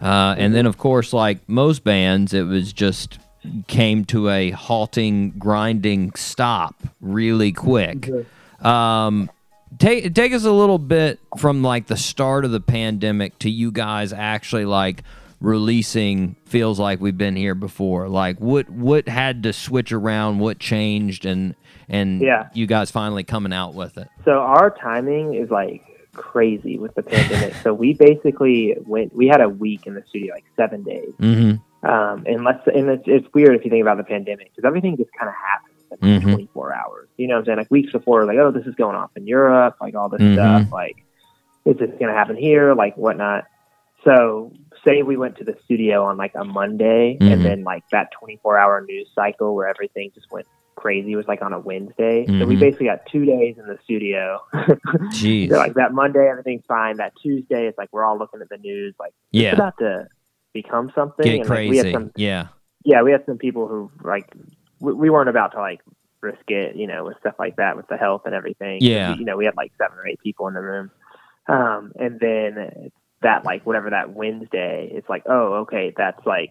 Uh, 0.00 0.34
and 0.36 0.54
then, 0.54 0.66
of 0.66 0.76
course, 0.76 1.12
like 1.12 1.48
most 1.48 1.82
bands, 1.84 2.34
it 2.34 2.42
was 2.42 2.72
just 2.72 3.18
came 3.66 4.04
to 4.04 4.28
a 4.28 4.50
halting, 4.50 5.30
grinding 5.38 6.12
stop 6.14 6.74
really 7.00 7.52
quick. 7.52 8.10
Um, 8.66 9.30
take 9.78 10.14
take 10.14 10.32
us 10.32 10.44
a 10.44 10.52
little 10.52 10.78
bit 10.78 11.18
from 11.38 11.62
like 11.62 11.86
the 11.86 11.96
start 11.96 12.44
of 12.44 12.50
the 12.50 12.60
pandemic 12.60 13.38
to 13.40 13.50
you 13.50 13.70
guys 13.70 14.12
actually 14.12 14.64
like 14.64 15.02
releasing 15.40 16.34
feels 16.46 16.78
like 16.80 17.00
we've 17.00 17.18
been 17.18 17.36
here 17.36 17.54
before 17.54 18.08
like 18.08 18.38
what 18.40 18.68
what 18.70 19.06
had 19.06 19.42
to 19.42 19.52
switch 19.52 19.92
around 19.92 20.38
what 20.38 20.58
changed 20.58 21.26
and 21.26 21.54
and 21.88 22.20
Yeah. 22.22 22.48
you 22.54 22.66
guys 22.66 22.90
finally 22.90 23.22
coming 23.22 23.52
out 23.52 23.74
with 23.74 23.98
it 23.98 24.08
So 24.24 24.32
our 24.32 24.70
timing 24.70 25.34
is 25.34 25.50
like 25.50 25.82
crazy 26.14 26.78
with 26.78 26.94
the 26.94 27.02
pandemic. 27.02 27.54
so 27.62 27.74
we 27.74 27.92
basically 27.92 28.74
went. 28.86 29.14
We 29.14 29.26
had 29.28 29.42
a 29.42 29.48
week 29.50 29.86
in 29.86 29.94
the 29.94 30.02
studio, 30.08 30.32
like 30.34 30.46
seven 30.56 30.82
days. 30.82 31.12
mm-hmm 31.20 31.86
Um, 31.88 32.24
and 32.26 32.42
let's 32.42 32.66
and 32.66 32.88
it's, 32.88 33.04
it's 33.06 33.26
weird 33.34 33.54
if 33.56 33.64
you 33.64 33.70
think 33.70 33.82
about 33.82 33.98
the 33.98 34.04
pandemic 34.04 34.50
because 34.56 34.66
everything 34.66 34.96
just 34.96 35.10
kind 35.18 35.28
of 35.28 35.34
happens 35.34 35.75
in 36.02 36.20
Mhm. 36.20 36.32
24 36.32 36.74
hours. 36.74 37.08
You 37.16 37.28
know 37.28 37.34
what 37.34 37.40
I'm 37.40 37.44
saying? 37.46 37.58
Like 37.58 37.70
weeks 37.70 37.92
before, 37.92 38.24
like 38.26 38.38
oh, 38.38 38.50
this 38.50 38.66
is 38.66 38.74
going 38.74 38.96
off 38.96 39.10
in 39.16 39.26
Europe, 39.26 39.76
like 39.80 39.94
all 39.94 40.08
this 40.08 40.20
Mhm. 40.22 40.34
stuff. 40.34 40.72
Like 40.72 40.96
is 41.64 41.76
this 41.78 41.90
going 41.90 42.06
to 42.06 42.12
happen 42.14 42.36
here? 42.36 42.74
Like 42.74 42.96
whatnot. 42.96 43.44
So 44.04 44.52
say 44.84 45.02
we 45.02 45.16
went 45.16 45.36
to 45.38 45.44
the 45.44 45.56
studio 45.64 46.04
on 46.04 46.16
like 46.16 46.32
a 46.36 46.44
Monday, 46.44 47.18
Mhm. 47.20 47.32
and 47.32 47.44
then 47.44 47.64
like 47.64 47.82
that 47.90 48.10
24 48.12 48.56
hour 48.56 48.84
news 48.86 49.10
cycle 49.14 49.54
where 49.54 49.66
everything 49.68 50.10
just 50.14 50.30
went 50.30 50.46
crazy 50.76 51.16
was 51.16 51.26
like 51.26 51.42
on 51.42 51.52
a 51.52 51.58
Wednesday. 51.58 52.24
So 52.26 52.46
we 52.46 52.54
Mhm. 52.54 52.60
basically 52.60 52.86
got 52.86 53.04
two 53.06 53.24
days 53.24 53.56
in 53.58 53.66
the 53.66 53.78
studio. 53.82 54.40
jeez 55.12 55.48
So 55.50 55.56
like 55.56 55.74
that 55.74 55.92
Monday, 55.92 56.28
everything's 56.28 56.64
fine. 56.66 56.98
That 56.98 57.14
Tuesday, 57.20 57.66
it's 57.66 57.78
like 57.78 57.88
we're 57.92 58.04
all 58.04 58.18
looking 58.18 58.40
at 58.42 58.48
the 58.48 58.58
news, 58.58 58.94
like 59.00 59.12
Yeah. 59.32 59.48
it's 59.50 59.58
about 59.58 59.78
to 59.78 60.06
become 60.52 60.92
something. 60.94 61.24
get 61.24 61.40
and, 61.40 61.50
like, 61.50 61.68
we 61.68 61.76
had 61.78 61.84
crazy 61.84 61.92
some, 61.92 62.10
yeah 62.16 62.46
yeah, 62.84 63.02
we 63.02 63.10
had 63.10 63.26
some 63.26 63.36
people 63.38 63.66
who 63.66 63.90
like 64.04 64.32
we, 64.80 64.92
we 64.92 65.10
weren't 65.10 65.28
about 65.28 65.52
to 65.52 65.58
like 65.58 65.80
risk 66.20 66.48
it, 66.48 66.76
you 66.76 66.86
know, 66.86 67.04
with 67.04 67.18
stuff 67.20 67.34
like 67.38 67.56
that, 67.56 67.76
with 67.76 67.86
the 67.88 67.96
health 67.96 68.22
and 68.24 68.34
everything. 68.34 68.78
Yeah. 68.80 69.14
You 69.14 69.24
know, 69.24 69.36
we 69.36 69.44
had 69.44 69.56
like 69.56 69.72
seven 69.78 69.98
or 69.98 70.06
eight 70.06 70.20
people 70.20 70.48
in 70.48 70.54
the 70.54 70.60
room, 70.60 70.90
um, 71.48 71.92
and 71.98 72.18
then 72.20 72.90
that 73.22 73.44
like 73.44 73.64
whatever 73.64 73.90
that 73.90 74.12
Wednesday, 74.12 74.90
it's 74.92 75.08
like, 75.08 75.22
oh, 75.26 75.54
okay, 75.62 75.92
that's 75.96 76.24
like 76.26 76.50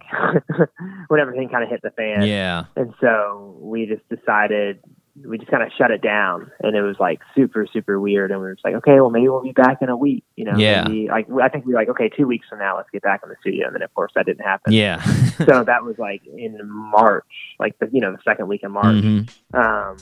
when 1.07 1.19
everything 1.19 1.49
kind 1.49 1.63
of 1.63 1.69
hit 1.69 1.81
the 1.81 1.91
fan. 1.91 2.23
yeah 2.23 2.65
And 2.75 2.93
so 2.99 3.57
we 3.59 3.85
just 3.85 4.07
decided 4.09 4.79
we 5.23 5.37
just 5.37 5.49
kind 5.49 5.63
of 5.63 5.69
shut 5.77 5.91
it 5.91 6.01
down, 6.01 6.51
and 6.61 6.75
it 6.75 6.81
was 6.81 6.97
like 6.99 7.21
super 7.35 7.65
super 7.71 7.99
weird. 7.99 8.31
And 8.31 8.39
we 8.39 8.47
were 8.47 8.53
just 8.55 8.65
like, 8.65 8.75
okay, 8.75 8.99
well 8.99 9.09
maybe 9.09 9.29
we'll 9.29 9.41
be 9.43 9.51
back 9.51 9.81
in 9.81 9.89
a 9.89 9.95
week. 9.97 10.23
You 10.35 10.45
know, 10.45 10.57
Yeah. 10.57 10.83
Maybe, 10.87 11.07
like 11.07 11.27
I 11.41 11.49
think 11.49 11.65
we 11.65 11.73
were 11.73 11.79
like, 11.79 11.89
okay, 11.89 12.09
two 12.09 12.27
weeks 12.27 12.47
from 12.49 12.59
now, 12.59 12.75
let's 12.77 12.89
get 12.91 13.01
back 13.01 13.21
in 13.23 13.29
the 13.29 13.35
studio. 13.41 13.67
And 13.67 13.75
then 13.75 13.81
of 13.81 13.93
course 13.93 14.11
that 14.15 14.25
didn't 14.25 14.43
happen. 14.45 14.73
yeah 14.73 15.01
so 15.45 15.63
that 15.63 15.83
was 15.83 15.97
like 15.97 16.21
in 16.25 16.57
March, 16.63 17.25
like 17.59 17.77
the 17.79 17.89
you 17.91 18.01
know 18.01 18.11
the 18.11 18.21
second 18.23 18.47
week 18.47 18.63
in 18.63 18.71
March. 18.71 18.95
Mhm. 18.95 19.29
Um, 19.53 19.97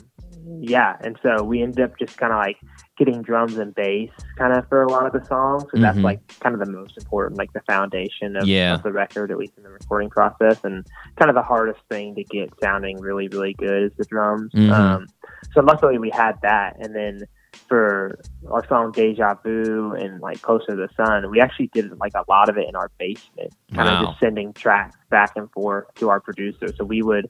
yeah, 0.60 0.96
and 1.00 1.18
so 1.22 1.42
we 1.42 1.62
ended 1.62 1.80
up 1.80 1.98
just 1.98 2.16
kind 2.18 2.32
of 2.32 2.38
like 2.38 2.58
getting 2.96 3.22
drums 3.22 3.56
and 3.58 3.74
bass 3.74 4.10
kind 4.36 4.52
of 4.56 4.68
for 4.68 4.82
a 4.82 4.88
lot 4.90 5.06
of 5.06 5.12
the 5.12 5.26
songs. 5.26 5.64
So 5.74 5.80
that's 5.80 5.98
like 5.98 6.20
kind 6.40 6.54
of 6.54 6.64
the 6.64 6.70
most 6.70 6.96
important, 6.96 7.38
like 7.38 7.52
the 7.52 7.60
foundation 7.66 8.36
of, 8.36 8.46
Yeah. 8.46 8.74
of 8.74 8.82
the 8.82 8.92
record, 8.92 9.30
at 9.30 9.36
least 9.38 9.54
in 9.56 9.64
the 9.64 9.70
recording 9.70 10.10
process, 10.10 10.62
and 10.64 10.86
kind 11.16 11.28
of 11.28 11.34
the 11.34 11.42
hardest 11.42 11.80
thing 11.90 12.14
to 12.14 12.24
get 12.24 12.50
sounding 12.62 13.00
really, 13.00 13.28
really 13.28 13.54
good 13.54 13.82
is 13.84 13.92
the 13.98 14.04
drums. 14.04 14.52
Mhm. 14.54 14.70
Um, 14.70 15.06
so 15.52 15.60
luckily 15.60 15.98
we 15.98 16.10
had 16.10 16.40
that, 16.42 16.76
and 16.78 16.94
then 16.94 17.22
for 17.68 18.18
our 18.50 18.66
song 18.66 18.90
Deja 18.92 19.34
Vu 19.44 19.92
and 19.92 20.20
like 20.20 20.42
Closer 20.42 20.66
to 20.66 20.76
the 20.76 20.88
Sun, 20.96 21.30
we 21.30 21.40
actually 21.40 21.68
did 21.72 21.98
like 21.98 22.12
a 22.14 22.24
lot 22.28 22.48
of 22.48 22.56
it 22.58 22.68
in 22.68 22.74
our 22.76 22.90
basement, 22.98 23.52
kind 23.74 23.88
Wow. 23.88 24.00
of 24.02 24.06
just 24.08 24.20
sending 24.20 24.52
tracks 24.52 24.96
back 25.10 25.32
and 25.36 25.50
forth 25.52 25.86
to 25.96 26.10
our 26.10 26.20
producer. 26.20 26.72
So 26.76 26.84
we 26.84 27.02
would 27.02 27.28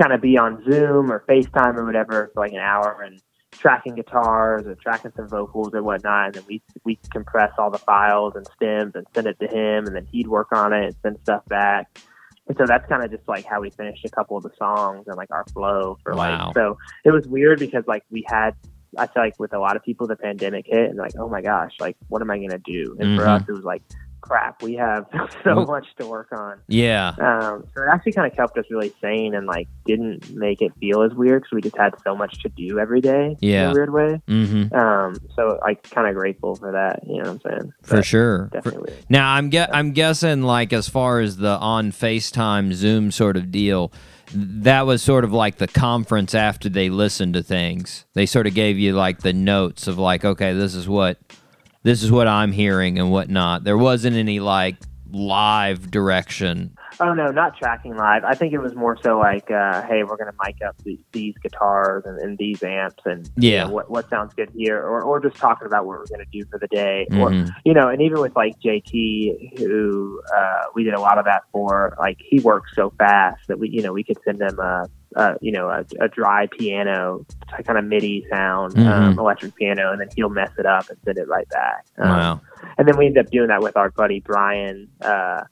kind 0.00 0.12
of 0.12 0.20
be 0.20 0.36
on 0.38 0.62
Zoom 0.70 1.10
or 1.10 1.24
FaceTime 1.28 1.76
or 1.76 1.84
whatever 1.84 2.30
for 2.34 2.40
like 2.40 2.52
an 2.52 2.58
hour 2.60 3.02
and 3.04 3.20
tracking 3.58 3.94
guitars 3.94 4.66
or 4.66 4.74
tracking 4.76 5.12
some 5.16 5.28
vocals 5.28 5.74
or 5.74 5.82
whatnot, 5.82 6.26
and 6.26 6.34
then 6.34 6.44
we 6.46 6.62
we 6.84 6.98
compress 7.10 7.50
all 7.58 7.70
the 7.70 7.78
files 7.78 8.34
and 8.36 8.46
stems 8.56 8.92
and 8.94 9.06
send 9.14 9.26
it 9.26 9.38
to 9.40 9.46
him, 9.46 9.86
and 9.86 9.94
then 9.96 10.06
he'd 10.10 10.28
work 10.28 10.48
on 10.52 10.72
it 10.72 10.84
and 10.86 10.96
send 11.02 11.18
stuff 11.22 11.46
back. 11.48 11.88
And 12.48 12.56
so 12.56 12.64
that's 12.66 12.86
kind 12.88 13.02
of 13.04 13.10
just 13.10 13.28
like 13.28 13.44
how 13.44 13.60
we 13.60 13.70
finished 13.70 14.04
a 14.04 14.08
couple 14.08 14.36
of 14.36 14.42
the 14.42 14.50
songs 14.58 15.06
and 15.06 15.16
like 15.16 15.30
our 15.30 15.44
flow 15.52 15.98
for 16.02 16.14
Wow. 16.14 16.46
like. 16.46 16.54
So 16.54 16.78
it 17.04 17.10
was 17.10 17.26
weird 17.26 17.58
because 17.58 17.84
like 17.86 18.04
we 18.10 18.24
had. 18.26 18.54
I 18.96 19.06
feel 19.06 19.22
like 19.22 19.38
with 19.38 19.52
a 19.52 19.58
lot 19.58 19.76
of 19.76 19.82
people, 19.82 20.06
the 20.06 20.16
pandemic 20.16 20.64
hit, 20.66 20.88
and 20.88 20.96
like, 20.96 21.12
oh 21.18 21.28
my 21.28 21.42
gosh, 21.42 21.72
like, 21.78 21.94
what 22.08 22.22
am 22.22 22.30
I 22.30 22.38
gonna 22.38 22.56
do? 22.56 22.96
And 22.98 23.14
for 23.14 23.24
Mhm. 23.26 23.36
us, 23.36 23.42
it 23.46 23.52
was 23.52 23.62
like, 23.62 23.82
crap, 24.20 24.62
we 24.62 24.74
have 24.74 25.06
so 25.44 25.56
Well- 25.56 25.66
much 25.66 25.86
to 25.98 26.06
work 26.06 26.28
on. 26.32 26.58
yeah 26.68 27.08
Um, 27.18 27.64
so 27.74 27.82
it 27.82 27.88
actually 27.90 28.12
kind 28.12 28.30
of 28.30 28.36
kept 28.36 28.56
us 28.58 28.64
really 28.70 28.92
sane 29.00 29.34
and 29.34 29.46
like 29.46 29.68
didn't 29.86 30.30
make 30.34 30.60
it 30.62 30.72
feel 30.80 31.02
as 31.02 31.12
weird 31.14 31.42
because 31.42 31.52
we 31.54 31.60
just 31.62 31.76
had 31.76 31.94
so 32.04 32.14
much 32.16 32.42
to 32.42 32.48
do 32.50 32.78
every 32.78 33.00
day 33.00 33.36
Yeah. 33.40 33.66
in 33.66 33.70
a 33.70 33.74
weird 33.74 33.92
way. 33.92 34.20
mm-hmm 34.28 34.74
Um, 34.74 35.14
so 35.36 35.58
like 35.62 35.88
kind 35.90 36.08
of 36.08 36.14
grateful 36.14 36.54
for 36.56 36.72
that. 36.72 37.00
You 37.06 37.22
know 37.22 37.32
what 37.32 37.40
I'm 37.46 37.58
saying? 37.60 37.72
for 37.82 37.96
But 37.96 38.04
sure 38.04 38.48
For- 38.50 38.56
Definitely. 38.56 38.94
Now 39.08 39.32
I'm 39.34 39.50
ge- 39.50 39.68
I'm 39.72 39.92
guessing 39.92 40.42
like 40.42 40.72
as 40.72 40.88
far 40.88 41.20
as 41.20 41.36
the 41.38 41.56
on 41.58 41.92
FaceTime 41.92 42.72
Zoom 42.72 43.10
sort 43.10 43.36
of 43.36 43.50
deal, 43.50 43.92
that 44.34 44.84
was 44.86 45.02
sort 45.02 45.24
of 45.24 45.32
like 45.32 45.56
the 45.56 45.66
conference 45.68 46.34
after 46.34 46.68
they 46.68 46.90
listened 46.90 47.32
to 47.34 47.42
things. 47.42 48.04
They 48.14 48.26
sort 48.26 48.46
of 48.46 48.52
gave 48.54 48.78
you 48.78 48.92
like 48.92 49.20
the 49.20 49.32
notes 49.32 49.86
of 49.86 49.96
like, 49.98 50.24
okay, 50.24 50.52
this 50.52 50.74
is 50.74 50.86
what 50.86 51.16
this 51.82 52.02
is 52.02 52.10
what 52.10 52.28
I'm 52.28 52.52
hearing 52.52 52.98
and 52.98 53.10
whatnot. 53.10 53.64
There 53.64 53.78
wasn't 53.78 54.16
any 54.16 54.40
like 54.40 54.76
live 55.10 55.90
direction. 55.90 56.76
Oh 57.00 57.14
no, 57.14 57.30
not 57.30 57.56
tracking 57.56 57.96
live. 57.96 58.24
I 58.24 58.34
think 58.34 58.52
it 58.52 58.58
was 58.58 58.74
more 58.74 58.96
so 59.04 59.18
like, 59.18 59.50
uh, 59.50 59.82
hey, 59.82 60.02
we're 60.02 60.16
gonna 60.16 60.32
mic 60.44 60.56
up 60.66 60.76
the, 60.84 60.98
these 61.12 61.34
guitars 61.42 62.02
and, 62.06 62.18
and 62.18 62.36
these 62.38 62.62
amps 62.62 63.02
and 63.04 63.24
you 63.36 63.50
Yeah. 63.52 63.64
know, 63.66 63.70
what 63.72 63.90
what 63.90 64.08
sounds 64.10 64.34
good 64.34 64.50
here, 64.54 64.78
or 64.80 65.02
or 65.02 65.20
just 65.20 65.36
talking 65.36 65.66
about 65.66 65.86
what 65.86 65.98
we're 65.98 66.06
gonna 66.06 66.24
do 66.32 66.44
for 66.50 66.58
the 66.58 66.66
day, 66.68 67.06
or 67.16 67.30
Mhm. 67.30 67.52
you 67.64 67.72
know, 67.74 67.88
and 67.88 68.02
even 68.02 68.20
with 68.20 68.34
like 68.34 68.58
JT, 68.60 69.58
who 69.58 70.20
uh, 70.36 70.62
we 70.74 70.82
did 70.82 70.94
a 70.94 71.00
lot 71.00 71.18
of 71.18 71.24
that 71.26 71.42
for, 71.52 71.94
like 72.00 72.18
he 72.18 72.40
works 72.40 72.72
so 72.74 72.90
fast 72.98 73.40
that 73.46 73.58
we, 73.60 73.68
you 73.68 73.82
know, 73.82 73.92
we 73.92 74.02
could 74.02 74.18
send 74.24 74.40
him 74.40 74.58
a, 74.58 74.86
a 75.14 75.36
you 75.40 75.52
know, 75.52 75.68
a, 75.68 75.84
a 76.00 76.08
dry 76.08 76.48
piano, 76.58 77.24
kind 77.64 77.78
of 77.78 77.84
MIDI 77.84 78.26
sound, 78.28 78.76
um, 78.76 79.14
Mhm. 79.14 79.18
electric 79.18 79.54
piano, 79.54 79.92
and 79.92 80.00
then 80.00 80.08
he'll 80.16 80.30
mess 80.30 80.50
it 80.58 80.66
up 80.66 80.88
and 80.90 80.98
send 81.04 81.18
it 81.18 81.28
right 81.28 81.48
back. 81.50 81.84
Um, 81.98 82.08
Wow. 82.08 82.40
And 82.76 82.88
then 82.88 82.96
we 82.96 83.06
ended 83.06 83.24
up 83.24 83.30
doing 83.30 83.48
that 83.48 83.62
with 83.62 83.76
our 83.76 83.90
buddy 83.90 84.20
Brian. 84.20 84.88
Uh, 85.00 85.42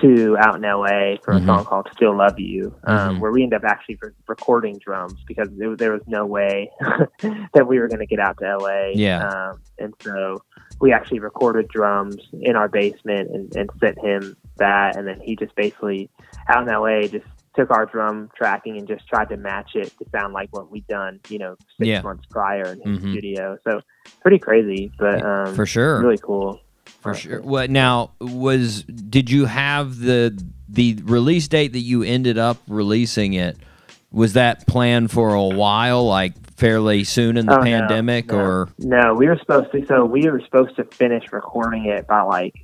to 0.00 0.36
out 0.38 0.56
in 0.56 0.62
LA 0.62 1.16
for 1.22 1.32
a 1.34 1.44
song 1.44 1.64
called 1.64 1.88
"Still 1.92 2.16
Love 2.16 2.38
You," 2.40 2.74
um, 2.84 3.16
Mhm. 3.16 3.20
where 3.20 3.30
we 3.30 3.42
ended 3.42 3.62
up 3.62 3.70
actually 3.70 3.98
re- 4.02 4.10
recording 4.26 4.78
drums 4.78 5.14
because 5.26 5.48
there, 5.56 5.68
was- 5.70 5.78
there 5.78 5.92
was 5.92 6.02
no 6.06 6.24
way 6.26 6.70
that 7.54 7.66
we 7.68 7.78
were 7.78 7.88
going 7.88 8.00
to 8.00 8.06
get 8.06 8.18
out 8.18 8.38
to 8.38 8.56
LA. 8.58 8.92
Yeah. 8.94 9.26
um, 9.28 9.60
and 9.78 9.94
so 10.00 10.42
we 10.80 10.92
actually 10.92 11.20
recorded 11.20 11.68
drums 11.68 12.16
in 12.40 12.56
our 12.56 12.68
basement 12.68 13.30
and, 13.30 13.54
and 13.54 13.70
sent 13.80 13.98
him 13.98 14.36
that, 14.56 14.96
and 14.96 15.06
then 15.06 15.20
he 15.20 15.36
just 15.36 15.54
basically 15.54 16.08
out 16.48 16.66
in 16.66 16.72
LA 16.74 17.02
just 17.08 17.26
took 17.54 17.70
our 17.70 17.84
drum 17.84 18.30
tracking 18.34 18.78
and 18.78 18.88
just 18.88 19.06
tried 19.06 19.28
to 19.28 19.36
match 19.36 19.72
it 19.74 19.92
to 19.98 20.06
sound 20.10 20.32
like 20.32 20.48
what 20.52 20.70
we'd 20.70 20.86
done, 20.86 21.20
you 21.28 21.38
know, 21.38 21.54
six 21.76 21.86
Yeah. 21.86 22.00
months 22.00 22.24
prior 22.30 22.64
in 22.72 22.80
his 22.80 22.98
Mhm. 23.02 23.10
studio. 23.12 23.58
So 23.62 23.80
pretty 24.22 24.38
crazy, 24.38 24.90
but 24.98 25.22
um, 25.22 25.54
For 25.54 25.66
sure. 25.66 26.00
really 26.00 26.16
cool. 26.16 26.58
For 27.02 27.14
sure. 27.14 27.40
What 27.42 27.68
now 27.68 28.12
was 28.20 28.82
did 28.84 29.30
you 29.30 29.44
have 29.46 29.98
the 29.98 30.40
the 30.68 30.98
release 31.04 31.48
date 31.48 31.72
that 31.74 31.80
you 31.80 32.02
ended 32.02 32.38
up 32.38 32.58
releasing 32.68 33.34
it? 33.34 33.56
Was 34.12 34.34
that 34.34 34.66
planned 34.66 35.10
for 35.10 35.34
a 35.34 35.42
while, 35.44 36.06
like 36.06 36.34
fairly 36.56 37.02
soon 37.04 37.36
in 37.36 37.46
the 37.46 37.54
Oh, 37.54 37.56
no, 37.58 37.62
pandemic, 37.64 38.26
no. 38.28 38.38
or 38.38 38.68
No, 38.78 39.14
we 39.14 39.26
were 39.26 39.36
supposed 39.38 39.72
to. 39.72 39.84
So 39.86 40.04
we 40.04 40.30
were 40.30 40.40
supposed 40.44 40.76
to 40.76 40.84
finish 40.84 41.32
recording 41.32 41.86
it 41.86 42.06
by 42.06 42.20
like, 42.22 42.61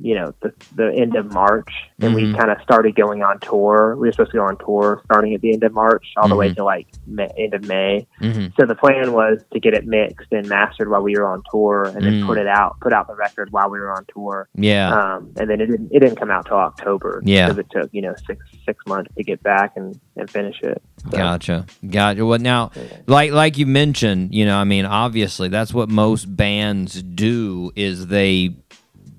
you 0.00 0.14
know, 0.14 0.32
the 0.42 0.52
the 0.74 0.92
end 0.94 1.16
of 1.16 1.32
March, 1.32 1.72
and 2.00 2.14
we 2.14 2.22
Mhm. 2.24 2.38
kind 2.38 2.50
of 2.50 2.60
started 2.62 2.94
going 2.94 3.22
on 3.22 3.38
tour. 3.40 3.96
We 3.98 4.08
were 4.08 4.12
supposed 4.12 4.30
to 4.32 4.38
go 4.38 4.44
on 4.44 4.56
tour 4.58 5.00
starting 5.04 5.34
at 5.34 5.40
the 5.40 5.52
end 5.52 5.64
of 5.64 5.72
March, 5.72 6.04
all 6.16 6.28
the 6.28 6.36
way 6.36 6.50
Mhm. 6.50 6.56
to 6.56 6.64
like 6.64 6.86
May, 7.06 7.28
end 7.38 7.54
of 7.54 7.66
May. 7.66 8.06
Mhm. 8.20 8.52
So 8.58 8.66
the 8.66 8.74
plan 8.74 9.12
was 9.12 9.40
to 9.52 9.60
get 9.60 9.74
it 9.74 9.86
mixed 9.86 10.32
and 10.32 10.48
mastered 10.48 10.88
while 10.90 11.02
we 11.02 11.14
were 11.16 11.26
on 11.26 11.42
tour, 11.50 11.84
and 11.84 12.04
then 12.04 12.22
Mm. 12.22 12.26
put 12.26 12.38
it 12.38 12.46
out, 12.46 12.78
put 12.80 12.92
out 12.92 13.06
the 13.08 13.14
record 13.16 13.48
while 13.50 13.70
we 13.70 13.78
were 13.78 13.90
on 13.92 14.04
tour. 14.14 14.48
yeah, 14.54 14.90
Um, 15.16 15.30
and 15.38 15.48
then 15.50 15.60
it 15.60 15.66
didn't 15.66 15.88
it 15.92 16.00
didn't 16.00 16.16
come 16.16 16.30
out 16.30 16.46
till 16.46 16.56
October. 16.56 17.22
Yeah. 17.24 17.46
because 17.46 17.58
it 17.58 17.66
took 17.70 17.88
you 17.92 18.02
know 18.02 18.14
six 18.26 18.44
six 18.66 18.84
months 18.86 19.10
to 19.16 19.22
get 19.24 19.42
back 19.42 19.72
and 19.76 19.98
and 20.16 20.28
finish 20.30 20.60
it. 20.62 20.82
So, 21.10 21.16
Gotcha. 21.16 21.64
Gotcha. 21.88 22.26
Well, 22.26 22.38
now, 22.38 22.70
like 23.06 23.32
like 23.32 23.56
you 23.56 23.66
mentioned, 23.66 24.34
you 24.34 24.44
know, 24.44 24.56
I 24.56 24.64
mean, 24.64 24.84
obviously, 24.84 25.48
that's 25.48 25.72
what 25.72 25.88
most 25.88 26.24
bands 26.36 27.02
do 27.02 27.70
is 27.74 28.08
they 28.08 28.54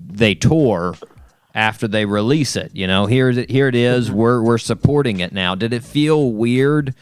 they 0.06 0.34
tour 0.34 0.94
after 1.54 1.86
they 1.86 2.04
release 2.04 2.56
it. 2.56 2.70
You 2.74 2.86
know, 2.86 3.06
here 3.06 3.30
it 3.30 3.50
here 3.50 3.68
it 3.68 3.74
is, 3.74 4.08
mm-hmm. 4.08 4.16
We're 4.18 4.42
we're 4.42 4.58
supporting 4.58 5.20
it 5.20 5.32
now. 5.32 5.54
Did 5.54 5.72
it 5.72 5.84
feel 5.84 6.32
weird, 6.32 6.94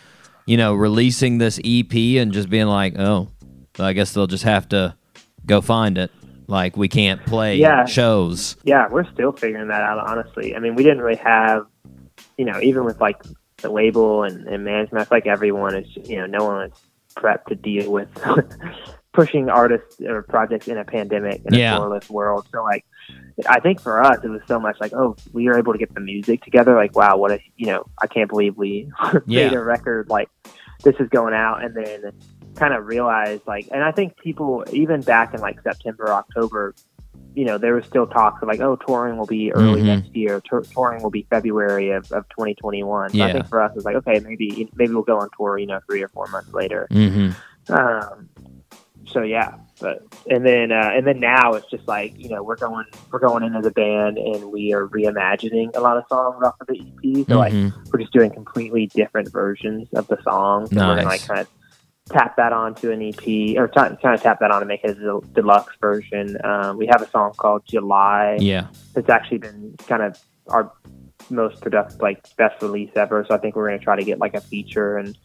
you 0.46 0.56
know, 0.56 0.74
releasing 0.74 1.38
this 1.38 1.58
EP 1.64 1.92
and 1.94 2.32
just 2.32 2.50
being 2.50 2.66
like, 2.66 2.98
oh, 2.98 3.28
I 3.78 3.92
guess 3.92 4.12
they'll 4.12 4.26
just 4.26 4.44
have 4.44 4.68
to 4.70 4.94
go 5.46 5.60
find 5.60 5.98
it. 5.98 6.10
Like 6.46 6.76
we 6.76 6.88
can't 6.88 7.24
play 7.24 7.56
Yeah. 7.56 7.84
shows. 7.84 8.56
Yeah, 8.64 8.88
we're 8.90 9.10
still 9.12 9.32
figuring 9.32 9.68
that 9.68 9.82
out, 9.82 9.98
honestly. 9.98 10.56
I 10.56 10.58
mean, 10.58 10.74
we 10.74 10.82
didn't 10.82 11.00
really 11.00 11.20
have, 11.22 11.66
you 12.36 12.44
know, 12.44 12.60
even 12.60 12.84
with 12.84 13.00
like 13.00 13.22
the 13.58 13.70
label 13.70 14.24
and, 14.24 14.48
and 14.48 14.64
management, 14.64 15.00
I 15.02 15.04
feel 15.04 15.16
like 15.18 15.26
everyone 15.28 15.76
is, 15.76 15.86
you 16.08 16.16
know, 16.16 16.26
no 16.26 16.44
one 16.44 16.70
is 16.70 16.78
prepped 17.14 17.46
to 17.46 17.54
deal 17.54 17.92
with 17.92 18.08
pushing 19.12 19.48
artists 19.48 20.00
or 20.00 20.22
projects 20.22 20.68
in 20.68 20.78
a 20.78 20.84
pandemic 20.84 21.42
in 21.44 21.54
Yeah. 21.54 21.74
a 21.74 21.78
tourless 21.78 22.08
world. 22.10 22.46
So 22.52 22.62
like, 22.62 22.84
I 23.48 23.58
think 23.60 23.80
for 23.80 24.02
us 24.02 24.18
it 24.22 24.28
was 24.28 24.40
so 24.46 24.60
much 24.60 24.76
like, 24.80 24.92
oh, 24.92 25.16
we 25.32 25.46
were 25.46 25.58
able 25.58 25.72
to 25.72 25.78
get 25.78 25.92
the 25.94 26.00
music 26.00 26.42
together. 26.44 26.74
Like, 26.74 26.94
wow, 26.94 27.16
what 27.16 27.32
a 27.32 27.40
you 27.56 27.66
know, 27.66 27.84
I 28.00 28.06
can't 28.06 28.28
believe 28.28 28.56
we 28.56 28.90
Yeah. 29.26 29.48
made 29.48 29.52
a 29.54 29.60
record 29.60 30.08
like 30.08 30.28
this 30.84 30.94
is 31.00 31.08
going 31.10 31.34
out, 31.34 31.62
and 31.62 31.74
then 31.76 32.12
kind 32.54 32.72
of 32.72 32.86
realized 32.86 33.42
like, 33.46 33.68
and 33.72 33.82
I 33.84 33.92
think 33.92 34.16
people 34.16 34.64
even 34.72 35.00
back 35.02 35.34
in 35.34 35.40
like 35.40 35.60
September, 35.62 36.08
October. 36.08 36.74
You 37.36 37.44
know, 37.44 37.58
there 37.58 37.74
was 37.74 37.84
still 37.86 38.08
talks 38.08 38.42
of 38.42 38.48
like, 38.48 38.58
oh, 38.60 38.74
touring 38.74 39.16
will 39.16 39.26
be 39.26 39.52
early 39.52 39.82
Mhm. 39.82 39.84
next 39.84 40.16
year. 40.16 40.40
Tour 40.44 40.62
touring 40.62 41.00
will 41.00 41.10
be 41.10 41.28
February 41.30 41.90
of, 41.90 42.10
of 42.10 42.28
2021. 42.30 43.10
So 43.10 43.16
Yeah. 43.18 43.26
I 43.26 43.32
think 43.32 43.46
for 43.46 43.60
us, 43.62 43.70
it's 43.76 43.84
like, 43.84 43.94
okay, 43.96 44.18
maybe 44.18 44.68
maybe 44.74 44.92
we'll 44.92 45.04
go 45.04 45.18
on 45.20 45.28
tour. 45.36 45.56
You 45.56 45.66
know, 45.66 45.78
three 45.88 46.02
or 46.02 46.08
four 46.08 46.26
months 46.26 46.52
later. 46.52 46.88
Mm-hmm. 46.90 47.72
Um, 47.72 48.29
so 49.06 49.22
yeah, 49.22 49.54
but 49.80 50.02
and 50.28 50.44
then 50.46 50.72
uh, 50.72 50.90
and 50.94 51.06
then 51.06 51.20
now 51.20 51.54
it's 51.54 51.68
just 51.70 51.86
like 51.88 52.12
you 52.18 52.28
know 52.28 52.42
we're 52.42 52.56
going 52.56 52.84
we're 53.10 53.18
going 53.18 53.42
in 53.42 53.54
as 53.56 53.66
a 53.66 53.70
band 53.70 54.18
and 54.18 54.52
we 54.52 54.72
are 54.72 54.86
reimagining 54.88 55.74
a 55.76 55.80
lot 55.80 55.96
of 55.96 56.04
songs 56.08 56.42
off 56.44 56.54
of 56.60 56.66
the 56.68 56.78
EP. 56.80 57.26
So 57.28 57.38
like 57.38 57.52
Mhm. 57.52 57.72
we're 57.92 58.00
just 58.00 58.12
doing 58.12 58.30
completely 58.30 58.86
different 58.88 59.32
versions 59.32 59.88
of 59.94 60.06
the 60.08 60.20
songs. 60.22 60.70
And 60.70 60.80
we're 60.80 60.96
gonna 60.96 61.08
like 61.08 61.26
kind 61.26 61.40
of 61.40 61.48
tap 62.10 62.36
that 62.36 62.52
onto 62.52 62.90
an 62.90 63.00
EP 63.02 63.56
or 63.56 63.68
t- 63.68 63.74
kind 63.74 64.14
of 64.14 64.20
tap 64.22 64.40
that 64.40 64.50
on 64.50 64.62
and 64.62 64.68
make 64.68 64.82
it 64.84 64.96
a 64.98 65.20
deluxe 65.32 65.74
version. 65.80 66.36
Um, 66.44 66.76
we 66.76 66.86
have 66.86 67.02
a 67.02 67.08
song 67.10 67.32
called 67.36 67.62
July. 67.66 68.36
Yeah. 68.40 68.66
It's 68.96 69.08
actually 69.08 69.38
been 69.38 69.76
kind 69.86 70.02
of 70.02 70.18
our 70.48 70.72
most 71.28 71.60
productive, 71.60 72.00
like 72.00 72.24
best 72.36 72.60
release 72.62 72.90
ever. 72.96 73.24
So 73.28 73.34
I 73.34 73.38
think 73.38 73.54
we're 73.54 73.68
going 73.68 73.78
to 73.78 73.84
try 73.84 73.94
to 73.94 74.04
get 74.04 74.18
like 74.18 74.34
a 74.34 74.40
feature 74.40 74.96
and 74.96 75.16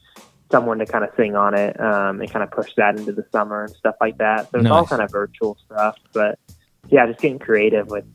someone 0.52 0.78
to 0.80 0.86
kind 0.86 1.04
of 1.04 1.10
sing 1.18 1.36
on 1.36 1.54
it 1.58 1.80
um, 1.80 2.22
and 2.22 2.32
kind 2.32 2.44
of 2.44 2.52
push 2.52 2.72
that 2.78 2.98
into 2.98 3.12
the 3.12 3.26
summer 3.32 3.64
and 3.64 3.76
stuff 3.76 3.96
like 4.00 4.18
that. 4.20 4.50
So 4.52 4.60
it's 4.60 4.70
all 4.70 4.86
kind 4.86 5.02
of 5.02 5.12
virtual 5.12 5.58
stuff, 5.66 5.98
but 6.14 6.38
yeah, 6.90 7.08
just 7.08 7.20
getting 7.20 7.40
creative 7.40 7.88
with 7.88 8.06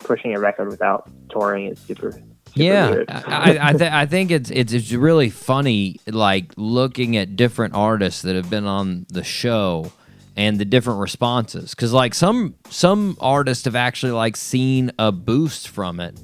pushing 0.00 0.34
a 0.34 0.40
record 0.40 0.68
without 0.68 1.08
touring 1.30 1.66
is 1.66 1.78
super. 1.78 2.10
super 2.12 2.24
Yeah. 2.54 3.04
I, 3.08 3.58
I, 3.70 3.72
th- 3.72 3.92
I 3.92 4.06
think 4.06 4.30
it's, 4.30 4.50
it's 4.50 4.72
it's 4.72 4.92
really 4.92 5.30
funny, 5.30 6.00
like 6.06 6.52
looking 6.56 7.16
at 7.16 7.36
different 7.36 7.74
artists 7.74 8.22
that 8.22 8.34
have 8.34 8.50
been 8.50 8.66
on 8.66 9.06
the 9.08 9.22
show 9.24 9.92
and 10.36 10.58
the 10.58 10.64
different 10.64 11.00
responses. 11.00 11.70
Because 11.70 11.92
like 11.92 12.14
some 12.14 12.56
some 12.68 13.16
artists 13.20 13.64
have 13.64 13.76
actually 13.76 14.12
like 14.12 14.36
seen 14.36 14.90
a 14.98 15.12
boost 15.12 15.68
from 15.68 16.00
it, 16.00 16.18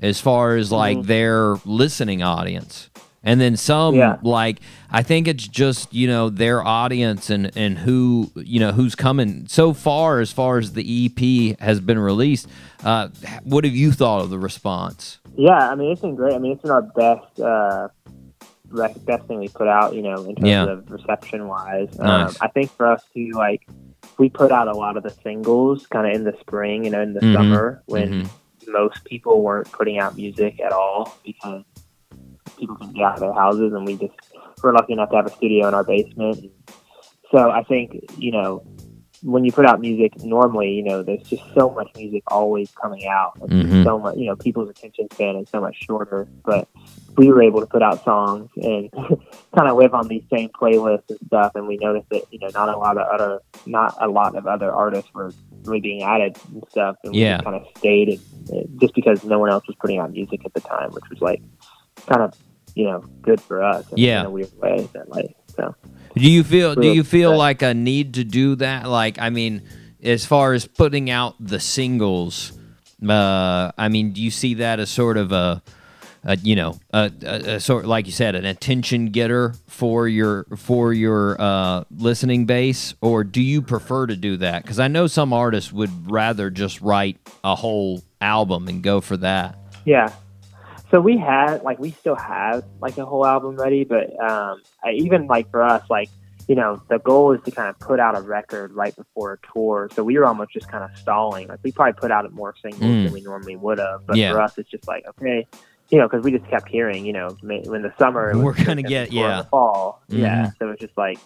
as 0.00 0.20
far 0.20 0.56
as 0.56 0.72
like 0.72 0.98
Mhm. 0.98 1.06
their 1.06 1.54
listening 1.64 2.22
audience, 2.22 2.90
and 3.24 3.40
then 3.40 3.56
some 3.56 3.96
Yeah. 3.96 4.18
like 4.22 4.60
I 4.90 5.02
think 5.02 5.26
it's 5.26 5.48
just 5.48 5.92
you 5.92 6.06
know 6.06 6.30
their 6.30 6.62
audience 6.62 7.30
and 7.30 7.50
and 7.56 7.78
who 7.78 8.30
you 8.36 8.60
know 8.60 8.70
who's 8.70 8.94
coming 8.94 9.46
so 9.48 9.72
far 9.72 10.20
as 10.20 10.30
far 10.30 10.58
as 10.58 10.74
the 10.74 11.06
EP 11.06 11.58
has 11.60 11.80
been 11.80 11.98
released. 11.98 12.46
Uh, 12.84 13.08
what 13.42 13.64
have 13.64 13.74
you 13.74 13.90
thought 13.90 14.20
of 14.20 14.30
the 14.30 14.38
response? 14.38 15.18
Yeah, 15.36 15.70
I 15.70 15.74
mean 15.74 15.90
it's 15.90 16.02
been 16.02 16.14
great. 16.14 16.34
I 16.34 16.38
mean 16.38 16.52
it's 16.52 16.62
been 16.62 16.70
our 16.70 16.82
best 16.82 17.40
uh, 17.40 17.88
best 19.04 19.24
thing 19.26 19.38
we 19.40 19.48
put 19.48 19.68
out. 19.68 19.94
You 19.94 20.02
know, 20.02 20.24
in 20.24 20.36
terms 20.36 20.48
Yeah. 20.48 20.64
of 20.64 20.90
reception 20.90 21.48
wise. 21.48 21.98
Nice. 21.98 22.30
Um, 22.30 22.36
I 22.40 22.48
think 22.48 22.70
for 22.72 22.86
us 22.86 23.02
too, 23.14 23.30
like 23.34 23.66
we 24.18 24.28
put 24.28 24.52
out 24.52 24.68
a 24.68 24.72
lot 24.76 24.96
of 24.96 25.02
the 25.02 25.10
singles 25.10 25.86
kind 25.86 26.06
of 26.06 26.14
in 26.14 26.24
the 26.24 26.36
spring, 26.40 26.84
you 26.84 26.90
know, 26.90 27.00
in 27.00 27.14
the 27.14 27.20
Mhm. 27.20 27.34
summer 27.34 27.82
when 27.86 28.08
Mhm. 28.24 28.28
most 28.68 29.04
people 29.04 29.42
weren't 29.42 29.70
putting 29.72 29.98
out 29.98 30.16
music 30.16 30.60
at 30.60 30.72
all 30.72 31.14
because 31.24 31.62
people 32.58 32.76
couldn't 32.76 32.94
get 32.94 33.04
out 33.04 33.14
of 33.14 33.20
their 33.20 33.32
houses, 33.32 33.72
and 33.72 33.86
we 33.86 33.96
just 33.96 34.14
were 34.62 34.72
lucky 34.72 34.92
enough 34.92 35.10
to 35.10 35.16
have 35.16 35.26
a 35.26 35.30
studio 35.36 35.68
in 35.68 35.74
our 35.74 35.84
basement. 35.84 36.50
So 37.30 37.50
I 37.50 37.62
think 37.64 37.96
you 38.18 38.32
know 38.32 38.62
when 39.22 39.42
you 39.44 39.50
put 39.52 39.64
out 39.64 39.80
music 39.80 40.12
normally, 40.22 40.72
you 40.72 40.82
know, 40.82 41.02
there's 41.02 41.22
just 41.22 41.42
so 41.56 41.70
much 41.70 41.88
music 41.96 42.22
always 42.28 42.70
coming 42.72 43.06
out. 43.06 43.32
Mhm. 43.40 43.82
So 43.82 43.98
much, 43.98 44.16
you 44.16 44.26
know, 44.26 44.36
people's 44.36 44.68
attention 44.68 45.08
span 45.12 45.36
is 45.36 45.48
so 45.48 45.62
much 45.62 45.76
shorter. 45.82 46.28
But 46.44 46.68
we 47.16 47.28
were 47.28 47.42
able 47.42 47.60
to 47.60 47.66
put 47.66 47.82
out 47.82 48.04
songs 48.04 48.50
and 48.56 48.90
kind 49.56 49.68
of 49.68 49.76
live 49.78 49.94
on 49.94 50.08
these 50.08 50.24
same 50.30 50.50
playlists 50.50 51.08
and 51.08 51.18
stuff. 51.26 51.52
And 51.54 51.66
we 51.66 51.78
noticed 51.78 52.08
that 52.10 52.24
you 52.30 52.38
know 52.38 52.48
not 52.52 52.68
a 52.68 52.76
lot 52.76 52.98
of 52.98 53.06
other 53.08 53.40
not 53.66 53.96
a 54.00 54.08
lot 54.08 54.36
of 54.36 54.46
other 54.46 54.70
artists 54.70 55.10
were 55.14 55.32
really 55.64 55.80
being 55.80 56.02
added 56.02 56.36
and 56.52 56.62
stuff. 56.70 56.96
And 57.04 57.14
Yeah. 57.14 57.36
just 57.36 57.44
kind 57.44 57.56
of 57.56 57.62
stayed 57.78 58.20
and, 58.50 58.78
just 58.78 58.94
because 58.94 59.24
no 59.24 59.38
one 59.38 59.48
else 59.48 59.66
was 59.66 59.76
putting 59.80 59.98
out 59.98 60.12
music 60.12 60.44
at 60.44 60.52
the 60.52 60.60
time, 60.60 60.90
which 60.90 61.04
was 61.08 61.20
like 61.22 61.40
kind 62.06 62.22
of 62.22 62.34
you 62.74 62.84
know 62.84 63.00
good 63.22 63.40
for 63.40 63.62
us. 63.62 63.84
in- 63.92 63.98
Yeah. 63.98 64.20
in 64.20 64.26
a 64.26 64.30
weird 64.30 64.52
way. 64.60 64.88
That 64.92 65.08
like 65.08 65.34
so. 65.56 65.74
Do 66.16 66.30
you 66.30 66.44
feel 66.44 66.74
do 66.74 66.88
you 66.92 67.02
feel 67.04 67.30
upset. 67.32 67.38
like 67.38 67.62
a 67.62 67.74
need 67.74 68.14
to 68.14 68.24
do 68.24 68.54
that? 68.56 68.88
Like, 68.88 69.18
I 69.20 69.30
mean, 69.30 69.62
as 70.02 70.24
far 70.24 70.52
as 70.52 70.66
putting 70.66 71.10
out 71.10 71.34
the 71.40 71.58
singles, 71.58 72.52
uh, 73.08 73.72
I 73.76 73.88
mean, 73.88 74.12
do 74.12 74.22
you 74.22 74.30
see 74.30 74.54
that 74.54 74.78
as 74.78 74.90
sort 74.90 75.16
of 75.16 75.32
a, 75.32 75.60
a 76.22 76.36
you 76.36 76.54
know, 76.54 76.78
a, 76.92 77.10
a, 77.22 77.54
a 77.56 77.60
sort 77.60 77.84
like 77.86 78.06
you 78.06 78.12
said, 78.12 78.34
an 78.36 78.44
attention 78.44 79.06
getter 79.06 79.54
for 79.66 80.06
your 80.06 80.44
for 80.56 80.92
your 80.92 81.40
uh, 81.40 81.82
listening 81.96 82.46
base, 82.46 82.94
or 83.00 83.24
do 83.24 83.42
you 83.42 83.60
prefer 83.60 84.06
to 84.06 84.14
do 84.16 84.36
that? 84.36 84.62
Because 84.62 84.78
I 84.78 84.86
know 84.88 85.06
some 85.08 85.32
artists 85.32 85.72
would 85.72 86.10
rather 86.10 86.48
just 86.48 86.80
write 86.80 87.18
a 87.42 87.56
whole 87.56 88.02
album 88.20 88.68
and 88.68 88.82
go 88.82 89.00
for 89.00 89.16
that. 89.16 89.58
Yeah. 89.84 90.12
So 90.94 91.00
we 91.00 91.18
had 91.18 91.64
like 91.64 91.80
we 91.80 91.90
still 91.90 92.14
have 92.14 92.62
like 92.80 92.96
a 92.98 93.04
whole 93.04 93.26
album 93.26 93.56
ready, 93.56 93.82
but 93.82 94.10
um, 94.22 94.62
I, 94.84 94.92
even 94.92 95.26
like 95.26 95.50
for 95.50 95.60
us, 95.64 95.82
like 95.90 96.08
you 96.46 96.54
know, 96.54 96.80
the 96.88 96.98
goal 97.00 97.32
is 97.32 97.40
to 97.46 97.50
kind 97.50 97.68
of 97.68 97.76
put 97.80 97.98
out 97.98 98.16
a 98.16 98.20
record 98.20 98.70
right 98.74 98.94
before 98.94 99.32
a 99.32 99.38
tour. 99.52 99.88
So 99.92 100.04
we 100.04 100.16
were 100.16 100.24
almost 100.24 100.52
just 100.52 100.68
kind 100.68 100.84
of 100.84 100.96
stalling. 100.96 101.48
Like 101.48 101.58
we 101.64 101.72
probably 101.72 101.94
put 101.94 102.12
out 102.12 102.30
more 102.32 102.54
singles 102.62 102.80
Mm. 102.82 103.04
than 103.06 103.12
we 103.12 103.22
normally 103.22 103.56
would 103.56 103.78
have, 103.80 104.06
but 104.06 104.16
Yeah. 104.16 104.30
for 104.30 104.40
us, 104.40 104.56
it's 104.56 104.70
just 104.70 104.86
like 104.86 105.04
okay, 105.08 105.48
you 105.90 105.98
know, 105.98 106.06
because 106.06 106.22
we 106.22 106.30
just 106.30 106.48
kept 106.48 106.68
hearing, 106.68 107.04
you 107.04 107.12
know, 107.12 107.36
when 107.42 107.82
the 107.82 107.92
summer 107.98 108.38
We're 108.38 108.52
gonna 108.64 108.84
get- 108.84 109.10
yeah. 109.12 109.38
the 109.42 109.48
fall, 109.48 110.00
yeah. 110.06 110.46
Mhm. 110.46 110.58
So 110.60 110.68
it's 110.70 110.80
just 110.80 110.96
like, 110.96 111.18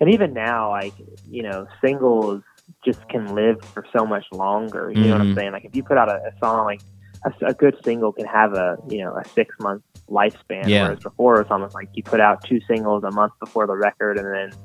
and 0.00 0.08
even 0.08 0.32
now, 0.32 0.70
like 0.70 0.94
you 1.28 1.42
know, 1.42 1.66
singles 1.84 2.42
just 2.82 3.06
can 3.10 3.34
live 3.34 3.62
for 3.74 3.84
so 3.94 4.06
much 4.06 4.24
longer. 4.32 4.90
You 4.90 5.04
know 5.08 5.12
what 5.12 5.20
I'm 5.20 5.32
Mhm. 5.32 5.34
saying? 5.34 5.52
Like 5.52 5.66
if 5.66 5.76
you 5.76 5.82
put 5.82 5.98
out 5.98 6.08
a, 6.08 6.14
a 6.28 6.32
song 6.42 6.64
like 6.64 6.80
a, 7.24 7.46
a 7.46 7.54
good 7.54 7.76
single 7.84 8.12
can 8.12 8.26
have 8.26 8.54
a 8.54 8.76
you 8.88 8.98
know 9.04 9.16
a 9.16 9.26
six 9.28 9.54
month 9.60 9.82
lifespan. 10.08 10.66
Yeah. 10.66 10.84
Whereas 10.84 11.00
before 11.00 11.40
it's 11.40 11.50
almost 11.50 11.74
like 11.74 11.88
you 11.94 12.02
put 12.02 12.20
out 12.20 12.44
two 12.44 12.60
singles 12.66 13.04
a 13.04 13.10
month 13.12 13.32
before 13.40 13.66
the 13.66 13.76
record, 13.76 14.18
and 14.18 14.26
then 14.34 14.58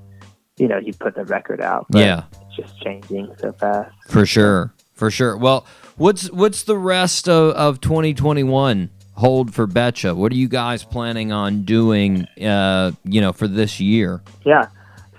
you 0.58 0.68
know 0.68 0.78
you 0.78 0.94
put 0.94 1.16
the 1.16 1.26
record 1.26 1.62
out. 1.62 1.86
But 1.90 2.00
Yeah. 2.00 2.24
it's 2.42 2.56
just 2.56 2.82
changing 2.82 3.34
so 3.40 3.52
fast. 3.54 3.94
For 4.08 4.26
sure, 4.26 4.74
for 4.94 5.12
sure. 5.12 5.38
Well, 5.38 5.66
what's 5.98 6.32
what's 6.32 6.64
the 6.64 6.78
rest 6.78 7.28
of, 7.30 7.54
of 7.56 7.82
2021 7.82 8.90
hold 9.14 9.54
for 9.54 9.68
Betcha? 9.68 10.16
What 10.16 10.32
are 10.32 10.36
you 10.36 10.48
guys 10.48 10.84
planning 10.84 11.32
on 11.32 11.64
doing? 11.64 12.26
Uh, 12.42 12.92
you 13.04 13.22
know, 13.22 13.34
for 13.34 13.48
this 13.48 13.80
year. 13.80 14.22
Yeah. 14.46 14.68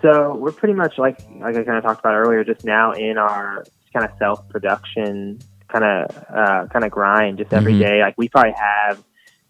So 0.03 0.35
we're 0.37 0.53
pretty 0.53 0.75
much 0.75 0.99
like 0.99 1.19
like 1.41 1.57
I 1.57 1.65
kind 1.65 1.79
of 1.79 1.83
talked 1.83 2.01
about 2.01 2.15
earlier, 2.15 2.45
just 2.45 2.65
now 2.65 2.93
in 2.93 3.17
our 3.19 3.65
kind 3.93 4.05
of 4.05 4.11
self 4.19 4.47
production 4.49 5.39
kind 5.79 5.85
of 6.11 6.25
uh, 6.35 6.67
kind 6.73 6.85
of 6.85 6.91
grind, 6.91 7.39
just 7.39 7.53
every 7.53 7.75
Mhm. 7.75 7.81
day. 7.81 8.01
Like 8.01 8.15
we 8.17 8.29
probably 8.29 8.53
have 8.53 9.03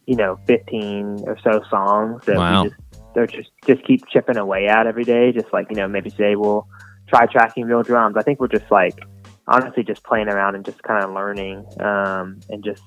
you 0.07 0.17
know 0.17 0.39
fifteen 0.47 1.23
or 1.27 1.37
so 1.43 1.63
songs 1.71 2.25
that 2.27 2.37
Wow. 2.37 2.65
we 2.65 2.71
just 2.71 2.81
they're 3.15 3.27
just 3.27 3.51
just 3.67 3.85
keep 3.87 4.07
chipping 4.09 4.37
away 4.37 4.67
at 4.67 4.87
every 4.87 5.05
day. 5.05 5.33
Just 5.33 5.53
like 5.53 5.67
you 5.71 5.77
know 5.77 5.89
maybe 5.89 6.11
today 6.11 6.37
we'll 6.37 6.67
try 7.09 7.27
tracking 7.27 7.65
real 7.67 7.83
drums. 7.83 8.17
I 8.17 8.23
think 8.23 8.41
we're 8.41 8.49
just 8.49 8.71
like 8.71 8.99
honestly 9.49 9.83
just 9.85 10.03
playing 10.05 10.29
around 10.29 10.55
and 10.57 10.65
just 10.65 10.83
kind 10.83 11.05
of 11.05 11.11
learning 11.13 11.65
um, 11.81 12.41
and 12.49 12.65
just 12.65 12.83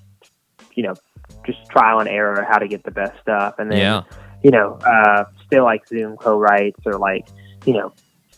you 0.73 0.83
know 0.83 0.93
just 1.45 1.59
trial 1.69 1.99
and 1.99 2.09
error 2.09 2.45
how 2.49 2.57
to 2.57 2.67
get 2.67 2.83
the 2.83 2.91
best 2.91 3.19
stuff 3.21 3.55
and 3.59 3.71
then 3.71 3.79
Yeah. 3.79 4.03
you 4.43 4.51
know, 4.51 4.79
uh, 4.85 5.25
still 5.45 5.63
like 5.65 5.85
Zoom 5.87 6.15
co-writes 6.15 6.79
or 6.85 6.93
like, 6.93 7.27
you 7.65 7.73
know, 7.73 7.91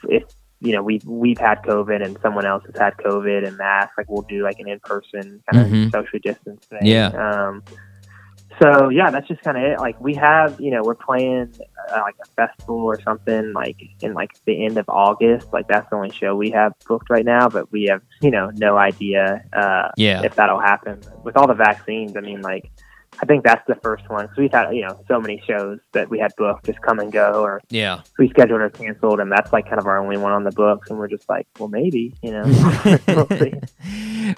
if 0.10 0.24
you 0.62 0.72
know 0.74 0.84
we've 0.84 1.04
we've 1.06 1.38
had 1.40 1.62
COVID 1.64 2.04
and 2.06 2.18
someone 2.22 2.46
else 2.46 2.64
has 2.68 2.76
had 2.80 2.96
COVID 2.98 3.48
and 3.48 3.58
mask, 3.58 3.98
like 3.98 4.10
we'll 4.10 4.22
do 4.24 4.44
like 4.44 4.60
an 4.60 4.68
in-person 4.70 5.44
kind 5.52 5.66
Mhm. 5.72 5.86
of 5.88 5.92
social 5.92 6.20
distance 6.20 6.66
thing. 6.68 6.80
Yeah. 6.86 7.08
Um, 7.08 7.64
so 8.62 8.90
yeah, 8.90 9.10
that's 9.10 9.28
just 9.28 9.42
kind 9.42 9.58
of 9.58 9.64
it. 9.64 9.80
Like 9.80 10.00
we 10.00 10.14
have, 10.16 10.60
you 10.62 10.70
know, 10.70 10.84
we're 10.84 10.94
playing 10.94 11.52
uh, 11.92 12.02
like 12.02 12.16
a 12.22 12.28
festival 12.36 12.78
or 12.78 13.02
something 13.02 13.54
like 13.54 13.78
in 14.02 14.14
like 14.14 14.32
the 14.46 14.64
end 14.66 14.78
of 14.78 14.86
August. 14.88 15.48
Like 15.52 15.68
that's 15.68 15.90
the 15.90 15.96
only 15.96 16.12
show 16.12 16.36
we 16.36 16.52
have 16.52 16.74
booked 16.88 17.10
right 17.10 17.26
now, 17.26 17.48
but 17.50 17.72
we 17.72 17.86
have, 17.86 18.02
you 18.22 18.30
know, 18.30 18.52
no 18.56 18.78
idea 18.78 19.44
uh, 19.54 19.90
Yeah. 19.98 20.22
if 20.24 20.36
that'll 20.36 20.60
happen. 20.60 21.00
With 21.24 21.38
all 21.38 21.48
the 21.48 21.56
vaccines, 21.56 22.16
I 22.16 22.20
mean, 22.22 22.42
like 22.42 22.70
I 23.22 23.26
think 23.26 23.44
that's 23.44 23.66
the 23.68 23.76
first 23.76 24.10
one. 24.10 24.28
So 24.36 24.42
we've 24.42 24.52
had, 24.52 24.72
you 24.72 24.82
know, 24.82 25.00
so 25.08 25.20
many 25.22 25.42
shows 25.48 25.80
that 25.94 26.10
we 26.10 26.18
had 26.18 26.32
booked 26.38 26.66
just 26.66 26.82
come 26.82 26.98
and 27.00 27.12
go 27.12 27.42
or 27.44 27.62
Yeah. 27.70 28.02
rescheduled 28.20 28.60
or 28.60 28.70
canceled, 28.72 29.20
and 29.20 29.32
that's 29.32 29.54
like 29.54 29.66
kind 29.66 29.80
of 29.80 29.86
our 29.86 30.00
only 30.00 30.18
one 30.18 30.32
on 30.32 30.44
the 30.44 30.52
books. 30.52 30.90
And 30.90 30.98
we're 30.98 31.08
just 31.08 31.30
like, 31.30 31.46
well, 31.60 31.70
maybe, 31.70 32.16
you 32.24 32.32
know, 32.32 32.44
we'll. 33.08 33.28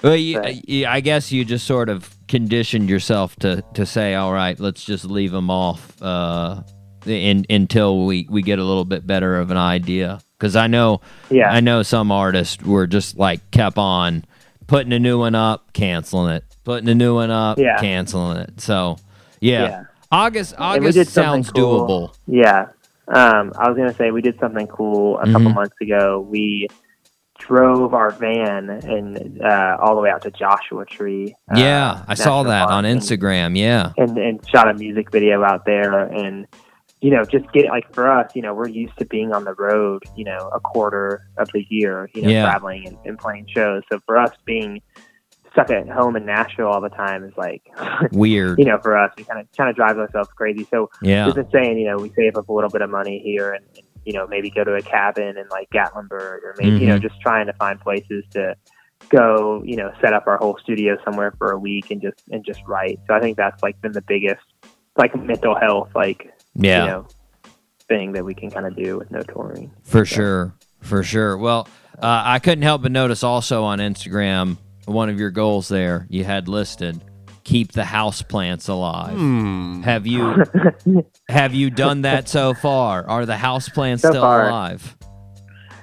Well, 0.02 0.16
you, 0.16 0.40
But- 0.40 0.88
I 0.90 1.00
guess 1.00 1.32
you 1.32 1.44
just 1.44 1.66
sort 1.66 1.88
of 1.88 2.14
conditioned 2.28 2.88
yourself 2.90 3.36
to 3.36 3.62
to 3.74 3.86
say, 3.86 4.14
all 4.14 4.32
right, 4.32 4.58
let's 4.58 4.84
just 4.84 5.04
leave 5.04 5.30
them 5.32 5.50
off 5.50 6.00
uh, 6.02 6.62
in, 7.06 7.44
until 7.50 8.04
we 8.06 8.26
we 8.30 8.42
get 8.42 8.58
a 8.58 8.64
little 8.64 8.84
bit 8.84 9.06
better 9.06 9.38
of 9.38 9.50
an 9.50 9.56
idea. 9.56 10.20
because 10.38 10.56
I 10.56 10.66
know 10.66 11.00
Yeah. 11.30 11.50
I 11.50 11.60
know 11.60 11.82
some 11.82 12.10
artists 12.12 12.62
were 12.62 12.86
just 12.86 13.16
like 13.16 13.50
kept 13.50 13.78
on 13.78 14.24
putting 14.66 14.92
a 14.92 14.98
new 14.98 15.18
one 15.18 15.34
up, 15.34 15.72
canceling 15.74 16.34
it, 16.36 16.44
putting 16.64 16.88
a 16.88 16.94
new 16.94 17.14
one 17.14 17.30
up, 17.30 17.58
Yeah. 17.58 17.78
canceling 17.78 18.38
it. 18.38 18.60
So 18.60 18.96
yeah, 19.40 19.62
Yeah. 19.62 19.82
August 20.10 20.54
August 20.58 21.10
sounds 21.10 21.50
cool. 21.50 21.86
doable. 21.86 22.14
Yeah. 22.26 22.66
Um, 23.08 23.52
I 23.58 23.68
was 23.68 23.76
gonna 23.76 23.92
say 23.94 24.10
we 24.10 24.22
did 24.22 24.38
something 24.40 24.66
cool 24.66 25.18
a 25.18 25.26
couple 25.26 25.50
Mhm. 25.50 25.54
months 25.54 25.76
ago. 25.80 26.26
We 26.28 26.68
drove 27.38 27.92
our 27.94 28.10
van 28.10 28.70
and 28.70 29.40
uh, 29.42 29.76
all 29.80 29.94
the 29.96 30.00
way 30.00 30.08
out 30.10 30.22
to 30.22 30.30
Joshua 30.30 30.84
Tree. 30.86 31.34
uh, 31.50 31.56
yeah, 31.58 32.02
I 32.08 32.14
saw 32.14 32.42
that 32.44 32.68
on 32.68 32.84
and- 32.84 33.00
Instagram. 33.00 33.56
Yeah, 33.58 33.92
and 33.98 34.16
and 34.16 34.48
shot 34.48 34.68
a 34.70 34.74
music 34.74 35.10
video 35.10 35.42
out 35.44 35.64
there 35.66 36.00
and 36.00 36.46
you 37.00 37.10
know 37.10 37.24
just 37.24 37.50
get 37.52 37.66
like 37.68 37.92
for 37.92 38.10
us 38.10 38.34
you 38.34 38.40
know 38.40 38.54
we're 38.54 38.68
used 38.68 38.96
to 38.98 39.04
being 39.04 39.34
on 39.34 39.44
the 39.44 39.52
road 39.54 40.02
you 40.16 40.24
know 40.24 40.48
a 40.54 40.60
quarter 40.60 41.20
of 41.36 41.50
the 41.52 41.66
year 41.68 42.08
you 42.14 42.22
know 42.22 42.30
Yeah. 42.30 42.44
traveling 42.44 42.86
and, 42.88 42.96
and 43.04 43.18
playing 43.18 43.46
shows 43.54 43.82
so 43.92 43.98
for 44.06 44.16
us 44.16 44.30
being 44.46 44.80
stuck 45.54 45.70
at 45.70 45.88
home 45.88 46.14
in 46.16 46.26
Nashville 46.26 46.66
all 46.66 46.80
the 46.82 46.90
time 46.90 47.24
is 47.24 47.32
like 47.36 47.62
weird. 48.12 48.58
you 48.58 48.66
know 48.66 48.78
for 48.82 48.96
us 48.98 49.10
we 49.16 49.24
kind 49.24 49.40
of 49.40 49.46
kind 49.56 49.70
of 49.70 49.76
drives 49.76 49.98
ourselves 49.98 50.28
crazy 50.36 50.66
so 50.70 50.90
Yeah. 51.00 51.26
we've 51.26 51.46
saying 51.52 51.78
you 51.78 51.86
know 51.86 51.96
we 51.96 52.10
save 52.14 52.36
up 52.36 52.48
a 52.48 52.52
little 52.52 52.70
bit 52.70 52.82
of 52.82 52.90
money 52.90 53.20
here 53.24 53.52
and, 53.52 53.64
and 53.76 53.86
you 54.04 54.12
know 54.12 54.26
maybe 54.26 54.50
go 54.50 54.64
to 54.64 54.74
a 54.74 54.82
cabin 54.82 55.38
in 55.38 55.48
like 55.50 55.70
Gatlinburg 55.70 56.42
or 56.42 56.54
maybe 56.58 56.76
you 56.78 56.86
know 56.88 56.98
Mhm. 56.98 57.02
just 57.02 57.18
trying 57.22 57.46
to 57.46 57.52
find 57.54 57.80
places 57.80 58.24
to 58.32 58.54
go 59.08 59.62
you 59.64 59.76
know 59.76 59.92
set 60.00 60.12
up 60.12 60.26
our 60.26 60.36
whole 60.38 60.58
studio 60.62 60.96
somewhere 61.04 61.32
for 61.38 61.50
a 61.52 61.58
week 61.58 61.90
and 61.90 62.00
just 62.02 62.22
and 62.30 62.44
just 62.44 62.60
write 62.66 62.98
so 63.06 63.14
i 63.14 63.20
think 63.20 63.36
that's 63.36 63.62
like 63.62 63.78
been 63.82 63.92
the 63.92 64.00
biggest 64.02 64.42
like 64.96 65.14
mental 65.16 65.54
health 65.58 65.90
like 65.94 66.32
Yeah. 66.54 66.84
you 66.84 66.90
know 66.90 67.06
thing 67.88 68.12
that 68.12 68.24
we 68.24 68.34
can 68.34 68.50
kind 68.50 68.66
of 68.66 68.74
do 68.76 68.96
with 68.96 69.10
no 69.10 69.20
touring 69.22 69.70
For 69.82 70.04
sure. 70.06 70.54
For 70.80 71.02
sure. 71.02 71.36
Well, 71.38 71.66
uh, 71.98 72.22
I 72.24 72.38
couldn't 72.38 72.62
help 72.62 72.80
but 72.82 72.92
notice 72.92 73.22
also 73.22 73.62
on 73.64 73.78
Instagram 73.78 74.56
one 74.86 75.08
of 75.08 75.18
your 75.18 75.30
goals 75.30 75.68
there 75.68 76.06
you 76.10 76.24
had 76.24 76.48
listed 76.48 77.02
keep 77.44 77.72
the 77.72 77.84
house 77.84 78.22
plants 78.22 78.68
alive. 78.68 79.18
Have 79.84 80.06
you 80.06 80.42
have 81.28 81.52
you 81.54 81.68
done 81.70 82.02
that 82.02 82.26
so 82.28 82.54
far? 82.54 83.06
Are 83.06 83.26
the 83.26 83.36
house 83.36 83.68
plants 83.68 84.02
So 84.02 84.10
still 84.10 84.22
far. 84.22 84.48
alive? 84.48 84.96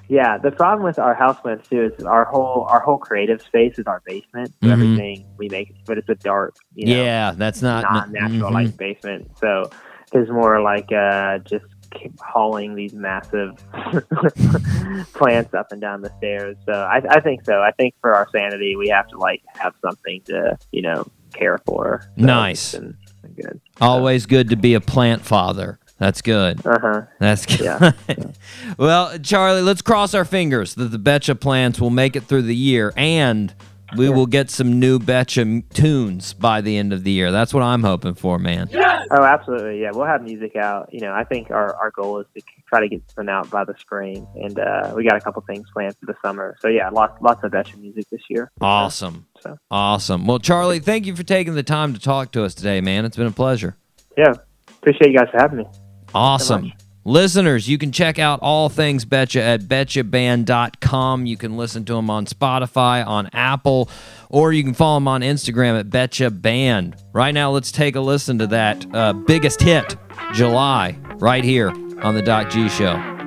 yeah 0.10 0.38
the 0.38 0.52
problem 0.52 0.84
with 0.84 1.00
our 1.00 1.14
house 1.14 1.40
plants 1.40 1.70
too 1.70 1.84
is 1.98 2.04
our 2.04 2.26
whole 2.26 2.66
our 2.70 2.82
whole 2.82 2.98
creative 2.98 3.42
space 3.42 3.80
is 3.80 3.86
our 3.88 4.02
basement 4.06 4.50
so 4.62 4.68
Mhm. 4.68 4.72
everything 4.74 5.26
we 5.38 5.48
make 5.48 5.74
but 5.86 5.98
it's 5.98 6.10
a 6.10 6.16
dark 6.16 6.54
you 6.74 6.88
know 6.94 7.02
yeah, 7.02 7.32
that's 7.38 7.62
not 7.62 7.84
not 7.84 8.12
natural 8.12 8.50
mhm. 8.50 8.54
like 8.54 8.76
basement. 8.78 9.30
So 9.38 9.70
there's 10.12 10.30
more 10.30 10.62
like 10.62 10.92
uh, 10.92 11.38
just 11.40 11.64
hauling 12.20 12.76
these 12.76 12.94
massive 12.94 13.56
plants 15.14 15.54
up 15.54 15.72
and 15.72 15.82
down 15.82 16.02
the 16.02 16.12
stairs. 16.18 16.58
So 16.66 16.74
I, 16.74 17.02
I 17.10 17.20
think 17.20 17.46
so. 17.46 17.62
I 17.62 17.72
think 17.72 17.96
for 18.02 18.14
our 18.16 18.28
sanity, 18.32 18.76
we 18.76 18.90
have 18.90 19.08
to 19.10 19.18
like 19.18 19.42
have 19.58 19.74
something 19.82 20.22
to 20.26 20.58
you 20.72 20.82
know 20.82 21.06
care 21.34 21.58
for. 21.66 22.02
So 22.18 22.26
Nice. 22.26 22.74
been- 22.76 22.98
been 23.22 23.34
good. 23.34 23.62
Always 23.80 24.26
good 24.26 24.50
to 24.50 24.56
be 24.56 24.74
a 24.74 24.82
plant 24.82 25.22
father. 25.24 25.80
That's 26.00 26.24
good. 26.24 26.66
Uh 26.66 26.80
huh. 26.82 27.02
That's 27.20 27.46
good. 27.46 27.62
Yeah. 27.62 27.92
well, 28.80 29.20
Charlie, 29.20 29.62
let's 29.62 29.84
cross 29.84 30.16
our 30.16 30.26
fingers 30.26 30.74
that 30.76 30.86
the 30.86 30.98
Betcha 30.98 31.36
plants 31.36 31.80
will 31.80 31.92
make 31.92 32.16
it 32.16 32.24
through 32.24 32.42
the 32.44 32.56
year 32.56 32.92
and 32.98 33.54
we 33.98 34.10
will 34.10 34.26
get 34.26 34.50
some 34.50 34.80
new 34.80 35.00
Betcha 35.00 35.42
m- 35.42 35.64
tunes 35.74 36.34
by 36.34 36.62
the 36.62 36.78
end 36.78 36.94
of 36.94 37.04
the 37.04 37.12
year. 37.12 37.32
That's 37.32 37.54
what 37.54 37.64
I'm 37.64 37.84
hoping 37.84 38.14
for, 38.16 38.40
man. 38.40 38.70
Oh, 39.14 39.24
absolutely. 39.24 39.82
Yeah, 39.82 39.92
we'll 39.94 40.06
have 40.06 40.24
music 40.24 40.56
out. 40.56 40.94
You 40.94 41.02
know, 41.02 41.12
I 41.12 41.26
think 41.26 41.52
our, 41.52 41.76
our 41.76 41.92
goal 41.92 42.20
is 42.20 42.28
to 42.36 42.42
try 42.70 42.80
to 42.80 42.88
get 42.88 43.02
something 43.10 43.30
out 43.30 43.50
by 43.50 43.66
the 43.66 43.76
spring, 43.78 44.26
and 44.36 44.58
uh, 44.58 44.94
we 44.96 45.04
got 45.04 45.18
a 45.18 45.20
couple 45.20 45.42
things 45.42 45.66
planned 45.74 45.96
for 45.98 46.06
the 46.06 46.16
summer. 46.24 46.56
So 46.62 46.70
yeah, 46.70 46.90
lots 46.90 47.22
lots 47.22 47.44
of 47.44 47.52
Betcha 47.52 47.78
music 47.78 48.06
this 48.10 48.22
year. 48.30 48.52
Awesome. 48.62 49.26
So 49.42 49.58
Awesome. 49.70 50.26
Well, 50.28 50.40
Charlie, 50.40 50.80
thank 50.80 51.06
you 51.06 51.16
for 51.16 51.24
taking 51.24 51.56
the 51.56 51.64
time 51.64 51.94
to 51.94 52.00
talk 52.00 52.32
to 52.34 52.44
us 52.44 52.54
today, 52.54 52.80
man. 52.80 53.04
It's 53.04 53.18
been 53.18 53.28
a 53.28 53.32
pleasure. 53.32 53.76
yeah, 54.18 54.34
appreciate 54.70 55.12
you 55.12 55.18
guys 55.18 55.28
for 55.32 55.40
having 55.40 55.58
me. 55.60 55.66
Awesome. 56.14 56.72
Listeners, 57.04 57.68
you 57.68 57.80
can 57.80 57.92
check 57.92 58.20
out 58.20 58.40
all 58.42 58.70
things 58.70 59.06
Betcha 59.06 59.42
at 59.42 59.62
betchaband.com. 59.62 61.26
You 61.26 61.36
can 61.36 61.58
listen 61.58 61.84
to 61.86 61.94
them 61.96 62.12
on 62.12 62.28
Spotify, 62.28 63.06
on 63.06 63.28
Apple, 63.34 63.90
or 64.30 64.54
you 64.54 64.64
can 64.64 64.76
follow 64.76 64.98
them 64.98 65.08
on 65.08 65.22
Instagram 65.22 65.80
at 65.80 65.90
Betcha 65.90 66.30
Band. 66.30 66.96
Right 67.12 67.34
now, 67.34 67.52
let's 67.52 67.72
take 67.72 67.96
a 67.96 68.02
listen 68.02 68.38
to 68.38 68.48
that 68.48 68.86
uh, 68.94 69.14
biggest 69.14 69.62
hit, 69.62 69.96
July, 70.34 70.98
right 71.16 71.44
here 71.44 71.70
on 72.04 72.14
the 72.14 72.22
Doc 72.22 72.52
G 72.52 72.70
Show. 72.70 73.21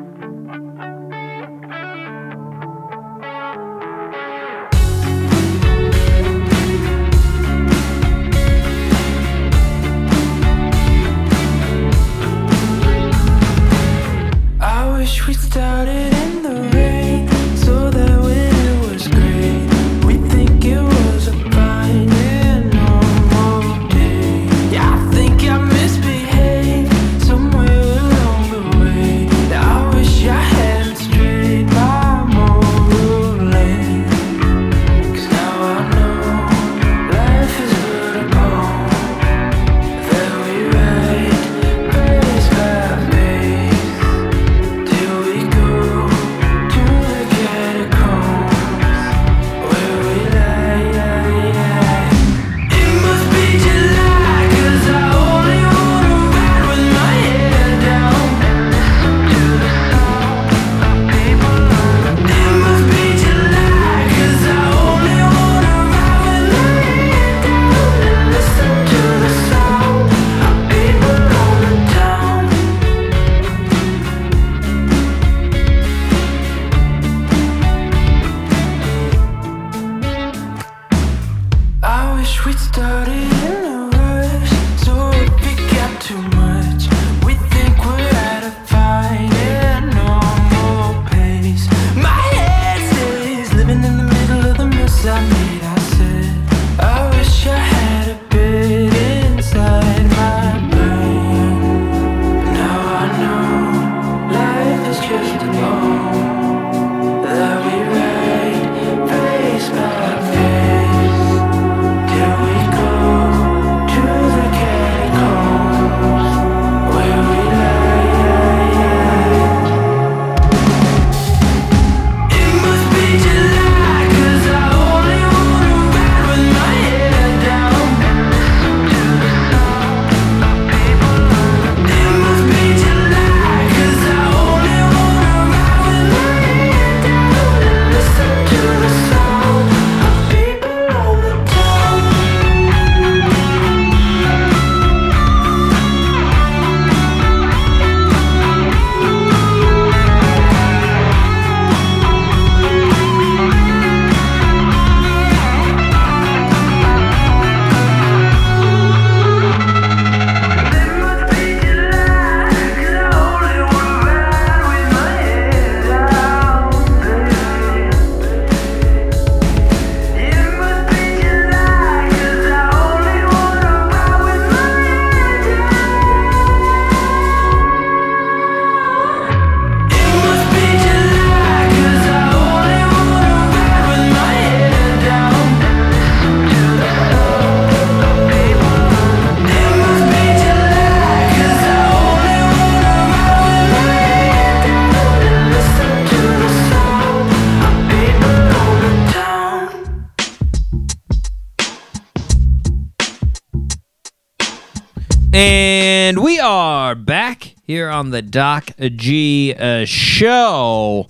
And 205.36 206.22
we 206.22 206.38
are 206.38 206.94
back 206.94 207.54
here 207.64 207.88
on 207.90 208.10
the 208.10 208.22
Doc 208.22 208.68
G 208.78 209.52
uh, 209.52 209.84
show. 209.84 211.08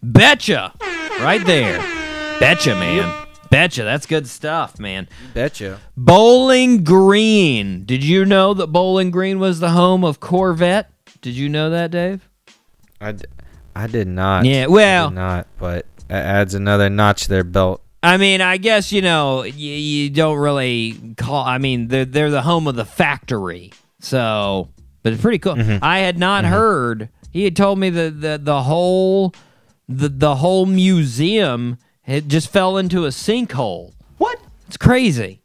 Betcha. 0.00 0.72
Right 1.20 1.44
there. 1.44 1.78
Betcha, 2.38 2.76
man. 2.76 3.26
Betcha. 3.50 3.82
That's 3.82 4.06
good 4.06 4.28
stuff, 4.28 4.78
man. 4.78 5.08
Betcha. 5.32 5.80
Bowling 5.96 6.84
Green. 6.84 7.84
Did 7.84 8.04
you 8.04 8.24
know 8.24 8.54
that 8.54 8.68
Bowling 8.68 9.10
Green 9.10 9.40
was 9.40 9.58
the 9.58 9.70
home 9.70 10.04
of 10.04 10.20
Corvette? 10.20 10.90
Did 11.20 11.34
you 11.34 11.48
know 11.48 11.70
that, 11.70 11.90
Dave? 11.90 12.28
I, 13.00 13.10
d- 13.12 13.24
I 13.74 13.88
did 13.88 14.06
not. 14.06 14.44
Yeah, 14.44 14.64
I 14.64 14.68
well- 14.68 15.08
did 15.08 15.14
not. 15.16 15.46
But 15.58 15.86
it 16.08 16.12
adds 16.12 16.54
another 16.54 16.88
notch 16.88 17.24
to 17.24 17.28
their 17.28 17.42
belt. 17.44 17.82
I 18.04 18.18
mean, 18.18 18.40
I 18.40 18.58
guess 18.58 18.92
you 18.92 19.02
know 19.02 19.44
you, 19.44 19.72
you 19.72 20.10
don't 20.10 20.38
really 20.38 21.14
call. 21.16 21.44
I 21.44 21.58
mean, 21.58 21.88
they're 21.88 22.04
they're 22.04 22.30
the 22.30 22.42
home 22.42 22.66
of 22.66 22.76
the 22.76 22.84
factory, 22.84 23.72
so 24.00 24.68
but 25.02 25.12
it's 25.12 25.22
pretty 25.22 25.38
cool. 25.38 25.54
Mm-hmm. 25.54 25.82
I 25.82 26.00
had 26.00 26.18
not 26.18 26.44
mm-hmm. 26.44 26.52
heard. 26.52 27.08
He 27.30 27.44
had 27.44 27.56
told 27.56 27.78
me 27.78 27.90
that 27.90 28.20
the 28.20 28.38
the 28.42 28.62
whole 28.62 29.34
the 29.88 30.08
the 30.08 30.36
whole 30.36 30.66
museum 30.66 31.78
had 32.02 32.28
just 32.28 32.50
fell 32.50 32.76
into 32.76 33.06
a 33.06 33.08
sinkhole. 33.08 33.92
What? 34.18 34.38
It's 34.66 34.76
crazy. 34.76 35.40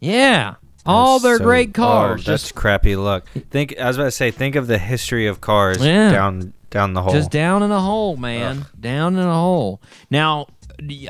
Yeah, 0.00 0.54
all 0.86 1.18
That's 1.18 1.24
their 1.24 1.38
so- 1.38 1.44
great 1.44 1.70
oh, 1.70 1.82
cars 1.82 2.24
that's 2.24 2.42
just 2.44 2.54
crappy 2.54 2.96
luck. 2.96 3.26
Think 3.50 3.78
I 3.78 3.86
was 3.86 3.96
about 3.96 4.04
to 4.06 4.10
say, 4.12 4.30
think 4.30 4.56
of 4.56 4.66
the 4.66 4.78
history 4.78 5.26
of 5.26 5.40
cars 5.40 5.84
Yeah. 5.84 6.10
down 6.10 6.52
down 6.70 6.94
the 6.94 7.02
hole. 7.02 7.12
Just 7.12 7.30
down 7.30 7.62
in 7.62 7.70
a 7.70 7.80
hole, 7.80 8.16
man. 8.16 8.66
Down 8.78 9.14
in 9.16 9.26
a 9.26 9.34
hole. 9.34 9.80
Now, 10.10 10.46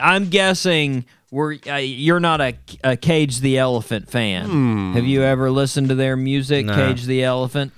I'm 0.00 0.28
guessing 0.28 1.04
we're 1.30 1.58
uh, 1.66 1.76
you're 1.76 2.20
not 2.20 2.40
a, 2.40 2.54
a 2.84 2.96
Cage 2.96 3.40
the 3.40 3.58
Elephant 3.58 4.08
fan. 4.10 4.92
Have 4.94 5.04
you 5.06 5.22
ever 5.22 5.50
listened 5.50 5.88
to 5.88 5.94
their 5.94 6.16
music, 6.16 6.66
Nah. 6.66 6.74
Cage 6.74 7.04
the 7.04 7.24
Elephant? 7.24 7.72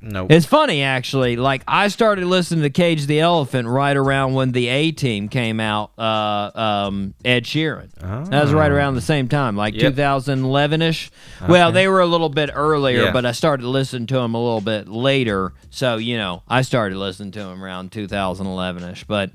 nope. 0.00 0.30
It's 0.32 0.46
funny 0.46 0.82
actually. 0.82 1.36
Like 1.36 1.62
I 1.66 1.88
started 1.88 2.24
listening 2.26 2.62
to 2.62 2.70
Cage 2.70 3.06
the 3.06 3.20
Elephant 3.20 3.68
right 3.68 3.96
around 3.96 4.34
when 4.34 4.52
the 4.52 4.68
A 4.68 4.90
Team 4.92 5.28
came 5.28 5.60
out. 5.60 5.92
Uh, 5.98 6.50
um, 6.54 7.14
Ed 7.24 7.44
Sheeran. 7.44 7.90
That 8.30 8.42
was 8.42 8.52
right 8.52 8.70
around 8.70 8.94
the 8.94 9.00
same 9.00 9.28
time, 9.28 9.56
like 9.56 9.74
Yep. 9.74 9.92
2011 9.92 10.82
ish. 10.82 11.10
Well, 11.48 11.72
they 11.72 11.88
were 11.88 12.00
a 12.00 12.06
little 12.06 12.28
bit 12.28 12.50
earlier, 12.52 13.04
Yeah. 13.04 13.12
but 13.12 13.24
I 13.24 13.32
started 13.32 13.66
listening 13.66 14.06
to 14.08 14.14
them 14.14 14.34
a 14.34 14.42
little 14.42 14.60
bit 14.60 14.88
later. 14.88 15.52
So 15.70 15.96
you 15.96 16.16
know, 16.18 16.42
I 16.48 16.62
started 16.62 16.98
listening 16.98 17.30
to 17.32 17.38
them 17.40 17.62
around 17.62 17.92
2011 17.92 18.82
ish. 18.90 19.04
But 19.04 19.30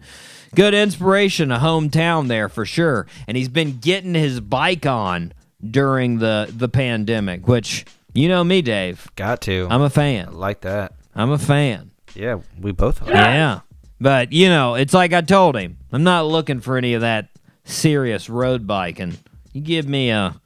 good 0.56 0.74
inspiration, 0.74 1.52
a 1.52 1.60
hometown 1.60 2.28
there 2.28 2.50
for 2.50 2.66
sure. 2.66 3.08
And 3.28 3.38
he's 3.38 3.50
been 3.50 3.80
getting 3.80 4.14
his 4.14 4.40
bike 4.40 4.86
on 4.86 5.34
during 5.70 6.20
the 6.20 6.52
the 6.56 6.70
pandemic, 6.70 7.48
which 7.48 7.86
you 8.14 8.28
know 8.28 8.44
me, 8.44 8.62
Dave. 8.62 9.10
Got 9.16 9.42
to. 9.42 9.68
I'm 9.70 9.82
a 9.82 9.90
fan. 9.90 10.34
like 10.34 10.62
that. 10.62 10.94
I'm 11.16 11.32
a 11.32 11.38
fan. 11.38 11.92
Yeah, 12.16 12.40
we 12.60 12.72
both 12.72 13.02
are. 13.02 13.12
Yeah. 13.12 13.60
But, 14.00 14.32
you 14.32 14.50
know, 14.50 14.76
it's 14.76 14.94
like 14.94 15.14
I 15.14 15.22
told 15.22 15.56
him. 15.56 15.78
I'm 15.92 16.04
not 16.04 16.28
looking 16.28 16.60
for 16.60 16.78
any 16.78 16.94
of 16.94 17.02
that 17.02 17.30
serious 17.64 18.30
road 18.30 18.68
biking. 18.68 19.18
You 19.54 19.62
give 19.62 19.88
me 19.88 20.10
a 20.12 20.40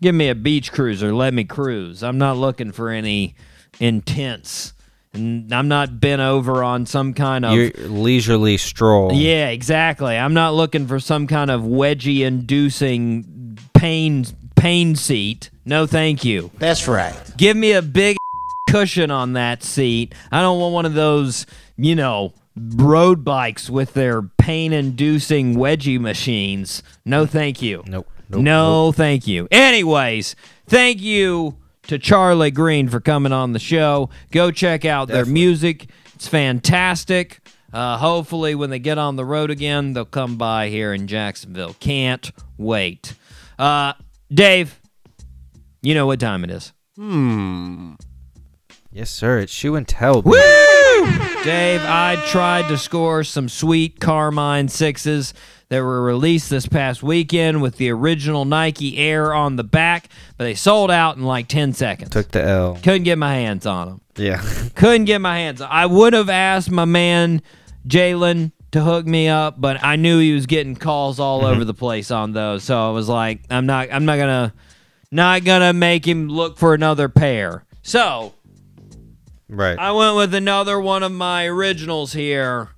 give 0.00 0.14
me 0.14 0.28
a 0.28 0.34
beach 0.34 0.72
cruiser, 0.72 1.12
let 1.12 1.34
me 1.34 1.44
cruise. 1.44 2.02
I'm 2.02 2.18
not 2.18 2.36
looking 2.36 2.72
for 2.72 2.90
any 2.90 3.34
intense 3.80 4.72
and 5.12 5.52
I'm 5.52 5.68
not 5.68 6.00
bent 6.00 6.20
over 6.20 6.62
on 6.62 6.86
some 6.86 7.14
kind 7.14 7.44
of 7.44 7.54
Your 7.54 7.70
leisurely 7.88 8.56
stroll. 8.56 9.12
Yeah, 9.12 9.48
exactly. 9.48 10.16
I'm 10.16 10.34
not 10.34 10.54
looking 10.54 10.86
for 10.86 11.00
some 11.00 11.26
kind 11.26 11.50
of 11.50 11.62
wedgie 11.62 12.20
inducing 12.20 13.58
pain 13.74 14.24
pain 14.56 14.96
seat. 14.96 15.50
No, 15.64 15.86
thank 15.86 16.24
you. 16.24 16.50
That's 16.58 16.88
right. 16.88 17.14
Give 17.36 17.56
me 17.56 17.72
a 17.72 17.82
big 17.82 18.16
cushion 18.70 19.10
on 19.10 19.34
that 19.34 19.62
seat. 19.62 20.14
I 20.32 20.40
don't 20.40 20.60
want 20.60 20.74
one 20.74 20.86
of 20.86 20.94
those, 20.94 21.46
you 21.76 21.94
know, 21.94 22.32
road 22.56 23.24
bikes 23.24 23.70
with 23.70 23.94
their 23.94 24.22
pain 24.22 24.72
inducing 24.72 25.54
wedgie 25.54 26.00
machines. 26.00 26.82
No, 27.04 27.26
thank 27.26 27.62
you. 27.62 27.84
Nope. 27.86 28.08
Nope. 28.30 28.42
no, 28.42 28.92
thank 28.92 29.26
you. 29.26 29.48
Anyways, 29.50 30.36
thank 30.66 31.00
you 31.00 31.56
to 31.88 31.98
Charlie 31.98 32.50
Green 32.50 32.88
for 32.88 33.00
coming 33.00 33.32
on 33.32 33.52
the 33.52 33.58
show. 33.58 34.08
Go 34.30 34.50
check 34.50 34.84
out 34.84 35.08
their 35.08 35.24
music. 35.26 35.90
It's 36.14 36.28
fantastic. 36.28 37.40
Uh, 37.72 37.98
hopefully, 37.98 38.54
when 38.54 38.70
they 38.70 38.78
get 38.78 38.96
on 38.96 39.16
the 39.16 39.24
road 39.24 39.50
again, 39.50 39.92
they'll 39.92 40.04
come 40.06 40.36
by 40.36 40.68
here 40.68 40.94
in 40.94 41.06
Jacksonville. 41.06 41.74
Can't 41.80 42.30
wait. 42.56 43.14
Uh, 43.58 43.92
Dave, 44.32 44.80
you 45.82 45.94
know 45.94 46.06
what 46.06 46.20
time 46.20 46.44
it 46.44 46.50
is. 46.50 46.72
Yes, 48.90 49.10
sir. 49.10 49.38
It's 49.40 49.52
shoe 49.52 49.76
and 49.76 49.86
tell. 49.86 50.22
Woo! 50.22 50.32
Dave, 51.44 51.82
I 51.82 52.22
tried 52.28 52.68
to 52.68 52.78
score 52.78 53.22
some 53.22 53.48
sweet 53.48 54.00
Carmine 54.00 54.68
sixes 54.68 55.34
that 55.68 55.80
were 55.80 56.02
released 56.02 56.48
this 56.48 56.66
past 56.66 57.02
weekend 57.02 57.60
with 57.60 57.76
the 57.76 57.90
original 57.90 58.46
Nike 58.46 58.96
Air 58.96 59.34
on 59.34 59.56
the 59.56 59.64
back, 59.64 60.08
but 60.38 60.44
they 60.44 60.54
sold 60.54 60.90
out 60.90 61.16
in 61.16 61.22
like 61.22 61.48
10 61.48 61.74
seconds. 61.74 62.10
Took 62.10 62.30
the 62.30 62.42
L. 62.42 62.78
Couldn't 62.82 63.02
get 63.02 63.18
my 63.18 63.34
hands 63.34 63.66
on 63.66 63.88
them. 63.88 64.00
Yeah. 64.16 64.42
Couldn't 64.74 65.04
get 65.04 65.20
my 65.20 65.38
hands 65.38 65.60
on 65.60 65.68
I 65.70 65.84
would 65.84 66.14
have 66.14 66.30
asked 66.30 66.70
my 66.70 66.86
man 66.86 67.42
Jalen 67.86 68.52
to 68.72 68.82
hook 68.82 69.06
me 69.06 69.28
up, 69.28 69.60
but 69.60 69.82
I 69.84 69.96
knew 69.96 70.18
he 70.18 70.32
was 70.32 70.46
getting 70.46 70.76
calls 70.76 71.20
all 71.20 71.44
over 71.44 71.60
mm-hmm. 71.60 71.66
the 71.66 71.74
place 71.74 72.10
on 72.10 72.32
those. 72.32 72.64
So 72.64 72.88
I 72.88 72.90
was 72.90 73.08
like, 73.08 73.40
I'm 73.50 73.66
not 73.66 73.88
I'm 73.92 74.06
not 74.06 74.16
gonna 74.16 74.54
not 75.10 75.44
gonna 75.44 75.74
make 75.74 76.06
him 76.06 76.28
look 76.28 76.58
for 76.58 76.72
another 76.72 77.08
pair. 77.08 77.64
So 77.82 78.34
right. 79.48 79.78
I 79.78 79.92
went 79.92 80.16
with 80.16 80.34
another 80.34 80.80
one 80.80 81.02
of 81.02 81.12
my 81.12 81.46
originals 81.46 82.12
here. 82.12 82.70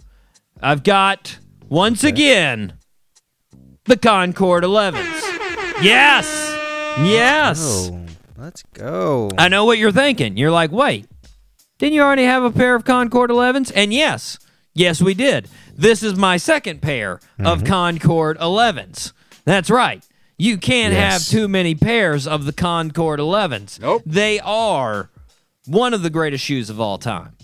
I've 0.62 0.82
got 0.82 1.38
once 1.68 2.04
again 2.04 2.74
the 3.84 3.96
Concord 3.96 4.64
11s. 4.64 5.20
Yes. 5.82 6.26
Yes. 6.98 7.90
Oh, 7.92 8.06
let's 8.36 8.62
go. 8.74 9.30
I 9.38 9.48
know 9.48 9.64
what 9.64 9.78
you're 9.78 9.92
thinking. 9.92 10.36
You're 10.36 10.50
like, 10.50 10.70
"Wait. 10.70 11.06
Didn't 11.78 11.94
you 11.94 12.02
already 12.02 12.24
have 12.24 12.42
a 12.42 12.50
pair 12.50 12.74
of 12.74 12.84
Concord 12.84 13.30
11s?" 13.30 13.72
And 13.74 13.92
yes. 13.92 14.38
Yes, 14.74 15.00
we 15.02 15.14
did. 15.14 15.48
This 15.74 16.02
is 16.02 16.14
my 16.16 16.36
second 16.36 16.82
pair 16.82 17.20
of 17.38 17.58
mm-hmm. 17.58 17.66
Concord 17.66 18.38
11s. 18.38 19.12
That's 19.44 19.70
right. 19.70 20.04
You 20.38 20.58
can't 20.58 20.92
Yes. 20.94 21.12
have 21.12 21.38
too 21.38 21.48
many 21.48 21.74
pairs 21.74 22.26
of 22.26 22.44
the 22.44 22.52
Concord 22.52 23.18
11s. 23.18 23.80
Nope. 23.80 24.02
They 24.06 24.38
are 24.40 25.10
one 25.66 25.94
of 25.94 26.02
the 26.02 26.10
greatest 26.10 26.44
shoes 26.44 26.70
of 26.70 26.80
all 26.80 26.98
time. 26.98 27.36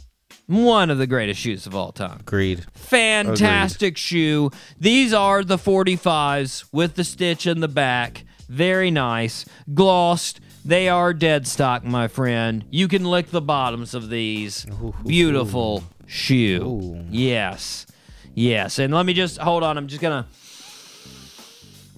One 0.46 0.90
of 0.90 0.98
the 0.98 1.08
greatest 1.08 1.40
shoes 1.40 1.66
of 1.66 1.74
all 1.74 1.90
time. 1.90 2.20
Agreed. 2.20 2.64
Fantastic 2.74 3.96
shoe. 3.96 4.50
These 4.78 5.12
are 5.12 5.42
the 5.42 5.56
45s 5.56 6.66
with 6.72 6.94
the 6.94 7.02
stitch 7.02 7.46
in 7.48 7.60
the 7.60 7.68
back. 7.68 8.24
Very 8.48 8.92
nice. 8.92 9.44
Glossed. 9.74 10.40
They 10.64 10.88
are 10.88 11.12
dead 11.12 11.46
stock, 11.46 11.84
my 11.84 12.06
friend. 12.06 12.64
You 12.70 12.86
can 12.86 13.04
lick 13.04 13.30
the 13.30 13.40
bottoms 13.40 13.94
of 13.94 14.08
these. 14.08 14.66
Beautiful 15.04 15.82
shoe. 16.06 16.62
Ooh. 16.64 17.04
Yes. 17.10 17.86
Yes. 18.34 18.78
And 18.78 18.94
let 18.94 19.06
me 19.06 19.14
just 19.14 19.38
hold 19.38 19.62
on. 19.64 19.76
I'm 19.76 19.88
just 19.88 20.00
going 20.00 20.22
to. 20.22 20.28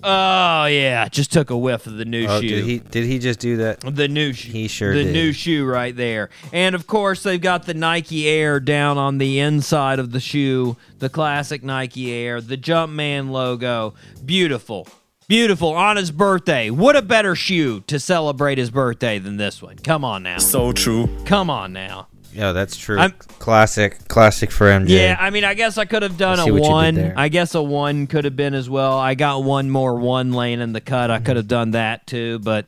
Oh, 0.03 0.67
yeah. 0.67 1.09
Just 1.09 1.33
took 1.33 1.51
a 1.51 1.57
whiff 1.57 1.87
of 1.87 1.97
the 1.97 2.05
new 2.05 2.27
Oh, 2.27 2.41
shoe. 2.41 2.49
did 2.49 2.65
he 2.65 2.79
did 2.79 3.05
he 3.05 3.19
just 3.19 3.41
do 3.41 3.57
that? 3.59 3.81
The 3.81 4.07
new 4.09 4.33
shoe. 4.33 4.53
He 4.53 4.69
sure 4.69 4.95
The 4.95 5.05
did. 5.05 5.13
new 5.13 5.33
shoe 5.33 5.65
right 5.65 5.95
there. 5.97 6.31
And 6.53 6.75
of 6.75 6.87
course, 6.87 7.23
they've 7.25 7.41
got 7.41 7.67
the 7.67 7.75
Nike 7.75 8.29
Air 8.29 8.61
down 8.61 8.97
on 8.99 9.19
the 9.19 9.39
inside 9.41 9.99
of 9.99 10.13
the 10.13 10.21
shoe, 10.21 10.77
the 10.99 11.09
classic 11.09 11.63
Nike 11.65 12.13
Air, 12.13 12.41
the 12.41 12.57
Jumpman 12.57 13.31
logo. 13.31 13.95
Beautiful. 14.25 14.87
Beautiful. 15.27 15.75
On 15.75 15.97
his 15.97 16.11
birthday. 16.11 16.71
What 16.71 16.97
a 16.97 17.03
better 17.03 17.35
shoe 17.35 17.81
to 17.81 17.99
celebrate 18.01 18.57
his 18.57 18.71
birthday 18.71 19.19
than 19.19 19.37
this 19.37 19.61
one? 19.61 19.77
Come 19.77 20.05
on 20.05 20.23
now. 20.23 20.39
So 20.39 20.73
true. 20.73 21.09
Come 21.27 21.51
on 21.51 21.73
now. 21.73 22.07
Yeah, 22.33 22.53
that's 22.53 22.77
true. 22.77 22.99
I'm- 22.99 23.15
classic, 23.39 24.07
classic 24.09 24.51
for 24.51 24.67
MJ. 24.69 24.89
Yeah, 24.91 25.17
I 25.19 25.31
mean, 25.31 25.45
I 25.45 25.55
guess 25.55 25.79
I 25.79 25.85
could 25.87 26.03
have 26.03 26.17
done 26.19 26.39
a 26.39 26.53
one. 26.53 27.13
I 27.17 27.29
guess 27.29 27.55
a 27.55 27.63
one 27.63 28.07
could 28.07 28.25
have 28.25 28.37
been 28.37 28.55
as 28.55 28.69
well. 28.69 28.99
I 28.99 29.15
got 29.15 29.43
one 29.45 29.71
more 29.71 29.95
one 29.95 30.33
lane 30.33 30.61
in 30.61 30.73
the 30.73 30.81
cut. 30.81 31.11
I 31.11 31.19
could 31.21 31.37
have 31.37 31.49
done 31.49 31.73
that 31.73 32.07
too, 32.07 32.39
but 32.41 32.67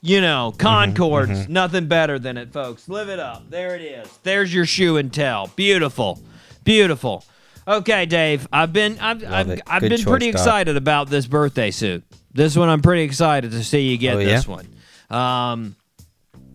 you 0.00 0.20
know, 0.20 0.50
Mm-hmm, 0.52 0.60
Concords, 0.60 1.48
nothing 1.48 1.86
better 1.86 2.18
than 2.18 2.36
it, 2.36 2.52
folks. 2.52 2.88
Live 2.88 3.08
it 3.08 3.18
up. 3.18 3.48
There 3.50 3.74
it 3.74 3.82
is. 3.82 4.08
There's 4.22 4.52
your 4.52 4.66
shoe 4.66 4.96
and 4.96 5.12
tell. 5.12 5.48
Beautiful, 5.56 6.20
beautiful. 6.64 7.24
Okay, 7.66 8.06
Dave. 8.06 8.48
I've 8.52 8.72
been 8.72 8.98
I've 8.98 9.22
I've. 9.24 9.60
I've 9.66 9.80
Good 9.82 9.90
been 9.90 10.02
pretty 10.04 10.30
Doc. 10.32 10.40
excited 10.40 10.76
about 10.76 11.08
this 11.10 11.26
birthday 11.26 11.70
suit. 11.70 12.02
This 12.32 12.56
one 12.56 12.68
I'm 12.68 12.82
pretty 12.82 13.02
excited 13.02 13.50
to 13.52 13.62
see 13.64 13.90
you 13.90 13.98
get 13.98 14.16
Oh, 14.16 14.18
yeah? 14.20 14.26
this 14.26 14.46
one. 14.48 14.66
Um, 15.10 15.76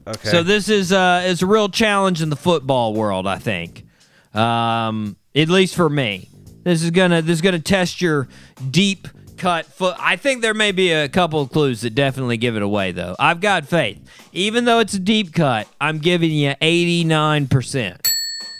Okay. 0.06 0.30
so 0.30 0.44
this 0.44 0.70
is 0.70 0.92
uh 0.92 1.24
is 1.26 1.42
a 1.42 1.46
real 1.46 1.70
challenge 1.70 2.22
in 2.22 2.30
the 2.30 2.36
football 2.36 2.94
world, 2.94 3.26
I 3.28 3.38
think. 3.38 3.86
Um, 4.34 5.16
at 5.36 5.50
least 5.50 5.76
for 5.76 5.90
me. 5.90 6.30
This 6.64 6.82
is 6.84 6.92
gonna 6.92 7.22
this 7.22 7.36
is 7.36 7.42
gonna 7.42 7.60
test 7.60 8.02
your 8.02 8.28
deep 8.72 9.08
cut 9.38 9.66
foot. 9.66 9.96
I 10.00 10.16
think 10.16 10.42
there 10.42 10.54
may 10.54 10.72
be 10.72 10.92
a 10.92 11.10
couple 11.10 11.42
of 11.42 11.52
clues 11.52 11.82
that 11.82 11.94
definitely 11.96 12.38
give 12.38 12.56
it 12.56 12.62
away, 12.62 12.92
though. 12.94 13.16
I've 13.20 13.42
got 13.42 13.66
faith. 13.66 14.00
Even 14.32 14.66
though 14.66 14.80
it's 14.80 14.94
a 14.94 15.00
deep 15.00 15.34
cut, 15.34 15.68
I'm 15.82 16.00
giving 16.00 16.32
you 16.32 16.52
89%. 16.62 18.08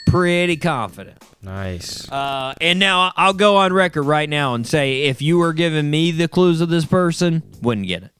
Pretty 0.08 0.58
confident. 0.58 1.18
Nice. 1.42 2.10
Uh, 2.12 2.54
and 2.62 2.80
now 2.80 3.12
I'll 3.16 3.34
go 3.34 3.58
on 3.58 3.74
record 3.74 4.04
right 4.04 4.30
now 4.30 4.54
and 4.54 4.66
say 4.68 5.04
if 5.04 5.22
you 5.22 5.38
were 5.38 5.54
giving 5.54 5.90
me 5.90 6.12
the 6.12 6.28
clues 6.28 6.62
of 6.62 6.70
this 6.70 6.86
person, 6.86 7.42
wouldn't 7.62 7.88
get 7.88 8.04
it. 8.04 8.12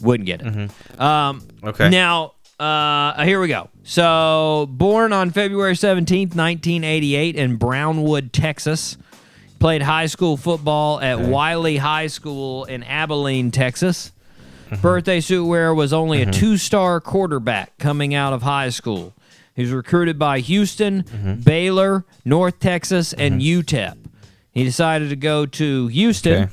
Wouldn't 0.00 0.26
get 0.26 0.42
it. 0.42 1.00
Um, 1.00 1.42
Okay. 1.64 1.88
Now, 1.90 2.34
uh, 2.58 3.22
here 3.24 3.40
we 3.40 3.48
go. 3.48 3.70
So, 3.84 4.66
born 4.70 5.12
on 5.12 5.30
February 5.30 5.74
17th, 5.74 6.34
1988, 6.34 7.36
in 7.36 7.56
Brownwood, 7.56 8.32
Texas. 8.32 8.96
Played 9.58 9.82
high 9.82 10.06
school 10.06 10.36
football 10.36 11.00
at 11.00 11.18
Wylie 11.20 11.78
High 11.78 12.06
School 12.06 12.64
in 12.64 12.84
Abilene, 12.84 13.50
Texas. 13.50 14.12
Mm-hmm. 14.70 14.82
Birthday 14.82 15.20
suit 15.20 15.46
wearer 15.46 15.74
was 15.74 15.92
only 15.92 16.22
a 16.22 16.26
mm-hmm. 16.26 16.32
two 16.32 16.56
star 16.56 17.00
quarterback 17.00 17.76
coming 17.78 18.14
out 18.14 18.32
of 18.32 18.42
high 18.42 18.68
school. 18.68 19.14
He 19.54 19.62
was 19.62 19.72
recruited 19.72 20.18
by 20.18 20.38
Houston, 20.40 21.02
mm-hmm. 21.02 21.40
Baylor, 21.40 22.04
North 22.24 22.60
Texas, 22.60 23.12
and 23.12 23.40
UTEP. 23.40 23.96
He 24.52 24.62
decided 24.62 25.08
to 25.08 25.16
go 25.16 25.46
to 25.46 25.88
Houston. 25.88 26.44
Okay. 26.44 26.52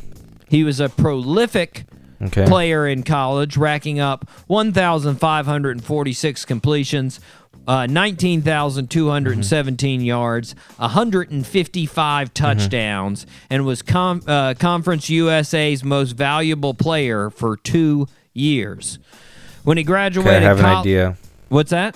He 0.49 0.63
was 0.63 0.79
a 0.79 0.89
prolific 0.89 1.85
Okay. 2.25 2.45
player 2.45 2.87
in 2.87 3.03
college, 3.03 3.57
racking 3.57 3.99
up 3.99 4.29
1,546 4.47 6.45
completions, 6.45 7.19
uh, 7.67 7.87
19,217 7.87 10.01
yards, 10.01 10.55
155 10.77 12.33
touchdowns, 12.33 13.25
and 13.49 13.65
was 13.65 13.81
com- 13.81 14.21
uh, 14.27 14.53
Conference 14.55 15.09
USA's 15.09 15.83
most 15.83 16.11
valuable 16.11 16.73
player 16.73 17.29
for 17.29 17.57
two 17.57 18.07
years. 18.33 18.99
When 19.63 19.77
he 19.77 19.83
graduated, 19.83 20.33
Okay, 20.33 20.45
I 20.45 20.47
have 20.47 20.59
an 20.59 20.65
idea. 20.65 21.17
What's 21.49 21.71
that? 21.71 21.95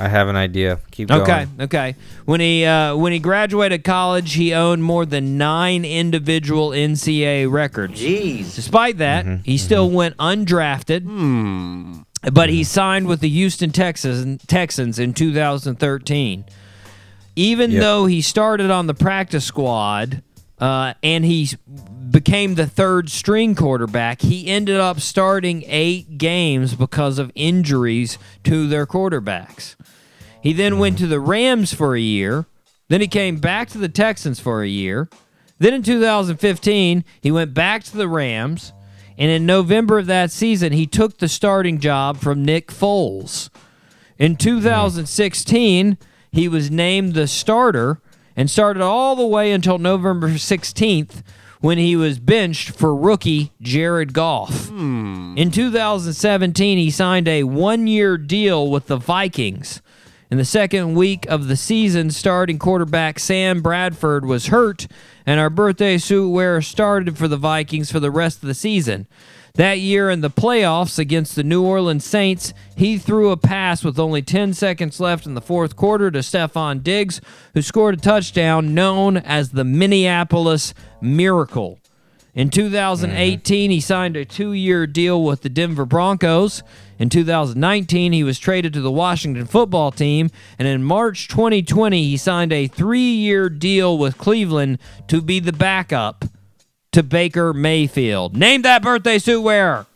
I 0.00 0.08
have 0.08 0.28
an 0.28 0.36
idea. 0.36 0.80
Keep 0.90 1.08
going. 1.08 1.20
Okay, 1.22 1.46
okay. 1.60 1.94
When 2.24 2.40
he 2.40 2.64
uh, 2.64 2.96
when 2.96 3.12
he 3.12 3.18
graduated 3.18 3.84
college, 3.84 4.32
he 4.34 4.54
owned 4.54 4.82
more 4.82 5.04
than 5.04 5.36
nine 5.36 5.84
individual 5.84 6.70
NCAA 6.70 7.50
records. 7.50 8.00
Jeez. 8.00 8.54
Despite 8.54 8.98
that, 8.98 9.26
Mm-hmm, 9.26 9.42
he 9.44 9.58
still 9.58 9.90
went 9.90 10.16
undrafted. 10.16 11.02
Hmm. 11.02 12.00
But 12.32 12.50
he 12.50 12.64
signed 12.64 13.06
with 13.06 13.20
the 13.20 13.28
Houston 13.28 13.70
Texans 13.70 14.42
Texans 14.46 14.98
in 14.98 15.14
2013. 15.14 16.44
Even 17.36 17.70
Yep. 17.70 17.80
though 17.80 18.06
he 18.06 18.20
started 18.20 18.70
on 18.70 18.86
the 18.86 18.94
practice 18.94 19.44
squad 19.44 20.22
uh, 20.60 20.94
and 21.02 21.24
he 21.24 21.48
became 22.10 22.54
the 22.54 22.66
third 22.66 23.08
string 23.08 23.54
quarterback, 23.54 24.20
he 24.20 24.48
ended 24.48 24.76
up 24.76 25.00
starting 25.00 25.64
eight 25.66 26.18
games 26.18 26.74
because 26.74 27.18
of 27.18 27.32
injuries 27.34 28.18
to 28.44 28.68
their 28.68 28.86
quarterbacks. 28.86 29.76
He 30.42 30.52
then 30.52 30.78
went 30.78 30.98
to 30.98 31.06
the 31.06 31.20
Rams 31.20 31.72
for 31.72 31.94
a 31.94 32.00
year. 32.00 32.46
Then 32.88 33.00
he 33.00 33.08
came 33.08 33.36
back 33.36 33.68
to 33.70 33.78
the 33.78 33.88
Texans 33.88 34.40
for 34.40 34.62
a 34.62 34.68
year. 34.68 35.08
Then 35.58 35.74
in 35.74 35.82
2015, 35.82 37.04
he 37.20 37.30
went 37.30 37.54
back 37.54 37.84
to 37.84 37.96
the 37.96 38.08
Rams. 38.08 38.72
And 39.18 39.30
in 39.30 39.44
November 39.44 39.98
of 39.98 40.06
that 40.06 40.30
season, 40.30 40.72
he 40.72 40.86
took 40.86 41.18
the 41.18 41.28
starting 41.28 41.78
job 41.78 42.16
from 42.16 42.44
Nick 42.44 42.68
Foles. 42.68 43.50
In 44.18 44.36
2016, 44.36 45.98
he 46.32 46.48
was 46.48 46.70
named 46.70 47.14
the 47.14 47.26
starter 47.26 48.00
and 48.40 48.50
started 48.50 48.82
all 48.82 49.16
the 49.16 49.26
way 49.26 49.52
until 49.52 49.76
November 49.76 50.30
16th 50.30 51.22
when 51.60 51.76
he 51.76 51.94
was 51.94 52.18
benched 52.18 52.70
for 52.70 52.96
rookie 52.96 53.52
Jared 53.60 54.14
Goff. 54.14 54.68
Hmm. 54.68 55.36
In 55.36 55.50
2017, 55.50 56.78
he 56.78 56.90
signed 56.90 57.28
a 57.28 57.44
one 57.44 57.86
year 57.86 58.16
deal 58.16 58.70
with 58.70 58.86
the 58.86 58.96
Vikings. 58.96 59.82
In 60.30 60.38
the 60.38 60.46
second 60.46 60.94
week 60.94 61.26
of 61.26 61.48
the 61.48 61.56
season, 61.56 62.10
starting 62.10 62.58
quarterback 62.58 63.18
Sam 63.18 63.60
Bradford 63.60 64.24
was 64.24 64.46
hurt, 64.46 64.86
and 65.26 65.38
our 65.38 65.50
birthday 65.50 65.98
suit 65.98 66.30
wearer 66.30 66.62
started 66.62 67.18
for 67.18 67.28
the 67.28 67.36
Vikings 67.36 67.92
for 67.92 68.00
the 68.00 68.10
rest 68.10 68.42
of 68.42 68.46
the 68.46 68.54
season. 68.54 69.06
That 69.54 69.80
year 69.80 70.10
in 70.10 70.20
the 70.20 70.30
playoffs 70.30 70.98
against 70.98 71.34
the 71.34 71.42
New 71.42 71.64
Orleans 71.64 72.04
Saints, 72.04 72.54
he 72.76 72.98
threw 72.98 73.30
a 73.30 73.36
pass 73.36 73.84
with 73.84 73.98
only 73.98 74.22
10 74.22 74.54
seconds 74.54 75.00
left 75.00 75.26
in 75.26 75.34
the 75.34 75.40
fourth 75.40 75.76
quarter 75.76 76.10
to 76.10 76.20
Stefon 76.20 76.82
Diggs, 76.82 77.20
who 77.54 77.62
scored 77.62 77.94
a 77.94 78.00
touchdown 78.00 78.74
known 78.74 79.16
as 79.16 79.50
the 79.50 79.64
Minneapolis 79.64 80.72
Miracle. 81.00 81.80
In 82.32 82.48
2018, 82.48 83.72
he 83.72 83.80
signed 83.80 84.16
a 84.16 84.24
two 84.24 84.52
year 84.52 84.86
deal 84.86 85.22
with 85.24 85.42
the 85.42 85.48
Denver 85.48 85.84
Broncos. 85.84 86.62
In 86.98 87.08
2019, 87.08 88.12
he 88.12 88.22
was 88.22 88.38
traded 88.38 88.72
to 88.74 88.80
the 88.80 88.90
Washington 88.90 89.46
football 89.46 89.90
team. 89.90 90.30
And 90.56 90.68
in 90.68 90.84
March 90.84 91.26
2020, 91.26 92.04
he 92.04 92.16
signed 92.16 92.52
a 92.52 92.68
three 92.68 93.00
year 93.00 93.48
deal 93.48 93.98
with 93.98 94.16
Cleveland 94.16 94.78
to 95.08 95.20
be 95.20 95.40
the 95.40 95.52
backup 95.52 96.24
to 96.92 97.02
Baker 97.02 97.52
Mayfield. 97.52 98.36
Name 98.36 98.62
that 98.62 98.82
birthday 98.82 99.18
suit 99.18 99.40
wearer. 99.42 99.86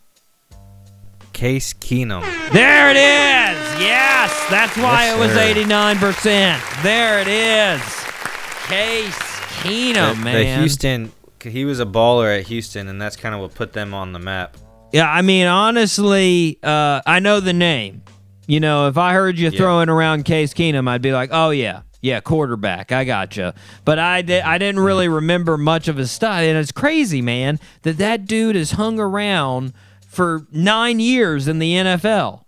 Case 1.33 1.73
Keenum. 1.73 2.21
There 2.53 2.89
it 2.89 2.95
is. 2.95 3.81
Yes, 3.81 4.31
that's 4.49 4.77
why 4.77 5.05
Yes, 5.05 5.17
it 5.17 5.19
was 5.19 5.31
sir. 5.31 5.53
89%. 5.53 6.83
There 6.83 7.19
it 7.19 7.27
is. 7.27 7.81
Case 8.67 9.17
Keenum, 9.61 10.15
the, 10.17 10.23
man. 10.23 10.35
the 10.35 10.55
Houston. 10.61 11.11
He 11.43 11.65
was 11.65 11.79
a 11.79 11.85
baller 11.85 12.39
at 12.39 12.47
Houston, 12.47 12.87
and 12.87 13.01
that's 13.01 13.15
kind 13.17 13.35
of 13.35 13.41
what 13.41 13.53
put 13.53 13.73
them 13.73 13.93
on 13.93 14.13
the 14.13 14.19
map. 14.19 14.55
Yeah, 14.93 15.11
I 15.11 15.21
mean, 15.21 15.45
honestly, 15.47 16.57
uh, 16.63 17.01
I 17.05 17.19
know 17.19 17.39
the 17.41 17.53
name. 17.53 18.03
You 18.47 18.59
know, 18.61 18.87
if 18.87 18.97
I 18.97 19.13
heard 19.13 19.37
you 19.37 19.49
Yeah. 19.49 19.57
throwing 19.57 19.89
around 19.89 20.23
Case 20.23 20.53
Keenum, 20.53 20.87
I'd 20.87 21.01
be 21.01 21.11
like, 21.11 21.29
"Oh 21.33 21.49
yeah, 21.49 21.81
yeah, 22.05 22.19
quarterback. 22.21 22.91
I 22.91 23.03
gotcha." 23.03 23.53
But 23.83 23.99
I 23.99 24.21
did, 24.21 24.43
I 24.43 24.57
didn't 24.57 24.81
really 24.81 25.07
remember 25.07 25.57
much 25.57 25.87
of 25.87 25.97
his 25.97 26.11
stuff, 26.11 26.37
and 26.39 26.57
it's 26.57 26.71
crazy, 26.71 27.21
man, 27.21 27.59
that 27.81 27.97
that 27.97 28.25
dude 28.25 28.55
has 28.55 28.71
hung 28.71 28.99
around 28.99 29.73
for 30.07 30.45
nine 30.51 30.99
years 30.99 31.47
in 31.47 31.59
the 31.59 31.73
NFL. 31.73 32.43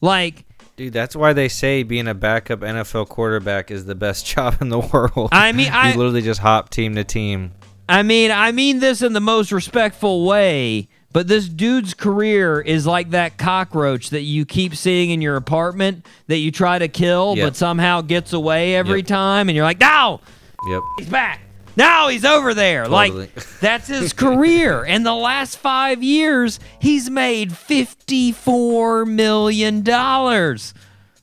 Like, 0.00 0.44
Dude, 0.76 0.92
that's 0.92 1.14
why 1.14 1.32
they 1.34 1.48
say 1.48 1.82
being 1.82 2.08
a 2.08 2.14
backup 2.14 2.60
NFL 2.60 3.08
quarterback 3.08 3.70
is 3.70 3.84
the 3.84 3.94
best 3.94 4.26
job 4.34 4.56
in 4.60 4.70
the 4.70 4.80
world. 4.80 5.28
I 5.30 5.52
mean, 5.52 5.70
I- 5.70 5.92
you 5.92 5.98
literally 5.98 6.22
just 6.22 6.40
hop 6.40 6.70
team 6.70 6.94
to 6.96 7.04
team. 7.04 7.52
I 7.88 8.02
mean, 8.02 8.30
I 8.30 8.52
mean 8.52 8.78
this 8.80 9.02
in 9.02 9.12
the 9.12 9.20
most 9.20 9.52
respectful 9.52 10.24
way, 10.24 10.88
but 11.12 11.28
this 11.28 11.48
dude's 11.48 11.94
career 11.94 12.60
is 12.60 12.86
like 12.86 13.10
that 13.10 13.36
cockroach 13.38 14.10
that 14.10 14.22
you 14.22 14.44
keep 14.46 14.74
seeing 14.74 15.10
in 15.10 15.20
your 15.20 15.36
apartment 15.36 16.06
that 16.28 16.38
you 16.38 16.50
try 16.50 16.78
to 16.78 16.88
kill, 16.88 17.34
Yep. 17.36 17.46
but 17.46 17.56
somehow 17.56 18.00
gets 18.00 18.32
away 18.32 18.74
every 18.74 19.00
Yep. 19.00 19.06
time, 19.06 19.48
and 19.48 19.56
you're 19.56 19.64
like, 19.64 19.80
no, 19.80 20.20
Yep. 20.68 20.82
he's 20.98 21.08
back. 21.08 21.40
Now 21.74 22.08
he's 22.08 22.24
over 22.24 22.52
there. 22.52 22.84
Totally. 22.84 23.20
Like, 23.20 23.34
that's 23.60 23.88
his 23.88 24.12
career. 24.12 24.84
And 24.84 25.06
the 25.06 25.14
last 25.14 25.56
five 25.58 26.02
years, 26.02 26.60
he's 26.78 27.08
made 27.08 27.50
$54 27.50 29.06
million. 29.06 29.82
That's 29.82 30.74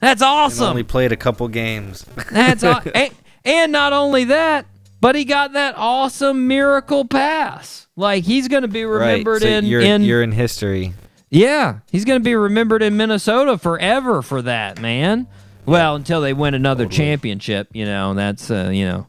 And 0.01 0.21
awesome. 0.23 0.65
only 0.69 0.83
played 0.83 1.11
a 1.11 1.17
couple 1.17 1.47
games. 1.49 2.05
That's 2.31 2.63
aw- 2.63 2.81
and, 2.95 3.11
and 3.45 3.71
not 3.71 3.91
only 3.93 4.23
that, 4.25 4.65
but 5.01 5.15
he 5.15 5.23
got 5.25 5.53
that 5.53 5.75
awesome 5.77 6.47
miracle 6.47 7.05
pass. 7.05 7.87
Like 7.99 8.23
he's 8.23 8.47
going 8.47 8.61
to 8.61 8.69
be 8.69 8.85
remembered 8.85 9.41
right. 9.41 9.41
So 9.41 9.47
in 9.49 9.65
you're 9.65 9.81
in 9.81 10.03
you're 10.03 10.23
in 10.23 10.31
history. 10.31 10.93
yeah, 11.29 11.79
he's 11.91 12.05
going 12.05 12.21
to 12.21 12.23
be 12.23 12.33
remembered 12.33 12.81
in 12.81 12.95
Minnesota 12.95 13.57
forever 13.57 14.21
for 14.21 14.41
that, 14.41 14.79
man. 14.81 15.27
Well, 15.65 15.95
until 15.95 16.21
they 16.21 16.31
win 16.31 16.53
another 16.53 16.85
championship, 16.87 17.67
you 17.73 17.83
know, 17.83 18.13
that's 18.13 18.49
uh, 18.49 18.69
you 18.73 18.85
know, 18.85 19.07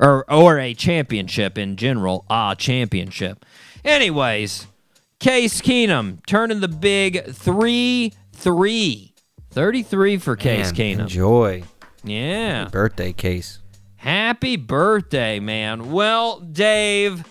or 0.00 0.28
or 0.28 0.58
a 0.58 0.74
championship 0.74 1.56
in 1.56 1.76
general, 1.76 2.24
a 2.28 2.56
championship. 2.58 3.46
Anyways, 3.84 4.66
Case 5.20 5.60
Keenum 5.62 6.18
turning 6.26 6.58
the 6.58 6.68
big 6.68 7.24
3-3. 7.26 9.12
33 9.50 10.18
for 10.18 10.34
Case 10.34 10.72
Man, 10.72 10.74
Keenum. 10.74 11.00
Enjoy. 11.02 11.62
Yeah. 12.02 12.68
Birthday 12.72 13.12
case. 13.12 13.60
Happy 13.96 14.56
birthday, 14.56 15.38
man. 15.38 15.92
Well, 15.92 16.40
Dave, 16.40 17.24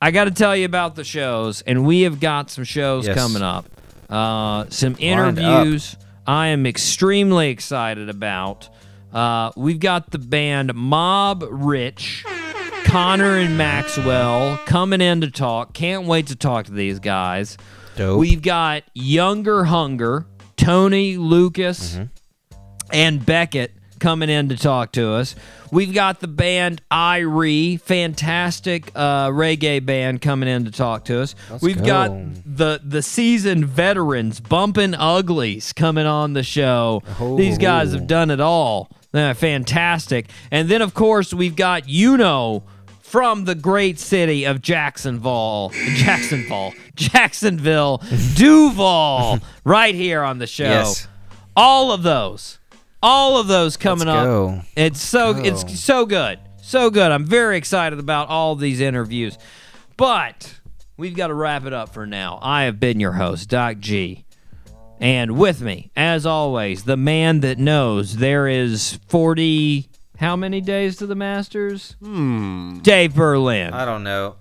I 0.00 0.10
got 0.10 0.24
to 0.24 0.30
tell 0.30 0.56
you 0.56 0.64
about 0.64 0.94
the 0.94 1.04
shows, 1.04 1.60
and 1.62 1.84
we 1.86 2.02
have 2.02 2.20
got 2.20 2.50
some 2.50 2.64
shows 2.64 3.06
Yes. 3.06 3.16
coming 3.16 3.42
up. 3.42 3.66
Uh, 4.08 4.64
some 4.70 4.96
interviews 4.98 5.96
I 6.26 6.48
am 6.48 6.66
extremely 6.66 7.50
excited 7.50 8.08
about. 8.08 8.68
Uh, 9.12 9.50
we've 9.56 9.78
got 9.80 10.10
the 10.10 10.18
band 10.18 10.72
Mob 10.74 11.44
Rich, 11.50 12.24
Connor 12.84 13.36
and 13.36 13.58
Maxwell 13.58 14.58
coming 14.66 15.00
in 15.00 15.20
to 15.20 15.30
talk. 15.30 15.74
Can't 15.74 16.06
wait 16.06 16.28
to 16.28 16.36
talk 16.36 16.66
to 16.66 16.72
these 16.72 16.98
guys. 16.98 17.56
Dope. 17.96 18.18
We've 18.20 18.40
got 18.42 18.84
Younger 18.94 19.64
Hunger, 19.64 20.26
Tony 20.56 21.16
Lucas, 21.16 21.94
Mm-hmm. 21.96 22.04
and 22.92 23.26
Beckett 23.26 23.72
coming 24.00 24.28
in 24.28 24.48
to 24.48 24.56
talk 24.56 24.92
to 24.92 25.12
us. 25.12 25.34
We've 25.70 25.94
got 25.94 26.20
the 26.20 26.26
band 26.26 26.82
Irie, 26.90 27.80
fantastic 27.80 28.90
uh, 28.94 29.28
reggae 29.28 29.84
band 29.84 30.20
coming 30.20 30.48
in 30.48 30.64
to 30.64 30.70
talk 30.70 31.04
to 31.04 31.20
us. 31.20 31.34
We've 31.62 31.78
go. 31.78 31.84
got 31.84 32.10
the 32.44 32.80
the 32.82 33.02
seasoned 33.02 33.66
veterans, 33.66 34.40
Bumpin' 34.40 34.94
Uglies, 34.94 35.72
coming 35.72 36.06
on 36.06 36.32
the 36.32 36.42
show. 36.42 37.02
These 37.36 37.58
guys 37.58 37.92
have 37.92 38.06
done 38.06 38.30
it 38.30 38.40
all. 38.40 38.90
They're 39.12 39.34
fantastic. 39.34 40.30
And 40.50 40.68
then, 40.68 40.82
of 40.82 40.94
course, 40.94 41.34
we've 41.34 41.56
got 41.56 41.88
you 41.88 42.16
know 42.16 42.64
from 43.10 43.44
the 43.44 43.56
great 43.56 43.98
city 43.98 44.44
of 44.44 44.62
Jacksonville, 44.62 45.72
Jacksonville, 45.96 46.72
Jacksonville, 46.94 48.00
Duval, 48.36 49.40
right 49.64 49.96
here 49.96 50.22
on 50.22 50.38
the 50.38 50.46
show. 50.46 50.62
Yes. 50.62 51.08
All 51.56 51.90
of 51.90 52.04
those, 52.04 52.59
all 53.02 53.38
of 53.38 53.46
those 53.46 53.76
coming 53.76 54.06
Let's 54.08 54.18
up. 54.18 54.24
go. 54.24 54.62
It's 54.76 55.00
so 55.00 55.34
Go. 55.34 55.40
it's 55.42 55.80
so 55.80 56.06
good, 56.06 56.38
so 56.62 56.90
good. 56.90 57.10
I'm 57.12 57.24
very 57.24 57.56
excited 57.56 57.98
about 57.98 58.28
all 58.28 58.56
these 58.56 58.80
interviews, 58.80 59.38
but 59.96 60.58
we've 60.96 61.14
got 61.16 61.28
to 61.28 61.34
wrap 61.34 61.64
it 61.64 61.72
up 61.72 61.92
for 61.94 62.06
now. 62.06 62.38
I 62.42 62.64
have 62.64 62.78
been 62.80 63.00
your 63.00 63.12
host, 63.12 63.48
Doc 63.48 63.78
G. 63.78 64.24
And 65.00 65.38
with 65.38 65.62
me, 65.62 65.90
as 65.96 66.26
always, 66.26 66.84
the 66.84 66.96
man 66.96 67.40
that 67.40 67.58
knows 67.58 68.18
there 68.18 68.46
is 68.46 68.98
40 69.08 69.86
how 70.18 70.36
many 70.36 70.60
days 70.60 70.96
to 70.96 71.06
the 71.06 71.14
Masters? 71.14 71.96
Hmm. 72.02 72.80
Dave 72.80 73.14
Berlin. 73.14 73.72
I 73.72 73.86
don't 73.86 74.04
know. 74.04 74.36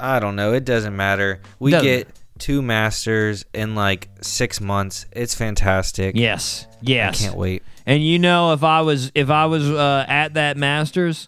I 0.00 0.18
don't 0.18 0.34
know. 0.36 0.54
It 0.54 0.64
doesn't 0.64 0.96
matter. 0.96 1.40
We 1.58 1.72
Doesn't. 1.72 1.86
get 1.86 2.08
two 2.38 2.62
masters 2.62 3.44
in 3.54 3.74
like 3.74 4.08
six 4.20 4.60
months. 4.60 5.06
It's 5.12 5.34
fantastic. 5.34 6.16
yes. 6.16 6.66
Yes. 6.66 6.68
I 6.80 6.90
Yes. 6.90 7.20
can't 7.22 7.36
wait. 7.36 7.62
And 7.86 8.02
you 8.04 8.18
know 8.18 8.52
if 8.52 8.62
I 8.64 8.80
was 8.82 9.10
if 9.14 9.30
I 9.30 9.46
was 9.46 9.70
uh, 9.70 10.04
at 10.08 10.34
that 10.34 10.56
Masters, 10.56 11.26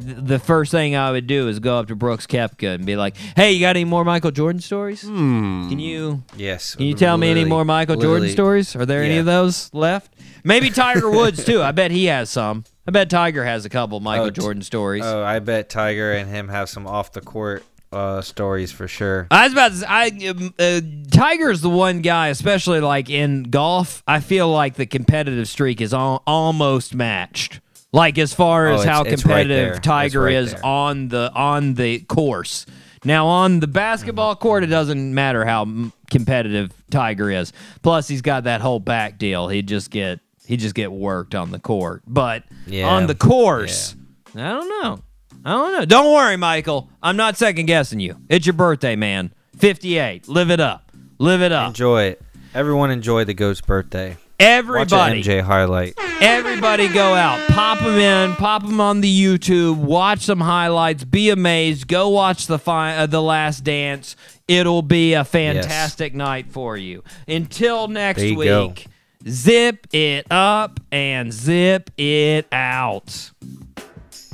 th- 0.00 0.16
the 0.20 0.38
first 0.38 0.70
thing 0.72 0.94
I 0.96 1.10
would 1.12 1.26
do 1.26 1.48
is 1.48 1.58
go 1.60 1.78
up 1.78 1.88
to 1.88 1.96
Brooks 1.96 2.26
Koepka 2.26 2.74
and 2.74 2.84
be 2.84 2.96
like, 2.96 3.16
"Hey, 3.36 3.52
you 3.52 3.60
got 3.60 3.76
any 3.76 3.84
more 3.84 4.04
Michael 4.04 4.30
Jordan 4.32 4.60
stories? 4.60 5.02
Can 5.02 5.78
you 5.78 6.22
Yes. 6.36 6.74
Can 6.74 6.86
you 6.86 6.94
tell 6.94 7.16
me 7.16 7.30
any 7.30 7.44
more 7.44 7.64
Michael 7.64 7.96
Jordan 7.96 8.28
stories? 8.30 8.74
Are 8.76 8.84
there 8.86 9.02
any 9.02 9.18
of 9.18 9.26
those 9.26 9.70
left? 9.72 10.12
Maybe 10.44 10.70
Tiger 10.70 11.08
Woods 11.18 11.44
too. 11.44 11.62
I 11.62 11.72
bet 11.72 11.90
he 11.92 12.06
has 12.06 12.30
some. 12.30 12.64
I 12.86 12.90
bet 12.92 13.10
Tiger 13.10 13.44
has 13.44 13.64
a 13.64 13.68
couple 13.68 13.98
Michael 14.00 14.26
Oh, 14.26 14.30
Jordan 14.30 14.62
stories. 14.62 15.02
Oh, 15.04 15.22
I 15.22 15.38
bet 15.40 15.68
Tiger 15.70 16.12
and 16.12 16.28
him 16.30 16.48
have 16.48 16.68
some 16.68 16.86
off 16.86 17.10
the 17.12 17.20
court 17.20 17.64
uh, 17.92 18.20
stories 18.20 18.72
for 18.72 18.88
sure. 18.88 19.26
I 19.30 19.44
was 19.44 19.52
about 19.52 19.68
to 19.72 19.76
say, 19.78 19.86
I, 19.88 20.06
um, 20.28 20.54
uh, 20.58 20.80
Tiger's 21.10 21.60
the 21.60 21.70
one 21.70 22.00
guy, 22.02 22.28
especially 22.28 22.80
like 22.80 23.08
in 23.10 23.44
golf. 23.44 24.02
I 24.06 24.20
feel 24.20 24.50
like 24.50 24.74
the 24.74 24.86
competitive 24.86 25.48
streak 25.48 25.80
is 25.80 25.94
al- 25.94 26.22
almost 26.26 26.94
matched. 26.94 27.60
Like 27.92 28.18
as 28.18 28.34
far 28.34 28.68
Oh, 28.68 28.74
as 28.74 28.84
how 28.84 29.00
it's- 29.02 29.14
it's 29.14 29.24
right 29.24 29.42
competitive 29.46 29.80
Tiger 29.82 30.22
right 30.22 30.34
is 30.34 30.52
there. 30.52 30.66
on 30.66 31.08
the 31.08 31.30
on 31.34 31.74
the 31.74 32.00
course. 32.00 32.66
Now 33.04 33.26
on 33.26 33.60
the 33.60 33.66
basketball 33.68 34.34
Mm-hmm. 34.34 34.42
court, 34.42 34.64
it 34.64 34.66
doesn't 34.66 35.14
matter 35.14 35.44
how 35.44 35.62
m- 35.62 35.92
competitive 36.10 36.72
Tiger 36.90 37.30
is. 37.30 37.52
Plus, 37.82 38.08
he's 38.08 38.20
got 38.22 38.44
that 38.44 38.60
whole 38.60 38.80
back 38.80 39.16
deal. 39.18 39.48
He 39.48 39.62
just 39.62 39.90
get 39.90 40.20
he 40.44 40.56
just 40.56 40.74
get 40.74 40.92
worked 40.92 41.34
on 41.34 41.50
the 41.52 41.58
court, 41.58 42.02
but 42.06 42.42
Yeah. 42.66 42.88
on 42.88 43.06
the 43.06 43.14
course, 43.14 43.94
I 44.34 44.48
don't 44.48 44.68
know. 44.82 44.98
I 45.46 45.50
don't 45.50 45.72
know. 45.74 45.84
Don't 45.84 46.12
worry, 46.12 46.36
Michael. 46.36 46.90
I'm 47.00 47.16
not 47.16 47.36
second 47.36 47.66
guessing 47.66 48.00
you. 48.00 48.16
It's 48.28 48.44
your 48.46 48.52
birthday, 48.54 48.96
man. 48.96 49.32
58. 49.58 50.26
Live 50.26 50.50
it 50.50 50.58
up. 50.58 50.90
Live 51.18 51.40
it 51.40 51.52
up. 51.52 51.68
Enjoy 51.68 52.02
it. 52.02 52.22
Everyone 52.52 52.90
enjoy 52.90 53.22
the 53.22 53.32
goat's 53.32 53.60
birthday. 53.60 54.10
Watch 54.10 54.18
Everybody, 54.40 55.18
an 55.20 55.22
MJ 55.24 55.40
highlight. 55.42 55.94
everybody 56.20 56.88
go 56.88 57.14
out. 57.14 57.38
Pop 57.50 57.78
them 57.78 57.94
in. 57.94 58.34
Pop 58.34 58.62
them 58.66 58.80
on 58.80 59.00
the 59.02 59.22
YouTube. 59.24 59.76
Watch 59.76 60.22
some 60.22 60.40
highlights. 60.40 61.04
Be 61.04 61.30
amazed. 61.30 61.86
Go 61.86 62.08
watch 62.08 62.48
the 62.48 62.58
fi- 62.58 62.96
uh, 62.96 63.06
the 63.06 63.22
last 63.22 63.62
dance. 63.62 64.16
It'll 64.48 64.82
be 64.82 65.12
a 65.14 65.22
fantastic 65.24 66.12
night 66.12 66.50
for 66.50 66.76
you. 66.76 67.04
Until 67.28 67.86
next 67.86 68.22
you 68.24 68.42
go. 68.42 68.66
week, 68.66 68.88
zip 69.28 69.86
it 69.92 70.26
up 70.28 70.80
and 70.90 71.32
zip 71.32 71.90
it 71.96 72.46
out. 72.52 73.30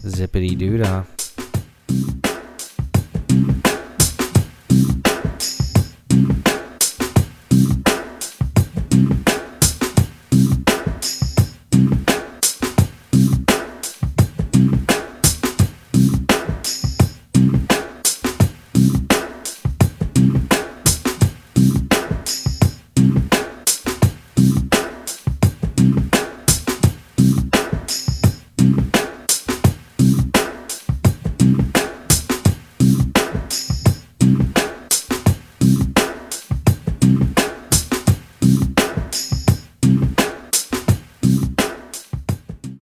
Zippity 0.04 0.56
doo 0.56 0.76
dah. 0.76 1.06